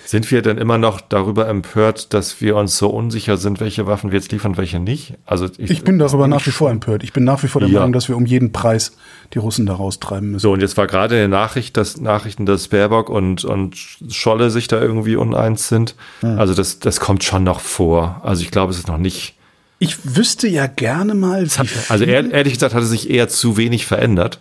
Sind 0.06 0.30
wir 0.32 0.42
denn 0.42 0.58
immer 0.58 0.78
noch 0.78 1.00
darüber 1.02 1.48
empört, 1.48 2.14
dass 2.14 2.42
wir 2.42 2.56
uns 2.56 2.78
so 2.78 2.90
unsicher 2.90 3.38
sind, 3.38 3.60
welche 3.60 3.86
Waffen 3.88 4.12
wir 4.12 4.20
jetzt 4.20 4.32
liefern, 4.32 4.58
welche 4.58 4.80
nicht? 4.80 5.14
Also 5.26 5.48
Ich 5.58 5.84
bin 5.84 6.00
darüber 6.00 6.28
nach 6.28 6.46
wie 6.46 6.52
vor 6.52 6.70
empört. 6.72 7.04
Ich 7.04 7.14
bin 7.14 7.24
nach 7.24 7.44
wie 7.44 7.48
vor 7.48 7.62
der 7.62 7.70
Ja. 7.70 7.80
Meinung, 7.80 7.94
dass 7.94 8.10
wir 8.10 8.18
um 8.18 8.26
jeden 8.26 8.52
Preis 8.52 8.98
die 9.34 9.40
Russen 9.40 9.66
da 9.66 9.74
raustreiben 9.74 10.32
müssen. 10.32 10.42
So, 10.42 10.52
und 10.54 10.62
jetzt 10.62 10.76
war 10.78 10.88
gerade 10.88 11.16
in 11.16 11.20
der 11.20 11.40
Nachricht, 11.40 11.78
dass 11.78 12.00
Nachrichten, 12.00 12.46
dass 12.46 12.68
Baerbock 12.70 13.10
und, 13.10 13.46
und 13.46 13.76
Scholle 14.10 14.50
sich 14.50 14.68
da 14.68 14.82
irgendwie 14.82 15.16
uneins 15.16 15.68
sind. 15.68 15.96
Also 16.22 16.54
das, 16.54 16.80
das 16.80 17.00
kommt 17.00 17.24
schon 17.24 17.44
noch 17.44 17.60
vor. 17.60 18.22
Also 18.24 18.42
ich 18.44 18.52
glaube, 18.52 18.72
es 18.72 18.80
ist 18.80 18.88
noch 18.88 18.98
nicht. 18.98 19.36
Ich 19.80 20.16
wüsste 20.16 20.48
ja 20.48 20.68
gerne 20.68 21.16
mal, 21.16 21.46
wie 21.48 21.70
Also 21.90 22.04
ehrlich 22.06 22.54
gesagt 22.54 22.74
hat 22.76 22.84
es 22.84 22.90
sich 22.90 23.10
eher 23.10 23.30
zu 23.30 23.58
wenig 23.58 23.86
verändert, 23.86 24.40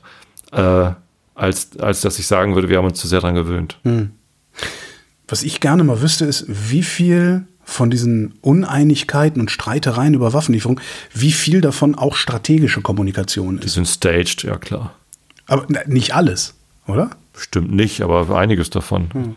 äh, 0.53 0.90
als, 1.34 1.78
als 1.78 2.03
dass 2.03 2.18
ich 2.18 2.26
sagen 2.26 2.55
würde, 2.55 2.68
wir 2.68 2.76
haben 2.78 2.86
uns 2.86 2.98
zu 3.01 3.09
sehr 3.09 3.20
dran 3.20 3.34
gewöhnt. 3.34 3.78
Was 5.31 5.43
ich 5.43 5.61
gerne 5.61 5.85
mal 5.85 6.03
wüsste, 6.03 6.24
ist, 6.26 6.45
wie 6.49 6.83
viel 6.83 7.45
von 7.64 7.89
diesen 7.91 8.35
Uneinigkeiten 8.41 9.41
und 9.41 9.51
Streitereien 9.51 10.14
über 10.14 10.33
Waffenlieferung, 10.33 10.81
wie 11.14 11.31
viel 11.33 11.61
davon 11.61 11.95
auch 11.95 12.16
strategische 12.16 12.81
Kommunikation 12.83 13.59
Die 13.61 13.66
ist. 13.66 13.74
sind 13.74 13.87
staged, 13.87 14.43
ja 14.43 14.57
klar. 14.57 14.95
Aber 15.47 15.66
nicht 15.87 16.14
alles, 16.14 16.55
oder? 16.89 17.11
Bestimmt 17.33 17.72
nicht, 17.72 18.01
aber 18.03 18.37
einiges 18.37 18.70
davon. 18.70 19.37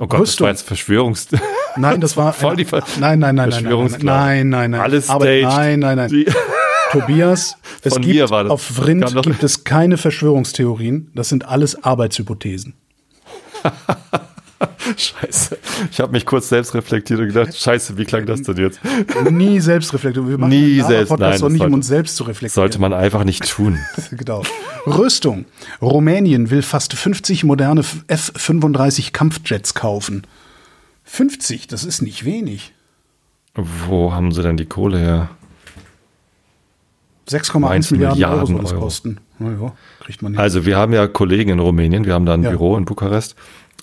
Oh 0.00 0.06
Gott, 0.06 0.20
das 0.20 0.28
Rüstung. 0.30 0.44
war 0.46 0.50
jetzt 0.50 0.62
Verschwörungs... 0.62 1.28
Nein, 1.76 2.00
das 2.00 2.16
war 2.16 2.32
Voll 2.34 2.56
die 2.56 2.64
Ver 2.64 2.82
nein, 2.98 3.18
nein, 3.20 3.34
nein, 3.36 3.50
nein, 3.50 3.62
nein, 3.62 3.90
nein, 4.02 4.48
nein, 4.48 4.70
nein, 4.72 4.80
Alles 4.80 5.08
Aber 5.08 5.24
staged. 5.26 5.44
nein, 5.48 5.78
nein, 5.80 5.96
nein. 5.96 6.08
Die- 6.10 6.26
Tobias, 6.92 7.56
es 7.82 7.92
Von 7.92 8.02
gibt 8.02 8.14
mir 8.14 8.30
war 8.30 8.44
das. 8.44 8.50
auf 8.50 8.62
Vrind 8.62 9.04
gibt 9.22 9.42
es 9.44 9.62
keine 9.64 9.96
Verschwörungstheorien. 9.98 11.10
Das 11.14 11.28
sind 11.28 11.46
alles 11.46 11.84
Arbeitshypothesen. 11.84 12.74
Scheiße. 14.96 15.58
Ich 15.92 16.00
habe 16.00 16.12
mich 16.12 16.26
kurz 16.26 16.48
selbst 16.48 16.74
reflektiert 16.74 17.20
und 17.20 17.26
gedacht, 17.28 17.54
scheiße, 17.56 17.96
wie 17.98 18.04
klang 18.04 18.26
das 18.26 18.42
denn 18.42 18.56
jetzt? 18.56 18.80
Nie 19.30 19.60
selbstreflektiert. 19.60 20.26
Wir 20.28 20.38
machen 20.38 20.50
Nie 20.50 20.80
selbst- 20.80 21.10
Podcast 21.10 21.30
nein, 21.32 21.40
doch 21.40 21.48
nicht, 21.50 21.60
um 21.60 21.64
sollte- 21.66 21.74
uns 21.74 21.86
selbst 21.86 22.16
zu 22.16 22.24
reflektieren. 22.24 22.54
Sollte 22.62 22.80
man 22.80 22.92
einfach 22.92 23.24
nicht 23.24 23.48
tun. 23.48 23.78
Genau. 24.10 24.42
Rüstung. 24.86 25.44
Rumänien 25.82 26.50
will 26.50 26.62
fast 26.62 26.94
50 26.94 27.44
moderne 27.44 27.82
F-35 28.08 29.12
Kampfjets 29.12 29.74
kaufen. 29.74 30.22
50, 31.04 31.66
das 31.68 31.84
ist 31.84 32.02
nicht 32.02 32.24
wenig. 32.24 32.72
Wo 33.54 34.12
haben 34.12 34.32
sie 34.32 34.42
denn 34.42 34.56
die 34.56 34.66
Kohle 34.66 34.98
her? 34.98 35.28
6,1 37.28 37.58
Meinst 37.60 37.90
Milliarden, 37.92 38.24
Euro 38.24 38.34
Milliarden 38.36 38.54
soll 38.56 38.62
das 38.62 38.72
Euro. 38.72 38.80
kosten. 38.82 39.18
Na 39.38 39.50
ja, 39.52 39.72
kriegt 40.00 40.22
man. 40.22 40.36
Also 40.36 40.64
wir 40.66 40.76
haben 40.76 40.92
ja 40.92 41.06
Kollegen 41.06 41.50
in 41.50 41.58
Rumänien, 41.58 42.04
wir 42.06 42.14
haben 42.14 42.26
da 42.26 42.34
ein 42.34 42.42
Ja. 42.42 42.50
Büro 42.50 42.76
in 42.76 42.84
Bukarest. 42.84 43.34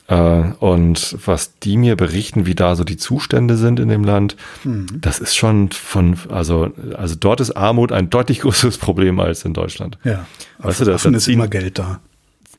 Äh, 0.07 0.15
und 0.59 1.17
was 1.25 1.57
die 1.59 1.77
mir 1.77 1.95
berichten, 1.95 2.45
wie 2.45 2.53
da 2.53 2.75
so 2.75 2.83
die 2.83 2.97
Zustände 2.97 3.57
sind 3.57 3.79
in 3.79 3.87
dem 3.89 4.03
Land, 4.03 4.35
Mhm. 4.63 4.85
das 5.01 5.17
ist 5.19 5.35
schon 5.35 5.71
von, 5.71 6.15
also, 6.29 6.71
also 6.95 7.15
dort 7.19 7.39
ist 7.41 7.51
Armut 7.57 7.91
ein 7.91 8.09
deutlich 8.11 8.39
größeres 8.41 8.77
Problem 8.77 9.19
als 9.19 9.45
in 9.45 9.53
Deutschland. 9.53 9.97
ja. 10.03 10.25
Weißt 10.59 10.81
du, 10.81 10.85
das- 10.85 11.05
ist 11.05 11.27
immer 11.27 11.47
Geld 11.47 11.79
da. 11.79 11.99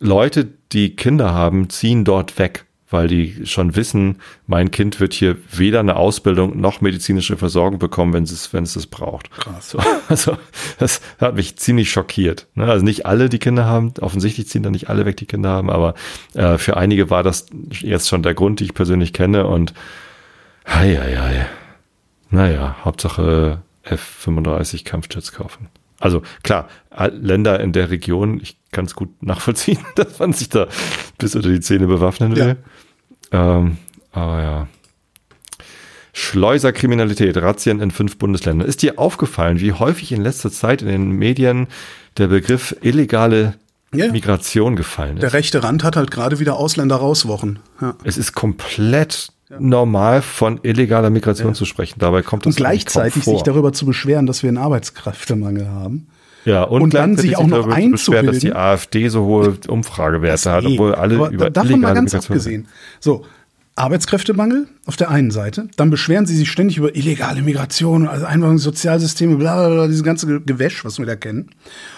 Leute, 0.00 0.48
die 0.72 0.94
Kinder 0.96 1.32
haben, 1.32 1.70
ziehen 1.70 2.04
dort 2.04 2.38
weg, 2.38 2.64
weil 2.88 3.08
die 3.08 3.46
schon 3.46 3.74
wissen, 3.74 4.20
mein 4.46 4.70
Kind 4.70 5.00
wird 5.00 5.12
hier 5.12 5.36
weder 5.52 5.80
eine 5.80 5.96
Ausbildung 5.96 6.60
noch 6.60 6.80
medizinische 6.80 7.36
Versorgung 7.36 7.78
bekommen, 7.78 8.12
wenn 8.12 8.24
es, 8.24 8.52
wenn 8.52 8.64
es 8.64 8.76
es 8.76 8.86
braucht. 8.86 9.30
Krass. 9.32 9.70
So, 9.70 9.78
also 10.08 10.36
das 10.78 11.00
hat 11.18 11.34
mich 11.34 11.56
ziemlich 11.56 11.90
schockiert. 11.90 12.46
Ne? 12.54 12.66
Also 12.66 12.84
nicht 12.84 13.06
alle, 13.06 13.28
die 13.28 13.38
Kinder 13.38 13.64
haben, 13.64 13.92
offensichtlich 14.00 14.48
ziehen 14.48 14.62
da 14.62 14.70
nicht 14.70 14.88
alle 14.88 15.04
weg, 15.04 15.16
die 15.16 15.26
Kinder 15.26 15.50
haben, 15.50 15.70
aber 15.70 15.94
äh, 16.34 16.58
für 16.58 16.76
einige 16.76 17.10
war 17.10 17.22
das 17.22 17.46
jetzt 17.70 18.08
schon 18.08 18.22
der 18.22 18.34
Grund, 18.34 18.60
die 18.60 18.64
ich 18.64 18.74
persönlich 18.74 19.12
kenne 19.12 19.46
und 19.46 19.74
hei, 20.66 20.96
hei, 20.96 21.16
hei. 21.16 21.46
Naja, 22.30 22.76
Hauptsache 22.84 23.62
F-35 23.82 24.84
Kampfjets 24.84 25.32
kaufen. 25.32 25.68
Also 26.06 26.22
klar, 26.44 26.68
Länder 27.10 27.58
in 27.58 27.72
der 27.72 27.90
Region, 27.90 28.38
ich 28.40 28.56
kann 28.70 28.84
es 28.84 28.94
gut 28.94 29.24
nachvollziehen, 29.24 29.80
dass 29.96 30.20
man 30.20 30.32
sich 30.32 30.48
da 30.48 30.68
bis 31.18 31.34
unter 31.34 31.48
die 31.48 31.58
Zähne 31.58 31.88
bewaffnen 31.88 32.36
will. 32.36 32.58
Ähm, 33.32 33.78
aber 34.12 34.40
ja. 34.40 34.68
Schleuserkriminalität, 36.12 37.36
Razzien 37.38 37.80
in 37.80 37.90
fünf 37.90 38.18
Bundesländern. 38.18 38.68
Ist 38.68 38.82
dir 38.82 39.00
aufgefallen, 39.00 39.58
wie 39.58 39.72
häufig 39.72 40.12
in 40.12 40.22
letzter 40.22 40.52
Zeit 40.52 40.80
in 40.80 40.86
den 40.86 41.10
Medien 41.10 41.66
der 42.18 42.28
Begriff 42.28 42.76
illegale 42.82 43.54
Ja. 43.94 44.10
Migration 44.10 44.76
gefallen 44.76 45.16
ist? 45.16 45.22
Der 45.22 45.32
rechte 45.32 45.62
Rand 45.62 45.84
hat 45.84 45.96
halt 45.96 46.10
gerade 46.10 46.38
wieder 46.38 46.56
Ausländer 46.56 46.96
rauswochen. 46.96 47.60
Ja. 47.80 47.94
Es 48.04 48.18
ist 48.18 48.34
komplett 48.34 49.28
normal 49.58 50.22
von 50.22 50.58
illegaler 50.62 51.10
Migration 51.10 51.54
zu 51.54 51.64
sprechen. 51.64 52.00
Dabei 52.00 52.22
kommt 52.22 52.46
das 52.46 52.54
Und 52.54 52.56
gleichzeitig 52.56 53.24
sich 53.24 53.42
darüber 53.42 53.72
zu 53.72 53.86
beschweren, 53.86 54.26
dass 54.26 54.42
wir 54.42 54.48
einen 54.48 54.58
Arbeitskräftemangel 54.58 55.68
haben. 55.68 56.08
Ja, 56.44 56.62
und, 56.62 56.82
Und 56.82 56.94
dann 56.94 57.16
sich 57.16 57.36
auch 57.36 57.46
noch 57.46 57.68
darüber 57.68 57.76
zu 57.76 57.90
beschweren, 57.90 58.26
dass 58.26 58.38
die 58.38 58.52
einzubilden. 58.52 58.56
AfD 58.56 59.08
so 59.08 59.24
hohe 59.24 59.56
Umfragewerte 59.66 60.50
hat, 60.50 60.64
obwohl 60.64 60.94
alle 60.94 61.28
über 61.28 61.50
davon 61.50 61.80
mal 61.80 61.94
ganz 61.94 62.12
Migration 62.12 62.36
abgesehen. 62.36 62.68
So, 63.00 63.24
Arbeitskräftemangel 63.76 64.68
auf 64.86 64.96
der 64.96 65.10
einen 65.10 65.30
Seite, 65.30 65.68
dann 65.76 65.90
beschweren 65.90 66.26
sie 66.26 66.34
sich 66.34 66.50
ständig 66.50 66.78
über 66.78 66.96
illegale 66.96 67.42
Migration, 67.42 68.08
also 68.08 68.24
Einwanderung, 68.24 68.58
Sozialsysteme, 68.58 69.36
bla 69.36 69.54
bla 69.54 69.74
bla, 69.74 69.86
dieses 69.86 70.02
ganze 70.02 70.26
Ge- 70.26 70.40
Gewäsch, 70.44 70.84
was 70.84 70.98
wir 70.98 71.06
da 71.06 71.14
kennen, 71.14 71.50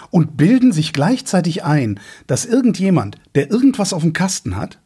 und 0.09 0.35
bilden 0.35 0.73
sich 0.73 0.91
gleichzeitig 0.91 1.63
ein, 1.63 1.99
dass 2.27 2.45
irgendjemand, 2.45 3.17
der 3.35 3.49
irgendwas 3.49 3.93
auf 3.93 4.01
dem 4.01 4.13
Kasten 4.13 4.57
hat, 4.57 4.79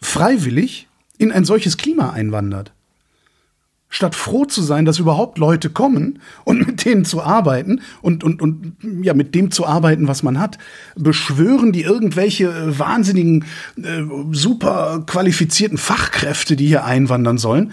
freiwillig 0.00 0.88
in 1.18 1.30
ein 1.30 1.44
solches 1.44 1.76
Klima 1.76 2.10
einwandert. 2.10 2.72
Statt 3.94 4.14
froh 4.14 4.46
zu 4.46 4.62
sein, 4.62 4.86
dass 4.86 4.98
überhaupt 4.98 5.36
Leute 5.36 5.68
kommen 5.68 6.18
und 6.44 6.66
mit 6.66 6.86
denen 6.86 7.04
zu 7.04 7.22
arbeiten 7.22 7.82
und, 8.00 8.24
und, 8.24 8.40
und 8.40 8.72
ja, 9.02 9.12
mit 9.12 9.34
dem 9.34 9.50
zu 9.50 9.66
arbeiten, 9.66 10.08
was 10.08 10.22
man 10.22 10.40
hat, 10.40 10.56
beschwören 10.96 11.72
die 11.72 11.82
irgendwelche 11.82 12.44
äh, 12.44 12.78
wahnsinnigen, 12.78 13.44
äh, 13.76 14.00
super 14.30 15.04
qualifizierten 15.06 15.76
Fachkräfte, 15.76 16.56
die 16.56 16.68
hier 16.68 16.86
einwandern 16.86 17.36
sollen. 17.36 17.72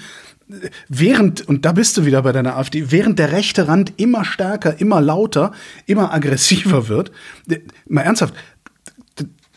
Äh, 0.49 0.70
Während, 0.89 1.47
und 1.47 1.63
da 1.63 1.72
bist 1.72 1.95
du 1.95 2.05
wieder 2.05 2.22
bei 2.24 2.34
deiner 2.34 2.57
AfD, 2.57 2.91
während 2.91 3.17
der 3.17 3.32
rechte 3.32 3.70
Rand 3.70 3.93
immer 3.95 4.26
stärker, 4.26 4.78
immer 4.82 4.99
lauter, 4.99 5.53
immer 5.86 6.13
aggressiver 6.13 6.89
wird, 6.89 7.13
äh, 7.49 7.59
mal 7.88 8.01
ernsthaft, 8.01 8.34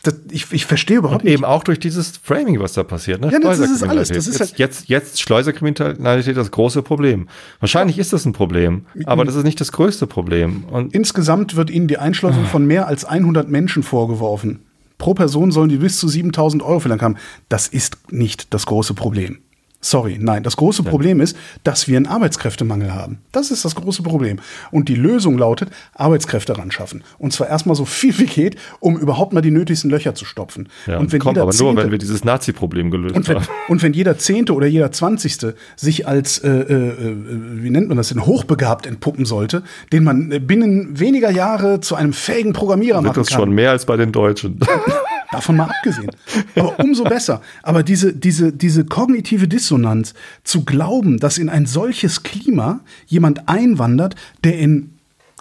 d- 0.07 0.11
d- 0.12 0.34
ich, 0.34 0.53
ich 0.53 0.66
verstehe 0.66 0.98
überhaupt 0.98 1.22
Und 1.24 1.28
eben 1.30 1.44
auch 1.44 1.64
durch 1.64 1.78
dieses 1.78 2.16
Framing, 2.22 2.59
was 2.61 2.72
da 2.74 2.82
passiert. 2.82 3.20
Ne? 3.20 3.30
Ja, 3.32 3.38
das 3.40 3.59
ist 3.59 3.70
es 3.70 3.82
alles. 3.82 4.09
Das 4.09 4.26
ist 4.26 4.38
jetzt, 4.38 4.40
halt- 4.40 4.59
jetzt, 4.59 4.88
jetzt 4.88 5.20
Schleuserkriminalität 5.20 6.36
das 6.36 6.50
große 6.50 6.82
Problem. 6.82 7.28
Wahrscheinlich 7.61 7.98
ist 7.98 8.12
das 8.12 8.24
ein 8.24 8.32
Problem, 8.32 8.86
aber 9.05 9.24
das 9.24 9.34
ist 9.34 9.44
nicht 9.44 9.61
das 9.61 9.72
größte 9.72 10.07
Problem. 10.07 10.64
Und 10.64 10.94
Insgesamt 10.94 11.57
wird 11.57 11.70
ihnen 11.70 11.88
die 11.88 11.98
Einschleusung 11.98 12.44
von 12.46 12.66
mehr 12.66 12.86
als 12.86 13.05
100 13.05 13.48
Menschen 13.48 13.82
vorgeworfen. 13.82 14.61
Pro 14.98 15.14
Person 15.14 15.50
sollen 15.50 15.68
die 15.68 15.78
bis 15.78 15.98
zu 15.98 16.07
7000 16.09 16.62
Euro 16.62 16.78
verlangt 16.80 17.03
haben. 17.03 17.16
Das 17.48 17.66
ist 17.66 17.96
nicht 18.12 18.55
das 18.55 18.66
große 18.66 18.94
Problem. 18.94 19.38
Sorry, 19.85 20.16
nein. 20.20 20.45
Das 20.45 20.57
große 20.57 20.85
Problem 20.85 21.20
ist, 21.20 21.37
dass 21.64 21.89
wir 21.89 21.97
einen 21.97 22.07
Arbeitskräftemangel 22.07 22.95
haben. 22.95 23.18
Das 23.33 23.51
ist 23.51 23.64
das 23.64 23.74
große 23.74 24.05
Problem. 24.05 24.39
Und 24.70 24.89
die 24.89 24.95
Lösung 24.95 25.37
lautet, 25.37 25.70
Arbeitskräfte 25.95 26.57
ran 26.57 26.70
schaffen. 26.70 27.03
Und 27.18 27.33
zwar 27.33 27.49
erstmal 27.49 27.74
so 27.74 27.85
viel 27.85 28.16
wie 28.18 28.26
geht, 28.26 28.57
um 28.78 28.97
überhaupt 28.97 29.33
mal 29.33 29.41
die 29.41 29.51
nötigsten 29.51 29.91
Löcher 29.91 30.14
zu 30.14 30.24
stopfen. 30.24 30.68
Ja, 30.87 30.99
und 30.99 31.11
wenn 31.11 31.18
kommt 31.18 31.37
jeder 31.37 31.43
aber 31.43 31.51
nur, 31.53 31.59
Zehnte- 31.59 31.83
wenn 31.83 31.91
wir 31.91 31.99
dieses 31.99 32.24
Nazi-Problem 32.24 32.93
gelöst 32.93 33.16
und 33.16 33.26
wenn, 33.26 33.37
haben. 33.37 33.47
und 33.68 33.83
wenn 33.83 33.93
jeder 33.93 34.16
Zehnte 34.18 34.55
oder 34.55 34.68
jeder 34.68 34.93
Zwanzigste 34.93 35.57
sich 35.74 36.07
als, 36.07 36.39
äh, 36.39 36.49
äh, 36.49 36.74
äh, 36.74 37.16
wie 37.62 37.70
nennt 37.70 37.89
man 37.89 37.97
das 37.97 38.11
denn, 38.11 38.24
hochbegabt 38.24 38.87
entpuppen 38.87 39.24
sollte, 39.24 39.64
den 39.93 40.05
man 40.05 40.28
binnen 40.47 41.01
weniger 41.01 41.30
Jahre 41.33 41.80
zu 41.80 41.97
einem 41.97 42.12
fähigen 42.12 42.53
Programmierer 42.53 43.03
machen 43.03 43.14
das 43.16 43.30
kann. 43.30 43.41
schon 43.41 43.51
mehr 43.51 43.72
als 43.72 43.85
bei 43.85 43.97
den 43.97 44.12
Deutschen. 44.12 44.61
Davon 45.33 45.57
mal 45.57 45.70
abgesehen. 45.70 46.11
Aber 46.55 46.78
umso 46.78 47.05
besser. 47.05 47.41
Aber 47.62 47.83
diese, 47.83 48.12
diese, 48.12 48.53
diese 48.53 48.85
kognitive 48.85 49.49
Dissonanz, 49.49 50.14
zu 50.45 50.64
glauben, 50.64 51.18
dass 51.18 51.39
in 51.39 51.49
ein 51.49 51.66
solches 51.66 52.22
Klima 52.22 52.80
jemand 53.07 53.49
einwandert, 53.49 54.14
der 54.45 54.59
in 54.59 54.93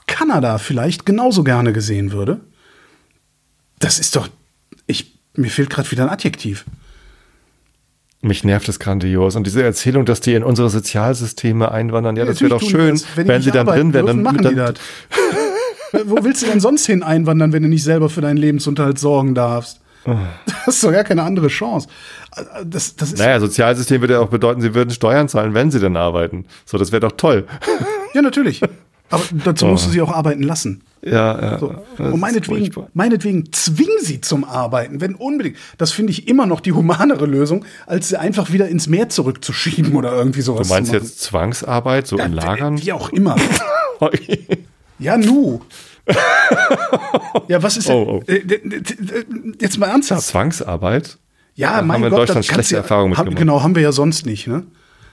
Kanada 0.07 0.57
vielleicht 0.57 1.05
genauso 1.05 1.43
gerne 1.43 1.73
gesehen 1.73 2.11
würde, 2.11 2.39
das 3.79 3.99
ist 3.99 4.15
doch. 4.15 4.29
Ich, 4.87 5.13
mir 5.35 5.49
fehlt 5.49 5.69
gerade 5.69 5.91
wieder 5.91 6.03
ein 6.03 6.09
Adjektiv. 6.09 6.65
Mich 8.23 8.43
nervt 8.43 8.69
es 8.69 8.79
grandios. 8.79 9.35
Und 9.35 9.47
diese 9.47 9.63
Erzählung, 9.63 10.05
dass 10.05 10.21
die 10.21 10.35
in 10.35 10.43
unsere 10.43 10.69
Sozialsysteme 10.69 11.71
einwandern, 11.71 12.15
ja, 12.15 12.23
das 12.23 12.39
wäre 12.39 12.51
doch 12.51 12.61
schön, 12.61 12.91
das. 12.91 13.05
Wenn 13.15 13.27
wenn 13.27 13.41
sie 13.41 13.49
dann 13.49 13.65
drin 13.65 13.93
wären. 13.93 14.23
Dann, 14.23 14.43
dann. 14.43 14.73
Wo 16.05 16.23
willst 16.23 16.41
du 16.41 16.47
denn 16.47 16.59
sonst 16.59 16.85
hin 16.85 17.03
einwandern, 17.03 17.53
wenn 17.53 17.63
du 17.63 17.69
nicht 17.69 17.83
selber 17.83 18.09
für 18.09 18.21
deinen 18.21 18.37
Lebensunterhalt 18.37 18.99
sorgen 18.99 19.35
darfst? 19.35 19.81
Oh. 20.05 20.15
Du 20.45 20.53
hast 20.65 20.83
doch 20.83 20.91
gar 20.91 21.03
keine 21.03 21.23
andere 21.23 21.47
Chance. 21.47 21.87
Das, 22.65 22.95
das 22.95 23.13
ist 23.13 23.19
Naja, 23.19 23.39
Sozialsystem 23.39 24.01
würde 24.01 24.13
ja 24.15 24.19
auch 24.19 24.29
bedeuten, 24.29 24.61
sie 24.61 24.73
würden 24.73 24.89
Steuern 24.89 25.27
zahlen, 25.27 25.53
wenn 25.53 25.69
sie 25.69 25.79
denn 25.79 25.95
arbeiten. 25.95 26.45
So, 26.65 26.77
das 26.77 26.91
wäre 26.91 27.01
doch 27.01 27.11
toll. 27.11 27.45
Ja, 28.13 28.21
natürlich. 28.21 28.61
Aber 29.09 29.23
dazu 29.43 29.65
musst 29.65 29.85
du 29.85 29.89
sie 29.89 30.01
auch 30.01 30.11
arbeiten 30.11 30.43
lassen. 30.43 30.81
Ja, 31.01 31.39
ja. 31.39 31.59
So. 31.59 31.75
das 31.97 32.07
Und 32.07 32.13
ist 32.13 32.19
meinetwegen, 32.19 32.85
meinetwegen 32.93 33.51
zwingen 33.51 33.97
sie 33.99 34.21
zum 34.21 34.43
Arbeiten, 34.43 35.01
wenn 35.01 35.15
unbedingt. 35.15 35.57
Das 35.77 35.91
finde 35.91 36.11
ich 36.11 36.27
immer 36.27 36.45
noch 36.45 36.61
die 36.61 36.71
humanere 36.71 37.25
Lösung, 37.25 37.65
als 37.87 38.09
sie 38.09 38.19
einfach 38.19 38.51
wieder 38.53 38.69
ins 38.69 38.87
Meer 38.87 39.09
zurückzuschieben 39.09 39.95
oder 39.95 40.13
irgendwie 40.13 40.41
sowas 40.41 40.67
Du 40.67 40.73
meinst 40.73 40.93
jetzt 40.93 41.19
Zwangsarbeit, 41.21 42.07
so 42.07 42.17
in 42.17 42.31
Lagern? 42.33 42.81
Wie 42.81 42.93
auch 42.93 43.09
immer. 43.09 43.35
Ja, 45.01 45.17
nu. 45.17 45.61
ja, 47.47 47.61
was 47.61 47.77
ist? 47.77 47.89
Oh, 47.89 48.21
oh. 48.27 48.31
Äh, 48.31 48.41
Jetzt 49.59 49.77
mal 49.77 49.87
ernsthaft. 49.87 50.23
Zwangsarbeit? 50.27 51.17
Ja, 51.55 51.75
haben 51.75 51.87
mein 51.87 52.01
wir 52.01 52.07
in 52.07 52.11
Gott, 52.11 52.19
Deutschland 52.29 52.45
schlechte 52.45 52.75
du- 52.75 52.77
Erfahrungen 52.77 53.17
haben, 53.17 53.25
mitgemacht. 53.29 53.39
Genau, 53.39 53.63
haben 53.63 53.75
wir 53.75 53.81
ja 53.83 53.91
sonst 53.91 54.25
nicht. 54.25 54.47
Ne? 54.47 54.63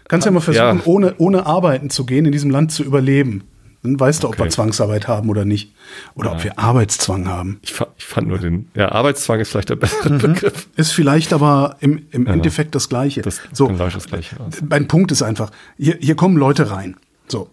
Kannst 0.09 0.24
ja 0.24 0.30
mal 0.30 0.41
versuchen, 0.41 0.78
Ja. 0.78 0.82
ohne, 0.84 1.14
ohne 1.18 1.47
arbeiten 1.47 1.91
zu 1.91 2.07
gehen, 2.07 2.24
in 2.26 2.32
diesem 2.32 2.51
Land 2.51 2.72
zu 2.72 2.82
überleben. 2.84 3.45
Dann 3.82 3.99
weißt 4.01 4.22
du, 4.24 4.28
ob 4.28 4.39
wir 4.39 4.49
Zwangsarbeit 4.49 5.07
haben 5.07 5.28
oder 5.28 5.45
nicht. 5.45 5.72
Oder 6.16 6.32
ob 6.32 6.43
wir 6.43 6.59
Arbeitszwang 6.59 7.28
haben. 7.28 7.61
Ich, 7.62 7.74
ich 7.97 8.05
fand 8.07 8.26
nur 8.26 8.39
den, 8.39 8.68
ja, 8.74 8.91
Arbeitszwang 8.91 9.39
ist 9.41 9.51
vielleicht 9.51 9.68
der 9.70 9.76
bessere 9.76 10.11
Mhm. 10.14 10.18
Begriff. 10.18 10.68
Ist 10.76 10.93
vielleicht 10.93 11.32
aber 11.32 11.76
im, 11.80 12.07
im 12.11 12.26
Endeffekt 12.26 12.74
das 12.74 12.89
Gleiche. 12.89 13.22
Das 13.22 13.41
so, 13.53 13.68
das 13.68 14.07
Gleiche 14.07 14.41
aus. 14.41 14.55
mein 14.68 14.89
Punkt 14.89 15.12
ist 15.12 15.22
einfach, 15.22 15.51
hier, 15.76 15.97
hier 16.01 16.16
kommen 16.16 16.36
Leute 16.36 16.70
rein. 16.70 16.97
So. 17.28 17.51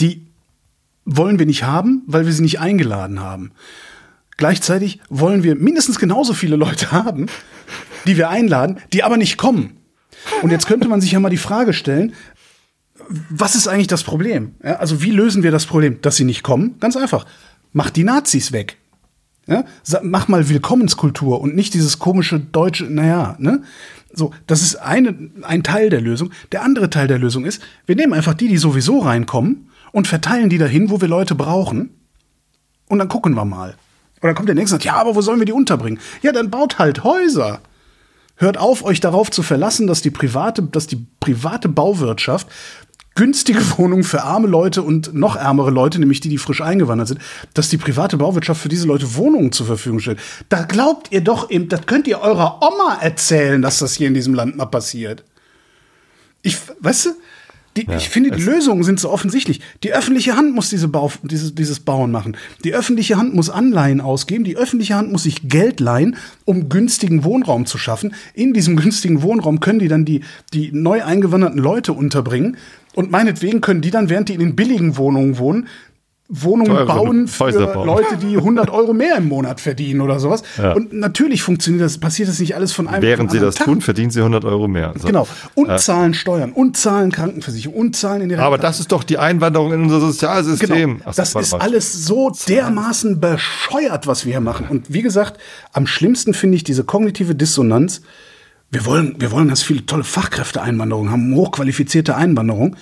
Die 0.00 0.26
wollen 1.04 1.38
wir 1.38 1.46
nicht 1.46 1.64
haben, 1.64 2.02
weil 2.06 2.26
wir 2.26 2.32
sie 2.32 2.42
nicht 2.42 2.60
eingeladen 2.60 3.20
haben. 3.20 3.52
Gleichzeitig 4.36 5.00
wollen 5.08 5.42
wir 5.42 5.54
mindestens 5.56 5.98
genauso 5.98 6.34
viele 6.34 6.56
Leute 6.56 6.92
haben, 6.92 7.26
die 8.06 8.16
wir 8.16 8.28
einladen, 8.28 8.78
die 8.92 9.02
aber 9.02 9.16
nicht 9.16 9.36
kommen. 9.36 9.76
Und 10.42 10.50
jetzt 10.50 10.66
könnte 10.66 10.88
man 10.88 11.00
sich 11.00 11.12
ja 11.12 11.20
mal 11.20 11.30
die 11.30 11.36
Frage 11.36 11.72
stellen, 11.72 12.14
was 13.30 13.54
ist 13.54 13.66
eigentlich 13.66 13.88
das 13.88 14.04
Problem? 14.04 14.54
Ja, 14.62 14.76
also 14.76 15.02
wie 15.02 15.10
lösen 15.10 15.42
wir 15.42 15.50
das 15.50 15.66
Problem, 15.66 16.00
dass 16.02 16.16
sie 16.16 16.24
nicht 16.24 16.42
kommen? 16.42 16.76
Ganz 16.78 16.96
einfach. 16.96 17.26
Macht 17.72 17.96
die 17.96 18.04
Nazis 18.04 18.52
weg. 18.52 18.76
Ja? 19.46 19.64
Mach 20.02 20.28
mal 20.28 20.48
Willkommenskultur 20.48 21.40
und 21.40 21.56
nicht 21.56 21.74
dieses 21.74 21.98
komische 21.98 22.38
deutsche, 22.38 22.84
naja, 22.84 23.34
ne? 23.38 23.62
So, 24.14 24.32
das 24.46 24.62
ist 24.62 24.76
eine, 24.76 25.16
ein 25.42 25.62
Teil 25.62 25.88
der 25.88 26.00
Lösung. 26.00 26.32
Der 26.52 26.62
andere 26.62 26.90
Teil 26.90 27.08
der 27.08 27.18
Lösung 27.18 27.46
ist, 27.46 27.62
wir 27.86 27.96
nehmen 27.96 28.12
einfach 28.12 28.34
die, 28.34 28.48
die 28.48 28.58
sowieso 28.58 28.98
reinkommen 28.98 29.70
und 29.92 30.08
verteilen 30.08 30.48
die 30.48 30.58
dahin, 30.58 30.90
wo 30.90 31.00
wir 31.00 31.08
Leute 31.08 31.34
brauchen. 31.34 31.90
Und 32.88 32.98
dann 32.98 33.08
gucken 33.08 33.34
wir 33.34 33.44
mal. 33.44 33.76
Und 34.20 34.28
dann 34.28 34.34
kommt 34.34 34.48
der 34.48 34.54
nächste 34.54 34.76
und 34.76 34.82
sagt, 34.82 34.84
ja, 34.84 35.00
aber 35.00 35.14
wo 35.14 35.20
sollen 35.20 35.38
wir 35.38 35.46
die 35.46 35.52
unterbringen? 35.52 36.00
Ja, 36.22 36.32
dann 36.32 36.50
baut 36.50 36.78
halt 36.78 37.04
Häuser. 37.04 37.60
Hört 38.36 38.58
auf, 38.58 38.84
euch 38.84 39.00
darauf 39.00 39.30
zu 39.30 39.42
verlassen, 39.42 39.86
dass 39.86 40.02
die 40.02 40.10
private, 40.10 40.62
dass 40.62 40.86
die 40.86 41.06
private 41.20 41.68
Bauwirtschaft 41.68 42.48
günstige 43.14 43.60
Wohnungen 43.78 44.04
für 44.04 44.22
arme 44.22 44.48
Leute 44.48 44.82
und 44.82 45.14
noch 45.14 45.36
ärmere 45.36 45.70
Leute, 45.70 45.98
nämlich 45.98 46.20
die, 46.20 46.28
die 46.28 46.38
frisch 46.38 46.60
eingewandert 46.60 47.08
sind, 47.08 47.20
dass 47.54 47.68
die 47.68 47.76
private 47.76 48.16
Bauwirtschaft 48.16 48.60
für 48.60 48.68
diese 48.68 48.86
Leute 48.86 49.16
Wohnungen 49.16 49.52
zur 49.52 49.66
Verfügung 49.66 50.00
stellt. 50.00 50.18
Da 50.48 50.62
glaubt 50.62 51.12
ihr 51.12 51.20
doch 51.20 51.50
eben, 51.50 51.68
das 51.68 51.86
könnt 51.86 52.06
ihr 52.06 52.20
eurer 52.20 52.60
Oma 52.62 52.98
erzählen, 53.00 53.60
dass 53.60 53.80
das 53.80 53.94
hier 53.94 54.08
in 54.08 54.14
diesem 54.14 54.34
Land 54.34 54.56
mal 54.56 54.66
passiert. 54.66 55.24
Ich, 56.42 56.56
weißt 56.80 57.06
du, 57.06 57.10
die, 57.76 57.86
ich 57.96 58.10
finde, 58.10 58.30
die 58.32 58.42
Lösungen 58.42 58.84
sind 58.84 59.00
so 59.00 59.10
offensichtlich. 59.10 59.60
Die 59.82 59.92
öffentliche 59.94 60.36
Hand 60.36 60.54
muss 60.54 60.68
diese 60.68 60.88
Bau, 60.88 61.10
dieses, 61.22 61.54
dieses 61.54 61.80
Bauen 61.80 62.10
machen. 62.10 62.36
Die 62.64 62.74
öffentliche 62.74 63.16
Hand 63.16 63.34
muss 63.34 63.48
Anleihen 63.48 64.02
ausgeben. 64.02 64.44
Die 64.44 64.58
öffentliche 64.58 64.94
Hand 64.94 65.10
muss 65.10 65.22
sich 65.22 65.48
Geld 65.48 65.80
leihen, 65.80 66.16
um 66.44 66.68
günstigen 66.68 67.24
Wohnraum 67.24 67.64
zu 67.64 67.78
schaffen. 67.78 68.14
In 68.34 68.52
diesem 68.52 68.76
günstigen 68.76 69.22
Wohnraum 69.22 69.60
können 69.60 69.78
die 69.78 69.88
dann 69.88 70.04
die, 70.04 70.20
die 70.52 70.70
neu 70.72 71.02
eingewanderten 71.02 71.58
Leute 71.58 71.94
unterbringen. 71.94 72.58
Und 72.94 73.10
meinetwegen 73.10 73.62
können 73.62 73.80
die 73.80 73.90
dann, 73.90 74.10
während 74.10 74.28
die 74.28 74.34
in 74.34 74.40
den 74.40 74.54
billigen 74.54 74.98
Wohnungen 74.98 75.38
wohnen, 75.38 75.66
Wohnungen 76.34 76.70
Teure 76.70 76.86
bauen 76.86 77.28
für 77.28 77.52
bauen. 77.52 77.86
Leute, 77.86 78.16
die 78.16 78.36
100 78.38 78.70
Euro 78.70 78.94
mehr 78.94 79.16
im 79.18 79.28
Monat 79.28 79.60
verdienen 79.60 80.00
oder 80.00 80.18
sowas. 80.18 80.42
Und 80.74 80.94
natürlich 80.94 81.42
funktioniert 81.42 81.84
das, 81.84 81.98
passiert 81.98 82.28
das 82.30 82.38
nicht 82.38 82.54
alles 82.56 82.72
von 82.72 82.88
einem 82.88 83.02
Während 83.02 83.30
sie 83.30 83.38
das 83.38 83.56
Tag. 83.56 83.66
tun, 83.66 83.80
verdienen 83.82 84.10
sie 84.10 84.20
100 84.20 84.44
Euro 84.46 84.66
mehr. 84.66 84.94
So. 84.98 85.06
Genau. 85.06 85.28
Und 85.54 85.68
Äh, 85.68 85.76
zahlen 85.76 86.14
Steuern 86.14 86.52
und 86.52 86.76
zahlen 86.78 87.12
Krankenversicherung 87.12 87.76
und 87.76 87.96
zahlen 87.96 88.22
in 88.22 88.28
die 88.30 88.36
aber 88.36 88.56
das 88.56 88.80
ist 88.80 88.92
doch 88.92 89.04
die 89.04 89.18
Einwanderung 89.18 89.72
in 89.74 89.82
unser 89.82 90.00
Sozialsystem. 90.00 90.98
Genau. 90.98 91.04
Ach 91.06 91.14
Das 91.14 91.34
warte 91.34 91.46
ist 91.46 91.54
alles 91.54 92.06
so 92.06 92.32
dermaßen 92.48 93.20
bescheuert, 93.20 94.06
was 94.06 94.24
wir 94.24 94.32
hier 94.32 94.40
machen. 94.40 94.66
Und 94.68 94.92
wie 94.92 95.02
gesagt, 95.02 95.38
am 95.72 95.86
schlimmsten 95.86 96.32
finde 96.32 96.56
ich 96.56 96.64
diese 96.64 96.84
kognitive 96.84 97.34
Dissonanz. 97.34 98.00
Wir 98.70 98.86
wollen, 98.86 99.16
wir 99.18 99.30
wollen 99.32 99.48
ganz 99.48 99.62
viele 99.62 99.84
tolle 99.84 100.04
Fachkräfteeinwanderung 100.04 101.10
haben, 101.10 101.34
hochqualifizierte 101.34 102.16
Einwanderung. 102.16 102.76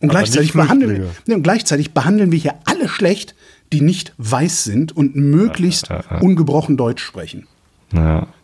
Und 0.00 0.10
gleichzeitig 0.10 0.52
behandeln, 0.52 1.08
nee, 1.26 1.34
und 1.34 1.42
gleichzeitig 1.42 1.92
behandeln 1.94 2.30
wir 2.30 2.38
hier 2.38 2.54
alle 2.64 2.88
schlecht, 2.88 3.34
die 3.72 3.80
nicht 3.80 4.12
weiß 4.18 4.64
sind 4.64 4.96
und 4.96 5.16
möglichst 5.16 5.88
Ja, 5.88 5.96
ja, 5.96 6.04
ja. 6.10 6.18
ungebrochen 6.20 6.76
Deutsch 6.76 7.02
sprechen. 7.02 7.46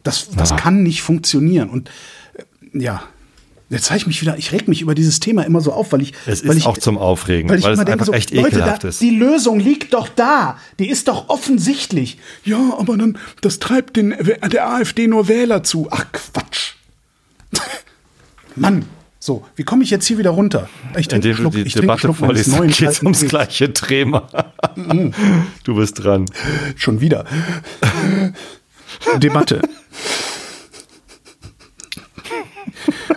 Das, 0.03 0.31
das 0.31 0.57
kann 0.57 0.83
nicht 0.83 1.03
funktionieren. 1.03 1.69
Und 1.69 1.91
äh, 2.35 2.79
ja, 2.79 3.03
jetzt 3.69 3.87
zeige 3.87 3.99
ich 3.99 4.07
mich 4.07 4.21
wieder, 4.23 4.39
ich 4.39 4.53
reg 4.53 4.69
mich 4.69 4.81
über 4.81 4.95
dieses 4.95 5.21
Thema 5.21 5.43
immer 5.43 5.61
so 5.61 5.73
auf, 5.73 5.93
weil 5.93 6.01
ich. 6.01 6.15
Es 6.27 6.45
weil 6.45 6.53
ist 6.53 6.59
ich, 6.59 6.67
auch 6.67 6.79
zum 6.79 6.97
Aufregen, 6.97 7.51
weil 7.51 7.57
weil, 7.57 7.59
ich 7.61 7.67
es 7.67 7.73
immer 7.75 7.85
denke, 7.85 7.93
einfach 7.93 8.07
so, 8.07 8.13
echt 8.13 8.31
Leute, 8.33 8.57
ekelhaft 8.57 8.85
da, 8.85 8.89
ist. 8.89 9.01
die 9.01 9.11
Lösung 9.11 9.59
liegt 9.61 9.95
doch 9.95 10.09
da. 10.09 10.59
Die 10.79 10.89
ist 10.89 11.09
doch 11.09 11.29
offensichtlich. 11.29 12.19
Ja, 12.45 12.75
aber 12.79 12.97
dann, 12.97 13.19
das 13.41 13.59
treibt 13.59 13.97
den, 13.97 14.15
der 14.51 14.69
AfD 14.69 15.07
nur 15.09 15.29
Wähler 15.29 15.63
zu. 15.63 15.89
Ach, 15.91 16.07
Quatsch. 16.13 16.75
Mann. 18.57 18.87
So, 19.25 19.47
wie 19.55 19.63
komme 19.63 19.85
ich 19.85 19.91
jetzt 19.91 20.05
hier 20.07 20.19
wieder 20.19 20.31
runter? 20.31 20.69
Ich 20.97 21.07
trinke 21.07 21.29
du 21.29 21.37
Schluck, 21.37 21.53
die 21.53 21.61
ich 21.61 21.75
Debatte 21.75 22.01
Schluck 22.01 22.19
meines 22.23 22.49
vorliest, 22.49 22.59
neuen 22.59 22.73
kalten 22.73 23.07
ums 23.07 23.25
gleiche 23.25 23.73
Thema. 23.73 24.27
Mhm. 24.75 25.15
du 25.63 25.77
bist 25.77 26.03
dran. 26.03 26.25
Schon 26.75 27.01
wieder. 27.01 27.25
Debatte. 29.19 29.63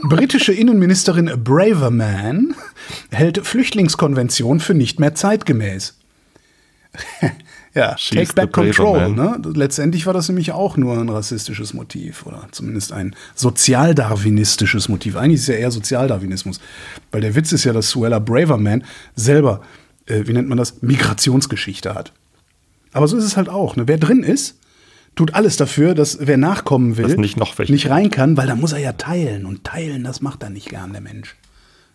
Britische 0.03 0.53
Innenministerin 0.53 1.43
Braverman 1.43 2.53
hält 3.10 3.47
Flüchtlingskonvention 3.47 4.60
für 4.60 4.76
nicht 4.76 4.99
mehr 4.99 5.16
zeitgemäß. 5.16 5.97
Ja, 7.76 7.97
She's 7.97 8.30
take 8.30 8.34
back 8.34 8.53
control. 8.53 9.09
Ne? 9.09 9.39
Letztendlich 9.53 10.05
war 10.05 10.13
das 10.13 10.30
nämlich 10.30 10.53
auch 10.53 10.78
nur 10.78 10.97
ein 10.97 11.09
rassistisches 11.09 11.73
Motiv 11.73 12.26
oder 12.26 12.47
zumindest 12.51 12.93
ein 12.93 13.13
sozialdarwinistisches 13.36 14.88
Motiv. 14.88 15.17
Eigentlich 15.17 15.36
ist 15.36 15.41
es 15.41 15.47
ja 15.49 15.55
eher 15.55 15.71
Sozialdarwinismus, 15.71 16.61
weil 17.11 17.19
der 17.19 17.36
Witz 17.36 17.51
ist 17.51 17.65
ja, 17.65 17.73
dass 17.73 17.89
Suella 17.89 18.19
Braverman 18.19 18.86
selber, 19.15 19.61
äh, 20.05 20.21
wie 20.26 20.32
nennt 20.32 20.47
man 20.47 20.57
das, 20.57 20.82
Migrationsgeschichte 20.82 21.93
hat. 21.93 22.13
Aber 22.93 23.09
so 23.09 23.17
ist 23.17 23.26
es 23.26 23.36
halt 23.36 23.49
auch. 23.49 23.76
Ne? 23.76 23.89
Wer 23.89 23.97
drin 23.97 24.23
ist, 24.23 24.57
tut 25.15 25.34
alles 25.34 25.57
dafür, 25.57 25.95
dass 25.95 26.19
wer 26.21 26.38
nachkommen 26.38 26.95
will, 26.95 27.18
nicht 27.18 27.38
nicht 27.69 27.89
rein 27.89 28.10
kann, 28.10 28.38
weil 28.38 28.47
da 28.47 28.56
muss 28.56 28.72
er 28.72 28.80
ja 28.80 28.93
teilen. 28.93 29.45
Und 29.45 29.65
teilen, 29.65 30.06
das 30.06 30.22
macht 30.22 30.43
er 30.43 30.49
nicht 30.49 30.69
gern, 30.69 30.93
der 30.93 31.02
Mensch. 31.02 31.35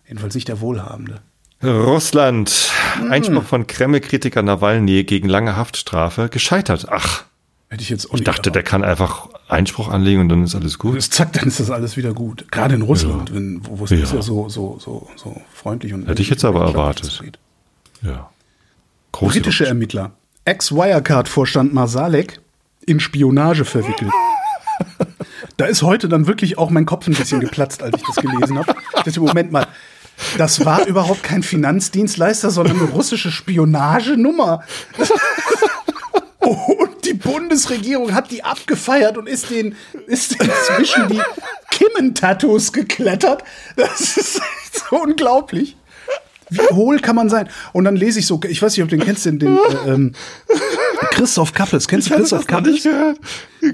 Jedenfalls 0.07 0.35
nicht 0.35 0.49
der 0.49 0.61
Wohlhabende. 0.61 1.23
Russland. 1.63 2.51
Hm. 2.97 3.11
Einspruch 3.13 3.45
von 3.45 3.67
Kreml-Kritiker 3.67 4.43
Nawalny 4.43 5.05
gegen 5.05 5.29
lange 5.29 5.57
Haftstrafe 5.57 6.29
gescheitert. 6.29 6.87
Ach, 6.91 7.25
Hätte 7.69 7.83
ich 7.85 7.89
jetzt 7.91 8.11
auch 8.11 8.15
ich 8.15 8.25
dachte, 8.25 8.51
der 8.51 8.65
kann 8.65 8.83
einfach 8.83 9.29
Einspruch 9.49 9.89
anlegen 9.89 10.23
und 10.23 10.29
dann 10.29 10.43
ist 10.43 10.57
alles 10.57 10.77
gut. 10.81 11.01
Zack, 11.03 11.35
dann 11.35 11.47
ist 11.47 11.61
das 11.61 11.71
alles 11.71 11.97
wieder 11.97 12.13
gut. 12.15 12.51
Gerade 12.51 12.75
in 12.75 12.83
Russland, 12.83 13.29
Ja. 13.29 13.37
wenn, 13.37 13.61
wo 13.65 13.79
wo 13.79 13.85
es 13.85 13.91
Ja. 13.91 13.99
ist 13.99 14.13
ja 14.13 14.23
so, 14.23 14.49
so, 14.49 14.77
so, 14.81 15.09
so 15.15 15.41
freundlich 15.55 15.93
und 15.95 16.09
Hätte 16.09 16.21
ich 16.21 16.31
jetzt 16.31 16.45
aber 16.45 16.65
erwartet. 16.65 17.23
Ja. 18.03 18.29
Große 19.13 19.35
Britische 19.35 19.67
Ermittler. 19.67 20.11
Ex-Wirecard-Vorstand 20.47 21.73
Masalek 21.73 22.41
in 22.87 22.99
Spionage 22.99 23.65
verwickelt. 23.65 24.11
Da 25.57 25.67
ist 25.67 25.83
heute 25.83 26.09
dann 26.09 26.27
wirklich 26.27 26.57
auch 26.57 26.71
mein 26.71 26.87
Kopf 26.87 27.07
ein 27.07 27.13
bisschen 27.13 27.41
geplatzt, 27.41 27.83
als 27.83 27.95
ich 28.01 28.03
das 28.07 28.17
gelesen 28.17 28.59
habe. 28.59 28.75
Das 29.05 29.15
Moment 29.19 29.53
mal. 29.53 29.67
Das 30.39 30.65
war 30.65 30.87
überhaupt 30.87 31.23
kein 31.23 31.43
Finanzdienstleister, 31.43 32.51
sondern 32.51 32.81
eine 32.81 32.91
russische 32.91 33.31
Spionagenummer. 33.31 34.63
Und 36.41 37.05
die 37.05 37.15
Bundesregierung 37.15 38.15
hat 38.15 38.31
die 38.31 38.43
abgefeiert 38.43 39.19
und 39.19 39.29
ist 39.29 39.51
den, 39.51 39.77
ist 40.07 40.41
den 40.41 40.51
zwischen 40.67 41.09
die 41.09 41.21
Kimmen-Tattoos 41.71 42.73
geklettert. 42.73 43.45
Das 43.77 44.17
ist 44.17 44.37
echt 44.37 44.89
so 44.91 44.97
unglaublich. 45.03 45.77
Wie 46.49 46.75
hohl 46.75 46.99
kann 46.99 47.15
man 47.15 47.29
sein? 47.29 47.49
Und 47.73 47.85
dann 47.85 47.95
lese 47.95 48.19
ich 48.19 48.27
so, 48.27 48.41
ich 48.49 48.61
weiß 48.61 48.77
nicht, 48.77 48.83
ob 48.83 48.89
du 48.89 48.97
den 48.97 49.05
kennst, 49.05 49.25
den, 49.25 49.39
den 49.39 49.57
äh, 49.57 49.91
ähm, 49.91 50.15
Christoph 51.13 51.53
Kappes. 51.53 51.87
Kennst 51.87 52.11
du 52.11 52.15
Christoph 52.15 52.47
Kappes? 52.47 52.87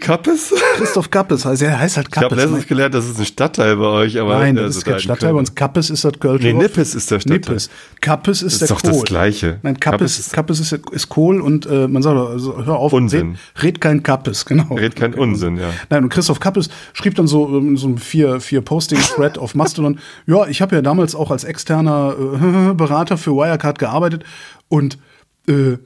Kappes? 0.01 0.53
Christoph 0.77 1.11
Kappes, 1.11 1.47
also 1.47 1.65
er 1.65 1.79
heißt 1.79 1.97
halt 1.97 2.09
Ich 2.11 2.17
habe 2.17 2.29
Kappes. 2.29 2.45
letztens 2.45 2.67
gelernt, 2.67 2.95
das 2.95 3.07
ist 3.09 3.19
ein 3.19 3.25
Stadtteil 3.27 3.77
bei 3.77 3.85
euch, 3.85 4.19
aber 4.19 4.39
Nein, 4.39 4.57
das 4.57 4.77
ist 4.77 4.85
kein 4.85 4.99
Stadtteil, 4.99 5.29
bei 5.29 5.33
Köln. 5.35 5.39
uns 5.39 5.55
Kappes 5.55 5.91
ist 5.91 6.05
das 6.05 6.19
Kölsch. 6.19 6.43
Nee, 6.43 6.53
Nippes 6.53 6.95
ist 6.95 7.11
der 7.11 7.21
Stadtteil. 7.21 7.39
Nippes. 7.39 7.71
Kappes 8.01 8.43
ist, 8.43 8.55
Ist 8.55 8.61
der 8.63 8.69
doch 8.69 8.81
das 8.81 8.91
Kohl. 8.93 9.05
Gleiche. 9.05 9.61
Nein, 9.63 9.79
Kappes, 9.79 10.17
Kappes 10.17 10.33
Kappes, 10.33 10.61
ist, 10.61 10.73
ist 10.73 11.09
Kohl 11.09 11.41
und 11.41 11.67
äh, 11.67 11.87
man 11.89 12.03
sagt, 12.03 12.17
also, 12.17 12.65
hör 12.65 12.77
auf, 12.77 12.93
Unsinn. 12.93 13.37
Red, 13.57 13.63
red 13.65 13.81
kein 13.81 14.03
Kappes, 14.03 14.45
genau. 14.45 14.75
Red 14.75 14.97
kein 14.97 15.15
Unsinn, 15.15 15.57
ja. 15.57 15.71
Nein, 15.89 16.05
und 16.05 16.09
Christoph 16.11 16.41
Kappes 16.41 16.69
schrieb 16.93 17.15
dann 17.15 17.27
so 17.29 17.47
ähm, 17.57 17.77
so 17.77 17.87
ein 17.89 17.99
vier, 17.99 18.41
vier 18.41 18.61
Posting-Thread 18.63 19.39
auf 19.39 19.55
Mastodon. 19.55 19.99
Ja, 20.27 20.47
ich 20.49 20.61
habe 20.63 20.75
ja 20.75 20.83
damals 20.83 21.15
auch 21.15 21.31
als 21.31 21.45
externer 21.45 22.15
äh, 22.19 22.75
Berater 22.75 23.17
für 23.19 23.33
Wirecard 23.33 23.79
gearbeitet 23.79 24.25
und 24.69 24.99
äh, 25.49 25.77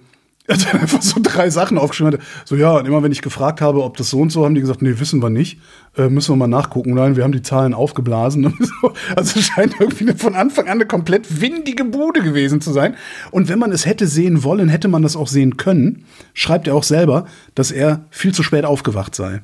er 0.50 0.56
hat 0.56 0.74
dann 0.74 0.80
einfach 0.80 1.00
so 1.00 1.20
drei 1.22 1.48
Sachen 1.48 1.78
aufgeschrieben. 1.78 2.14
Hatte. 2.14 2.24
So, 2.44 2.56
ja, 2.56 2.72
und 2.72 2.86
immer 2.86 3.04
wenn 3.04 3.12
ich 3.12 3.22
gefragt 3.22 3.60
habe, 3.60 3.84
ob 3.84 3.96
das 3.96 4.10
so 4.10 4.18
und 4.18 4.30
so, 4.30 4.44
haben 4.44 4.56
die 4.56 4.60
gesagt, 4.60 4.82
nee, 4.82 4.98
wissen 4.98 5.22
wir 5.22 5.30
nicht. 5.30 5.60
Äh, 5.96 6.08
müssen 6.08 6.32
wir 6.32 6.36
mal 6.36 6.48
nachgucken. 6.48 6.94
Nein, 6.94 7.14
wir 7.14 7.22
haben 7.22 7.32
die 7.32 7.42
Zahlen 7.42 7.74
aufgeblasen. 7.74 8.58
Also 9.14 9.38
es 9.38 9.46
scheint 9.46 9.74
irgendwie 9.78 10.12
von 10.14 10.34
Anfang 10.34 10.66
an 10.66 10.72
eine 10.72 10.86
komplett 10.86 11.40
windige 11.40 11.84
Bude 11.84 12.22
gewesen 12.22 12.60
zu 12.60 12.72
sein. 12.72 12.96
Und 13.30 13.48
wenn 13.48 13.58
man 13.58 13.72
es 13.72 13.86
hätte 13.86 14.06
sehen 14.06 14.42
wollen, 14.42 14.68
hätte 14.68 14.88
man 14.88 15.02
das 15.02 15.16
auch 15.16 15.28
sehen 15.28 15.56
können. 15.56 16.04
Schreibt 16.34 16.66
er 16.66 16.74
auch 16.74 16.82
selber, 16.82 17.26
dass 17.54 17.70
er 17.70 18.04
viel 18.10 18.32
zu 18.32 18.42
spät 18.42 18.64
aufgewacht 18.64 19.14
sei. 19.14 19.42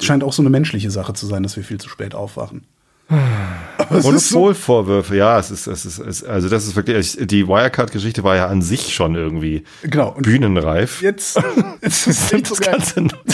Scheint 0.00 0.24
auch 0.24 0.32
so 0.32 0.42
eine 0.42 0.50
menschliche 0.50 0.90
Sache 0.90 1.12
zu 1.12 1.26
sein, 1.26 1.42
dass 1.42 1.56
wir 1.56 1.64
viel 1.64 1.80
zu 1.80 1.88
spät 1.88 2.14
aufwachen. 2.14 2.64
Ist 3.08 4.02
so, 4.02 4.10
Monopolvorwürfe, 4.40 5.16
ja, 5.16 5.38
es 5.38 5.50
ist, 5.52 5.66
es 5.68 5.86
ist, 5.86 5.98
es, 6.00 6.24
also 6.24 6.48
das 6.48 6.66
ist 6.66 6.74
wirklich, 6.74 7.16
die 7.20 7.46
Wirecard-Geschichte 7.46 8.24
war 8.24 8.34
ja 8.34 8.48
an 8.48 8.62
sich 8.62 8.92
schon 8.94 9.14
irgendwie 9.14 9.62
Genau. 9.82 10.10
Bühnenreif. 10.12 11.02
jetzt, 11.02 11.38
jetzt 11.82 12.06
ist 12.32 12.32
das 12.50 12.60
geil. 12.60 12.72
Ganze 12.72 13.02
noch, 13.02 13.24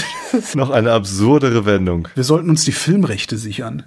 noch 0.54 0.70
eine 0.70 0.92
absurdere 0.92 1.64
Wendung. 1.64 2.08
Wir 2.14 2.24
sollten 2.24 2.50
uns 2.50 2.64
die 2.64 2.72
Filmrechte 2.72 3.38
sichern. 3.38 3.84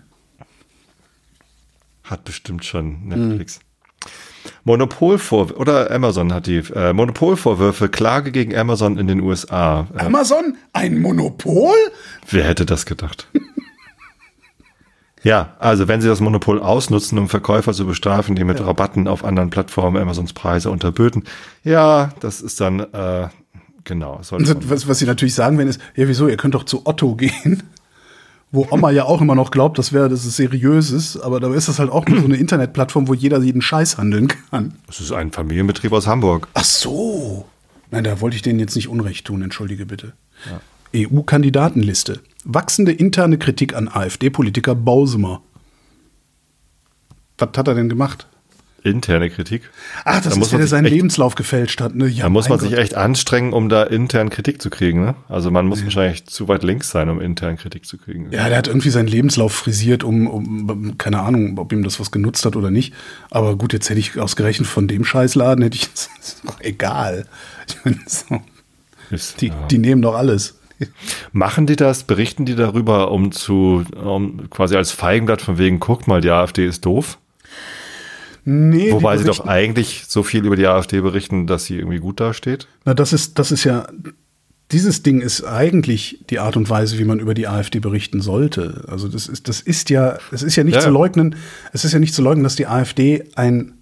Hat 2.04 2.24
bestimmt 2.24 2.66
schon 2.66 3.08
Netflix. 3.08 3.60
Monopolvorwürfe, 4.64 5.60
oder 5.60 5.92
Amazon 5.92 6.34
hat 6.34 6.48
die, 6.48 6.58
äh, 6.74 6.94
Monopolvorwürfe, 6.94 7.90
Klage 7.90 8.32
gegen 8.32 8.56
Amazon 8.56 8.98
in 8.98 9.06
den 9.08 9.22
USA. 9.22 9.88
Äh, 9.96 10.00
Amazon? 10.02 10.58
Ein 10.74 11.00
Monopol? 11.00 11.76
wer 12.30 12.44
hätte 12.44 12.66
das 12.66 12.86
gedacht? 12.88 13.28
ja, 15.26 15.56
also 15.58 15.88
wenn 15.88 16.02
sie 16.02 16.08
das 16.08 16.22
Monopol 16.22 16.62
ausnutzen, 16.62 17.18
um 17.18 17.30
Verkäufer 17.30 17.74
zu 17.74 17.88
bestrafen, 17.88 18.36
die 18.36 18.44
mit 18.44 18.64
Rabatten 18.64 19.08
auf 19.08 19.26
anderen 19.26 19.50
Plattformen 19.50 20.00
Amazons 20.00 20.34
Preise 20.34 20.70
unterböten, 20.70 21.24
ja, 21.64 22.12
das 22.20 22.42
ist 22.42 22.62
dann, 22.62 22.82
äh, 22.82 23.28
genau. 23.86 24.18
Also, 24.18 24.38
Was, 24.70 24.88
was 24.88 25.00
sie 25.00 25.08
natürlich 25.08 25.34
sagen 25.34 25.58
werden, 25.58 25.70
ist, 25.70 25.82
ja, 25.96 26.08
wieso, 26.08 26.28
ihr 26.28 26.38
könnt 26.38 26.54
doch 26.54 26.64
zu 26.64 26.86
Otto 26.86 27.16
gehen. 27.16 27.64
Wo 28.52 28.68
Oma 28.70 28.92
ja 28.92 29.06
auch 29.06 29.20
immer 29.20 29.34
noch 29.34 29.50
glaubt, 29.50 29.80
das 29.80 29.92
wäre, 29.94 30.10
dass 30.10 30.26
es 30.26 30.36
seriös 30.36 30.92
ist, 30.92 31.18
aber 31.18 31.40
da 31.40 31.52
ist 31.56 31.70
das 31.70 31.80
halt 31.80 31.90
auch 31.90 32.06
nur 32.06 32.20
so 32.20 32.26
eine 32.26 32.38
Internetplattform, 32.38 33.08
wo 33.08 33.16
jeder 33.16 33.40
jeden 33.40 33.64
Scheiß 33.64 33.98
handeln 33.98 34.28
kann. 34.28 34.76
Das 34.86 35.02
ist 35.02 35.12
ein 35.12 35.32
Familienbetrieb 35.32 35.92
aus 35.92 36.06
Hamburg. 36.06 36.48
Ach 36.54 36.64
so. 36.64 37.48
Nein, 37.90 38.04
da 38.04 38.22
wollte 38.22 38.36
ich 38.36 38.44
denen 38.44 38.60
jetzt 38.60 38.76
nicht 38.76 38.90
Unrecht 38.90 39.26
tun, 39.26 39.42
entschuldige 39.42 39.88
bitte. 39.88 40.14
EU-Kandidatenliste. 40.96 42.20
Wachsende 42.46 42.92
interne 42.92 43.38
Kritik 43.38 43.76
an 43.76 43.88
AfD-Politiker 43.88 44.76
Bausemer. 44.76 45.42
Was 47.38 47.50
hat 47.58 47.68
er 47.68 47.74
denn 47.76 47.90
gemacht? 47.90 48.28
Interne 48.84 49.32
Kritik. 49.32 49.64
Ach, 50.06 50.22
das 50.22 50.36
Da 50.36 50.40
ist 50.42 50.52
der 50.52 50.62
sich 50.62 50.70
seinen 50.70 50.86
echt- 50.86 50.94
Lebenslauf 50.94 51.34
gefälscht 51.34 51.82
hat. 51.82 51.96
Ne? 51.96 52.06
Ja, 52.08 52.26
Da 52.26 52.30
muss 52.30 52.50
man 52.50 52.60
sich 52.60 52.70
Gott. 52.70 52.78
echt 52.80 52.94
anstrengen, 52.94 53.52
um 53.52 53.68
da 53.68 53.82
intern 53.82 54.30
Kritik 54.30 54.62
zu 54.62 54.70
kriegen. 54.70 55.04
Ne? 55.04 55.16
Also 55.28 55.50
man 55.50 55.66
muss 55.66 55.84
wahrscheinlich 55.84 56.28
zu 56.28 56.48
weit 56.48 56.62
links 56.62 56.92
sein, 56.92 57.10
um 57.10 57.20
intern 57.20 57.58
Kritik 57.58 57.88
zu 57.88 57.98
kriegen. 57.98 58.32
Ja, 58.32 58.48
der 58.48 58.60
hat 58.60 58.68
irgendwie 58.68 58.92
seinen 58.92 59.08
Lebenslauf 59.08 59.54
frisiert, 59.54 60.04
um, 60.04 60.28
um, 60.28 60.98
keine 61.00 61.22
Ahnung, 61.22 61.58
ob 61.58 61.74
ihm 61.74 61.82
das 61.84 62.00
was 62.00 62.12
genutzt 62.12 62.46
hat 62.46 62.56
oder 62.56 62.70
nicht. 62.70 62.94
Aber 63.32 63.58
gut, 63.58 63.74
jetzt 63.74 63.90
hätte 63.90 64.00
ich 64.00 64.20
ausgerechnet 64.20 64.68
von 64.68 64.88
dem 64.88 65.04
Scheißladen, 65.04 65.64
hätte 65.64 65.78
ich, 65.78 65.86
ist 66.22 66.42
doch 66.46 66.62
egal. 66.62 67.26
Ich 67.68 67.84
meine, 67.84 67.98
so, 68.06 68.40
Ist, 69.10 69.42
die, 69.42 69.48
ja. 69.48 69.66
die 69.72 69.80
nehmen 69.80 70.04
doch 70.04 70.14
alles. 70.14 70.60
Machen 71.32 71.68
die 71.68 71.76
das, 71.76 72.04
berichten 72.04 72.46
die 72.46 72.56
darüber, 72.56 73.12
um 73.12 73.32
zu, 73.32 73.84
um 73.96 74.50
quasi 74.50 74.76
als 74.76 74.92
Feigenblatt 74.92 75.42
von 75.42 75.58
wegen, 75.58 75.80
guckt 75.80 76.08
mal, 76.08 76.22
die 76.22 76.30
AfD 76.30 76.66
ist 76.66 76.86
doof? 76.86 77.18
Nee, 78.48 78.92
Wobei 78.92 79.18
sie 79.18 79.24
doch 79.24 79.48
eigentlich 79.48 80.04
so 80.08 80.22
viel 80.22 80.46
über 80.46 80.56
die 80.56 80.68
AfD 80.68 81.02
berichten, 81.02 81.48
dass 81.48 81.66
sie 81.66 81.78
irgendwie 81.78 81.98
gut 81.98 82.20
dasteht. 82.20 82.68
Na, 82.86 82.94
das 82.94 83.12
ist, 83.12 83.40
das 83.40 83.52
ist 83.52 83.64
ja, 83.64 83.88
dieses 84.72 85.04
Ding 85.04 85.22
ist 85.22 85.44
eigentlich 85.44 86.24
die 86.30 86.40
Art 86.40 86.56
und 86.56 86.70
Weise, 86.70 87.00
wie 87.00 87.06
man 87.06 87.20
über 87.20 87.34
die 87.34 87.48
AfD 87.48 87.80
berichten 87.80 88.22
sollte. 88.22 88.84
Also 88.88 89.08
das 89.08 89.28
ist, 89.28 89.48
das 89.48 89.62
ist 89.62 89.90
ja, 89.90 90.18
es 90.32 90.44
ist 90.44 90.56
ja 90.56 90.64
nicht 90.64 90.76
Ja, 90.76 90.82
zu 90.82 90.90
leugnen, 90.90 91.36
es 91.74 91.86
ist 91.86 91.94
ja 91.94 92.00
nicht 92.00 92.14
zu 92.14 92.22
leugnen, 92.22 92.44
dass 92.44 92.56
die 92.56 92.68
AfD 92.68 93.24
ein 93.36 93.75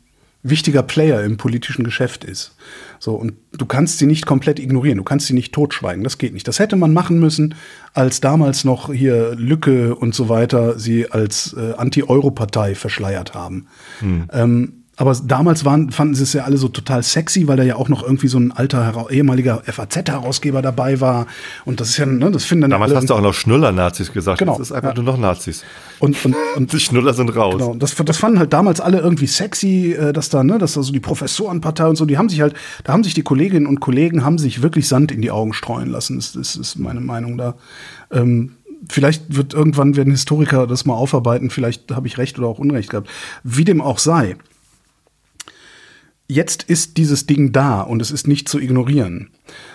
wichtiger 0.43 0.83
Player 0.83 1.23
im 1.23 1.37
politischen 1.37 1.83
Geschäft 1.83 2.23
ist. 2.23 2.55
So, 2.99 3.15
und 3.15 3.33
du 3.53 3.65
kannst 3.65 3.97
sie 3.97 4.05
nicht 4.05 4.25
komplett 4.25 4.59
ignorieren, 4.59 4.97
du 4.97 5.03
kannst 5.03 5.27
sie 5.27 5.33
nicht 5.33 5.53
totschweigen, 5.53 6.03
das 6.03 6.17
geht 6.17 6.33
nicht. 6.33 6.47
Das 6.47 6.59
hätte 6.59 6.75
man 6.75 6.93
machen 6.93 7.19
müssen, 7.19 7.55
als 7.93 8.21
damals 8.21 8.65
noch 8.65 8.93
hier 8.93 9.35
Lücke 9.35 9.95
und 9.95 10.13
so 10.13 10.29
weiter 10.29 10.77
sie 10.77 11.09
als 11.09 11.53
äh, 11.57 11.73
Anti-Euro-Partei 11.73 12.75
verschleiert 12.75 13.33
haben. 13.33 13.67
Ähm, 14.31 14.82
aber 14.95 15.15
damals 15.23 15.65
waren, 15.65 15.89
fanden 15.89 16.13
sie 16.13 16.21
es 16.21 16.33
ja 16.33 16.43
alle 16.43 16.57
so 16.57 16.67
total 16.67 17.01
sexy, 17.01 17.47
weil 17.47 17.57
da 17.57 17.63
ja 17.63 17.77
auch 17.77 17.89
noch 17.89 18.03
irgendwie 18.03 18.27
so 18.27 18.37
ein 18.37 18.51
alter 18.51 19.07
ehemaliger 19.09 19.63
FAZ-Herausgeber 19.65 20.61
dabei 20.61 21.01
war. 21.01 21.25
Und 21.65 21.79
das 21.79 21.89
ist 21.89 21.97
ja, 21.97 22.05
ne, 22.05 22.29
das 22.29 22.45
finden 22.45 22.61
dann 22.63 22.71
Damals 22.71 22.93
hast 22.93 23.09
du 23.09 23.15
auch 23.15 23.21
noch 23.21 23.33
Schnuller-Nazis 23.33 24.11
gesagt. 24.13 24.37
Genau, 24.37 24.51
Das 24.51 24.67
ist 24.67 24.71
einfach 24.71 24.89
ja. 24.89 24.95
nur 24.95 25.03
noch 25.03 25.17
Nazis. 25.17 25.63
und, 25.97 26.23
und, 26.23 26.35
und 26.55 26.71
Die 26.73 26.79
Schnuller 26.79 27.15
sind 27.15 27.35
raus. 27.35 27.55
Genau, 27.55 27.73
das, 27.73 27.95
das 27.95 28.17
fanden 28.17 28.37
halt 28.37 28.53
damals 28.53 28.79
alle 28.79 28.99
irgendwie 28.99 29.25
sexy, 29.25 29.93
äh, 29.93 30.13
dass 30.13 30.29
da, 30.29 30.43
ne, 30.43 30.59
dass 30.59 30.73
da 30.73 30.83
so 30.83 30.93
die 30.93 30.99
Professorenpartei 30.99 31.87
und 31.87 31.95
so, 31.95 32.05
die 32.05 32.19
haben 32.19 32.29
sich 32.29 32.41
halt, 32.41 32.53
da 32.83 32.93
haben 32.93 33.03
sich 33.03 33.15
die 33.15 33.23
Kolleginnen 33.23 33.65
und 33.65 33.79
Kollegen 33.79 34.23
haben 34.23 34.37
sich 34.37 34.61
wirklich 34.61 34.87
Sand 34.87 35.11
in 35.11 35.23
die 35.23 35.31
Augen 35.31 35.53
streuen 35.53 35.89
lassen. 35.89 36.17
Das, 36.17 36.33
das 36.33 36.55
ist 36.55 36.77
meine 36.77 37.01
Meinung 37.01 37.39
da. 37.39 37.55
Ähm, 38.11 38.57
vielleicht 38.89 39.35
wird 39.35 39.55
irgendwann 39.55 39.95
werden 39.95 40.11
Historiker 40.11 40.67
das 40.67 40.85
mal 40.85 40.93
aufarbeiten, 40.93 41.49
vielleicht 41.49 41.91
habe 41.91 42.05
ich 42.05 42.19
recht 42.19 42.37
oder 42.37 42.47
auch 42.47 42.59
Unrecht 42.59 42.91
gehabt. 42.91 43.09
Wie 43.43 43.65
dem 43.65 43.81
auch 43.81 43.97
sei. 43.97 44.35
Jetzt 46.27 46.63
ist 46.63 46.97
dieses 46.97 47.27
Ding 47.27 47.51
da 47.51 47.81
und 47.81 48.01
es 48.01 48.09
ist 48.09 48.27
nicht 48.27 48.47
zu 48.47 48.59
ignorieren. 48.59 49.29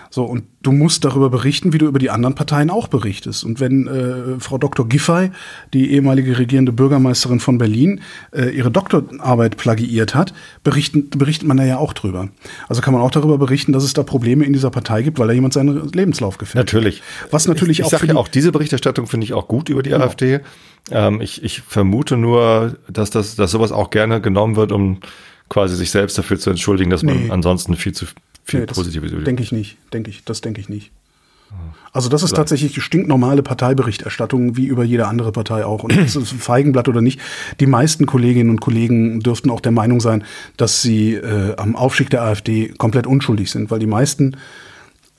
So, 0.09 0.23
und 0.23 0.43
du 0.63 0.71
musst 0.71 1.05
darüber 1.05 1.29
berichten, 1.29 1.71
wie 1.71 1.77
du 1.77 1.85
über 1.85 1.99
die 1.99 2.09
anderen 2.09 2.33
Parteien 2.33 2.71
auch 2.71 2.87
berichtest. 2.87 3.43
Und 3.43 3.59
wenn 3.59 3.85
äh, 3.85 4.39
Frau 4.39 4.57
Dr. 4.57 4.89
Giffey, 4.89 5.29
die 5.73 5.91
ehemalige 5.91 6.39
regierende 6.39 6.71
Bürgermeisterin 6.71 7.39
von 7.39 7.59
Berlin, 7.59 8.01
äh, 8.31 8.49
ihre 8.49 8.71
Doktorarbeit 8.71 9.57
plagiiert 9.57 10.15
hat, 10.15 10.33
berichten, 10.63 11.11
berichtet 11.11 11.47
man 11.47 11.57
da 11.57 11.63
ja 11.63 11.77
auch 11.77 11.93
drüber. 11.93 12.29
Also 12.67 12.81
kann 12.81 12.95
man 12.95 13.03
auch 13.03 13.11
darüber 13.11 13.37
berichten, 13.37 13.71
dass 13.71 13.83
es 13.83 13.93
da 13.93 14.01
Probleme 14.01 14.43
in 14.43 14.53
dieser 14.53 14.71
Partei 14.71 15.03
gibt, 15.03 15.19
weil 15.19 15.27
da 15.27 15.33
jemand 15.33 15.53
seinen 15.53 15.89
Lebenslauf 15.91 16.39
gefällt. 16.39 16.65
Natürlich. 16.65 17.03
Was 17.29 17.47
natürlich 17.47 17.79
ich, 17.79 17.81
ich 17.81 17.85
auch 17.85 17.91
sag 17.91 17.99
für 17.99 18.07
ja 18.07 18.15
auch, 18.15 18.27
diese 18.27 18.51
Berichterstattung 18.51 19.05
finde 19.05 19.25
ich 19.25 19.33
auch 19.33 19.47
gut 19.47 19.69
über 19.69 19.83
die 19.83 19.93
AfD. 19.93 20.39
Ähm, 20.89 21.21
ich, 21.21 21.43
ich 21.43 21.61
vermute 21.61 22.17
nur, 22.17 22.77
dass, 22.91 23.11
das, 23.11 23.35
dass 23.35 23.51
sowas 23.51 23.71
auch 23.71 23.91
gerne 23.91 24.21
genommen 24.21 24.55
wird, 24.55 24.71
um 24.71 25.01
quasi 25.49 25.75
sich 25.75 25.91
selbst 25.91 26.17
dafür 26.17 26.39
zu 26.39 26.49
entschuldigen, 26.49 26.89
dass 26.89 27.03
man 27.03 27.23
Nee. 27.23 27.29
ansonsten 27.31 27.75
viel 27.75 27.93
zu 27.93 28.05
viel 28.43 28.61
Nee, 28.61 28.65
Positives 28.67 29.11
über 29.11 29.23
Denke 29.23 29.43
ich 29.43 29.51
nicht, 29.51 29.77
denke 29.93 30.09
ich, 30.09 30.23
das 30.23 30.41
denke 30.41 30.61
ich 30.61 30.69
nicht. 30.69 30.91
Also 31.91 32.09
das 32.09 32.21
ist 32.21 32.35
tatsächlich 32.35 32.79
stinknormale 32.83 33.41
Parteiberichterstattung, 33.41 34.55
wie 34.55 34.67
über 34.67 34.83
jede 34.83 35.07
andere 35.07 35.31
Partei 35.31 35.65
auch. 35.65 35.83
Und 35.83 35.95
das 35.97 36.15
ist 36.15 36.31
ein 36.31 36.39
Feigenblatt 36.39 36.87
oder 36.87 37.01
nicht. 37.01 37.19
Die 37.59 37.65
meisten 37.65 38.05
Kolleginnen 38.05 38.51
und 38.51 38.61
Kollegen 38.61 39.19
dürften 39.21 39.49
auch 39.49 39.59
der 39.59 39.71
Meinung 39.71 39.99
sein, 39.99 40.23
dass 40.57 40.83
sie 40.83 41.15
äh, 41.15 41.55
am 41.57 41.75
Aufstieg 41.75 42.11
der 42.11 42.21
AfD 42.21 42.69
komplett 42.77 43.07
unschuldig 43.07 43.49
sind, 43.49 43.71
weil 43.71 43.79
die 43.79 43.87
meisten 43.87 44.37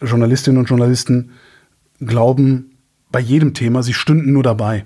Journalistinnen 0.01 0.59
und 0.61 0.69
Journalisten 0.69 1.33
glauben, 2.01 2.77
bei 3.11 3.21
jedem 3.21 3.53
Thema, 3.55 3.83
sie 3.83 3.93
stünden 3.95 4.33
nur 4.33 4.45
dabei. 4.45 4.85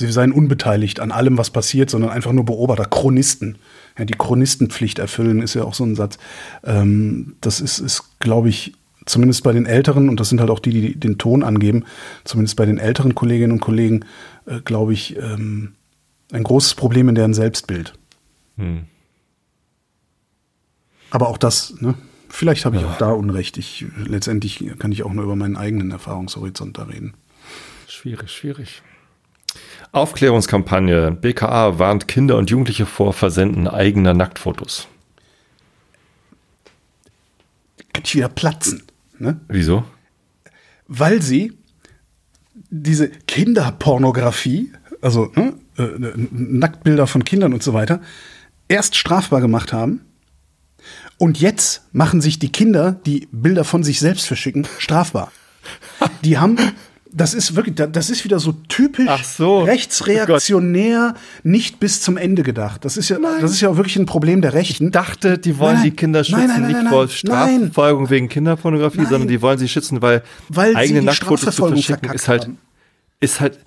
Sie 0.00 0.10
seien 0.10 0.32
unbeteiligt 0.32 0.98
an 0.98 1.12
allem, 1.12 1.36
was 1.36 1.50
passiert, 1.50 1.90
sondern 1.90 2.10
einfach 2.10 2.32
nur 2.32 2.46
Beobachter, 2.46 2.86
Chronisten. 2.86 3.58
Ja, 3.98 4.06
die 4.06 4.14
Chronistenpflicht 4.14 4.98
erfüllen 4.98 5.42
ist 5.42 5.52
ja 5.52 5.64
auch 5.64 5.74
so 5.74 5.84
ein 5.84 5.94
Satz. 5.94 6.16
Ähm, 6.64 7.36
das 7.42 7.60
ist, 7.60 7.80
ist 7.80 8.18
glaube 8.18 8.48
ich, 8.48 8.72
zumindest 9.04 9.44
bei 9.44 9.52
den 9.52 9.66
Älteren, 9.66 10.08
und 10.08 10.18
das 10.18 10.30
sind 10.30 10.40
halt 10.40 10.48
auch 10.48 10.58
die, 10.58 10.70
die 10.70 10.98
den 10.98 11.18
Ton 11.18 11.42
angeben, 11.42 11.84
zumindest 12.24 12.56
bei 12.56 12.64
den 12.64 12.78
älteren 12.78 13.14
Kolleginnen 13.14 13.52
und 13.52 13.60
Kollegen, 13.60 14.06
äh, 14.46 14.60
glaube 14.60 14.94
ich, 14.94 15.18
ähm, 15.18 15.74
ein 16.32 16.44
großes 16.44 16.76
Problem 16.76 17.10
in 17.10 17.14
deren 17.14 17.34
Selbstbild. 17.34 17.92
Hm. 18.56 18.84
Aber 21.10 21.28
auch 21.28 21.36
das, 21.36 21.74
ne? 21.82 21.94
Vielleicht 22.30 22.64
habe 22.64 22.76
ich 22.76 22.82
ja. 22.82 22.88
auch 22.88 22.96
da 22.96 23.10
Unrecht. 23.10 23.58
Ich, 23.58 23.84
letztendlich 23.98 24.64
kann 24.78 24.92
ich 24.92 25.02
auch 25.02 25.12
nur 25.12 25.24
über 25.24 25.36
meinen 25.36 25.58
eigenen 25.58 25.90
Erfahrungshorizont 25.90 26.78
da 26.78 26.84
reden. 26.84 27.12
Schwierig, 27.86 28.30
schwierig. 28.30 28.82
Aufklärungskampagne. 29.92 31.10
BKA 31.12 31.78
warnt 31.78 32.06
Kinder 32.06 32.36
und 32.36 32.50
Jugendliche 32.50 32.86
vor 32.86 33.12
Versenden 33.12 33.66
eigener 33.66 34.14
Nacktfotos. 34.14 34.86
Kann 37.92 38.04
ich 38.04 38.14
wieder 38.14 38.28
platzen. 38.28 38.84
Ne? 39.18 39.40
Wieso? 39.48 39.84
Weil 40.86 41.22
sie 41.22 41.52
diese 42.70 43.08
Kinderpornografie, 43.08 44.72
also 45.02 45.32
ne, 45.34 45.54
äh, 45.76 45.88
Nacktbilder 46.30 47.06
von 47.06 47.24
Kindern 47.24 47.52
und 47.52 47.62
so 47.62 47.74
weiter, 47.74 48.00
erst 48.68 48.96
strafbar 48.96 49.40
gemacht 49.40 49.72
haben 49.72 50.02
und 51.18 51.40
jetzt 51.40 51.82
machen 51.92 52.20
sich 52.20 52.38
die 52.38 52.52
Kinder, 52.52 52.92
die 52.92 53.28
Bilder 53.32 53.64
von 53.64 53.82
sich 53.82 54.00
selbst 54.00 54.26
verschicken, 54.26 54.66
strafbar. 54.78 55.32
Die 56.22 56.38
haben 56.38 56.56
das 57.12 57.34
ist 57.34 57.56
wirklich, 57.56 57.74
das 57.74 58.10
ist 58.10 58.24
wieder 58.24 58.38
so 58.38 58.52
typisch 58.68 59.24
so. 59.24 59.60
rechtsreaktionär, 59.60 61.14
oh 61.16 61.20
nicht 61.42 61.80
bis 61.80 62.00
zum 62.00 62.16
Ende 62.16 62.42
gedacht. 62.42 62.84
Das 62.84 62.96
ist 62.96 63.08
ja, 63.08 63.18
nein. 63.18 63.40
das 63.40 63.52
ist 63.52 63.60
ja 63.60 63.76
wirklich 63.76 63.96
ein 63.96 64.06
Problem 64.06 64.42
der 64.42 64.54
Rechten. 64.54 64.86
Ich 64.86 64.92
dachte, 64.92 65.38
die 65.38 65.58
wollen 65.58 65.74
nein, 65.74 65.84
die 65.84 65.90
Kinder 65.90 66.22
schützen, 66.22 66.46
nein, 66.46 66.66
nicht 66.66 66.88
vor 66.88 67.08
Strafverfolgung 67.08 68.10
wegen 68.10 68.28
Kinderpornografie, 68.28 69.06
sondern 69.06 69.28
die 69.28 69.42
wollen 69.42 69.58
sie 69.58 69.68
schützen, 69.68 70.02
weil, 70.02 70.22
weil 70.48 70.76
eigene 70.76 71.02
Nacktfotos 71.02 71.56
zu 71.56 71.66
verschicken 71.66 72.12
ist 72.12 72.28
halt, 72.28 72.48
ist 73.20 73.40
halt, 73.40 73.58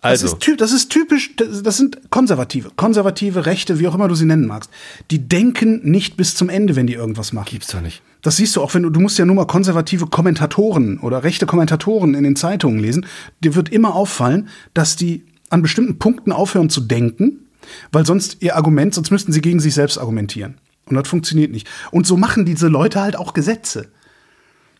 also. 0.00 0.26
Das, 0.26 0.32
ist, 0.34 0.40
typ, 0.40 0.58
das 0.58 0.72
ist 0.72 0.90
typisch, 0.90 1.36
das 1.36 1.76
sind 1.76 2.10
Konservative, 2.10 2.70
konservative 2.76 3.46
Rechte, 3.46 3.78
wie 3.78 3.88
auch 3.88 3.94
immer 3.94 4.08
du 4.08 4.14
sie 4.14 4.26
nennen 4.26 4.46
magst. 4.46 4.70
Die 5.10 5.28
denken 5.28 5.80
nicht 5.82 6.16
bis 6.16 6.34
zum 6.34 6.48
Ende, 6.48 6.76
wenn 6.76 6.86
die 6.86 6.94
irgendwas 6.94 7.32
machen. 7.32 7.48
Gibt's 7.50 7.68
doch 7.68 7.80
nicht. 7.80 8.02
Das 8.26 8.38
siehst 8.38 8.56
du 8.56 8.62
auch, 8.62 8.74
wenn 8.74 8.82
du, 8.82 8.90
du 8.90 8.98
musst 8.98 9.20
ja 9.20 9.24
nur 9.24 9.36
mal 9.36 9.46
konservative 9.46 10.08
Kommentatoren 10.08 10.98
oder 10.98 11.22
rechte 11.22 11.46
Kommentatoren 11.46 12.14
in 12.14 12.24
den 12.24 12.34
Zeitungen 12.34 12.80
lesen. 12.80 13.06
Dir 13.44 13.54
wird 13.54 13.68
immer 13.68 13.94
auffallen, 13.94 14.48
dass 14.74 14.96
die 14.96 15.22
an 15.48 15.62
bestimmten 15.62 16.00
Punkten 16.00 16.32
aufhören 16.32 16.68
zu 16.68 16.80
denken, 16.80 17.46
weil 17.92 18.04
sonst 18.04 18.38
ihr 18.42 18.56
Argument, 18.56 18.92
sonst 18.92 19.12
müssten 19.12 19.30
sie 19.30 19.40
gegen 19.40 19.60
sich 19.60 19.74
selbst 19.74 19.96
argumentieren. 19.96 20.56
Und 20.86 20.96
das 20.96 21.06
funktioniert 21.06 21.52
nicht. 21.52 21.68
Und 21.92 22.04
so 22.04 22.16
machen 22.16 22.44
diese 22.44 22.66
Leute 22.66 23.00
halt 23.00 23.14
auch 23.14 23.32
Gesetze. 23.32 23.90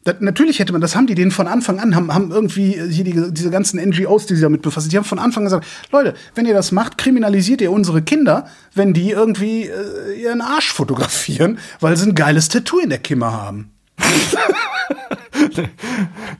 Das, 0.06 0.20
natürlich 0.20 0.60
hätte 0.60 0.70
man, 0.70 0.80
das 0.80 0.94
haben 0.94 1.08
die 1.08 1.16
denen 1.16 1.32
von 1.32 1.48
Anfang 1.48 1.80
an, 1.80 1.96
haben, 1.96 2.14
haben 2.14 2.30
irgendwie 2.30 2.80
hier 2.88 3.02
die, 3.02 3.32
diese 3.32 3.50
ganzen 3.50 3.80
NGOs, 3.80 4.26
die 4.26 4.34
sich 4.34 4.42
damit 4.42 4.62
befassen, 4.62 4.88
die 4.88 4.96
haben 4.96 5.04
von 5.04 5.18
Anfang 5.18 5.42
an 5.42 5.46
gesagt, 5.46 5.66
Leute, 5.90 6.14
wenn 6.36 6.46
ihr 6.46 6.54
das 6.54 6.70
macht, 6.70 6.96
kriminalisiert 6.96 7.60
ihr 7.60 7.72
unsere 7.72 8.02
Kinder, 8.02 8.46
wenn 8.72 8.92
die 8.92 9.10
irgendwie 9.10 9.64
äh, 9.64 10.22
ihren 10.22 10.42
Arsch 10.42 10.72
fotografieren, 10.72 11.58
weil 11.80 11.96
sie 11.96 12.08
ein 12.08 12.14
geiles 12.14 12.48
Tattoo 12.48 12.78
in 12.78 12.90
der 12.90 13.00
Kimme 13.00 13.32
haben. 13.32 13.72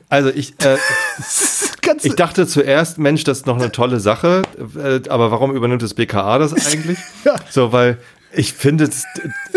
also 0.07 0.29
ich, 0.29 0.53
äh, 0.63 0.77
ich 2.03 2.15
dachte 2.15 2.47
zuerst, 2.47 2.99
Mensch, 2.99 3.25
das 3.25 3.39
ist 3.39 3.47
noch 3.47 3.57
eine 3.57 3.73
tolle 3.73 3.99
Sache, 3.99 4.43
äh, 4.77 5.01
aber 5.09 5.29
warum 5.31 5.53
übernimmt 5.53 5.81
das 5.81 5.93
BKA 5.93 6.37
das 6.39 6.53
eigentlich? 6.53 6.99
ja. 7.25 7.35
So, 7.49 7.73
weil 7.73 7.97
ich 8.31 8.53
finde 8.53 8.85
es 8.85 9.03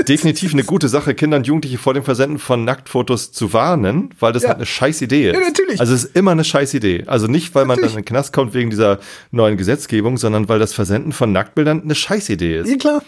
definitiv 0.08 0.52
eine 0.52 0.64
gute 0.64 0.88
Sache, 0.88 1.14
Kinder 1.14 1.36
und 1.36 1.46
Jugendliche 1.46 1.78
vor 1.78 1.94
dem 1.94 2.04
Versenden 2.04 2.38
von 2.38 2.64
Nacktfotos 2.64 3.32
zu 3.32 3.52
warnen, 3.52 4.10
weil 4.20 4.32
das 4.32 4.44
ja. 4.44 4.50
halt 4.50 4.58
eine 4.58 4.66
scheiß 4.66 5.02
Idee 5.02 5.30
ist. 5.30 5.34
Ja, 5.34 5.40
natürlich. 5.40 5.80
Also 5.80 5.94
es 5.94 6.04
ist 6.04 6.16
immer 6.16 6.30
eine 6.30 6.44
scheiß 6.44 6.74
Idee. 6.74 7.04
Also 7.06 7.26
nicht, 7.26 7.54
weil 7.54 7.66
natürlich. 7.66 7.82
man 7.82 7.88
dann 7.88 7.98
in 7.98 8.04
den 8.04 8.08
Knast 8.08 8.32
kommt 8.32 8.54
wegen 8.54 8.70
dieser 8.70 8.98
neuen 9.32 9.56
Gesetzgebung, 9.56 10.18
sondern 10.18 10.48
weil 10.48 10.58
das 10.58 10.72
Versenden 10.72 11.12
von 11.12 11.32
Nacktbildern 11.32 11.82
eine 11.82 11.94
scheiß 11.94 12.28
Idee 12.30 12.58
ist. 12.58 12.70
Ja, 12.70 12.76
klar. 12.76 13.02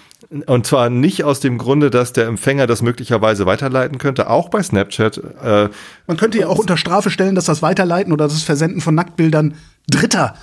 Und 0.46 0.66
zwar 0.66 0.90
nicht 0.90 1.24
aus 1.24 1.40
dem 1.40 1.58
Grunde, 1.58 1.90
dass 1.90 2.12
der 2.12 2.26
Empfänger 2.26 2.66
das 2.66 2.82
möglicherweise 2.82 3.46
weiterleiten 3.46 3.98
könnte, 3.98 4.30
auch 4.30 4.48
bei 4.48 4.62
Snapchat. 4.62 5.18
Äh, 5.42 5.68
man 6.06 6.16
könnte 6.16 6.38
ja 6.38 6.48
auch 6.48 6.58
unter 6.58 6.76
Strafe 6.76 7.10
stellen, 7.10 7.34
dass 7.34 7.44
das 7.44 7.62
Weiterleiten 7.62 8.12
oder 8.12 8.28
das 8.28 8.42
Versenden 8.42 8.80
von 8.80 8.94
Nacktbildern 8.94 9.54
Dritter 9.90 10.34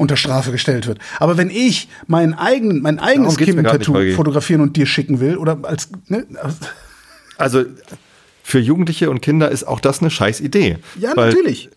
unter 0.00 0.16
Strafe 0.16 0.50
gestellt 0.50 0.86
wird. 0.86 0.98
Aber 1.18 1.36
wenn 1.36 1.50
ich 1.50 1.88
mein, 2.06 2.32
eigen, 2.32 2.80
mein 2.80 2.98
eigenes 2.98 3.36
Kim-Tattoo 3.36 4.14
fotografieren 4.14 4.62
und 4.62 4.76
dir 4.76 4.86
schicken 4.86 5.20
will, 5.20 5.36
oder 5.36 5.58
als. 5.62 5.90
Ne? 6.08 6.26
Also 7.36 7.64
für 8.42 8.58
Jugendliche 8.58 9.10
und 9.10 9.20
Kinder 9.20 9.50
ist 9.50 9.64
auch 9.64 9.78
das 9.78 10.00
eine 10.00 10.10
scheiß 10.10 10.40
Idee. 10.40 10.78
Ja, 10.98 11.14
natürlich. 11.14 11.68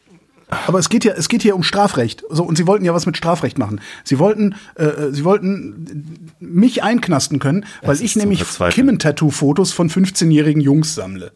Aber 0.68 0.80
es 0.80 0.90
geht 0.90 1.04
ja, 1.04 1.14
es 1.14 1.28
geht 1.30 1.42
hier 1.42 1.56
um 1.56 1.64
Strafrecht. 1.64 2.24
So, 2.30 2.44
und 2.44 2.58
sie 2.58 2.66
wollten 2.66 2.86
ja 2.86 2.94
was 2.94 3.06
mit 3.06 3.18
Strafrecht 3.18 3.58
machen. 3.58 3.82
Sie 4.04 4.20
wollten, 4.20 4.56
äh, 4.76 5.12
sie 5.12 5.26
wollten 5.26 6.30
mich 6.40 6.82
einknasten 6.82 7.40
können, 7.40 7.66
weil 7.82 8.02
ich 8.02 8.16
nämlich 8.16 8.44
Kimmen-Tattoo-Fotos 8.70 9.74
von 9.74 9.90
15-jährigen 9.90 10.62
Jungs 10.62 10.96
sammle. 10.96 11.32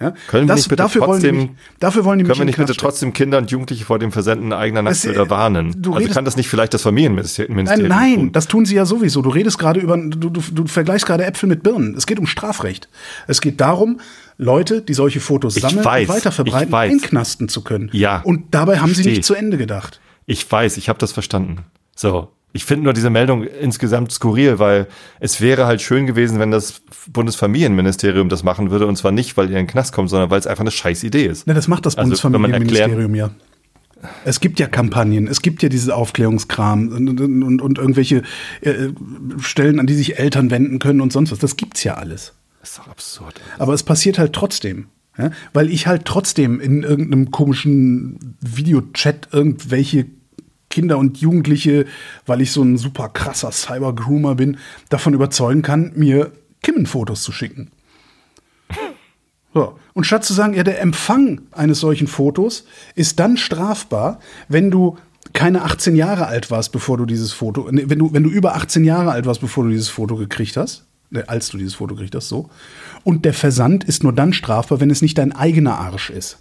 Ja? 0.00 0.14
Können 0.28 0.48
wir 0.48 0.54
das, 0.54 0.60
nicht 0.60 0.68
bitte 0.70 0.82
dafür 0.82 1.02
trotzdem, 1.02 1.36
wollen 1.36 1.48
die, 1.48 1.78
dafür 1.78 2.04
wollen 2.06 2.18
die 2.18 2.24
können 2.24 2.38
wir 2.38 2.44
nicht 2.46 2.56
bitte 2.56 2.74
trotzdem 2.74 3.12
Kinder 3.12 3.36
und 3.36 3.50
Jugendliche 3.50 3.84
vor 3.84 3.98
dem 3.98 4.12
Versenden 4.12 4.52
eigener 4.54 4.80
Nacktbilder 4.80 5.24
äh, 5.24 5.30
warnen? 5.30 5.74
Du 5.76 5.94
also 5.94 6.08
kann 6.08 6.24
das 6.24 6.36
nicht 6.36 6.48
vielleicht 6.48 6.72
das 6.72 6.82
Familienministerium 6.82 7.56
Nein, 7.64 7.82
nein 7.82 8.14
tun? 8.14 8.32
das 8.32 8.48
tun 8.48 8.64
sie 8.64 8.76
ja 8.76 8.86
sowieso. 8.86 9.20
Du 9.20 9.28
redest 9.28 9.58
gerade 9.58 9.78
über, 9.78 9.98
du, 9.98 10.30
du, 10.30 10.40
du 10.40 10.66
vergleichst 10.66 11.06
gerade 11.06 11.24
Äpfel 11.26 11.48
mit 11.48 11.62
Birnen. 11.62 11.94
Es 11.96 12.06
geht 12.06 12.18
um 12.18 12.26
Strafrecht. 12.26 12.88
Es 13.26 13.42
geht 13.42 13.60
darum, 13.60 14.00
Leute, 14.38 14.80
die 14.80 14.94
solche 14.94 15.20
Fotos 15.20 15.56
sammeln 15.56 15.84
weiß, 15.84 16.08
und 16.08 16.14
weiterverbreiten, 16.14 16.74
einknasten 16.74 17.48
zu 17.50 17.62
können. 17.62 17.90
Ja. 17.92 18.22
Und 18.24 18.54
dabei 18.54 18.78
haben 18.78 18.94
sie 18.94 19.04
nicht 19.04 19.24
zu 19.24 19.34
Ende 19.34 19.58
gedacht. 19.58 20.00
Ich 20.24 20.50
weiß, 20.50 20.78
ich 20.78 20.88
habe 20.88 20.98
das 20.98 21.12
verstanden. 21.12 21.58
So, 21.94 22.32
ich 22.52 22.64
finde 22.64 22.84
nur 22.84 22.92
diese 22.92 23.10
Meldung 23.10 23.44
insgesamt 23.44 24.10
skurril, 24.12 24.58
weil 24.58 24.88
es 25.20 25.40
wäre 25.40 25.66
halt 25.66 25.82
schön 25.82 26.06
gewesen, 26.06 26.38
wenn 26.38 26.50
das 26.50 26.82
Bundesfamilienministerium 27.12 28.28
das 28.28 28.42
machen 28.42 28.70
würde. 28.70 28.86
Und 28.86 28.96
zwar 28.96 29.12
nicht, 29.12 29.36
weil 29.36 29.50
ihr 29.50 29.58
in 29.58 29.66
den 29.66 29.70
Knast 29.70 29.92
kommt, 29.92 30.10
sondern 30.10 30.30
weil 30.30 30.40
es 30.40 30.46
einfach 30.46 30.62
eine 30.62 30.70
scheiß 30.70 31.04
Idee 31.04 31.26
ist. 31.26 31.46
Ne, 31.46 31.54
das 31.54 31.68
macht 31.68 31.86
das 31.86 31.96
also, 31.96 32.06
Bundesfamilienministerium 32.06 33.14
ja. 33.14 33.30
Es 34.24 34.40
gibt 34.40 34.58
ja 34.58 34.66
Kampagnen, 34.66 35.28
es 35.28 35.42
gibt 35.42 35.62
ja 35.62 35.68
dieses 35.68 35.90
Aufklärungskram 35.90 36.88
und, 36.88 37.20
und, 37.20 37.60
und 37.60 37.78
irgendwelche 37.78 38.22
äh, 38.62 38.88
Stellen, 39.40 39.78
an 39.78 39.86
die 39.86 39.94
sich 39.94 40.18
Eltern 40.18 40.50
wenden 40.50 40.78
können 40.78 41.02
und 41.02 41.12
sonst 41.12 41.32
was. 41.32 41.38
Das 41.38 41.56
gibt's 41.56 41.84
ja 41.84 41.94
alles. 41.94 42.32
Das 42.60 42.70
ist 42.70 42.78
doch 42.78 42.88
absurd. 42.88 43.40
Aber 43.58 43.74
es 43.74 43.82
passiert 43.82 44.18
halt 44.18 44.32
trotzdem. 44.32 44.86
Ja? 45.18 45.30
Weil 45.52 45.70
ich 45.70 45.86
halt 45.86 46.06
trotzdem 46.06 46.60
in 46.60 46.82
irgendeinem 46.82 47.30
komischen 47.30 48.36
Videochat 48.40 49.28
irgendwelche 49.32 50.06
Kinder 50.70 50.98
und 50.98 51.18
Jugendliche, 51.18 51.84
weil 52.26 52.40
ich 52.40 52.52
so 52.52 52.62
ein 52.62 52.78
super 52.78 53.08
krasser 53.08 53.50
Cyber-Groomer 53.50 54.36
bin, 54.36 54.56
davon 54.88 55.14
überzeugen 55.14 55.62
kann, 55.62 55.92
mir 55.96 56.32
Kimmenfotos 56.62 57.22
zu 57.22 57.32
schicken. 57.32 57.70
So. 59.52 59.76
Und 59.94 60.04
statt 60.04 60.24
zu 60.24 60.32
sagen, 60.32 60.54
ja, 60.54 60.62
der 60.62 60.80
Empfang 60.80 61.40
eines 61.50 61.80
solchen 61.80 62.06
Fotos 62.06 62.66
ist 62.94 63.18
dann 63.18 63.36
strafbar, 63.36 64.20
wenn 64.46 64.70
du 64.70 64.96
keine 65.32 65.62
18 65.62 65.96
Jahre 65.96 66.28
alt 66.28 66.52
warst, 66.52 66.70
bevor 66.70 66.96
du 66.98 67.04
dieses 67.04 67.32
Foto, 67.32 67.66
wenn 67.68 67.98
du, 67.98 68.12
wenn 68.12 68.22
du 68.22 68.30
über 68.30 68.54
18 68.54 68.84
Jahre 68.84 69.10
alt 69.10 69.26
warst, 69.26 69.40
bevor 69.40 69.64
du 69.64 69.70
dieses 69.70 69.88
Foto 69.88 70.14
gekriegt 70.14 70.56
hast, 70.56 70.86
äh, 71.12 71.24
als 71.26 71.48
du 71.48 71.58
dieses 71.58 71.74
Foto 71.74 71.96
gekriegt 71.96 72.14
hast, 72.14 72.28
so. 72.28 72.48
Und 73.02 73.24
der 73.24 73.34
Versand 73.34 73.82
ist 73.82 74.04
nur 74.04 74.12
dann 74.12 74.32
strafbar, 74.32 74.78
wenn 74.78 74.90
es 74.90 75.02
nicht 75.02 75.18
dein 75.18 75.32
eigener 75.32 75.78
Arsch 75.78 76.10
ist. 76.10 76.38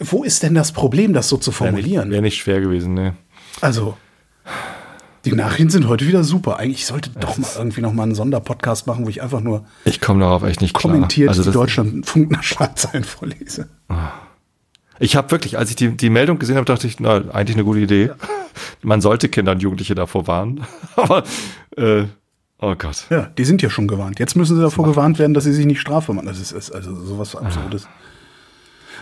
Wo 0.00 0.24
ist 0.24 0.42
denn 0.42 0.54
das 0.54 0.72
Problem, 0.72 1.12
das 1.12 1.28
so 1.28 1.36
zu 1.36 1.52
formulieren? 1.52 2.10
Wäre 2.10 2.22
nicht, 2.22 2.38
schwer 2.38 2.60
gewesen, 2.60 2.94
ne? 2.94 3.14
Also, 3.60 3.96
die 5.24 5.32
Nachrichten 5.32 5.70
sind 5.70 5.88
heute 5.88 6.06
wieder 6.06 6.24
super. 6.24 6.58
Eigentlich 6.58 6.84
sollte 6.86 7.10
doch 7.10 7.38
mal 7.38 7.48
irgendwie 7.56 7.80
noch 7.80 7.92
mal 7.92 8.02
einen 8.02 8.14
Sonderpodcast 8.14 8.86
machen, 8.86 9.06
wo 9.06 9.08
ich 9.08 9.22
einfach 9.22 9.40
nur 9.40 9.64
ich 9.84 10.00
komme 10.00 10.20
darauf 10.20 10.42
echt 10.42 10.60
nicht 10.60 10.74
kommentiert 10.74 11.28
klar. 11.28 11.38
Also 11.38 11.50
die 11.50 11.54
Deutschlandfunk 11.54 12.44
Schlagzeilen 12.44 13.04
vorlese. 13.04 13.68
Ich 14.98 15.16
habe 15.16 15.30
wirklich, 15.30 15.56
als 15.58 15.70
ich 15.70 15.76
die, 15.76 15.96
die 15.96 16.10
Meldung 16.10 16.38
gesehen 16.38 16.56
habe, 16.56 16.66
dachte 16.66 16.86
ich, 16.86 17.00
na, 17.00 17.16
eigentlich 17.32 17.56
eine 17.56 17.64
gute 17.64 17.80
Idee. 17.80 18.06
Ja. 18.06 18.14
Man 18.82 19.00
sollte 19.00 19.28
Kinder 19.28 19.52
und 19.52 19.62
Jugendliche 19.62 19.94
davor 19.94 20.26
warnen. 20.26 20.66
Aber 20.96 21.24
äh, 21.76 22.04
oh 22.60 22.74
Gott. 22.76 23.06
Ja, 23.10 23.30
die 23.38 23.44
sind 23.44 23.62
ja 23.62 23.70
schon 23.70 23.88
gewarnt. 23.88 24.18
Jetzt 24.18 24.36
müssen 24.36 24.56
sie 24.56 24.62
davor 24.62 24.84
gewarnt 24.84 25.18
werden, 25.18 25.32
dass 25.32 25.44
sie 25.44 25.52
sich 25.52 25.66
nicht 25.66 25.80
strafbar 25.80 26.14
machen. 26.14 26.26
Das 26.26 26.38
ist, 26.38 26.52
ist 26.52 26.70
also 26.70 26.94
sowas 26.94 27.34
Absurdes. 27.34 27.86
Ah. 27.86 28.03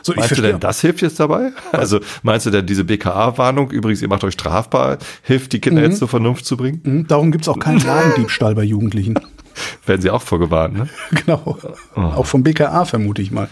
So, 0.02 0.12
meinst 0.14 0.36
du 0.36 0.42
denn, 0.42 0.60
das 0.60 0.80
hilft 0.80 1.00
jetzt 1.00 1.20
dabei? 1.20 1.52
Also 1.70 2.00
meinst 2.22 2.46
du 2.46 2.50
denn, 2.50 2.66
diese 2.66 2.84
BKA-Warnung, 2.84 3.70
übrigens, 3.70 4.02
ihr 4.02 4.08
macht 4.08 4.24
euch 4.24 4.34
strafbar, 4.34 4.98
hilft 5.22 5.52
die 5.52 5.60
Kinder 5.60 5.80
mhm. 5.80 5.88
jetzt 5.88 5.98
zur 5.98 6.08
Vernunft 6.08 6.44
zu 6.44 6.56
bringen? 6.56 6.80
Mhm. 6.82 7.06
Darum 7.06 7.30
gibt 7.32 7.44
es 7.44 7.48
auch 7.48 7.58
keinen 7.58 7.80
Ladendiebstahl 7.86 8.54
bei 8.54 8.64
Jugendlichen. 8.64 9.14
Werden 9.86 10.02
sie 10.02 10.10
auch 10.10 10.22
vorgewarnt, 10.22 10.74
ne? 10.74 10.88
Genau. 11.10 11.58
Oh. 11.94 12.00
Auch 12.00 12.26
vom 12.26 12.42
BKA 12.42 12.84
vermute 12.84 13.22
ich 13.22 13.30
mal. 13.30 13.48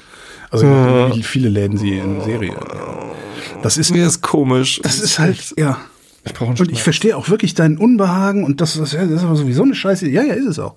Also 0.51 0.67
wie 0.67 1.23
viele 1.23 1.49
Läden 1.49 1.79
sie 1.79 1.97
in 1.99 2.21
Serie. 2.23 2.57
Das 3.63 3.77
ist, 3.77 3.93
Mir 3.93 4.05
ist 4.05 4.21
komisch. 4.21 4.81
das 4.83 4.99
ist 4.99 5.21
halt, 5.21 5.55
ja. 5.57 5.79
Ich 6.25 6.35
brauche 6.35 6.51
Und 6.51 6.73
ich 6.73 6.83
verstehe 6.83 7.17
auch 7.17 7.29
wirklich 7.29 7.55
dein 7.55 7.79
Unbehagen 7.79 8.45
und 8.45 8.61
das, 8.61 8.77
das, 8.77 8.91
das 8.91 9.11
ist 9.11 9.23
aber 9.23 9.37
sowieso 9.37 9.63
eine 9.63 9.77
Scheiße. 9.77 10.09
Ja, 10.09 10.23
ja, 10.23 10.35
ist 10.35 10.47
es 10.47 10.59
auch. 10.59 10.75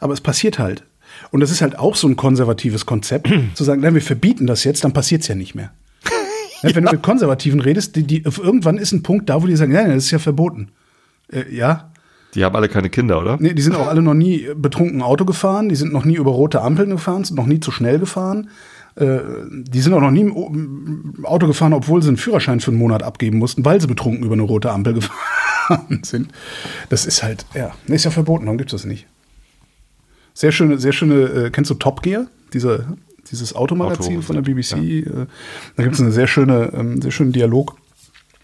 Aber 0.00 0.12
es 0.12 0.20
passiert 0.20 0.58
halt. 0.58 0.82
Und 1.30 1.40
das 1.40 1.50
ist 1.50 1.60
halt 1.60 1.78
auch 1.78 1.96
so 1.96 2.08
ein 2.08 2.16
konservatives 2.16 2.86
Konzept, 2.86 3.30
zu 3.54 3.64
sagen, 3.64 3.80
nein, 3.80 3.94
wir 3.94 4.02
verbieten 4.02 4.46
das 4.46 4.64
jetzt, 4.64 4.84
dann 4.84 4.92
passiert 4.92 5.22
es 5.22 5.28
ja 5.28 5.34
nicht 5.34 5.54
mehr. 5.54 5.72
Ja, 6.60 6.74
wenn 6.74 6.84
du 6.86 6.90
mit 6.90 7.02
Konservativen 7.04 7.60
redest, 7.60 7.94
die, 7.94 8.02
die, 8.02 8.24
irgendwann 8.24 8.78
ist 8.78 8.90
ein 8.90 9.04
Punkt 9.04 9.28
da, 9.28 9.40
wo 9.40 9.46
die 9.46 9.54
sagen, 9.54 9.72
ja, 9.72 9.86
das 9.86 10.06
ist 10.06 10.10
ja 10.10 10.18
verboten. 10.18 10.72
Äh, 11.32 11.54
ja, 11.54 11.92
Die 12.34 12.44
haben 12.44 12.56
alle 12.56 12.68
keine 12.68 12.90
Kinder, 12.90 13.20
oder? 13.20 13.36
Nee, 13.38 13.54
die 13.54 13.62
sind 13.62 13.76
auch 13.76 13.86
alle 13.86 14.02
noch 14.02 14.14
nie 14.14 14.48
betrunken 14.56 15.00
Auto 15.00 15.24
gefahren, 15.24 15.68
die 15.68 15.76
sind 15.76 15.92
noch 15.92 16.04
nie 16.04 16.16
über 16.16 16.32
rote 16.32 16.60
Ampeln 16.60 16.90
gefahren, 16.90 17.22
sind 17.22 17.36
noch 17.36 17.46
nie 17.46 17.60
zu 17.60 17.70
schnell 17.70 18.00
gefahren. 18.00 18.50
Äh, 18.96 19.20
die 19.50 19.80
sind 19.80 19.92
auch 19.94 20.00
noch 20.00 20.10
nie 20.10 20.22
im 20.22 21.24
Auto 21.24 21.46
gefahren, 21.46 21.72
obwohl 21.72 22.02
sie 22.02 22.08
einen 22.08 22.16
Führerschein 22.16 22.58
für 22.58 22.72
einen 22.72 22.78
Monat 22.80 23.04
abgeben 23.04 23.38
mussten, 23.38 23.64
weil 23.64 23.80
sie 23.80 23.86
betrunken 23.86 24.24
über 24.24 24.34
eine 24.34 24.42
rote 24.42 24.72
Ampel 24.72 24.94
gefahren 25.68 26.00
sind. 26.02 26.32
Das 26.88 27.06
ist 27.06 27.22
halt, 27.22 27.46
ja, 27.54 27.70
ist 27.86 28.04
ja 28.04 28.10
verboten, 28.10 28.46
dann 28.46 28.58
gibt's 28.58 28.72
das 28.72 28.84
nicht. 28.84 29.06
Sehr 30.38 30.52
schöne, 30.52 30.78
sehr 30.78 30.92
schöne, 30.92 31.46
äh, 31.46 31.50
kennst 31.50 31.68
du 31.68 31.74
Top 31.74 32.00
Gear? 32.00 32.28
Diese, 32.52 32.96
dieses 33.28 33.56
Automagazin 33.56 34.18
Auto- 34.18 34.22
von 34.22 34.36
der 34.36 34.42
BBC. 34.42 34.76
Äh, 34.76 35.26
da 35.74 35.82
gibt's 35.82 36.00
eine 36.00 36.12
sehr 36.12 36.28
schöne, 36.28 36.72
ähm, 36.74 37.02
sehr 37.02 37.10
schönen 37.10 37.32
Dialog 37.32 37.74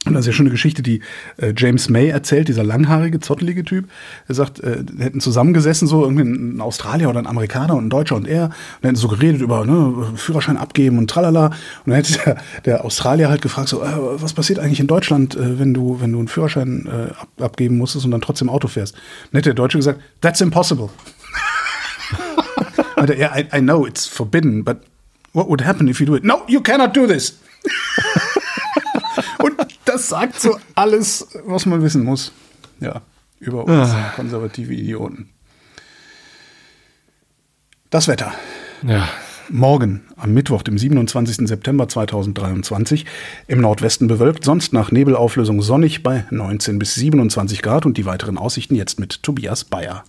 und 0.05 0.17
eine 0.17 0.23
sehr 0.25 0.33
schöne 0.33 0.51
Geschichte, 0.51 0.83
die 0.83 1.03
äh, 1.37 1.55
James 1.57 1.89
May 1.89 2.09
erzählt, 2.09 2.49
dieser 2.49 2.65
langhaarige, 2.65 3.21
zottelige 3.21 3.65
Typ. 3.65 3.89
Er 4.27 4.35
sagt, 4.35 4.59
äh, 4.59 4.83
hätten 4.99 5.21
zusammengesessen, 5.21 5.87
so 5.87 6.03
irgendwie 6.03 6.25
ein 6.25 6.61
Australier 6.61 7.11
oder 7.11 7.21
ein 7.21 7.29
Amerikaner 7.29 7.77
und 7.77 7.87
ein 7.87 7.91
Deutscher 7.91 8.17
und 8.17 8.27
er, 8.27 8.47
und 8.47 8.89
hätten 8.89 8.97
so 8.97 9.07
geredet 9.07 9.41
über 9.41 9.65
ne, 9.65 10.17
Führerschein 10.17 10.57
abgeben 10.57 10.99
und 10.99 11.09
tralala. 11.09 11.47
Und 11.47 11.55
dann 11.87 11.95
hätte 11.95 12.19
der, 12.25 12.37
der 12.65 12.85
Australier 12.85 13.29
halt 13.29 13.41
gefragt, 13.41 13.69
so, 13.69 13.85
äh, 13.85 14.21
was 14.21 14.33
passiert 14.33 14.59
eigentlich 14.59 14.81
in 14.81 14.89
Deutschland, 14.89 15.37
äh, 15.37 15.61
wenn 15.61 15.73
du, 15.73 16.01
wenn 16.01 16.11
du 16.11 16.19
einen 16.19 16.27
Führerschein 16.27 16.89
äh, 16.89 17.13
ab, 17.13 17.29
abgeben 17.39 17.79
musstest 17.79 18.05
und 18.05 18.11
dann 18.11 18.21
trotzdem 18.21 18.49
Auto 18.51 18.67
fährst? 18.67 18.97
Dann 19.31 19.39
hätte 19.39 19.51
der 19.51 19.55
Deutsche 19.55 19.79
gesagt, 19.79 20.01
that's 20.21 20.41
impossible. 20.41 20.91
Und 22.97 23.11
er, 23.11 23.19
yeah, 23.19 23.39
I, 23.39 23.59
I 23.59 23.61
know 23.61 23.87
it's 23.87 24.07
forbidden, 24.07 24.65
but 24.65 24.79
what 25.33 25.49
would 25.49 25.65
happen 25.65 25.89
if 25.89 26.01
you 26.01 26.07
do 26.07 26.15
it? 26.15 26.25
No, 26.25 26.43
you 26.47 26.61
cannot 26.61 26.97
do 26.97 27.07
this. 27.07 27.39
Und 29.39 29.55
das 29.85 30.09
sagt 30.09 30.41
so 30.41 30.59
alles, 30.75 31.27
was 31.45 31.67
man 31.67 31.83
wissen 31.83 32.05
muss. 32.05 32.33
Ja, 32.81 33.03
über 33.41 33.65
uns 33.65 33.91
konservative 34.17 34.73
Idioten. 34.73 35.31
Das 37.91 38.09
Wetter. 38.09 38.33
Ja. 38.83 39.09
Morgen, 39.51 40.05
am 40.17 40.33
Mittwoch, 40.33 40.63
dem 40.63 40.79
27. 40.79 41.47
September 41.47 41.87
2023, 41.87 43.05
im 43.47 43.61
Nordwesten 43.61 44.09
bewölkt, 44.09 44.43
sonst 44.43 44.73
nach 44.73 44.91
Nebelauflösung 44.91 45.61
sonnig 45.61 46.03
bei 46.03 46.25
19 46.31 46.79
bis 46.79 46.95
27 46.95 47.61
Grad 47.61 47.85
und 47.85 47.99
die 47.99 48.07
weiteren 48.07 48.39
Aussichten 48.39 48.75
jetzt 48.75 48.99
mit 48.99 49.23
Tobias 49.23 49.65
Bayer. 49.65 50.05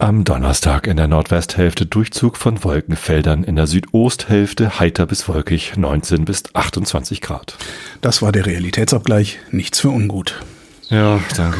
Am 0.00 0.24
Donnerstag 0.24 0.86
in 0.86 0.96
der 0.96 1.08
Nordwesthälfte 1.08 1.84
Durchzug 1.84 2.38
von 2.38 2.64
Wolkenfeldern, 2.64 3.44
in 3.44 3.56
der 3.56 3.66
Südosthälfte 3.66 4.80
heiter 4.80 5.04
bis 5.04 5.28
wolkig 5.28 5.76
19 5.76 6.24
bis 6.24 6.44
28 6.54 7.20
Grad. 7.20 7.58
Das 8.00 8.22
war 8.22 8.32
der 8.32 8.46
Realitätsabgleich. 8.46 9.40
Nichts 9.50 9.80
für 9.80 9.90
ungut. 9.90 10.40
Ja, 10.88 11.20
danke. 11.36 11.58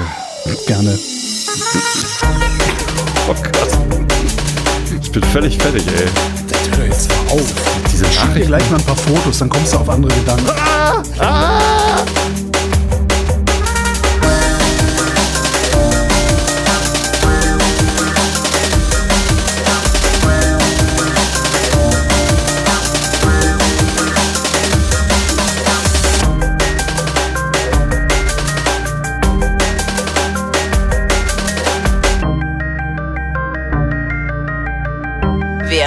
Gerne. 0.67 0.99
Oh 3.29 3.35
Gott. 3.35 3.79
Ich 5.03 5.13
bin 5.13 5.23
völlig 5.23 5.59
fertig, 5.59 5.87
ey. 5.87 6.09
Hör 6.79 6.87
jetzt 6.87 7.11
mal 7.11 7.35
auf. 7.35 7.55
Diese 7.93 8.07
Schick 8.07 8.35
dir 8.35 8.47
gleich 8.47 8.71
mal 8.71 8.79
ein 8.79 8.87
paar 8.87 8.97
Fotos, 8.97 9.39
dann 9.39 9.51
kommst 9.51 9.75
du 9.75 9.77
auf 9.77 9.89
andere 9.91 10.15
Gedanken. 10.15 10.49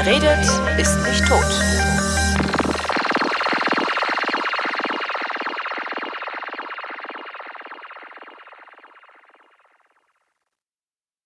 Wer 0.05 0.15
redet? 0.15 0.62